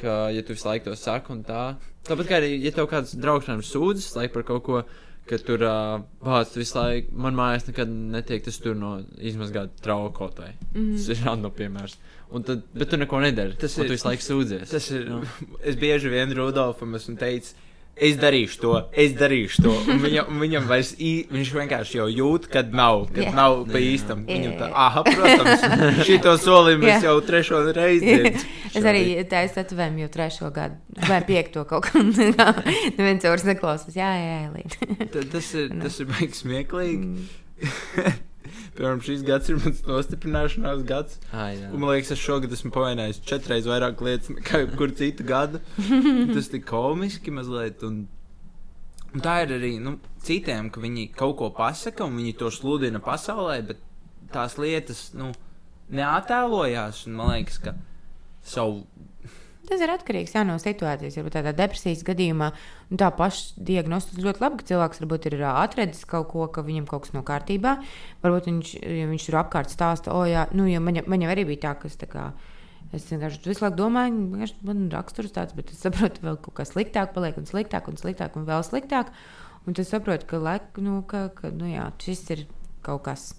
Ka, 0.00 0.14
ja 0.34 0.42
tu 0.42 0.56
visu 0.56 0.66
laiku 0.66 0.90
to 0.90 0.96
saki, 0.98 1.30
un 1.30 1.44
tā. 1.46 1.64
Tāpat 2.04 2.28
kā 2.28 2.38
arī, 2.40 2.56
ja 2.64 2.72
tev 2.74 2.88
kāds 2.90 3.14
draugs 3.14 3.46
sūdzas 3.70 4.16
par 4.34 4.42
kaut 4.48 4.64
ko, 4.66 4.80
ka 5.28 5.38
tur 5.40 5.62
uh, 5.64 6.02
bācis 6.24 6.58
visu 6.58 6.76
laiku, 6.76 7.14
man 7.16 7.38
mājās 7.38 7.68
nekad 7.68 7.92
netiek 8.12 8.42
tas 8.44 8.58
tur 8.60 8.74
no 8.76 8.96
izmazgāta 9.16 9.84
trauka 9.86 10.18
kaut 10.18 10.42
vai. 10.42 10.50
Mm. 10.74 10.96
Tas 10.98 11.06
ir 11.14 11.22
rando 11.24 11.52
piemērs. 11.54 11.94
Un 12.34 12.44
tad, 12.44 12.66
bet 12.74 12.90
tu 12.90 12.98
neko 12.98 13.22
nedari. 13.22 13.54
Tas 13.60 13.78
ir. 13.78 13.86
Tu 13.86 13.94
visu 13.94 14.08
laiku 14.08 14.26
sūdzies. 14.26 14.66
Tas 14.74 14.90
ir. 14.92 15.06
No. 15.08 15.22
Es 15.68 15.78
bieži 15.80 16.10
vien 16.12 16.34
Rudolfam 16.36 16.98
esmu 16.98 17.16
teicis 17.20 17.54
es 17.96 18.16
darīšu 18.20 18.60
to, 18.62 18.72
es 18.90 19.14
darīšu 19.18 19.64
to. 19.64 19.74
Un 19.90 20.00
viņam, 20.02 20.30
un 20.32 20.42
viņam 20.42 20.66
vairs, 20.70 20.92
ī, 20.98 21.12
viņš 21.30 21.52
vienkārši 21.54 21.98
jau 22.00 22.08
jūt, 22.10 22.48
kad 22.52 22.74
nav, 22.74 23.06
kad 23.12 23.22
yeah. 23.26 23.36
nav 23.36 23.62
pa 23.70 23.82
īstam. 23.82 24.24
Yeah. 24.26 24.40
Viņam 24.40 24.56
tā, 24.60 24.70
ah, 24.72 24.98
protams, 25.06 26.04
šito 26.08 26.34
solījumu 26.42 26.88
yeah. 26.88 26.98
es 26.98 27.08
jau 27.08 27.14
trešo 27.28 27.62
reizi 27.76 28.04
dzirdu. 28.10 28.44
es 28.74 28.90
arī 28.92 29.06
taisu 29.30 29.60
tetovējumu 29.60 30.04
jau 30.04 30.10
trešo 30.18 30.52
gadu, 30.54 30.78
vai 31.06 31.22
piekto 31.26 31.64
kaut 31.70 31.88
kā. 31.88 32.02
Neviens 32.98 33.26
vairs 33.30 33.48
neklausās, 33.48 33.96
jā, 33.96 34.10
jā, 34.18 34.36
jā, 34.44 34.52
līdz. 34.58 35.32
tas 35.32 35.50
ir, 35.58 35.74
tas 35.86 35.98
ir 36.02 36.10
baigs 36.14 36.44
smieklīgi. 36.44 37.26
Piemēram, 38.74 39.00
šis 39.06 39.22
gads 39.26 39.50
ir 39.52 39.58
mans 39.62 39.84
nostiprināšanās 39.86 40.82
gads. 40.88 41.20
Jā. 41.30 41.68
un, 41.68 41.78
man 41.78 41.92
liekas, 41.92 42.10
es 42.16 42.22
šogad 42.22 42.54
esmu 42.56 42.72
pavainojis 42.74 43.20
četras 43.26 43.68
vairāk 43.70 44.02
lietas 44.02 44.32
nekā 44.34 44.64
jebkur 44.64 44.94
citu 44.98 45.26
gadu. 45.28 45.60
Tas 46.34 46.50
ir 46.50 46.64
komiski 46.66 47.34
mazliet. 47.34 47.84
Un, 47.86 48.04
un 49.12 49.24
tā 49.24 49.36
ir 49.44 49.54
arī 49.60 49.72
nu, 49.82 49.96
citiem, 50.26 50.72
ka 50.74 50.82
viņi 50.82 51.06
kaut 51.14 51.36
ko 51.38 51.52
pasaka 51.54 52.08
un 52.08 52.18
viņi 52.18 52.34
to 52.42 52.50
sludina 52.54 53.02
pasaulē, 53.04 53.60
bet 53.70 53.82
tās 54.34 54.58
lietas 54.58 55.06
nu, 55.14 55.30
neatēlojās. 55.94 57.04
Un, 57.06 57.18
man 57.20 57.34
liekas, 57.36 57.60
ka 57.62 57.76
savu 58.44 58.82
Tas 59.64 59.80
ir 59.80 59.90
atkarīgs 59.94 60.34
jā, 60.36 60.42
no 60.44 60.58
situācijas. 60.60 61.16
Varbūt 61.16 61.36
tādā 61.38 61.54
depresijas 61.56 62.02
gadījumā 62.04 62.50
tā 63.00 63.08
paša 63.16 63.62
diagnostika 63.64 64.24
ļoti 64.26 64.42
labi, 64.42 64.58
ka 64.60 64.68
cilvēks 64.70 65.00
varbūt 65.00 65.28
ir 65.30 65.38
atradzis 65.48 66.04
kaut 66.08 66.28
ko, 66.32 66.48
ka 66.52 66.64
viņam 66.66 66.88
kaut 66.90 67.06
kas 67.06 67.14
nav 67.16 67.24
kārtībā. 67.28 67.78
Varbūt 68.24 68.50
viņš, 68.50 68.74
ja 68.84 69.06
viņš 69.08 69.28
tur 69.30 69.38
apkārt 69.40 69.72
stāsta, 69.72 70.12
o, 70.12 70.26
jā, 70.28 70.44
nu, 70.52 70.68
ja 70.68 70.82
man, 70.84 71.00
man 71.08 71.24
jau 71.24 71.32
arī 71.32 71.46
bija 71.48 71.64
tā, 71.68 71.74
ka 71.80 71.88
es 71.88 71.96
tā 72.00 72.10
kā. 72.10 72.28
Es 72.94 73.08
vienkārši 73.10 73.40
visu 73.48 73.64
laiku 73.64 73.78
domāju, 73.80 74.44
ka 74.44 74.68
man 74.68 74.84
ir 74.84 74.92
raksturs 74.94 75.32
tāds, 75.34 75.56
bet 75.56 75.72
es 75.72 75.80
saprotu, 75.82 76.20
ka 76.20 76.28
vēl 76.28 76.36
kaut 76.44 76.58
kas 76.60 76.74
sliktāk 76.74 77.14
paliek, 77.16 77.40
un 77.40 77.48
sliktāk, 77.48 77.88
un 77.90 77.98
sliktāk, 77.98 78.36
un 78.38 78.44
vēl 78.46 78.62
sliktāk. 78.66 79.10
Un 79.64 79.74
es 79.80 79.88
saprotu, 79.88 80.28
ka, 80.28 80.38
laik, 80.44 80.76
nu, 80.84 81.00
ka, 81.08 81.30
ka 81.34 81.48
nu, 81.56 81.66
jā, 81.72 81.88
šis 82.04 82.22
ir 82.36 82.44
kaut 82.84 83.06
kas. 83.08 83.30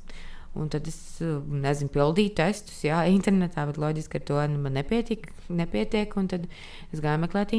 Un 0.55 0.69
tad 0.71 0.87
es 0.87 0.97
nezinu, 1.19 1.91
pildīju 1.91 2.31
testus, 2.37 2.79
jā, 2.87 3.01
internetā, 3.17 3.65
bet 3.69 3.79
loģiski 3.81 4.21
ar 4.21 4.25
to 4.29 4.41
man 4.55 4.77
nepietiek. 4.79 5.27
nepietiek 5.49 6.15
tad 6.31 6.47
es 6.91 7.03
gāju 7.03 7.21
meklēt 7.25 7.55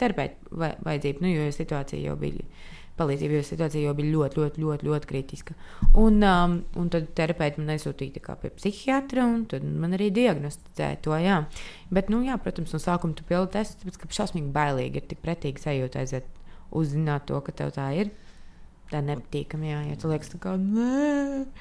terapeitu 0.00 0.60
vajadzību, 0.60 1.24
nu, 1.24 1.34
jo 1.34 1.48
situācija 1.54 2.10
jau 2.10 2.16
bija. 2.20 2.46
Palīdzība, 3.00 3.38
jo 3.38 3.44
situācija 3.46 3.80
jau 3.86 3.94
bija 3.96 4.12
ļoti, 4.12 4.40
ļoti, 4.40 4.60
ļoti, 4.60 4.86
ļoti 4.90 5.08
kritiska. 5.08 5.54
Un, 5.96 6.18
um, 6.26 6.56
un 6.76 6.90
tad 6.92 7.06
terapeiti 7.16 7.62
man 7.62 7.72
aizsūtīja 7.72 8.34
pie 8.42 8.50
psihiatra, 8.52 9.24
un 9.24 9.46
tad 9.48 9.64
man 9.64 9.96
arī 9.96 10.10
diagnosticēja 10.12 10.98
to. 11.06 11.14
Jā. 11.16 11.38
Bet, 11.88 12.10
nu, 12.12 12.20
jā, 12.26 12.36
protams, 12.42 12.74
no 12.76 12.82
sākuma 12.82 13.16
tu 13.16 13.24
pildi 13.24 13.54
testus, 13.54 13.80
tāpēc 13.80 14.02
ka 14.02 14.10
šausmīgi 14.18 14.52
bailīgi 14.52 15.00
ir 15.00 15.08
tik 15.14 15.22
pretīgi 15.24 15.64
sajūta 15.64 16.02
aiziet 16.02 16.28
uzzināt 16.76 17.24
to, 17.30 17.40
ka 17.46 17.56
tev 17.62 17.72
tā 17.78 17.88
ir. 18.02 18.12
Tā 18.90 19.00
nepatīkami, 19.06 19.70
jā, 19.70 19.80
ja 19.86 19.96
tu 20.02 20.10
liekas, 20.10 20.34
tā 20.34 20.42
kā 20.42 20.58
nē 20.60 21.54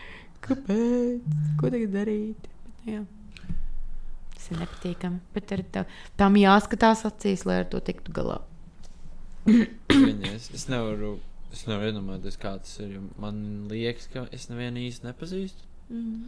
kāpēc? 0.46 1.40
Ko 1.60 1.72
tagad 1.72 1.96
darīt? 1.96 2.50
Bet, 2.66 2.76
nu 2.84 2.98
jā. 2.98 3.06
Tas 4.36 4.52
ir 4.52 4.62
nepatīkami. 4.64 5.24
Bet 5.36 5.56
tā, 5.76 5.86
tam 6.20 6.38
jāskatās 6.40 7.06
acīs, 7.10 7.48
lai 7.50 7.62
ar 7.64 7.72
to 7.72 7.82
tiktu 7.84 8.16
galā. 8.16 8.40
Viņas, 9.50 10.52
es 10.56 10.70
nevaru 10.70 11.18
Es 11.50 11.66
nevaru 11.66 11.90
iedomāties, 11.90 12.38
kā 12.38 12.54
tas 12.62 12.76
ir. 12.84 13.00
Man 13.22 13.40
liekas, 13.72 14.06
ka 14.14 14.28
es 14.36 14.48
nevienu 14.52 14.84
īsti 14.86 15.08
nepazīstu. 15.08 15.70
Mm. 15.90 16.28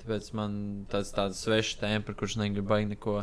Tāpēc 0.00 0.28
man 0.38 0.52
tāds 0.92 1.10
tāds 1.16 1.40
svešs 1.42 1.80
tēma, 1.80 2.04
par 2.06 2.16
kurš 2.20 2.38
negribu 2.40 2.70
baigi 2.70 2.92
neko 2.92 3.16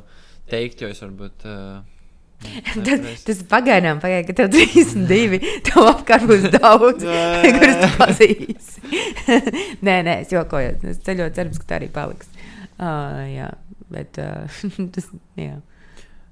teikt, 0.51 0.83
jo 0.83 0.91
es 0.91 1.01
varbūt. 1.03 1.47
Uh, 1.47 1.96
Tas, 2.37 3.23
tas 3.25 3.39
pagaidām, 3.49 3.97
pagaidām, 4.01 4.27
ka 4.27 4.35
tev 4.37 4.51
32, 4.53 5.39
tev 5.67 5.87
apkārt 5.89 6.27
būs 6.29 6.45
daudz, 6.53 7.05
kurus 7.57 7.79
tu 7.81 7.89
pazīsti. 7.97 8.91
nē, 9.87 9.95
nē, 10.05 10.19
es 10.25 10.33
jokoju. 10.35 10.75
Es 10.91 11.01
ceļoju, 11.07 11.33
cerams, 11.37 11.61
ka 11.61 11.69
tā 11.71 11.79
arī 11.79 11.89
paliks. 11.93 12.29
Uh, 12.77 13.23
jā, 13.31 13.49
bet 13.93 14.19
uh, 14.21 14.59
tas, 14.95 15.09
jā, 15.39 15.57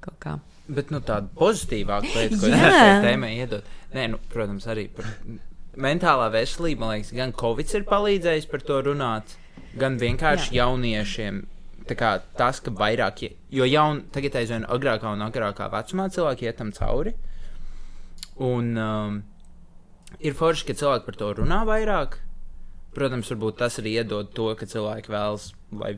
kaut 0.05 0.19
kā. 0.21 0.35
Bet 0.65 0.93
nu, 0.93 1.01
tāda 1.05 1.29
pozitīvāka 1.37 2.09
lieta, 2.13 2.37
ko 2.41 2.53
es 2.53 3.03
tēmai 3.05 3.33
iedod. 3.37 3.65
Nē, 3.95 4.07
nu, 4.13 4.21
protams, 4.31 4.65
arī 4.69 4.87
par 4.93 5.09
mentālā 5.77 6.29
veselību. 6.33 6.81
Man 6.81 6.95
liekas, 6.95 7.11
gan 7.17 7.33
Covid 7.37 7.73
ir 7.77 7.85
palīdzējis 7.89 8.47
par 8.51 8.63
to 8.65 8.79
runāt, 8.87 9.35
gan 9.77 9.99
vienkārši 10.01 10.53
Jā. 10.53 10.63
jauniešiem. 10.63 11.43
Tā 11.85 11.97
kā 11.97 12.11
tas, 12.37 12.59
ka 12.65 12.73
vairāk, 12.73 13.27
jo 13.53 13.65
jaun, 13.69 14.01
tagad 14.13 14.39
aizvien 14.39 14.65
agrākā 14.73 15.11
un 15.13 15.21
agrākā 15.21 15.69
vecumā 15.73 16.07
cilvēki 16.13 16.47
iet 16.47 16.57
tam 16.57 16.71
cauri. 16.73 17.13
Un 18.41 18.71
um, 18.81 19.19
ir 20.19 20.35
forši, 20.37 20.65
ka 20.67 20.77
cilvēki 20.81 21.05
par 21.05 21.19
to 21.19 21.31
runā 21.41 21.61
vairāk. 21.69 22.19
Protams, 22.95 23.29
varbūt 23.31 23.59
tas 23.59 23.77
arī 23.81 23.97
iedod 23.99 24.31
to, 24.33 24.49
ka 24.57 24.67
cilvēki 24.71 25.13
vēlas, 25.13 25.51
lai 25.75 25.97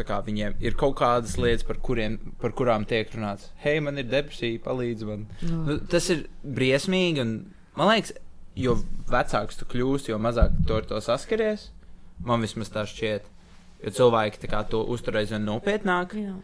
kā, 0.00 0.18
viņiem 0.24 0.56
ir 0.64 0.76
kaut 0.78 0.96
kādas 1.00 1.36
lietas, 1.40 1.64
par, 1.68 1.78
kuriem, 1.84 2.18
par 2.40 2.54
kurām 2.56 2.86
tiek 2.88 3.10
runāts. 3.14 3.50
Hei, 3.62 3.78
man 3.84 4.00
ir 4.00 4.08
depresija, 4.10 4.60
palīdzi 4.64 5.08
man. 5.08 5.26
Nu. 5.44 5.64
Nu, 5.68 5.78
tas 5.92 6.08
ir 6.12 6.26
briesmīgi. 6.42 7.24
Un, 7.24 7.34
man 7.78 7.92
liekas, 7.92 8.16
jo 8.58 8.78
vecāks 9.10 9.60
tu 9.60 9.68
kļūsi, 9.68 10.12
jo 10.12 10.20
mazāk 10.22 10.56
tu 10.68 10.76
ar 10.76 10.88
to 10.88 11.00
saskaries. 11.04 11.70
Man 12.22 12.44
vismaz 12.44 12.72
tā 12.72 12.84
šķiet. 12.88 13.31
Jo 13.82 13.90
cilvēki 13.90 14.42
tā 14.44 14.50
kā, 14.52 14.62
to 14.70 14.82
uztur 14.94 15.18
aizvien 15.18 15.42
nopietnāk. 15.46 16.14
Jā. 16.18 16.36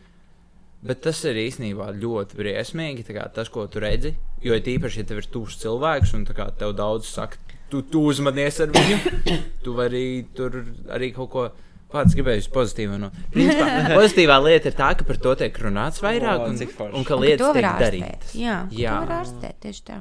Bet 0.83 1.03
tas 1.03 1.21
ir 1.27 1.39
īstenībā 1.43 1.91
ļoti 1.99 2.39
briesmīgi. 2.39 3.05
tā 3.07 3.15
Kā, 3.17 3.29
tas, 3.35 3.51
ko 3.51 3.67
tu 3.71 3.83
redzi, 3.83 4.15
jo 4.43 4.55
ir 4.55 4.73
īpaši, 4.75 5.03
ja 5.03 5.09
tev 5.11 5.23
ir 5.23 5.31
tuvs 5.31 5.59
cilvēks, 5.63 6.15
un 6.19 6.27
tā 6.27 6.37
kā, 6.39 6.51
tev 6.59 6.75
daudz 6.79 7.11
saka, 7.11 7.39
tu, 7.71 7.83
tu 7.83 8.05
uzmanies 8.11 8.61
ar 8.63 8.71
viņu, 8.75 8.99
tu 9.65 9.75
vari 9.79 10.05
tur 10.35 10.63
arī 10.95 11.15
kaut 11.17 11.33
ko. 11.35 11.49
Pats 11.89 12.13
gribēju 12.13 12.43
uz 12.43 12.47
pozitīvu. 12.53 12.99
No. 13.01 13.07
Principā, 13.33 13.67
pozitīvā 13.95 14.35
lieta 14.45 14.69
ir 14.69 14.75
tā, 14.77 14.91
ka 14.93 15.07
par 15.09 15.17
to 15.25 15.31
tiek 15.41 15.55
runāts 15.65 16.03
vairāk, 16.05 16.43
un, 16.45 16.59
cik 16.61 16.75
forši. 16.77 16.93
un 16.93 17.07
ka 17.09 17.17
Un 17.17 17.17
ka 17.17 17.17
lietas 17.23 17.55
tiek 17.57 17.69
darītas. 17.81 18.35
Jā, 18.37 18.57
Jā. 18.77 18.99
To 18.99 19.07
var 19.07 19.15
ārstēt 19.23 19.57
tieši 19.63 19.87
tā. 19.87 19.97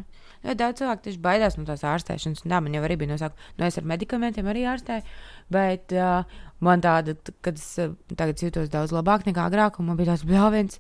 Ļoti 0.47 0.59
daudz 0.61 0.79
cilvēku 0.79 1.03
tieši 1.03 1.19
baidās 1.19 1.57
no 1.59 1.65
tās 1.67 1.81
ārstēšanas. 1.83 2.45
Tā 2.47 2.59
man 2.63 2.75
jau 2.77 2.83
arī 2.87 2.95
bija 3.01 3.11
nosaukt. 3.11 3.41
Nu, 3.57 3.65
es 3.67 3.75
ar 3.79 3.87
medikamentiem 3.89 4.47
arī 4.47 4.63
ārstēju. 4.71 5.03
Bet 5.51 5.91
uh, 5.91 6.37
man 6.63 6.83
tāda, 6.83 7.17
kad 7.43 7.59
es 7.59 7.65
uh, 7.83 7.91
tagad 8.13 8.39
jūtos 8.45 8.71
daudz 8.71 8.95
labāk 8.95 9.27
nekā 9.27 9.49
agrāk, 9.51 9.81
un 9.81 9.89
man 9.89 9.99
bija 9.99 10.13
tāds 10.13 10.23
bļāviens, 10.29 10.79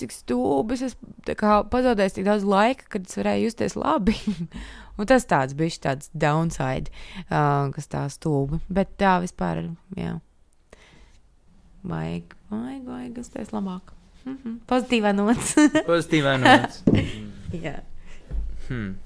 cik 0.00 0.12
stūbis. 0.12 0.84
Es 0.90 0.98
pazaudēju 1.24 2.18
tik 2.18 2.28
daudz 2.28 2.44
laika, 2.44 2.88
kad 2.92 3.08
es 3.08 3.16
varēju 3.16 3.48
justies 3.48 3.78
labi. 3.80 4.18
un 5.00 5.08
tas 5.08 5.24
tāds 5.30 5.56
bija 5.56 5.80
tāds 5.88 6.12
downside, 6.12 6.92
uh, 7.30 7.72
kas 7.72 7.88
tā 7.88 8.04
stūbi. 8.12 8.60
Bet 8.68 8.98
tā 9.00 9.16
vispār. 9.24 9.64
Jā. 9.96 10.18
Vajag, 11.88 12.34
vajag, 12.52 12.82
vajag 12.84 13.22
justies 13.22 13.56
labāk. 13.56 13.94
Mhm. 14.28 14.58
Pozitīvā 14.68 15.16
nots. 15.16 15.54
Pozitīvā 15.88 16.34
nots. 16.42 16.82
Jā. 17.64 17.78
Hmm. 18.68 18.96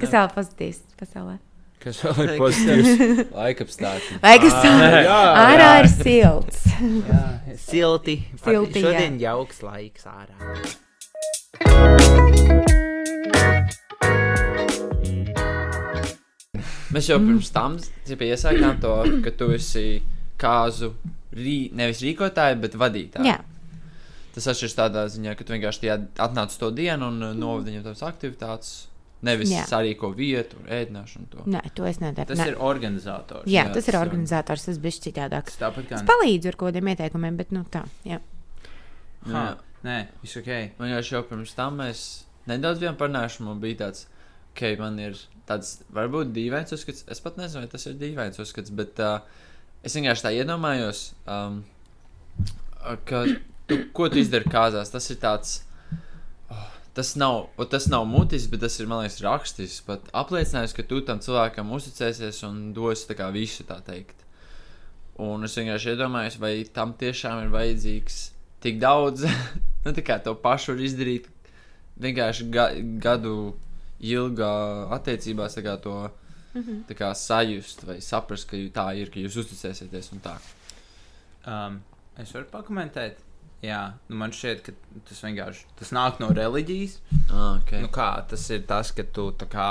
Kas 0.00 0.12
vēl 0.14 0.28
pozitīvs 0.32 0.78
pasaulē? 0.96 1.34
Kas 1.82 1.98
vēl 2.00 2.20
ir 2.24 2.30
pozitīvs? 2.40 2.92
Laika 3.36 3.66
apstākļi. 3.66 4.20
Vai 4.22 4.32
kas 4.40 4.54
tāds 4.62 4.96
jā,- 5.04 5.18
ārā 5.42 5.66
ir 5.82 5.88
silts? 5.92 6.62
Jā, 6.80 7.24
silti. 7.60 8.16
Silti, 8.40 8.80
jā. 8.80 8.86
Šodien 8.86 9.20
jauks 9.20 9.60
laiks 9.66 10.08
ārā. 10.08 10.36
Mēs 16.92 17.08
jau 17.08 17.20
pirms 17.20 17.52
tam 17.52 17.76
iesākām 18.08 18.80
to, 18.80 18.96
ka 19.24 19.32
tu 19.36 19.52
esi 19.52 19.86
kāzu 20.40 20.94
rī, 21.36 21.68
nevis 21.76 22.00
rīkotāji, 22.04 22.60
bet 22.64 22.80
vadītāji. 22.80 23.28
Jā, 23.28 23.40
Tas 24.32 24.48
atšķiras 24.48 24.76
tādā 24.78 25.02
ziņā, 25.12 25.34
ka 25.36 25.44
tu 25.44 25.52
vienkārši 25.52 25.90
atnāc 25.92 26.54
to 26.56 26.70
dienu 26.72 27.10
un 27.12 27.20
novadi 27.36 27.72
viņam 27.72 27.84
tās 27.90 28.00
aktivitātes. 28.06 28.70
Nevis 29.22 29.52
Jā. 29.52 29.62
sarīko 29.70 30.08
vietu, 30.18 30.56
ēdināšanu. 30.66 31.28
To. 31.30 31.44
nē, 31.46 31.60
to 31.78 31.84
es 31.86 32.00
nedaru. 32.02 32.26
Tas 32.32 32.40
Nē. 32.40 32.46
ir 32.50 32.56
organizators. 32.58 33.44
Jā, 33.46 33.62
jā, 33.68 33.72
tas 33.72 33.86
ir 33.86 33.92
tas 33.92 33.94
ir- 33.94 34.00
organizators, 34.00 34.64
tas 34.66 34.78
bija 34.82 34.98
citādāks. 35.04 35.54
Tas 35.54 35.60
tāpat 35.60 35.86
kā. 35.86 36.00
Es 36.00 36.02
palīdzu 36.08 36.50
ar 36.50 36.56
kaut 36.58 36.72
kādiem 36.74 36.90
ieteikumiem, 36.90 37.36
bet 37.38 37.52
nu 37.54 37.62
tā. 37.70 37.84
Jā. 38.08 38.18
Ha, 39.28 39.30
Jā. 39.30 39.44
Nē, 39.86 39.96
viss 40.22 40.36
ok. 40.40 40.50
Vienkārši 40.78 41.14
jau 41.16 41.22
pirms 41.30 41.54
tam 41.54 41.78
mēs 41.78 42.02
nedaudz 42.50 42.82
bijām 42.82 42.96
parunājuši. 42.98 43.40
Man 43.46 43.60
bija 43.62 43.78
tāds, 43.84 44.06
ka 44.58 44.74
man 44.78 44.98
ir 44.98 45.14
tāds 45.46 45.76
varbūt 45.94 46.32
dīvains 46.34 46.74
uzskats. 46.74 47.04
Es 47.10 47.20
pat 47.22 47.36
nezinu, 47.38 47.62
vai 47.62 47.68
tas 47.70 47.86
ir 47.86 47.94
dīvains 47.94 48.38
uzskats, 48.42 48.70
bet 48.74 48.98
uh, 49.02 49.20
es 49.82 49.94
vienkārši 49.94 50.26
tā 50.26 50.34
iedomājos, 50.38 51.12
um, 51.26 51.62
ka 53.06 53.24
tu, 53.70 53.78
ko 53.94 54.08
tu 54.10 54.18
izdari 54.22 54.50
kāzās. 54.50 54.90
Tas 54.90 55.10
ir 55.14 55.16
tāds. 55.22 55.60
Tas 56.92 57.14
nav, 57.16 57.46
tas 57.72 57.86
nav 57.88 58.04
mutis, 58.04 58.44
bet 58.52 58.60
tas 58.60 58.74
ir, 58.80 58.88
man 58.90 59.00
liekas, 59.00 59.22
rakstisks. 59.24 59.80
Pat 59.86 60.10
apliecinājums, 60.12 60.74
ka 60.76 60.84
tu 60.84 61.00
tam 61.08 61.22
cilvēkam 61.24 61.72
uzticēsies 61.72 62.42
un 62.48 62.72
dosi 62.76 63.08
tā 63.08 63.16
kā 63.16 63.30
visu, 63.32 63.64
tā 63.68 63.78
teikt. 63.86 64.26
Un 65.22 65.44
es 65.44 65.56
vienkārši 65.56 65.94
iedomājos, 65.94 66.38
vai 66.42 66.54
tam 66.68 66.92
tiešām 67.00 67.46
ir 67.46 67.52
vajadzīgs 67.52 68.22
tik 68.64 68.80
daudz, 68.82 69.24
nu, 69.84 69.92
tā 69.92 70.04
kā 70.04 70.18
to 70.22 70.34
pašu 70.36 70.74
var 70.74 70.84
izdarīt 70.84 71.28
vienkārši 72.02 72.48
ga 72.52 72.70
gadu 73.02 73.54
ilgā 74.02 74.52
attiecībās, 74.98 75.56
tā 75.56 75.64
kā 75.64 75.78
to 75.80 75.96
Mhm. 76.52 76.84
tā 76.88 76.94
kā 76.96 77.08
sajust 77.16 77.84
vai 77.88 77.98
saprast, 78.04 78.48
ka 78.48 78.56
tā 78.76 78.86
ir, 79.00 79.10
ka 79.10 79.20
jūs 79.20 79.38
uzticēsieties 79.40 80.12
un 80.12 80.20
tā. 80.20 80.34
Um, 81.48 81.80
es 82.20 82.32
varu 82.34 82.46
pakomentēt. 82.52 83.16
Jā, 83.62 83.82
nu 84.10 84.18
man 84.18 84.32
šķiet, 84.34 84.62
ka 84.66 85.02
tas 85.06 85.20
vienkārši 85.22 85.68
tas 85.78 85.92
nāk 85.94 86.18
no 86.22 86.32
reliģijas. 86.34 86.96
Ah, 87.30 87.60
okay. 87.60 87.82
Nu, 87.84 87.90
kā 87.94 88.08
tas 88.28 88.48
ir 88.50 88.64
tas, 88.66 88.90
ka 88.94 89.04
tu 89.06 89.28
tā 89.38 89.46
kā, 89.50 89.68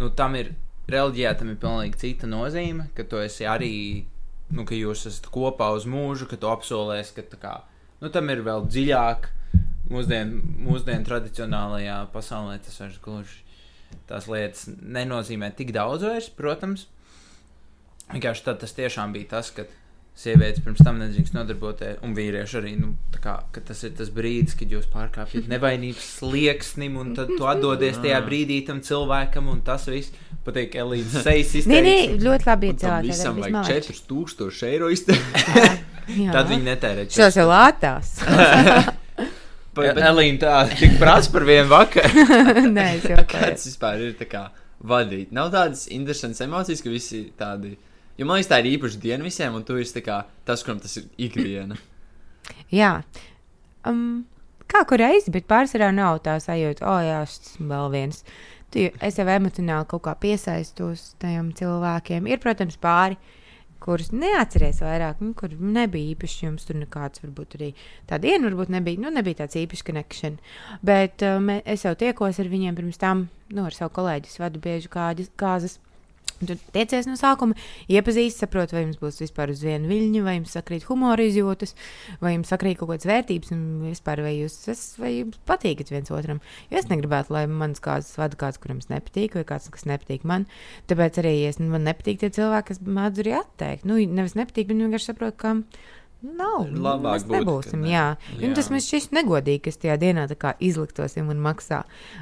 nu, 0.00 0.08
tam 0.16 0.38
ir 0.40 0.54
reliģijā, 0.90 1.34
tam 1.36 1.52
ir 1.52 1.58
pilnīgi 1.60 2.00
cita 2.00 2.30
nozīme, 2.30 2.88
ka 2.96 3.04
tu 3.04 3.20
esi 3.20 3.44
arī, 3.44 3.74
nu, 4.56 4.64
ka 4.64 4.78
jūs 4.78 5.04
esat 5.10 5.28
kopā 5.34 5.68
uz 5.76 5.84
mūžu, 5.84 6.30
ka 6.30 6.40
tu 6.40 6.48
apsolies, 6.48 7.12
ka 7.16 7.26
kā, 7.36 7.58
nu, 8.00 8.08
tam 8.08 8.32
ir 8.32 8.42
vēl 8.46 8.64
dziļāk. 8.70 9.30
Mūsdienu 9.90 10.40
mūsdien 10.62 11.02
tradicionālajā 11.02 11.96
pasaulē 12.12 12.60
tas 12.62 12.76
vairs 12.78 12.98
gluži 13.02 13.40
tās 14.06 14.28
lietas 14.30 14.68
nenozīmē 14.70 15.50
tik 15.58 15.72
daudz 15.74 16.06
vairs, 16.06 16.28
protams. 16.34 16.86
Vienkārši 18.10 18.44
tad 18.46 18.60
tas 18.62 18.74
tiešām 18.74 19.14
bija 19.14 19.32
tas, 19.36 19.50
ka 19.54 19.66
sievietes 20.20 20.60
pirms 20.64 20.82
tam 20.84 20.98
nedrīkst 21.00 21.32
nodarboties, 21.36 21.98
un 22.04 22.12
vīrieši 22.16 22.58
arī. 22.60 22.72
Nu, 22.80 22.90
tā 23.14 23.20
kā, 23.24 23.34
ka 23.54 23.62
tas 23.70 23.80
ir 23.88 23.94
tas 23.98 24.10
brīdis, 24.12 24.56
kad 24.60 24.72
jūs 24.74 24.86
pārkāpjat 24.92 25.48
nevainības 25.48 26.06
slieksnim, 26.20 26.98
un 27.00 27.14
tad 27.16 27.32
tu 27.36 27.48
atdodies 27.48 27.98
tajā 28.04 28.20
brīdī 28.26 28.60
tam 28.68 28.82
cilvēkam, 28.84 29.48
un 29.54 29.62
tas 29.66 29.88
viss 29.88 30.12
patīk 30.46 30.76
Elīzes 30.80 31.22
sejas 31.26 31.54
Nē, 31.64 31.80
nē, 31.80 31.94
izteiksme. 31.96 32.22
ļoti 32.28 32.48
labi 32.50 32.72
iecēlāt. 32.74 33.08
visam 33.08 33.40
vajag 33.40 33.72
4000 33.88 34.68
eiro 34.70 34.92
izteikt. 34.92 35.86
Tad 36.34 36.48
viņi 36.50 36.64
netērē. 36.66 37.04
Šos 37.14 37.36
jau 37.38 37.44
lātās. 37.46 38.16
Elīna 39.80 40.40
tā 40.42 40.54
tik 40.74 40.96
prasa 41.00 41.30
par 41.32 41.44
vienu 41.46 41.70
vakaru. 41.70 42.24
Nē, 42.74 42.86
es 42.98 43.06
jau 43.08 43.22
Kāds 43.30 43.68
vispār 43.68 44.02
ir 44.08 44.16
tā 44.18 44.26
kā 44.28 44.42
vadīt? 44.90 45.30
Nav 45.36 45.52
tādas 45.54 45.84
interesantas 45.92 46.42
emocijas, 46.44 46.82
ka 46.84 46.90
visi 46.92 47.22
tādi. 47.38 47.76
Jo 48.20 48.26
man 48.28 48.36
liekas, 48.36 48.50
tā 48.50 48.58
ir 48.60 48.74
īpaša 48.74 49.00
diena 49.00 49.24
visiem, 49.24 49.54
un 49.56 49.64
tu 49.64 49.78
esi 49.80 50.02
kā 50.04 50.18
tas, 50.44 50.60
kuram 50.66 50.82
tas 50.82 50.98
ir 51.00 51.08
ikdiena. 51.24 51.78
Jā. 52.80 52.98
Um, 53.88 54.26
kā 54.68 54.84
kur 54.84 55.00
reizi, 55.00 55.32
bet 55.32 55.48
pārsvarā 55.48 55.88
nav 55.96 56.20
tā 56.26 56.36
sajūta, 56.42 56.84
o, 56.84 56.92
oh, 56.92 57.00
jā, 57.00 57.20
šis 57.32 57.56
vēl 57.64 57.88
viens. 57.94 58.20
Tu, 58.70 58.90
es 59.02 59.16
jau 59.18 59.26
emocionāli 59.32 59.88
kaut 59.90 60.04
kā 60.04 60.14
piesaistos 60.20 61.14
tam 61.22 61.48
cilvēkiem. 61.56 62.28
Ir, 62.30 62.38
protams, 62.42 62.76
pāri, 62.82 63.16
kurus 63.80 64.12
neatceries 64.12 64.82
vairāk, 64.84 65.24
nu, 65.24 65.32
kur 65.34 65.56
nebija 65.56 66.12
īpaši 66.12 66.44
jums 66.44 66.68
tur 66.68 66.76
nekāds, 66.78 67.22
varbūt 67.24 67.56
arī 67.56 67.72
tā 68.10 68.20
diena, 68.22 68.44
varbūt 68.50 68.70
nebija, 68.76 69.00
nu, 69.00 69.10
nebija 69.16 69.40
tāds 69.42 69.56
īpašs 69.62 69.86
connection. 69.88 70.36
Bet 70.86 71.24
um, 71.26 71.48
es 71.64 71.88
jau 71.88 71.96
tiekos 71.98 72.38
ar 72.42 72.52
viņiem 72.52 72.76
pirms 72.78 73.00
tam, 73.00 73.30
nu, 73.48 73.64
ar 73.64 73.74
savu 73.74 73.96
kolēģi, 73.96 74.36
vadu 74.44 74.62
bieži 74.62 74.92
kādas, 74.92 75.32
kāzas. 75.40 75.80
Tur 76.40 76.56
tiecies 76.72 77.04
no 77.04 77.18
sākuma, 77.20 77.56
iepazīst, 77.92 78.40
saprot, 78.40 78.72
vai 78.72 78.86
jums 78.86 78.96
būs 79.00 79.18
vispār 79.20 79.52
uz 79.52 79.60
vienu 79.64 79.90
viļņu, 79.90 80.22
vai 80.24 80.38
jums 80.38 80.54
sakrīt 80.56 80.86
humora 80.88 81.26
izjūtas, 81.28 81.74
vai 82.22 82.32
jums 82.32 82.48
sakrīt 82.52 82.78
kaut 82.80 82.92
kādas 82.92 83.08
vērtības, 83.10 83.52
un 83.52 83.62
vispār 83.90 84.22
vai 84.24 84.32
jūs, 84.38 84.56
es, 84.72 84.84
vai 85.00 85.12
jums 85.18 85.36
patīkat 85.50 85.92
viens 85.92 86.12
otram. 86.16 86.40
Jo 86.72 86.80
es 86.80 86.88
negribētu, 86.88 87.34
lai 87.36 87.44
mans 87.50 87.84
kāds 87.84 88.14
vada 88.16 88.40
kāds, 88.40 88.60
kuram 88.62 88.80
es 88.80 88.88
nepatīk, 88.88 89.36
vai 89.36 89.44
kāds, 89.52 89.68
kas 89.74 89.84
nepatīk 89.90 90.24
man. 90.28 90.48
Tāpēc 90.88 91.20
arī, 91.20 91.36
ja 91.42 91.52
man 91.60 91.84
nepatīk 91.88 92.22
tie 92.24 92.32
cilvēki, 92.40 92.72
kas 92.72 92.84
mēdz 92.88 93.24
arī 93.24 93.36
atteikt. 93.42 93.88
Nu, 93.88 94.00
nevis 94.00 94.38
nepatīk, 94.38 94.70
bet 94.70 94.80
vienkārši 94.80 95.12
saprotu, 95.12 95.36
ka 95.44 95.56
Nav. 96.20 96.66
Labāk 96.68 97.14
mēs 97.14 97.22
būtu, 97.24 97.36
nebūsim. 97.38 97.80
ne. 97.84 97.92
Jā. 97.94 98.06
Jā. 98.36 98.48
Un 98.48 98.56
tas 98.58 98.66
man 98.72 98.82
šķiet 98.84 99.14
negodīgi, 99.16 99.62
ka 99.64 99.70
es 99.72 99.78
tajā 99.80 99.94
dienā 100.02 100.26
kā 100.36 100.50
izliktosim 100.60 101.30
un 101.32 101.38
maksā. 101.40 101.78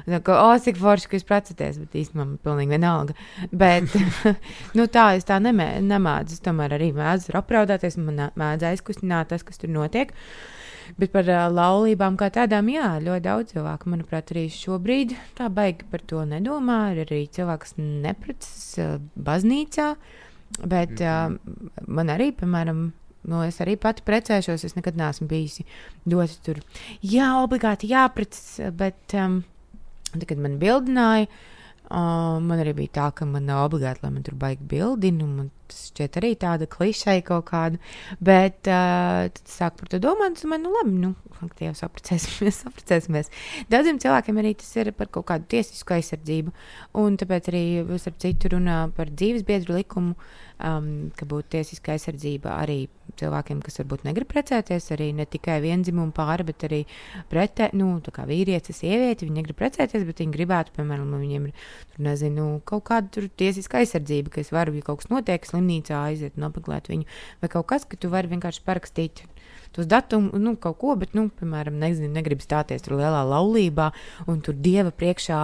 Tā 0.07 0.19
kā, 0.23 0.37
o, 0.39 0.53
cik 0.63 0.79
forši, 0.79 1.09
ka 1.11 1.17
jūs 1.19 1.25
precaties, 1.27 1.79
bet 1.83 1.97
īstenībā 1.99 2.23
man 2.23 2.37
pilnīgi 2.45 2.75
vienalga. 2.77 3.15
Bet, 3.51 3.91
nu 4.79 4.85
tā, 4.87 5.09
es 5.19 5.27
tā 5.27 5.41
nemē, 5.43 5.67
nemēdzu. 5.83 6.37
Es 6.37 6.45
tomēr 6.45 6.77
arī 6.77 6.93
mēdzu 6.95 7.35
apraudāties, 7.41 7.99
un 7.99 8.07
man 8.07 8.21
nā- 8.21 8.29
mēdz 8.39 8.69
aizkustināt 8.71 9.33
tas, 9.33 9.43
kas 9.43 9.59
tur 9.59 9.73
notiek. 9.75 10.15
Bet 10.97 11.11
par 11.13 11.27
uh, 11.29 11.43
laulībām 11.53 12.15
kā 12.17 12.31
tādām, 12.33 12.71
jā, 12.73 12.95
ļoti 13.03 13.21
daudz 13.27 13.51
cilvēku, 13.53 13.91
manuprāt, 13.91 14.31
arī 14.33 14.47
šobrīd 14.49 15.11
tā 15.37 15.51
baigi 15.53 15.85
par 15.91 16.01
to 16.07 16.23
nedomā. 16.25 16.79
Ir 16.95 17.03
arī 17.03 17.25
cilvēki, 17.29 17.67
kas 17.67 17.75
neprecas 17.77 18.63
uh, 18.81 18.95
baznīcā. 19.19 19.91
Bet 20.65 21.03
uh, 21.05 21.35
man 21.85 22.09
arī, 22.09 22.31
piemēram, 22.39 22.87
nu, 23.27 23.43
es 23.43 23.59
arī 23.63 23.75
pati 23.81 24.05
precēšos. 24.07 24.65
Es 24.67 24.75
nekad 24.77 24.99
neesmu 24.99 25.27
bijusi 25.29 25.67
ļoti 26.09 26.41
tur. 26.45 26.59
Jā, 27.03 27.33
obligāti 27.43 27.91
jāprecas, 27.91 28.59
bet 28.79 29.15
um, 29.17 29.41
tad, 30.13 30.27
kad 30.29 30.41
man 30.41 30.59
bildināja, 30.61 31.29
uh, 31.89 32.37
man 32.39 32.61
arī 32.61 32.75
bija 32.83 32.95
tā, 32.99 33.07
ka 33.17 33.27
man 33.29 33.47
nav 33.49 33.67
obligāti, 33.67 34.03
lai 34.05 34.13
man 34.15 34.25
tur 34.25 34.37
baigi 34.39 34.83
Man 34.83 35.49
tas 35.69 35.89
šķiet 35.91 36.17
arī 36.21 36.33
tāda 36.39 36.67
klišeja 36.69 37.23
kaut 37.27 37.47
kāda. 37.49 37.79
Bet 38.19 38.69
uh, 38.69 39.27
tad 39.29 39.41
es 39.43 39.57
sāku 39.59 39.83
par 39.83 39.91
to 39.93 40.01
domāt, 40.03 40.39
un 40.39 40.43
domāju, 40.43 40.63
nu 40.63 40.73
labi, 40.77 40.95
nu, 41.03 41.13
ak, 41.39 41.55
Dievs, 41.59 41.83
apprecēsimies, 41.87 42.61
apprecēsimies. 42.69 43.31
Daudziem 43.71 44.01
cilvēkiem 44.01 44.41
arī 44.41 44.55
tas 44.59 44.71
ir 44.79 44.91
par 44.97 45.11
kaut 45.13 45.29
kādu 45.31 45.49
tiesisku 45.55 45.97
aizsardzību. 45.97 46.53
Un 47.01 47.17
tāpēc 47.19 47.51
arī 47.51 47.65
ar 48.11 48.17
citu 48.21 48.53
runā 48.55 48.79
par 48.95 49.11
dzīves 49.13 49.45
biedru 49.47 49.77
likumu, 49.79 50.15
um, 50.59 51.09
ka 51.15 51.29
būtu 51.29 51.55
tiesiska 51.57 51.95
aizsardzība 51.95 52.57
arī 52.59 52.83
cilvēkiem, 53.19 53.61
kas 53.65 53.81
varbūt 53.81 54.05
negrib 54.07 54.29
precēties, 54.31 54.89
arī 54.95 55.09
ne 55.17 55.25
tikai 55.29 55.59
vienzimumu 55.63 56.13
pāri, 56.15 56.47
bet 56.49 56.65
arī 56.67 56.81
pretē, 57.31 57.69
nu, 57.77 57.91
tā 58.05 58.13
kā 58.15 58.25
vīrietis, 58.29 58.81
sieviete, 58.83 59.27
viņi 59.27 59.41
negrib 59.41 59.59
precēties, 59.59 60.05
bet 60.07 60.23
viņi 60.23 60.35
gribētu, 60.35 60.75
piemēram, 60.77 61.15
viņiem 61.19 61.49
ir, 61.49 61.65
tur, 61.93 62.05
nezinu, 62.09 62.47
kaut 62.69 62.87
kāda 62.91 63.11
tur 63.17 63.29
tiesiska 63.41 63.83
aizsardzība, 63.83 64.33
ka 64.33 64.43
es 64.43 64.53
varu, 64.55 64.77
ja 64.79 64.85
kaut 64.87 65.03
kas 65.03 65.11
notiek, 65.13 65.47
slimnīcā 65.47 66.05
aiziet 66.11 66.39
un 66.39 66.49
apmeklēt 66.49 66.91
viņu, 66.91 67.09
vai 67.43 67.51
kaut 67.51 67.69
kas, 67.73 67.87
ka 67.89 67.99
tu 67.99 68.11
vari 68.13 68.31
vienkārši 68.31 68.65
parakstīt 68.67 69.25
tos 69.71 69.85
datumus, 69.85 70.33
nu, 70.33 70.55
kaut 70.57 70.79
ko, 70.81 70.95
bet, 70.97 71.13
nu, 71.17 71.27
piemēram, 71.39 71.77
nezinu, 71.81 72.09
negribu 72.13 72.43
stāties 72.43 72.83
tur 72.85 72.97
lielā 72.99 73.21
laulībā 73.27 73.89
un 74.29 74.41
tur 74.45 74.57
dieva 74.57 74.91
priekšā 74.95 75.41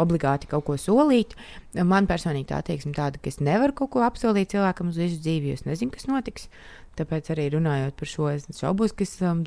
obligāti 0.00 0.48
kaut 0.50 0.66
ko 0.68 0.78
solīt. 0.80 1.36
Man 1.76 2.08
personīgi 2.08 2.50
tā 2.52 2.62
attieksme 2.62 2.94
tāda, 2.96 3.20
ka 3.20 3.30
es 3.32 3.40
nevaru 3.44 3.76
kaut 3.76 3.92
ko 3.96 4.04
apsolīt 4.06 4.54
cilvēkam 4.54 4.92
uz 4.92 5.00
visu 5.00 5.20
dzīvi, 5.20 5.52
jo 5.52 5.60
es 5.60 5.66
nezinu, 5.68 5.92
kas 5.92 6.08
notiks. 6.08 6.48
Tāpēc 6.96 7.30
arī 7.34 7.50
runājot 7.52 7.96
par 7.98 8.08
šo, 8.08 8.28
es 8.32 8.46
šaubos, 8.56 8.94
ka 8.96 9.04
es 9.04 9.16
um, 9.20 9.42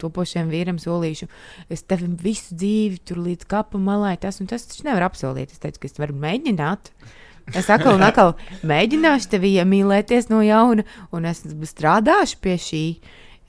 topošiem 0.00 0.48
vīram 0.52 0.78
solīšu, 0.80 1.28
es 1.72 1.84
tev 1.84 2.06
visu 2.22 2.56
dzīvi 2.56 3.02
tur 3.04 3.20
līdz 3.20 3.48
kapa 3.50 3.80
malai, 3.80 4.14
tas 4.20 4.40
un 4.40 4.48
tas 4.48 4.64
taču 4.68 4.86
nevar 4.88 5.10
apsolīt. 5.10 5.52
Es 5.52 5.60
teicu, 5.60 5.82
ka 5.82 5.90
es 5.90 6.00
varu 6.00 6.16
mēģināt. 6.22 6.92
Es 7.56 7.68
atkal 7.72 7.96
un 7.98 8.04
atkal 8.06 8.36
mēģināšu 8.66 9.32
tevi 9.32 9.54
iemīlēties 9.58 10.30
no 10.30 10.40
jauna, 10.44 10.84
un 11.16 11.26
es 11.28 11.42
strādāšu 11.72 12.38
pie 12.44 12.56
šī. 12.60 12.84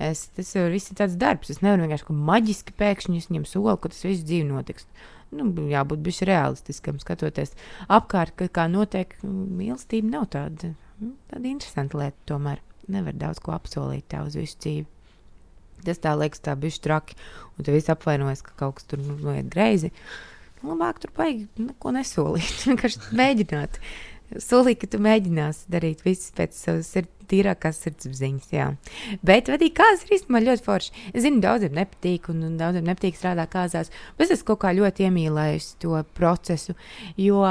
Es, 0.01 0.25
tas 0.33 0.49
jau 0.55 0.65
viss 0.73 0.89
ir 0.89 0.97
tāds 0.97 1.17
darbs. 1.21 1.51
Es 1.53 1.61
nevaru 1.61 1.85
vienkārši 1.85 2.15
maģiski 2.31 2.73
pēkšņi 2.79 3.27
viņam 3.29 3.45
soli, 3.45 3.75
ka 3.77 3.91
tas 3.93 4.01
viss 4.07 4.25
dzīve 4.25 4.47
notiks. 4.49 4.87
Nu, 5.31 5.45
jābūt 5.71 6.01
bišķi 6.03 6.27
realistiskam, 6.27 6.97
skatoties 6.99 7.53
apkārt, 7.87 8.33
ka, 8.39 8.49
kā 8.51 8.65
notiek 8.67 9.13
mīlestība, 9.23 10.09
nav 10.17 10.27
tāda, 10.33 10.73
nu, 10.99 11.13
tāda 11.31 11.47
interesanta 11.53 12.01
lieta. 12.01 12.17
Tomēr 12.33 12.59
nevar 12.91 13.15
daudz 13.17 13.41
ko 13.43 13.53
apsolīt 13.55 14.07
tev 14.11 14.29
uz 14.29 14.37
visu 14.39 14.57
dzīvi. 14.63 14.87
Tas 15.85 16.01
tā 16.01 16.13
liekas, 16.17 16.43
tā 16.45 16.53
bišķi 16.61 16.83
traki, 16.85 17.17
un 17.57 17.65
tu 17.65 17.73
viss 17.73 17.89
apvainojas, 17.89 18.43
ka 18.45 18.53
kaut 18.59 18.77
kas 18.77 18.89
tur 18.89 19.01
noiet 19.01 19.49
greizi. 19.51 19.89
Labāk 20.61 21.01
tur 21.01 21.13
baigi 21.17 21.47
neko 21.57 21.93
nesolīt, 21.95 22.53
vienkārši 22.67 23.15
mēģināt. 23.17 23.81
Solīt, 24.39 24.79
ka 24.83 24.91
tu 24.93 25.01
mēģināsi 25.03 25.71
darīt 25.73 26.05
visu 26.05 26.31
pēc 26.37 26.55
savas 26.55 26.93
sirds, 26.93 27.21
tīrākās 27.31 27.79
sirdsapziņas. 27.85 28.49
Jā. 28.53 28.67
Bet 29.25 29.49
vadīt 29.51 29.75
kāzas 29.77 30.05
ir 30.05 30.17
īstenībā 30.17 30.41
ļoti 30.45 30.65
forši. 30.65 30.93
Es 31.13 31.25
zinu, 31.25 31.41
daudziem 31.43 31.75
nepatīk, 31.77 32.29
un, 32.33 32.41
un 32.47 32.57
daudziem 32.59 32.87
nepatīk 32.87 33.17
strādāt 33.17 33.53
kāzās, 33.53 33.91
bet 34.19 34.33
es 34.33 34.43
kaut 34.47 34.61
kā 34.63 34.73
ļoti 34.75 35.07
iemīlējusi 35.07 35.77
to 35.83 36.01
procesu. 36.17 36.75
Jo 37.19 37.43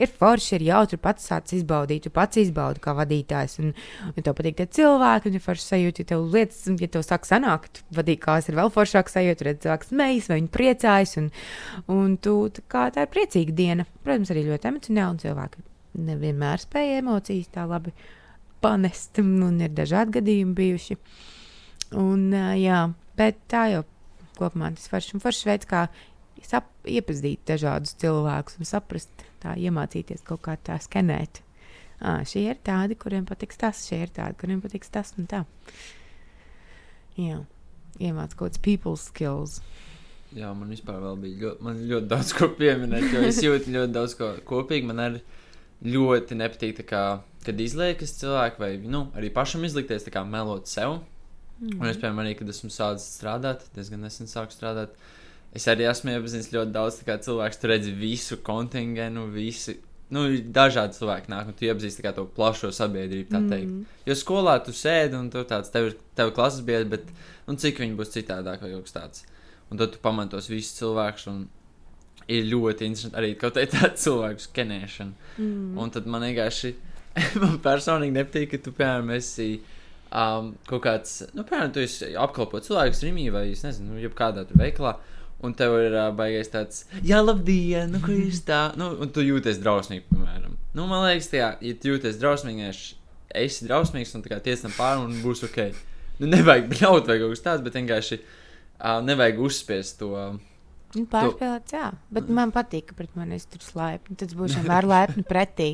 ir 0.00 0.12
forši, 0.12 0.56
ir 0.58 0.66
jautri 0.70 1.00
pats 1.02 1.28
sāc 1.30 1.52
izbaudīt, 1.56 2.06
tu 2.06 2.14
pats 2.14 2.40
izbaudi 2.40 2.82
kā 2.84 2.96
vadītājs. 2.96 3.58
Un, 3.62 3.76
un 4.12 4.26
tev 4.26 4.36
patīk 4.38 4.58
tie 4.60 4.68
cilvēki, 4.80 5.30
un 5.30 5.38
ir 5.38 5.44
forši 5.44 5.68
sajūta, 5.70 6.04
ja 6.04 6.12
tev 6.14 6.26
lietas, 6.32 6.64
ja 6.72 6.90
tev 6.96 7.06
sāk 7.06 7.28
sanākt, 7.28 7.84
vadīt 7.96 8.24
kāzas 8.24 8.52
ir 8.52 8.60
vēl 8.60 8.72
foršāk 8.74 9.12
sajūta, 9.12 9.50
redz 9.50 9.64
cilvēks 9.66 9.92
smejas, 9.92 10.28
vai 10.32 10.42
viņi 10.42 10.52
priecājas, 10.58 11.16
un, 11.22 11.30
un 11.92 12.18
tu, 12.20 12.38
tā, 12.56 12.66
kā, 12.72 12.90
tā 12.94 13.06
ir 13.06 13.14
priecīga 13.14 13.56
diena. 13.56 13.88
Protams, 14.04 14.32
arī 14.32 14.48
ļoti 14.50 14.72
emocionāli 14.72 15.16
un 15.16 15.24
cilvēki 15.24 15.66
nevienmēr 15.96 16.62
spēja 16.62 17.00
emocijas 17.02 17.50
tā 17.54 17.66
labi 17.68 17.94
panest, 18.64 19.20
un 19.22 19.60
ir 19.62 19.72
dažādi 19.76 20.18
gadījumi 20.18 20.56
bijuši. 20.56 20.98
Un, 21.96 22.28
jā, 22.58 22.82
bet 23.18 23.38
tā 23.50 23.66
jau 23.72 23.82
kopumā 24.36 24.72
tas 24.74 24.90
foršs 24.90 25.16
un 25.16 25.22
foršs 25.22 25.46
veids, 25.48 25.68
kā 25.70 25.86
sap, 26.44 26.68
iepazīt 26.86 27.44
dažādus 27.48 27.96
cilvēkus 28.00 28.60
un 28.60 28.68
saprast, 28.68 29.26
tā 29.42 29.56
iemācīties 29.60 30.24
kaut 30.26 30.44
kā 30.46 30.56
tā 30.60 30.78
skenēt. 30.82 31.42
À, 31.96 32.20
šie 32.28 32.44
ir 32.50 32.58
tādi, 32.64 32.96
kuriem 33.00 33.24
patiks 33.28 33.56
tas, 33.60 33.86
šie 33.88 34.02
ir 34.04 34.12
tādi, 34.12 34.36
kuriem 34.40 34.60
patiks 34.64 34.92
tas 34.92 35.14
un 35.16 35.28
tā. 35.30 35.44
Jā, 37.16 37.40
iemācīt 37.96 38.36
kaut 38.36 38.50
kāds 38.50 38.62
people 38.64 38.98
skills. 39.00 39.62
Jā, 40.36 40.50
man 40.52 40.68
vispār 40.68 41.00
bija 41.22 41.38
ļoti, 41.46 41.64
man 41.64 41.80
ļoti 41.88 42.10
daudz 42.10 42.34
ko 42.36 42.50
pieminēt, 42.58 43.08
jo 43.14 43.22
es 43.24 43.38
jūtu 43.44 43.72
ļoti 43.72 43.94
daudz 43.94 44.16
ko 44.18 44.34
kopīgi. 44.44 44.88
Man 44.90 45.00
arī 45.00 45.22
ļoti 45.84 46.38
nepatīk, 46.38 46.80
kā, 46.88 47.02
kad 47.44 47.60
izliekas 47.60 48.16
cilvēki, 48.20 48.62
vai 48.62 48.72
nu, 48.90 49.06
arī 49.18 49.30
pašam 49.34 49.66
izlikties, 49.66 50.08
kā 50.12 50.24
melot 50.26 50.70
sev. 50.70 51.00
Mm. 51.60 51.78
Un 51.80 51.88
es, 51.88 51.98
piemēram, 52.00 52.22
arī, 52.24 52.34
kad 52.38 52.50
esmu 52.52 52.70
sācis 52.72 53.16
strādāt, 53.16 53.64
diezgan 53.76 54.02
nesen 54.04 54.28
sāku 54.28 54.54
strādāt, 54.54 54.96
es 55.56 55.66
arī 55.72 55.86
esmu 55.88 56.12
iepazinis 56.12 56.52
ļoti 56.52 56.74
daudz 56.74 57.00
cilvēku, 57.04 57.60
tu 57.60 57.70
redzi 57.70 57.92
visu 57.96 58.40
kontingentu, 58.44 59.26
visi. 59.32 59.78
Nu, 60.12 60.22
dažādi 60.54 60.94
cilvēki 61.00 61.32
nāk, 61.32 61.48
un 61.50 61.56
tu 61.58 61.66
iepazīsti 61.66 62.04
to 62.14 62.26
plašo 62.36 62.68
sabiedrību, 62.74 63.30
tā 63.32 63.40
teikt. 63.42 63.72
Mm. 63.72 63.96
Jo 64.06 64.14
skolā 64.14 64.60
tu 64.62 64.74
sēdi 64.76 65.18
un 65.18 65.32
tur 65.32 65.48
tāds 65.50 65.72
tev 65.74 65.88
ir 65.88 65.96
tev 66.14 66.30
klases 66.36 66.62
biedrs, 66.66 66.92
bet 66.92 67.08
nu, 67.48 67.56
cik 67.58 67.80
viņi 67.82 67.98
būs 67.98 68.14
citādāk 68.14 68.62
vai 68.62 68.70
kaut 68.76 68.86
kas 68.86 68.94
tāds. 68.94 69.24
Un 69.72 69.80
tad 69.80 69.96
tu 69.96 70.02
pamatos 70.02 70.46
visus 70.46 70.76
cilvēkus, 70.78 71.26
un 71.32 71.40
ir 72.32 72.46
ļoti 72.50 72.88
interesanti 72.88 73.18
arī 73.20 73.32
kaut 73.38 73.58
kāda 73.58 73.92
cilvēku 74.02 74.44
skenēšana. 74.48 75.32
Mm. 75.38 75.78
Un 75.82 75.92
tad 75.94 76.08
man 76.10 76.26
vienkārši, 76.26 76.72
man 77.42 77.58
personīgi 77.64 78.16
nepatīk, 78.16 78.52
ka 78.52 78.62
tu, 78.64 78.74
piemēram, 78.76 79.12
esi 79.16 79.50
um, 80.10 80.54
kaut 80.68 80.84
kāds, 80.86 81.20
nu, 81.36 81.44
piemēram, 81.46 81.74
tu 81.74 81.84
esi 81.84 82.12
apkalpot 82.18 82.66
cilvēku 82.66 82.98
streamī 82.98 83.28
vai, 83.34 83.48
es 83.54 83.64
nezinu, 83.66 83.94
nu, 83.94 84.02
jebkādā 84.04 84.46
tur 84.48 84.62
veikalā. 84.62 84.96
Un 85.44 85.52
tev 85.52 85.74
ir 85.76 85.92
uh, 85.92 86.06
baigais 86.16 86.48
tāds, 86.48 86.86
jā, 87.04 87.18
labdien, 87.20 87.90
nu, 87.92 88.00
kur 88.02 88.14
ir 88.16 88.38
tā, 88.48 88.70
nu, 88.80 88.88
un 89.04 89.10
tu 89.12 89.20
jūties 89.20 89.60
drausmīgi, 89.60 90.06
piemēram. 90.08 90.54
Nu, 90.72 90.86
man 90.88 91.04
liekas, 91.04 91.28
tajā, 91.28 91.50
ja 91.60 91.76
tu 91.76 91.92
jūties 91.92 92.16
drausmīgi, 92.22 92.70
esi 93.36 93.68
drausmīgs 93.68 94.14
un 94.16 94.24
tā 94.24 94.32
kā 94.32 94.40
tiesam 94.40 94.72
pāri 94.72 95.04
un 95.04 95.12
būs 95.20 95.44
ok. 95.44 95.60
Nu, 96.22 96.30
nevajag 96.32 96.70
bļaut 96.72 97.10
vai 97.10 97.18
kaut 97.20 97.34
kas 97.34 97.44
tāds, 97.44 97.64
bet 97.66 97.76
vienkārši 97.76 98.18
uh, 98.22 99.02
nevajag 99.04 99.42
uzspiest 99.44 100.00
to. 100.00 100.14
Nu, 100.96 101.04
Pārspēlēts, 101.12 101.76
jā. 101.76 101.90
Bet 102.14 102.30
man 102.32 102.52
patīk, 102.54 102.90
ka 102.90 102.98
pret 102.98 103.16
mani 103.18 103.38
tur 103.52 103.64
slēpju. 103.64 104.16
Tad 104.22 104.34
būšu 104.38 104.62
vienmēr 104.62 104.88
lepni 104.88 105.24
pretī. 105.32 105.70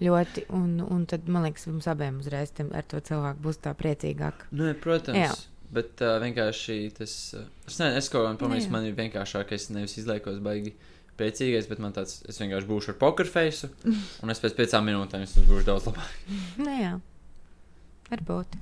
Ļoti, 0.00 0.46
un, 0.56 0.78
un 0.80 1.02
tad 1.08 1.26
man 1.28 1.44
liekas, 1.44 1.66
mums 1.68 1.88
abiem 1.90 2.22
uzreiz 2.22 2.52
tam, 2.56 2.70
ar 2.76 2.86
to 2.88 3.02
cilvēku 3.04 3.42
būs 3.44 3.60
tā 3.60 3.74
priecīgāk. 3.76 4.46
Nu, 4.56 4.70
protams. 4.80 5.18
Jā. 5.20 5.34
Bet 5.70 6.00
uh, 6.02 6.16
vienkārši 6.22 6.78
tas, 6.96 7.12
uh, 7.36 7.44
es 7.68 7.76
nezinu, 7.78 8.00
es 8.00 8.08
kaut 8.10 8.24
kā 8.24 8.32
pamanīju, 8.40 8.66
jā. 8.66 8.72
man 8.74 8.88
ir 8.88 8.96
vienkāršāk, 8.96 9.52
es 9.54 9.68
nevis 9.70 9.98
izliekos 10.00 10.40
baigi 10.42 10.72
priecīgais, 11.20 11.68
bet 11.70 11.84
man 11.84 11.94
tāds, 11.94 12.22
es 12.26 12.40
vienkārši 12.40 12.68
būšu 12.70 12.94
ar 12.94 12.98
poker 13.02 13.28
face, 13.28 13.70
un 14.24 14.34
es 14.34 14.42
pēc 14.42 14.56
piecām 14.58 14.88
minūtēm 14.88 15.28
es 15.28 15.36
būšu 15.36 15.68
daudz 15.68 15.86
labāk. 15.92 16.18
Nu, 16.58 16.72
jā, 16.74 16.96
varbūt. 18.08 18.58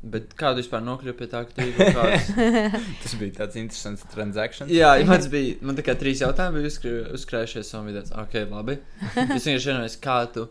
Bet 0.00 0.30
kā 0.32 0.54
tu 0.54 0.62
vispār 0.62 0.80
nokļuvi 0.80 1.12
pie 1.18 1.26
tā, 1.28 1.42
ka 1.44 1.52
tu 1.52 1.60
esi 1.60 1.86
kāds? 1.92 2.30
Tas 3.02 3.14
bija 3.20 3.34
tāds 3.42 3.58
interesants 3.60 4.06
transakcijas. 4.08 4.72
Jā, 4.72 4.94
ja 4.96 5.04
man 5.08 5.26
bija, 5.32 5.58
man 5.60 5.76
tā 5.76 5.84
kā 5.84 5.94
trīs 6.00 6.22
jautājumi 6.24 6.62
bija 6.62 6.70
uzkrā, 6.72 6.94
uzkrājušies, 7.18 7.74
un 7.76 7.90
bija 7.90 8.00
tāds, 8.00 8.14
ok, 8.22 8.38
labi. 8.48 8.78
Es 9.36 9.44
vienkārši 9.44 9.68
vienojos, 9.68 9.98
kā 10.00 10.16
tu, 10.32 10.46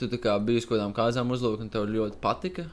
tu 0.00 0.10
tā 0.10 0.18
kā 0.24 0.34
biji 0.42 0.64
uz 0.64 0.66
kaut 0.66 0.80
kādām 0.80 0.96
kāzām 0.96 1.30
uzlūk, 1.30 1.62
un 1.62 1.70
tev 1.70 1.86
ļoti 1.94 2.18
patika. 2.24 2.66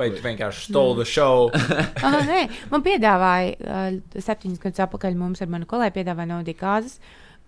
Vai 0.00 0.08
tu 0.10 0.24
vienkārši 0.24 0.70
stole 0.70 0.96
the 0.98 1.06
show? 1.06 1.50
ah, 2.06 2.20
nē, 2.26 2.40
man 2.72 2.84
piedāvāja 2.84 3.52
uh, 3.60 3.98
septiņus 4.16 4.64
gadus 4.64 4.82
atpakaļ 4.86 5.18
mums 5.20 5.44
ar 5.44 5.52
manu 5.52 5.68
kolēģi 5.68 5.98
piedāvāja 6.00 6.32
naudī 6.32 6.56
kāzas. 6.56 6.96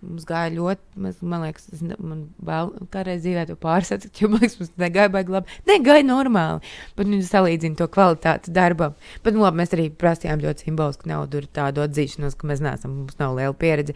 Mums 0.03 0.25
gāja 0.27 0.51
ļoti, 0.51 0.81
man, 0.99 1.13
man 1.31 1.43
liekas, 1.45 1.69
tas 1.71 1.81
ne- 1.85 1.97
man 2.03 2.23
vēl 2.43 2.71
kādreiz 2.91 3.21
dzīvē 3.23 3.45
to 3.47 3.55
pārsatikt, 3.61 4.19
jo 4.19 4.27
man 4.33 4.41
liekas, 4.43 4.57
mums 4.59 4.73
negāja 4.83 5.11
baigi 5.13 5.31
labi. 5.31 5.57
Negāja 5.69 6.03
normāli, 6.03 6.73
bet 6.97 7.07
viņi 7.07 7.27
salīdzina 7.29 7.79
to 7.79 7.87
kvalitāti 7.93 8.51
darbam. 8.55 8.97
Bet, 9.23 9.37
nu, 9.37 9.45
labi, 9.45 9.61
mēs 9.61 9.75
arī 9.77 9.87
prasījām 10.03 10.43
ļoti 10.43 10.67
simbolisku 10.67 11.07
naudu, 11.07 11.39
tur 11.39 11.47
tādu 11.55 11.85
atzīšanos, 11.85 12.35
ka 12.35 12.49
mēs 12.51 12.63
neesam, 12.65 12.97
mums 12.99 13.19
nav 13.21 13.37
liela 13.37 13.55
pieredze. 13.55 13.95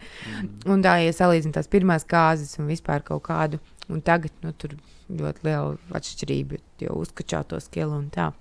Un 0.66 0.84
tā, 0.86 0.96
ja 1.04 1.12
salīdzina 1.12 1.58
tās 1.58 1.68
pirmās 1.68 2.08
kāzas 2.08 2.56
un 2.58 2.70
vispār 2.72 3.04
kaut 3.04 3.26
kādu, 3.28 3.60
un 3.92 4.00
tagad, 4.04 4.32
nu, 4.42 4.54
tur 4.56 4.78
ļoti 5.08 5.44
liela 5.44 5.76
atšķirība, 5.96 6.58
jo 6.84 6.96
uzkačā 7.02 7.44
to 7.48 7.60
skilu 7.64 7.96
un 7.98 8.08
tā. 8.14 8.32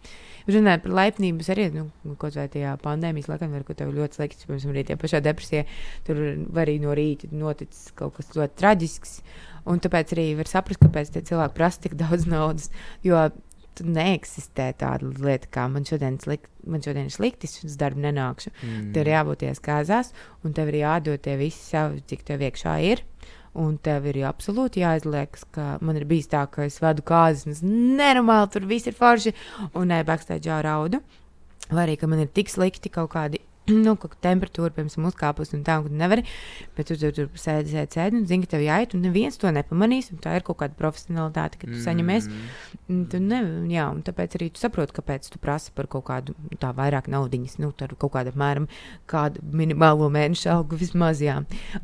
Runājot 0.47 0.83
par 0.85 0.93
laipnību, 1.01 1.43
arī, 1.51 1.65
nu, 1.75 1.87
kaut 2.21 2.37
vai 2.39 2.47
tajā 2.51 2.75
pandēmijas 2.83 3.27
laikā, 3.27 3.49
var, 3.51 3.65
ka 3.67 3.75
tev 3.81 3.91
ļoti 3.95 4.19
slikti, 4.19 4.47
piemēram, 4.47 4.71
arī 4.71 4.85
tajā 4.87 5.01
pašā 5.01 5.19
depresijā, 5.25 5.65
tur 6.07 6.21
var 6.55 6.63
arī 6.63 6.77
no 6.83 6.95
rīta 6.95 7.27
noticis 7.35 7.91
kaut 7.97 8.15
kas 8.15 8.31
ļoti 8.37 8.55
traģisks, 8.61 9.17
un 9.67 9.83
tāpēc 9.83 10.15
arī 10.15 10.29
var 10.39 10.51
saprast, 10.51 10.79
kāpēc 10.85 11.11
tie 11.11 11.25
cilvēki 11.27 11.57
prasa 11.57 11.83
tik 11.83 11.97
daudz 11.99 12.29
naudas, 12.31 12.71
jo 13.03 13.27
neeksistē 13.83 14.71
tāda 14.79 15.09
lieta, 15.21 15.49
kā 15.53 15.67
man 15.69 15.85
šodien, 15.87 16.17
slikt, 16.21 16.49
man 16.65 16.81
šodien 16.83 17.09
ir 17.09 17.13
slikti, 17.13 17.49
es 17.49 17.59
uz 17.67 17.75
darbu 17.79 18.01
nenākšu. 18.07 18.53
Mm. 18.55 18.87
Tev 18.95 19.03
ir 19.03 19.11
jābūt 19.13 19.43
tajās 19.43 19.63
kāzās, 19.63 20.13
un 20.43 20.55
tev 20.57 20.71
ir 20.71 20.81
jādod 20.81 21.21
tie 21.23 21.35
visi 21.39 21.59
savi, 21.61 22.01
cik 22.09 22.25
tev 22.27 22.45
iekšā 22.47 22.77
ir. 22.87 23.03
Un 23.57 23.77
tev 23.81 24.05
ir 24.11 24.19
absolūti 24.29 24.83
jāizliekas, 24.83 25.47
ka 25.55 25.77
man 25.81 25.97
ir 25.97 26.05
bijis 26.05 26.29
tā, 26.29 26.43
ka 26.51 26.67
es 26.67 26.77
vadu 26.83 27.01
kāzas, 27.01 27.47
un 27.47 27.55
es 27.55 27.63
nenormāli 27.65 28.51
tur 28.53 28.67
viss 28.69 28.89
ir 28.89 28.93
forši, 28.97 29.33
un 29.73 29.89
ne 29.89 30.03
backstage 30.05 30.61
raudu. 30.67 31.01
Vai 31.71 31.87
arī, 31.87 31.97
ka 31.97 32.07
man 32.07 32.21
ir 32.21 32.29
tik 32.29 32.53
slikti 32.53 32.91
kaut 32.93 33.09
kādi. 33.15 33.41
Nu, 33.87 33.97
ka 33.99 34.07
temperatūra, 34.23 34.71
piemēram, 34.75 35.07
uzkāpus 35.09 35.51
un 35.55 35.63
tā, 35.67 35.77
un 35.81 35.89
tu 35.89 35.97
nevari. 35.99 36.23
Bet 36.77 36.87
tu 36.87 36.95
tur, 36.99 37.11
tur 37.15 37.27
sēdi, 37.35 37.73
sēdi, 37.73 37.97
sēdi, 37.97 38.21
un 38.21 38.27
zini, 38.29 38.45
ka 38.45 38.55
tev 38.55 38.63
jāiet, 38.63 38.93
un 38.95 39.03
neviens 39.03 39.35
to 39.39 39.51
nepamanīs. 39.51 40.07
Tā 40.23 40.37
ir 40.39 40.45
kaut 40.47 40.61
kāda 40.61 40.77
profesionālitāte, 40.79 41.59
ka 41.59 41.67
tu 41.67 41.79
saņemies. 41.83 42.29
Mm. 42.87 43.01
Tu 43.11 43.19
ne, 43.19 43.39
jā, 43.71 43.89
un 43.91 43.99
tāpēc 44.07 44.37
arī 44.39 44.47
tu 44.55 44.61
saproti, 44.61 44.95
kāpēc 44.95 45.27
tu 45.33 45.41
prasi 45.43 45.73
par 45.75 45.89
kaut 45.91 46.05
kādu 46.07 46.35
tā 46.61 46.71
vairāk 46.77 47.09
naudiņas, 47.11 47.57
nu, 47.59 47.73
tā 47.75 47.89
kaut 47.91 48.13
kāda 48.15 48.31
apmēram 48.31 48.69
kādu 49.11 49.43
minimālo 49.51 50.07
mēnešu 50.15 50.47
algu 50.53 50.79
vismaz, 50.79 51.19
jā. 51.23 51.41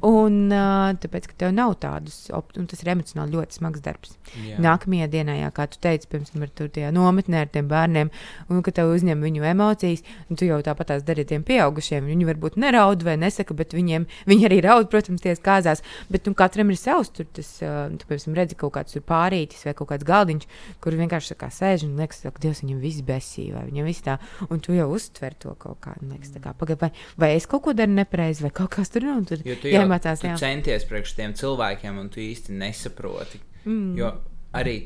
Un 0.08 0.40
uh, 0.48 0.94
tāpēc, 1.04 1.28
ka 1.32 1.40
tev 1.44 1.52
nav 1.58 1.76
tādus, 1.84 2.30
un 2.32 2.70
tas 2.72 2.86
ir 2.86 2.94
emocionāli 2.96 3.36
ļoti 3.36 3.60
smags 3.60 3.84
darbs. 3.84 4.16
Jā. 4.40 4.62
Nākamajā 4.64 5.10
dienā, 5.12 5.36
jā, 5.42 5.52
kā 5.56 5.68
tu 5.68 5.82
teici, 5.84 6.08
pirms 6.12 6.32
tam 6.32 6.48
ar 6.48 6.56
tur 6.56 6.72
tajā 6.72 6.94
nometnē 6.96 7.44
ar 7.44 7.52
tiem 7.52 7.68
bērniem, 7.72 8.14
un 8.48 8.64
ka 8.64 8.72
tev 8.76 8.96
uzņem 8.96 9.28
viņu 9.28 9.48
emocijas, 9.52 10.08
un 10.30 10.40
tu 10.40 10.48
jau 10.48 10.62
tāpat 10.64 10.94
tās 10.94 11.04
dari 11.04 11.28
tiem 11.28 11.44
pieaugušiem. 11.74 12.08
Viņi 12.08 12.28
varbūt 12.28 12.58
neraud 12.62 13.04
vai 13.04 13.16
nesaka, 13.18 13.54
bet 13.54 13.74
viņiem, 13.74 14.06
viņi 14.30 14.46
arī 14.48 14.62
raud, 14.64 14.90
protams, 14.92 15.22
ties 15.22 15.42
kāzās. 15.44 15.82
Bet 16.10 16.28
nu, 16.28 16.34
katram 16.34 16.70
ir 16.70 16.78
savs 16.78 17.10
tur, 17.14 17.26
tas, 17.34 17.50
tu, 17.60 18.08
piemēram, 18.10 18.38
redzi 18.38 18.58
kaut 18.60 18.74
kāds 18.78 18.98
pārītis 19.08 19.66
vai 19.66 19.74
kaut 19.74 19.90
kāds 19.92 20.08
galdiņš, 20.08 20.48
kur 20.84 20.98
vienkārši 20.98 21.38
kā 21.40 21.50
sēž 21.50 21.88
un 21.88 21.98
liekas, 22.00 22.24
ka 22.24 22.44
Dievs 22.44 22.64
viņam 22.64 22.82
viss 22.84 23.04
besī, 23.06 23.50
vai 23.54 23.66
viņam 23.70 23.88
viss 23.90 24.06
tā, 24.06 24.18
un 24.50 24.62
tu 24.64 24.76
jau 24.76 24.90
uztver 24.94 25.36
to 25.40 25.56
kaut 25.60 25.80
kā, 25.84 25.96
un 26.02 26.14
liekas, 26.14 26.34
kā, 26.44 26.54
pagai, 26.58 26.78
vai, 26.80 26.92
vai 27.20 27.32
es 27.38 27.48
kaut 27.50 27.66
ko 27.68 27.76
daru 27.78 27.94
nepareizi, 27.94 28.46
vai 28.46 28.54
kaut 28.54 28.74
kas 28.78 28.94
tur 28.94 29.08
nav, 29.08 29.22
un 29.22 29.30
tur 29.30 29.42
Jo 29.44 29.58
tu 29.60 29.72
jāmācās, 29.72 30.22
tu 30.22 30.30
jā. 30.30 30.38
centies 30.40 30.86
priekš 30.90 31.16
tiem 31.18 31.34
cilvēkiem, 31.38 31.98
un 32.00 32.12
tu 32.14 32.22
īsti 32.24 32.56
nesaproti. 32.58 33.42
Mm. 33.64 33.96
Jo 34.00 34.14
arī, 34.56 34.78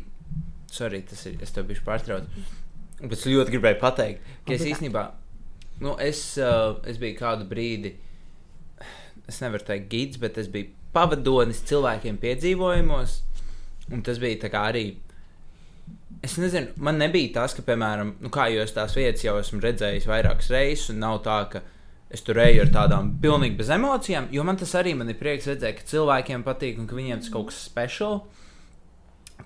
sorry, 0.72 1.04
tas 1.08 1.26
ir, 1.30 1.38
es 1.44 1.54
tev 1.54 1.68
biju 1.70 1.84
pārtraucis. 1.86 2.56
Bet 2.98 3.14
es 3.14 3.28
ļoti 3.30 3.54
gribēju 3.54 3.78
pateikt, 3.78 4.30
ka 4.48 4.56
es 4.56 4.64
īstenībā, 4.66 5.04
nu, 5.84 5.96
es, 6.02 6.22
uh, 6.42 6.78
es 6.88 7.00
biju 7.02 7.18
kādu 7.20 7.48
brīdi, 7.50 7.94
es 9.28 9.42
nevaru 9.44 9.68
teikt 9.68 9.90
gids, 9.92 10.22
bet 10.22 10.40
es 10.42 10.50
biju 10.52 10.72
pavadonis 10.96 11.62
cilvēkiem 11.68 12.20
piedzīvojumos, 12.22 13.20
un 13.94 14.04
tas 14.06 14.22
bija 14.22 14.50
arī. 14.64 14.88
Es 16.26 16.38
nezinu, 16.42 16.74
man 16.82 16.98
nebija 16.98 17.36
tas, 17.36 17.54
ka, 17.54 17.62
piemēram, 17.68 18.16
nu, 18.24 18.32
kā 18.34 18.48
jau 18.50 18.64
es 18.64 18.74
tās 18.74 18.96
vietas 18.98 19.24
jau 19.26 19.36
esmu 19.40 19.62
redzējis 19.62 20.08
vairākas 20.10 20.50
reizes, 20.54 20.88
un 20.94 21.04
nav 21.04 21.20
tā, 21.28 21.38
ka 21.52 21.62
es 22.10 22.24
tur 22.26 22.40
eju 22.42 22.64
ar 22.64 22.72
tādām 22.74 23.12
pilnīgi 23.22 23.60
bez 23.60 23.70
emocijām, 23.76 24.32
jo 24.34 24.44
man 24.48 24.58
tas 24.58 24.74
arī 24.80 24.96
man 24.98 25.12
ir 25.12 25.20
prieks 25.20 25.50
redzēt, 25.52 25.78
ka 25.78 25.90
cilvēkiem 25.92 26.46
patīk 26.48 26.80
un 26.82 26.90
ka 26.90 26.98
viņiem 26.98 27.22
tas 27.22 27.32
kaut 27.34 27.52
kas 27.52 27.62
speciāls. 27.68 28.46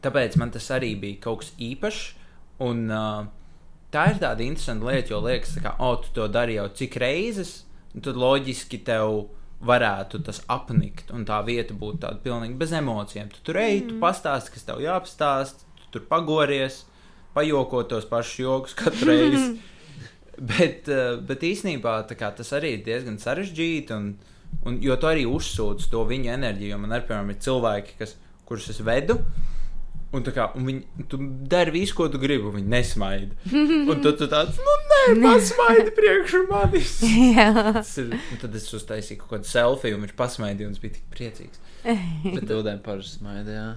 Tāpēc 0.01 0.37
man 0.39 0.53
tas 0.53 0.69
arī 0.71 0.93
bija 0.97 1.19
kaut 1.25 1.43
kas 1.43 1.51
īpašs. 1.61 2.03
Un, 2.61 2.85
uh, 2.93 3.25
tā 3.93 4.07
ir 4.11 4.21
tāda 4.21 4.45
interesanta 4.45 4.87
lieta, 4.87 5.13
jo 5.13 5.21
liekas, 5.25 5.57
ka, 5.63 5.75
oh, 5.83 5.97
tu 6.01 6.13
to 6.15 6.27
dari 6.31 6.57
jau 6.57 6.67
cik 6.81 6.97
reizes, 7.01 7.61
tad 7.93 8.19
loģiski 8.19 8.81
tev 8.87 9.25
varētu 9.61 10.23
tas 10.25 10.39
apnikt, 10.49 11.11
un 11.13 11.25
tā 11.27 11.37
vieta 11.45 11.75
būtu 11.77 12.01
tāda 12.05 12.21
pilnīgi 12.23 12.57
bez 12.57 12.71
emocijām. 12.73 13.29
Tu 13.33 13.43
tur 13.45 13.59
ej, 13.61 13.83
tu 13.89 13.99
pastāsti, 14.01 14.55
kas 14.55 14.65
tev 14.65 14.81
jāpastāst, 14.81 15.65
tu 15.77 15.91
tur 15.93 16.07
pagories, 16.09 16.81
pajoko 17.35 17.83
tos 17.89 18.07
pašus 18.09 18.41
joks 18.41 18.75
katru 18.79 19.11
reizi. 19.11 19.51
bet, 20.51 20.89
uh, 20.89 21.19
bet 21.27 21.45
īsnībā 21.45 21.99
kā, 22.17 22.31
tas 22.37 22.51
arī 22.57 22.75
ir 22.77 22.83
diezgan 22.87 23.19
sarežģīti, 23.21 23.93
un, 23.93 24.09
un, 24.65 24.81
jo 24.81 24.97
tu 24.97 25.09
arī 25.11 25.27
uzsūdz 25.29 25.91
to 25.91 26.03
viņu 26.09 26.33
enerģiju. 26.33 26.73
jo 26.73 26.81
Man 26.81 26.97
arī, 26.97 27.05
piemēram, 27.09 27.33
ir 27.33 27.41
cilvēki, 27.45 27.97
kas, 28.01 28.15
kurus 28.49 28.71
es 28.73 28.81
vedu. 28.85 29.19
Un, 30.11 30.25
kā, 30.35 30.49
un 30.59 30.65
viņi 30.67 31.05
tu 31.07 31.17
dari 31.47 31.71
visu, 31.71 31.95
ko 31.95 32.09
tu 32.11 32.19
gribi, 32.19 32.43
un 32.49 32.57
viņi 32.57 32.71
nesmaida. 32.73 33.51
Un 33.91 34.01
tad 34.03 34.17
tu 34.19 34.27
tāds, 34.31 34.57
nu, 34.59 34.73
nē, 34.89 35.03
pasmaidi 35.23 35.93
priekš 35.95 36.33
manis. 36.49 36.97
ir, 38.03 38.17
un 38.17 38.41
tad 38.41 38.57
es 38.59 38.67
uztaisīju 38.75 39.21
kaut 39.21 39.37
kādu 39.37 39.47
selfiju, 39.47 39.95
un 39.95 40.03
viņš 40.03 40.17
pasmaidīja, 40.19 40.67
un 40.67 40.75
es 40.75 40.83
biju 40.83 40.97
tik 40.97 41.07
priecīgs. 41.15 41.63
Bet 42.35 42.43
bildēm 42.43 42.83
parasti 42.83 43.21
smaida, 43.21 43.55
jā. 43.55 43.69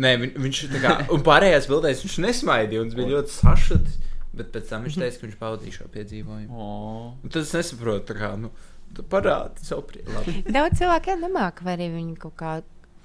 Nē, 0.00 0.14
viņ, 0.22 0.34
viņš 0.40 0.62
tā 0.72 0.80
kā, 0.80 0.96
un 1.12 1.26
pārējās 1.28 1.68
bildēs 1.68 2.00
viņš 2.06 2.18
nesmaidīja, 2.24 2.86
un 2.86 2.88
es 2.88 2.96
biju 2.96 3.12
ļoti 3.12 3.36
sašutis. 3.36 4.00
Bet 4.32 4.48
pēc 4.54 4.70
tam 4.72 4.86
viņš 4.86 4.96
teica, 4.96 5.18
ka 5.20 5.26
viņš 5.26 5.40
pavadīja 5.42 5.76
šo 5.76 5.90
piedzīvojumu. 5.92 6.56
Oh. 6.56 7.08
Un 7.20 7.32
tad 7.32 7.42
es 7.44 7.52
nesaprotu, 7.52 8.06
tā 8.08 8.16
kā, 8.16 8.32
nu, 8.40 8.48
tu 8.96 9.04
parādi 9.12 9.64
savu 9.66 9.84
prieku. 9.90 10.24
Daudz 10.48 10.80
cilvēku 10.80 11.18
nemāca, 11.20 11.66
vai 11.66 11.76
arī 11.76 11.92
viņi 11.98 12.16
kaut 12.22 12.38
kā. 12.40 12.54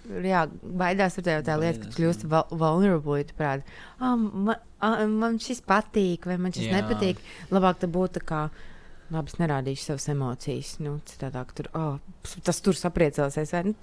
Jā, 0.08 0.46
baidās 0.64 1.18
ar 1.20 1.26
tevi 1.26 1.44
tā 1.44 1.58
lieta, 1.60 1.82
ka 1.82 1.90
Baidās, 1.90 1.98
kļūst 1.98 2.26
vul- 2.32 2.58
vulnerable. 2.62 3.24
Tu 3.28 3.36
prāti, 3.36 3.64
ah, 4.00 4.16
man, 4.16 4.56
ah, 4.80 5.02
man 5.08 5.38
šis 5.44 5.60
patīk, 5.68 6.26
vai 6.30 6.38
man 6.40 6.56
šis 6.56 6.70
Jā. 6.70 6.80
nepatīk. 6.82 7.20
Labāk 7.52 7.82
tā 7.82 7.90
būtu 7.92 8.24
kā, 8.24 8.46
labi, 9.12 9.28
es 9.34 9.40
nerādīšu 9.42 9.84
savas 9.90 10.08
emocijas. 10.14 10.78
Nu, 10.80 11.02
citādāk, 11.12 11.52
tur, 11.58 11.68
oh, 11.76 12.00
tas 12.44 12.62
tur 12.64 12.74
sapriecelsies. 12.80 13.52
Vai, 13.52 13.64
nu, 13.68 13.76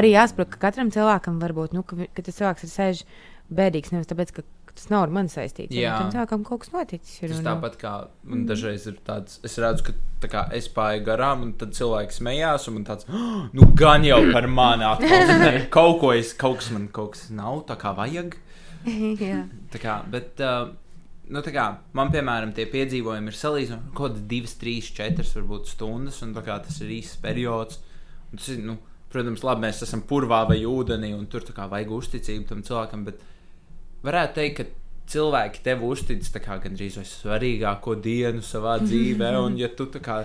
arī 0.00 0.14
jāsaprot, 0.14 0.48
ka 0.54 0.62
katram 0.70 0.90
cilvēkam 0.94 1.38
var 1.42 1.52
būt, 1.52 1.76
nu, 1.76 1.82
ka, 1.84 1.96
ka 2.16 2.22
tas 2.22 2.40
cilvēks 2.40 2.64
ir 2.64 2.72
sēž 2.72 3.04
bēdīgs 3.52 3.92
nevis 3.92 4.08
tāpēc, 4.08 4.32
ka 4.38 4.42
tas 4.78 4.88
nav 4.92 5.04
ar 5.06 5.12
mani 5.18 5.32
saistīts. 5.32 5.74
Jā. 5.76 5.96
Tam 5.98 6.12
cilvēkam 6.14 6.46
kaut 6.46 6.62
kas 6.64 6.72
noticis. 6.74 7.16
Ir, 7.20 7.32
Tas 7.34 7.42
un, 7.42 7.46
tāpat 7.50 7.78
kā 7.80 7.92
man 8.30 8.46
dažreiz 8.48 8.86
ir 8.90 8.96
tāds, 9.06 9.38
es 9.46 9.58
redzu, 9.60 9.88
ka 9.88 9.96
tā 10.22 10.30
kā 10.32 10.44
es 10.56 10.70
pāri 10.72 11.02
garām, 11.06 11.44
un 11.46 11.54
tad 11.58 11.74
cilvēks 11.76 12.20
smējās, 12.22 12.68
un 12.70 12.78
man 12.78 12.88
tāds, 12.88 13.08
"Ah, 13.10 13.46
nu, 13.56 13.68
gan 13.78 14.06
jau 14.06 14.20
par 14.32 14.48
mani. 14.48 14.88
Nē, 15.44 15.54
kaut 15.74 15.98
ko 16.02 16.12
es, 16.16 16.32
kaut 16.38 16.62
kas 16.62 16.70
man 16.74 16.88
kaut 16.88 17.16
kas 17.16 17.28
nav 17.34 17.64
tā 17.68 17.76
kā 17.80 17.94
vajag. 17.98 18.38
Tā 19.72 19.80
kā, 19.82 19.98
bet, 20.08 20.38
uh, 20.40 20.70
nu, 21.28 21.42
tā 21.44 21.52
kā 21.52 21.64
man, 21.98 22.12
piemēram, 22.14 22.54
tie 22.56 22.64
piedzīvojumi 22.70 23.28
ir 23.32 23.36
salīdzinoši 23.36 23.90
kaut 23.92 24.12
kādas 24.14 24.22
divas, 24.30 24.54
trīs, 24.60 24.90
četras, 24.96 25.34
varbūt 25.36 25.68
stundas, 25.74 26.22
un 26.24 26.32
kā 26.36 26.56
tas 26.64 26.78
ir 26.84 26.94
īsts 27.00 27.18
periods. 27.20 27.80
Tas 28.32 28.48
ir, 28.54 28.62
nu, 28.64 28.78
protams, 29.12 29.44
labi, 29.44 29.66
mēs 29.66 29.82
esam 29.84 30.02
purvā 30.08 30.44
vai 30.48 30.60
ūdenī, 30.68 31.12
un 31.16 31.26
tur 31.32 31.44
kā 31.52 31.68
vajag 31.68 31.92
uzticību 31.98 32.48
tam 32.48 32.62
cilvēkam, 32.64 33.04
bet 33.08 33.20
varētu 34.06 34.38
teikt, 34.38 34.58
ka 34.58 34.66
cilvēki 35.08 35.64
tev 35.64 35.84
uztic 35.88 36.28
kā 36.44 36.58
gandrīz 36.62 36.98
svarīgāko 37.08 37.96
dienu 38.04 38.44
savā 38.44 38.78
dzīvē, 38.82 39.32
un 39.46 39.56
ja 39.60 39.70
tu 39.72 39.88
tā 39.92 40.02
kā 40.04 40.20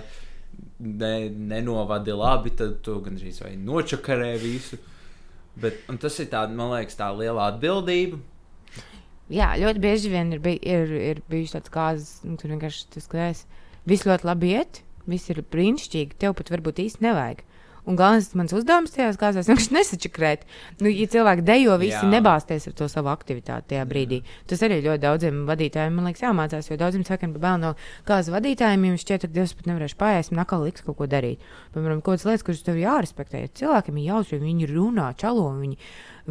ne, 0.78 1.30
nenovadi 1.30 2.14
labi, 2.16 2.54
tad 2.58 2.80
tu 2.84 2.98
gandrīz 3.04 3.40
vai 3.44 3.54
nočakarē 3.56 4.34
visu. 4.42 4.80
Bet, 5.54 5.84
un 5.88 6.00
tas 6.02 6.16
ir 6.18 6.26
tāds, 6.32 6.54
man 6.58 6.72
liekas, 6.74 6.96
tā 6.98 7.12
liela 7.14 7.46
atbildība. 7.52 8.18
Jā, 9.32 9.54
ļoti 9.56 9.80
bieži 9.80 10.10
vien 10.12 10.34
ir, 10.34 10.40
bij, 10.42 10.58
ir, 10.60 10.90
ir 10.98 11.20
bijuši 11.30 11.54
tāds 11.56 11.72
kāzas, 11.72 12.16
nu, 12.26 12.34
tur 12.40 12.52
vienkārši 12.52 12.88
tas 12.92 13.06
klājas. 13.08 13.44
Viss 13.88 14.04
ļoti 14.08 14.26
labi 14.26 14.50
iet, 14.58 14.82
viss 15.08 15.30
ir 15.32 15.40
brīnišķīgi, 15.52 16.18
tev 16.20 16.34
pat 16.36 16.50
varbūt 16.52 16.82
īsti 16.84 17.06
nevajag. 17.06 17.44
Un 17.84 17.98
galvenais 18.00 18.30
mans 18.38 18.52
uzdevums 18.56 18.94
tajās 18.94 19.18
kāzās 19.20 19.48
vienkārši 19.50 19.74
nesačakrēt. 19.76 20.46
Nu, 20.80 20.88
ja 20.88 21.04
cilvēki 21.12 21.44
dejo, 21.44 21.74
visi 21.80 21.98
Jā. 21.98 22.06
nebāzties 22.14 22.64
ar 22.70 22.76
to 22.78 22.88
savu 22.88 23.10
aktivitāti 23.12 23.74
tajā 23.74 23.82
brīdī. 23.90 24.22
Tas 24.48 24.64
arī 24.64 24.78
ļoti 24.86 25.02
daudziem 25.02 25.42
vadītājiem, 25.50 25.98
man 25.98 26.08
liekas, 26.08 26.24
jāmācās, 26.24 26.70
jo 26.70 26.78
daudziem 26.80 27.04
ka 27.04 27.28
bail 27.34 27.60
no 27.60 27.74
kāzu 28.08 28.32
vadītājiem, 28.32 28.88
jums 28.88 29.04
šķiet, 29.04 29.26
ka 29.26 29.32
Dievs 29.36 29.52
pat 29.58 29.68
nevarēs 29.68 29.96
pāriest 30.00 30.32
un 30.32 30.40
atkal 30.40 30.64
liks 30.64 30.86
kaut 30.86 30.96
ko 30.96 31.10
darīt. 31.10 31.44
Piemēram, 31.76 32.00
kaut 32.00 32.16
kādas 32.16 32.26
lietas, 32.30 32.46
kuras 32.48 32.64
tev 32.64 32.80
jārespektē. 32.80 33.44
Cilvēkiem 33.60 34.00
ir 34.00 34.08
jāuzsver, 34.08 34.40
viņi 34.40 34.70
runā, 34.72 35.10
čalo, 35.20 35.50
viņi, 35.60 35.76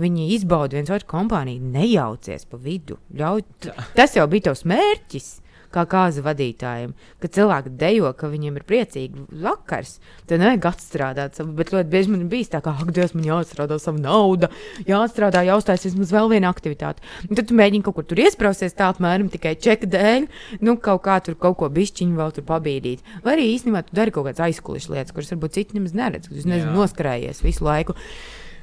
viņi 0.02 0.30
izbauda 0.40 0.80
viens 0.80 0.90
otru 0.90 1.12
kompāniju, 1.14 1.70
nejaucies 1.78 2.50
pa 2.50 2.58
vidu. 2.58 2.98
Ļauj, 3.14 3.46
tas 3.94 4.18
jau 4.18 4.26
bija 4.32 4.50
tavs 4.50 4.66
mērķis. 4.74 5.36
Kā 5.74 5.86
kāzu 5.90 6.22
vadītājiem, 6.26 6.94
kad 7.24 7.34
cilvēki 7.34 7.74
dejo, 7.82 8.12
ka 8.18 8.30
viņiem 8.30 8.60
ir 8.60 8.66
priecīgi 8.70 9.26
vakars, 9.42 9.96
tad 10.30 10.44
nevajag 10.44 10.68
atstrādāt 10.70 11.40
bet 11.58 11.72
ļoti 11.74 11.90
bieži 11.90 12.12
man 12.14 12.28
bijis 12.32 12.52
tā, 12.54 12.62
ka, 12.64 12.76
ak, 12.84 12.92
Dievs, 12.96 13.16
man 13.18 13.26
jāatstrādā 13.28 13.78
sava 13.82 14.02
nauda, 14.02 14.50
jāatstrādā, 14.90 15.44
jāuztais 15.48 15.88
vismaz 15.88 16.14
vēl 16.14 16.30
viena 16.34 16.52
aktivitāte. 16.54 17.04
Un 17.28 17.40
tad 17.40 17.50
tu 17.50 17.58
mēģini 17.58 17.86
kaut 17.86 17.98
kur 17.98 18.08
tur 18.10 18.22
iesprāsties 18.24 18.78
tā 18.78 18.90
apmēram 18.94 19.32
tikai 19.34 19.56
čeka 19.60 19.90
dēļ, 19.94 20.30
nu, 20.66 20.78
kaut 20.84 21.04
kā 21.08 21.20
tur 21.26 21.38
kaut 21.40 21.60
ko 21.62 21.72
bišķiņu 21.74 22.20
vēl 22.20 22.36
tur 22.38 22.48
pabīdīt. 22.50 23.04
Vai 23.26 23.38
arī 23.38 23.50
īstenībā 23.56 23.86
tu 23.88 23.98
dari 23.98 24.14
kaut 24.14 24.30
kādas 24.30 24.46
aizkuliskas 24.50 24.94
lietas, 24.94 25.16
kuras 25.16 25.34
varbūt 25.34 25.58
citi 25.58 25.80
nemaz 25.80 25.98
neredz, 25.98 26.30
ka 26.30 26.38
tu 26.38 26.46
nezini, 26.46 26.70
Jā. 26.70 26.78
noskarējies 26.78 27.44
visu 27.46 27.68
laiku. 27.68 27.98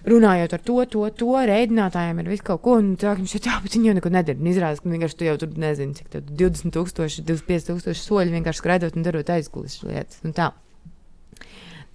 Runājot 0.08 0.54
ar 0.56 0.62
to, 0.64 0.76
to, 0.88 1.02
to 1.12 1.30
reidinātājiem 1.50 2.22
ir 2.22 2.30
viss 2.32 2.44
kaut 2.46 2.62
ko, 2.64 2.78
un 2.80 2.94
cilvēkiem 3.00 3.28
šeit, 3.28 3.48
jā, 3.50 3.58
bet 3.60 3.76
viņi 3.76 3.90
jau 3.90 3.96
neko 3.98 4.12
nedara. 4.14 4.50
Izrādās, 4.52 4.80
ka 4.80 4.92
vienkārši 4.92 5.18
tu 5.20 5.28
jau 5.28 5.36
tur 5.42 5.52
nezini, 5.60 5.96
cik 5.98 6.08
tev 6.14 6.30
20, 6.30 6.76
000, 6.76 7.24
25 7.28 7.68
tūkstoši 7.68 8.04
soļi 8.06 8.36
vienkārši 8.38 8.62
skraidot 8.62 8.96
un 8.96 9.06
darot 9.06 9.32
aizkuliskas 9.36 9.84
lietas. 9.90 10.22
Un 10.24 10.36
tā. 10.36 10.50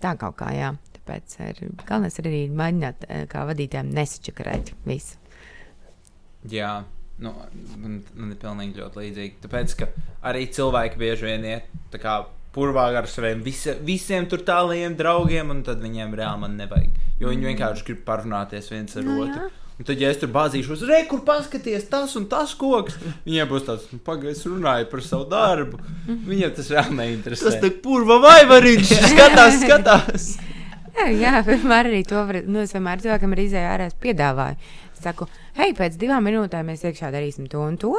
tā 0.04 0.14
kaut 0.22 0.38
kā, 0.42 0.52
jā. 0.54 0.76
Tāpēc 1.00 1.36
ir, 1.46 1.64
galvenais 1.86 2.22
arī 2.22 2.46
mēģināt 2.50 3.08
eh, 3.08 3.26
kā 3.30 3.44
vadītājiem 3.50 3.92
nesačakarēt 3.94 4.72
visu. 4.90 5.20
Jā, 6.50 6.72
nu, 7.22 7.34
man, 7.82 8.00
man 8.14 8.34
ir 8.34 8.40
pilnīgi 8.42 8.82
ļoti 8.82 9.02
līdzīgi. 9.02 9.36
Tāpēc, 9.46 9.76
ka 9.82 9.90
arī 10.26 10.48
cilvēki 10.54 11.02
bieži 11.02 11.30
vien 11.30 11.46
iet 11.46 11.70
tā 11.94 12.02
kā 12.02 12.20
purvā 12.56 12.88
ar 12.96 13.10
saviem 13.12 13.44
visi, 13.46 13.76
visiem 13.86 14.26
tur 14.32 14.42
tālajiem 14.48 14.96
draugiem, 14.98 15.52
un 15.52 15.62
tad 15.68 15.84
viņiem 15.84 16.16
reāli 16.16 16.42
man 16.46 16.56
nevajag. 16.62 16.96
Jo 17.20 17.30
viņi 17.32 17.52
vienkārši 17.52 17.86
grib 17.92 18.02
parunāties 18.08 18.72
viens 18.72 18.96
ar 18.96 19.04
Nu, 19.06 19.20
otru. 19.26 19.44
jā. 19.46 19.52
Un 19.76 19.84
tad, 19.84 20.00
ja 20.00 20.08
es 20.08 20.22
tur 20.22 20.30
bāzīšos, 20.32 20.86
re, 20.88 21.02
kur 21.12 21.20
paskaties, 21.28 21.90
tas 21.92 22.14
un 22.16 22.30
tas 22.32 22.54
koks, 22.56 22.96
viņiem 23.26 23.50
būs 23.50 23.66
tāds, 23.68 23.90
nu, 23.92 24.00
pagaidi, 24.08 24.40
runāju 24.48 24.88
par 24.88 25.02
savu 25.04 25.26
darbu. 25.34 25.82
Viņiem 26.08 26.54
tas 26.56 26.70
reāli 26.72 26.96
neinteresē. 27.02 27.50
Tas 27.50 27.58
tā 27.60 27.72
purva 27.84 28.22
vai 28.24 28.46
variņš! 28.48 28.94
Skatās, 29.12 29.60
skatās! 29.66 30.30
Jā, 30.96 31.10
jā 31.12 31.32
vienmēr 31.44 31.90
arī 31.90 32.06
to 32.08 32.22
var. 32.24 32.38
Nu, 32.48 32.62
es 32.64 32.72
vienmēr 32.72 33.02
cilvēkam 33.04 33.34
arī 33.36 33.50
izēju 33.50 33.68
ārā 33.68 33.90
es 33.92 33.98
piedāvāju. 34.00 34.56
Es 34.96 35.02
saku, 35.04 35.28
hei, 35.60 35.74
pēc 35.76 35.98
divām 36.00 36.24
minūtēm 36.24 36.70
mēs 36.72 36.86
iekšā 36.88 37.10
darīsim 37.12 37.50
to 37.52 37.60
un 37.68 37.76
to. 37.82 37.98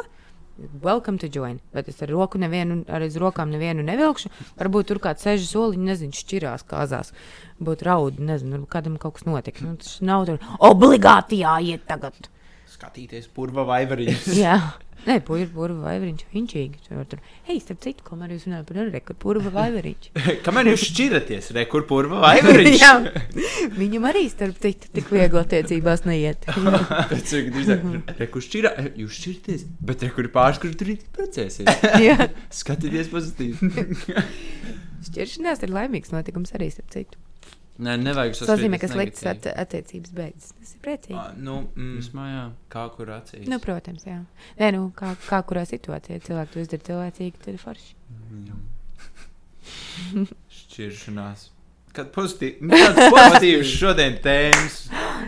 Welcome 0.56 1.18
to 1.18 1.28
join. 1.28 1.60
Bet 1.74 1.88
es 1.88 2.00
ar 2.00 2.08
roku 2.08 2.38
nevienu, 2.40 2.78
ar 2.88 3.04
aiz 3.04 3.18
rokām 3.20 3.50
nevienu 3.52 3.84
nevilkšu. 3.84 4.30
Varbūt 4.56 4.88
tur 4.88 5.00
kāds 5.04 5.26
sēž 5.26 5.44
soliņš, 5.50 5.82
nezinu, 5.84 6.16
šķirās 6.16 6.64
kāzās. 6.70 7.12
Būtu 7.60 7.88
raudi, 7.90 8.24
nezinu, 8.24 8.62
kādam 8.72 8.96
kaut 9.00 9.18
kas 9.18 9.28
notika. 9.28 9.66
Nu, 9.66 9.76
tas 9.82 9.98
nav 10.00 10.24
tur 10.30 10.40
obligāti 10.64 11.42
jāiet 11.42 11.84
tagad. 11.90 12.30
Skatīties, 12.72 13.28
purva 13.36 13.66
vai 13.68 13.84
variņš. 13.90 14.32
Nē, 15.06 15.18
purva, 15.22 15.46
purva 15.54 15.90
vai 15.90 15.96
viņš 16.02 16.22
viņš 16.32 16.54
tur 16.88 17.02
tur. 17.10 17.20
Hei, 17.46 17.58
starp 17.62 17.82
citu, 17.84 18.02
man 18.18 18.32
jūs 18.32 18.46
runājat 18.48 18.70
par 18.70 18.78
reku, 18.94 19.16
purva 19.22 19.52
vai 19.54 19.66
viņš. 19.74 20.08
Kamēr 20.46 20.70
jūs 20.72 20.86
šķiraties, 20.88 21.50
re, 21.56 21.66
kur 21.70 21.84
purva 21.90 22.22
vai 22.24 22.38
variņš? 22.46 22.80
Jā. 22.80 22.94
Viņam 23.76 24.08
arī 24.10 24.24
starp 24.32 24.58
citu 24.62 24.90
tik 24.96 25.12
viegli 25.14 25.42
attiecībās 25.42 26.06
neiet. 26.08 26.48
Kad 27.12 27.22
drīzāk, 27.54 27.86
re, 28.16 28.30
kur 28.32 28.46
šķirā, 28.46 28.72
jūs 29.02 29.20
šķirties, 29.20 29.68
bet 29.92 30.06
re, 30.06 30.10
kur 30.16 30.30
pāris, 30.34 30.62
kur 30.62 30.74
tur 30.78 30.94
precēsies. 31.18 31.70
Jā. 32.02 32.30
Skatieties 32.62 33.12
pozitīvi. 33.12 33.70
Šķiršanās 35.06 35.62
ir 35.62 35.76
laimīgs 35.76 36.14
notikums 36.14 36.56
arī 36.56 36.72
starp 36.74 36.90
citu. 36.96 37.25
Nē, 37.76 37.94
nevajag 38.00 38.38
Tas 38.38 38.48
nozīmē, 38.54 38.78
ka 38.80 38.88
sliktas 38.88 39.26
at 39.28 39.46
attiecības 39.52 40.12
beidzas. 40.16 40.52
Tas 40.56 40.70
ir 40.72 40.80
priecīgi. 40.86 41.16
Ah, 41.20 41.34
Nu, 41.36 41.58
mm, 41.76 41.98
Vismā, 42.00 42.24
jā. 42.30 42.44
kā 42.72 42.86
kur 42.94 43.10
acīs? 43.18 43.44
Nu, 43.52 43.58
protams, 43.60 44.06
jā. 44.08 44.22
Nē, 44.60 44.70
nu, 44.76 44.86
kā, 44.96 45.12
kā 45.26 45.42
kurā 45.44 45.66
situācijā 45.68 46.22
cilvēks 46.24 46.54
to 46.54 46.64
izdara 46.64 46.86
cilvēcīgi, 46.88 47.42
tad 47.44 47.52
ir 47.52 47.60
forši. 47.60 47.92
Šķiršanās. 50.56 51.50
Kad 51.96 52.10
pozitīvi, 52.12 52.66
nu, 52.68 52.76
pozitīvs 53.12 53.70
šodien 53.80 54.18
tēmas, 54.24 54.74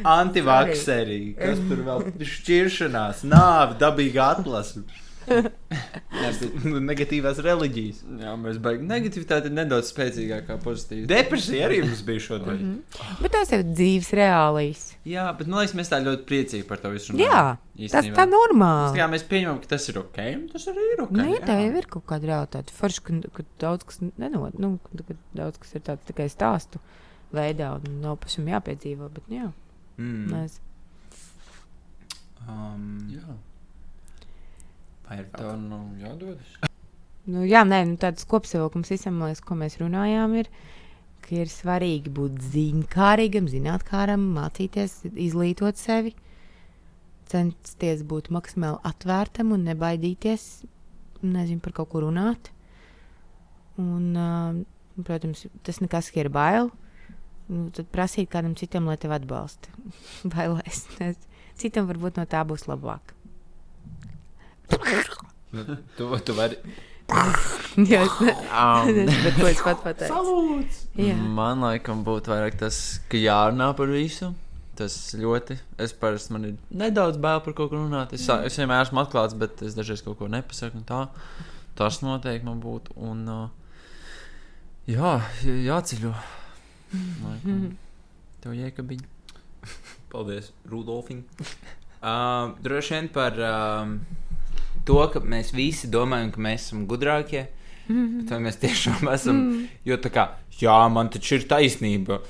antivakserī, 0.08 1.20
kas 1.38 1.60
tur 1.68 1.80
vēl 1.86 2.04
šķiršanās, 2.32 3.22
nāve, 3.28 3.78
dabīga 3.80 4.26
atlase, 4.36 4.82
negatīvās 6.88 7.38
reliģijas. 7.44 8.00
Jā, 8.22 8.34
mēs 8.40 8.58
beigām. 8.62 8.88
Negativitāte 8.90 9.50
ir 9.50 9.54
nedaudz 9.56 9.90
spēcīgākā 9.92 10.46
kā 10.48 10.56
pozitīva. 10.62 11.08
Depresija 11.10 11.68
arī 11.68 11.80
mums 11.84 12.02
bija 12.06 12.24
šodien. 12.24 12.74
Bet 13.22 13.34
tās 13.36 13.52
ir 13.56 13.64
dzīves 13.68 14.10
reālijas. 14.18 14.84
Jā, 15.08 15.26
bet 15.38 15.50
man 15.50 15.62
liekas, 15.62 15.76
mēs 15.78 15.92
tā 15.92 16.00
ļoti 16.04 16.26
priecīgi 16.28 16.68
par 16.68 16.82
to 16.82 16.92
visu 16.94 17.16
Jā, 17.18 17.42
tas 17.92 18.10
tā 18.16 18.26
normāli. 18.28 19.00
Jā, 19.00 19.08
mēs 19.12 19.26
pieņemam, 19.30 19.60
ka 19.64 19.72
tas 19.74 19.88
ir 19.92 20.00
ok. 20.02 20.20
Tas 20.54 20.68
arī 20.72 20.86
ir 20.94 21.04
ok. 21.06 21.16
Nē, 21.18 21.28
Nu, 21.28 21.40
tā 21.46 21.58
jau 21.62 21.74
ir 21.80 21.90
kaut 21.90 22.06
kāda 22.10 22.32
realitāte. 22.32 22.74
Forši, 22.76 23.04
ka, 23.06 23.18
ka 23.38 23.46
daudz 23.62 23.88
kas 23.88 24.02
nenot, 24.04 24.58
nu, 24.60 24.76
ka 24.98 25.18
daudz 25.38 25.60
kas 25.62 25.76
ir 25.78 25.84
tāds 25.86 26.08
tikai 26.08 26.28
stāstu 26.32 26.80
veidā 27.34 27.74
un 27.76 28.00
nav 28.02 28.18
pašam 28.24 28.48
jāpiedzīvo. 28.50 29.12
Bet, 29.14 29.30
jā, 29.32 29.50
Mm. 29.98 30.28
mēs, 30.30 30.60
Um, 32.48 32.84
Jā, 33.12 33.34
vai 35.08 35.22
ir 35.22 35.28
tā 35.34 35.52
nav 35.60 35.86
jādodas. 36.00 36.54
nu, 37.28 37.44
jā, 37.48 37.64
nē, 37.68 37.82
nu, 37.90 37.98
tāds 38.00 38.26
kopsavilkums 38.28 38.92
visam, 38.92 39.20
liekas, 39.24 39.42
ko 39.44 39.56
mēs 39.58 39.78
runājām, 39.80 40.36
ir, 40.42 40.50
ka 41.24 41.36
ir 41.40 41.52
svarīgi 41.52 42.12
būt 42.14 42.40
zinkārīgam, 42.54 43.48
zinātnām, 43.50 44.28
mācīties, 44.36 45.00
izglītot 45.12 45.80
sevi, 45.80 46.14
censties 47.28 48.04
būt 48.08 48.30
maksimāli 48.32 48.80
atvērtam 48.88 49.52
un 49.56 49.66
nebaidīties, 49.68 50.48
nezinu, 51.24 51.60
par 51.64 51.76
kaut 51.80 51.92
ko 51.92 52.04
runāt. 52.06 52.52
Un, 53.78 54.10
uh, 54.18 55.02
protams, 55.06 55.46
tas 55.66 55.82
nekas, 55.84 56.10
ka 56.14 56.24
ir 56.24 56.32
bail. 56.34 56.72
Nu, 57.48 57.68
tad 57.72 57.88
prasīt 57.92 58.28
kādam 58.32 58.56
citam, 58.58 58.88
lai 58.90 58.98
tevi 59.00 59.16
atbalsta. 59.16 59.72
Bailēs. 60.34 60.84
Citam 61.58 61.88
varbūt 61.88 62.20
no 62.20 62.26
tā 62.28 62.42
būs 62.46 62.68
labāk. 62.68 63.14
Nu, 65.52 65.64
Tu, 65.96 66.08
tu 66.26 66.34
vari. 66.36 66.58
Jā, 67.88 68.02
es 68.04 68.18
ne- 68.20 68.34
Um, 68.52 68.88
nezinu, 68.92 69.30
ko 69.40 69.46
es 69.48 69.62
pat 69.64 69.80
pateicu. 69.84 70.12
Salūts! 70.12 70.82
Jā. 70.98 71.14
Man 71.16 71.62
laikam 71.64 72.02
būtu 72.04 72.28
vairāk 72.34 72.58
tas, 72.60 72.78
ka 73.08 73.16
jārunā 73.20 73.70
par 73.78 73.88
visu. 73.92 74.32
Tas 74.78 74.94
ļoti. 75.18 75.56
Es 75.82 75.94
parasti 75.96 76.34
man 76.36 76.44
ir 76.50 76.56
nedaudz 76.70 77.16
bail 77.18 77.40
par 77.42 77.54
kaut 77.56 77.70
ko 77.72 77.80
runāt. 77.80 78.12
Es, 78.14 78.26
Mm. 78.28 78.44
es 78.46 78.58
vienmēr 78.60 78.84
esmu 78.84 79.00
atklāts, 79.02 79.34
bet 79.38 79.62
es 79.66 79.74
dažreiz 79.74 80.04
kaut 80.04 80.18
ko 80.20 80.28
nepasaku. 80.30 80.76
un 80.76 80.84
Tā. 80.86 81.00
Tas 81.78 82.00
noteikti 82.04 82.44
man 82.46 82.60
būtu. 82.62 82.92
Un, 83.08 83.24
uh, 83.26 83.48
jā, 84.86 85.16
jāceļo. 85.42 86.12
Laikam. 87.24 87.64
Tev 88.44 88.54
jēkabiņ. 88.54 89.00
Paldies, 90.12 90.52
Rudolfiņ. 90.70 91.24
Uh, 91.98 92.54
droši 92.62 92.94
vien 92.94 93.08
par 93.10 93.34
um, 93.42 93.96
to, 94.88 94.98
ka 95.12 95.22
mēs 95.22 95.52
visi 95.56 95.90
domājam, 95.92 96.32
ka 96.34 96.42
mēs 96.48 96.68
esam 96.68 96.86
gudrākie. 96.90 97.46
Bet 97.88 98.32
vai 98.34 98.40
mēs 98.44 98.60
tiešām 98.60 99.08
esam? 99.14 99.38
Jo 99.88 99.96
tā 100.02 100.12
kā, 100.12 100.26
jā, 100.60 100.76
man 100.92 101.08
taču 101.12 101.38
ir 101.38 101.46
taisnība. 101.48 102.20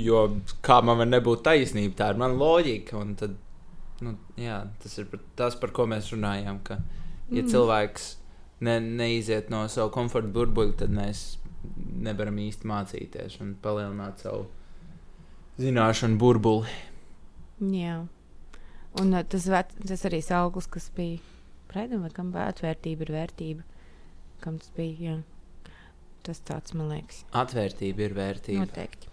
Jo 0.00 0.24
kā 0.64 0.80
man 0.86 0.98
var 1.02 1.10
nebūt 1.10 1.44
taisnība, 1.46 1.94
tā 1.98 2.10
ir 2.12 2.18
mana 2.22 2.38
loģika. 2.38 2.98
Un 2.98 3.14
tad, 3.18 3.36
nu, 4.02 4.16
jā, 4.40 4.62
tas 4.82 4.96
ir 4.98 5.10
par, 5.12 5.22
tas, 5.38 5.58
par 5.60 5.74
ko 5.76 5.86
mēs 5.90 6.10
runājām. 6.14 6.62
Ka, 6.66 6.80
ja 7.30 7.46
cilvēks 7.46 8.08
ne, 8.66 8.78
neiziet 8.80 9.50
no 9.54 9.62
sava 9.70 9.92
komforta 9.94 10.30
burbuļa, 10.34 10.78
tad 10.82 10.94
mēs 10.94 11.24
nevaram 12.00 12.38
īsti 12.40 12.66
mācīties 12.66 13.38
un 13.44 13.54
palielināt 13.62 14.24
savu 14.24 14.48
zināšanu 15.60 16.18
burbuli. 16.18 16.70
Jā. 17.60 18.00
Un 18.98 19.12
uh, 19.14 19.22
tas, 19.30 19.46
tas 19.86 20.08
arī 20.08 20.22
auglis, 20.34 20.66
kas 20.66 20.88
bija 20.96 21.20
Praidam, 21.70 22.02
vai 22.04 22.10
kam 22.14 22.32
atvērtība, 22.34 23.06
ir 23.06 23.12
vērtība. 23.14 23.66
Kam 24.42 24.56
tas 24.58 24.72
bija? 24.76 24.96
Jā. 25.14 25.18
Tas 26.26 26.40
tāds, 26.44 26.74
man 26.76 26.90
liekas, 26.92 27.22
Atvērtība 27.32 28.02
ir 28.04 28.12
vērtība. 28.16 28.66
noteikti. 28.66 29.08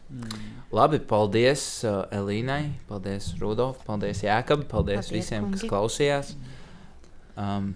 Labi, 0.76 1.00
paldies 1.08 1.62
uh, 1.88 2.02
Elīnai, 2.16 2.74
paldies 2.90 3.30
Rudolf, 3.40 3.80
paldies 3.88 4.26
Jākab, 4.26 4.66
paldies, 4.68 5.06
Paldies, 5.08 5.14
visiem, 5.16 5.46
kas 5.54 5.64
kungi. 5.64 5.72
klausījās. 5.74 6.34
Um, 7.38 7.76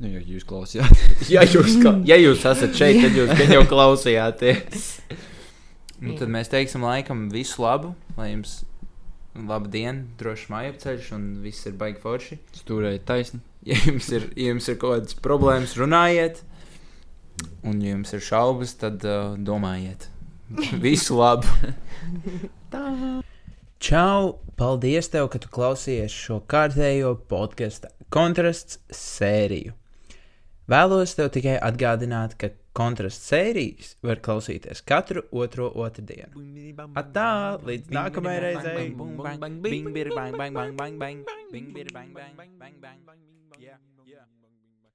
Nu, 0.00 0.08
ja 0.08 0.22
jūs 0.24 0.46
klausījāties. 0.48 1.28
ja, 1.34 1.42
jūs, 1.44 1.74
ka- 1.84 1.98
ja 2.08 2.16
jūs 2.16 2.40
esat 2.48 2.72
šeit, 2.78 3.02
tad 3.04 3.18
jūs 3.18 3.34
gan 3.36 3.50
jau 3.52 3.66
klausījāties. 3.68 4.86
Nu, 6.00 6.14
tad 6.16 6.30
mēs 6.32 6.48
teiksim, 6.48 6.80
laikam, 6.88 7.26
visu 7.28 7.60
labu, 7.60 7.90
lai 8.16 8.30
jums 8.30 8.62
laba 9.36 9.68
diena, 9.68 10.06
drošs 10.16 10.46
mājapceļš 10.48 11.10
un 11.12 11.26
viss 11.44 11.68
ir 11.68 11.74
baigi 11.76 12.00
forši. 12.00 12.38
Stūrēji 12.62 13.02
taisni. 13.04 13.42
Ja 13.66 13.76
jums 13.84 14.06
ir, 14.08 14.30
ja 14.40 14.54
jums 14.54 14.68
ir 14.72 14.78
kaut 14.80 14.94
kādas 14.94 15.16
problēmas, 15.20 15.74
runājiet, 15.76 16.38
un 17.60 17.82
ja 17.84 17.92
jums 17.92 18.14
ir 18.16 18.22
šaubas, 18.24 18.72
tad 18.80 19.04
uh, 19.04 19.34
domājiet. 19.36 20.08
Visu 20.80 21.18
labu! 21.18 21.46
Čau! 23.80 24.38
Paldies, 24.60 25.08
tev, 25.12 25.28
ka 25.32 25.38
tu 25.40 25.48
klausījies 25.52 26.12
šo 26.12 26.40
kārtējo 26.48 27.14
podkāstu 27.30 27.88
kontrasts 28.12 28.80
sēriju. 28.92 29.72
Vēlos 30.70 31.14
tev 31.16 31.30
tikai 31.34 31.56
atgādināt, 31.64 32.36
ka 32.40 32.50
kontrasts 32.76 33.28
sērijas 33.30 33.96
var 34.06 34.20
klausīties 34.24 34.84
katru 34.86 35.22
otro 35.32 35.70
otrdienu. 35.84 36.32
Atā, 36.96 37.56
līdz 37.66 37.92
nākamajai 37.96 38.40
reizei! 38.46 38.88
Yeah. 43.60 43.76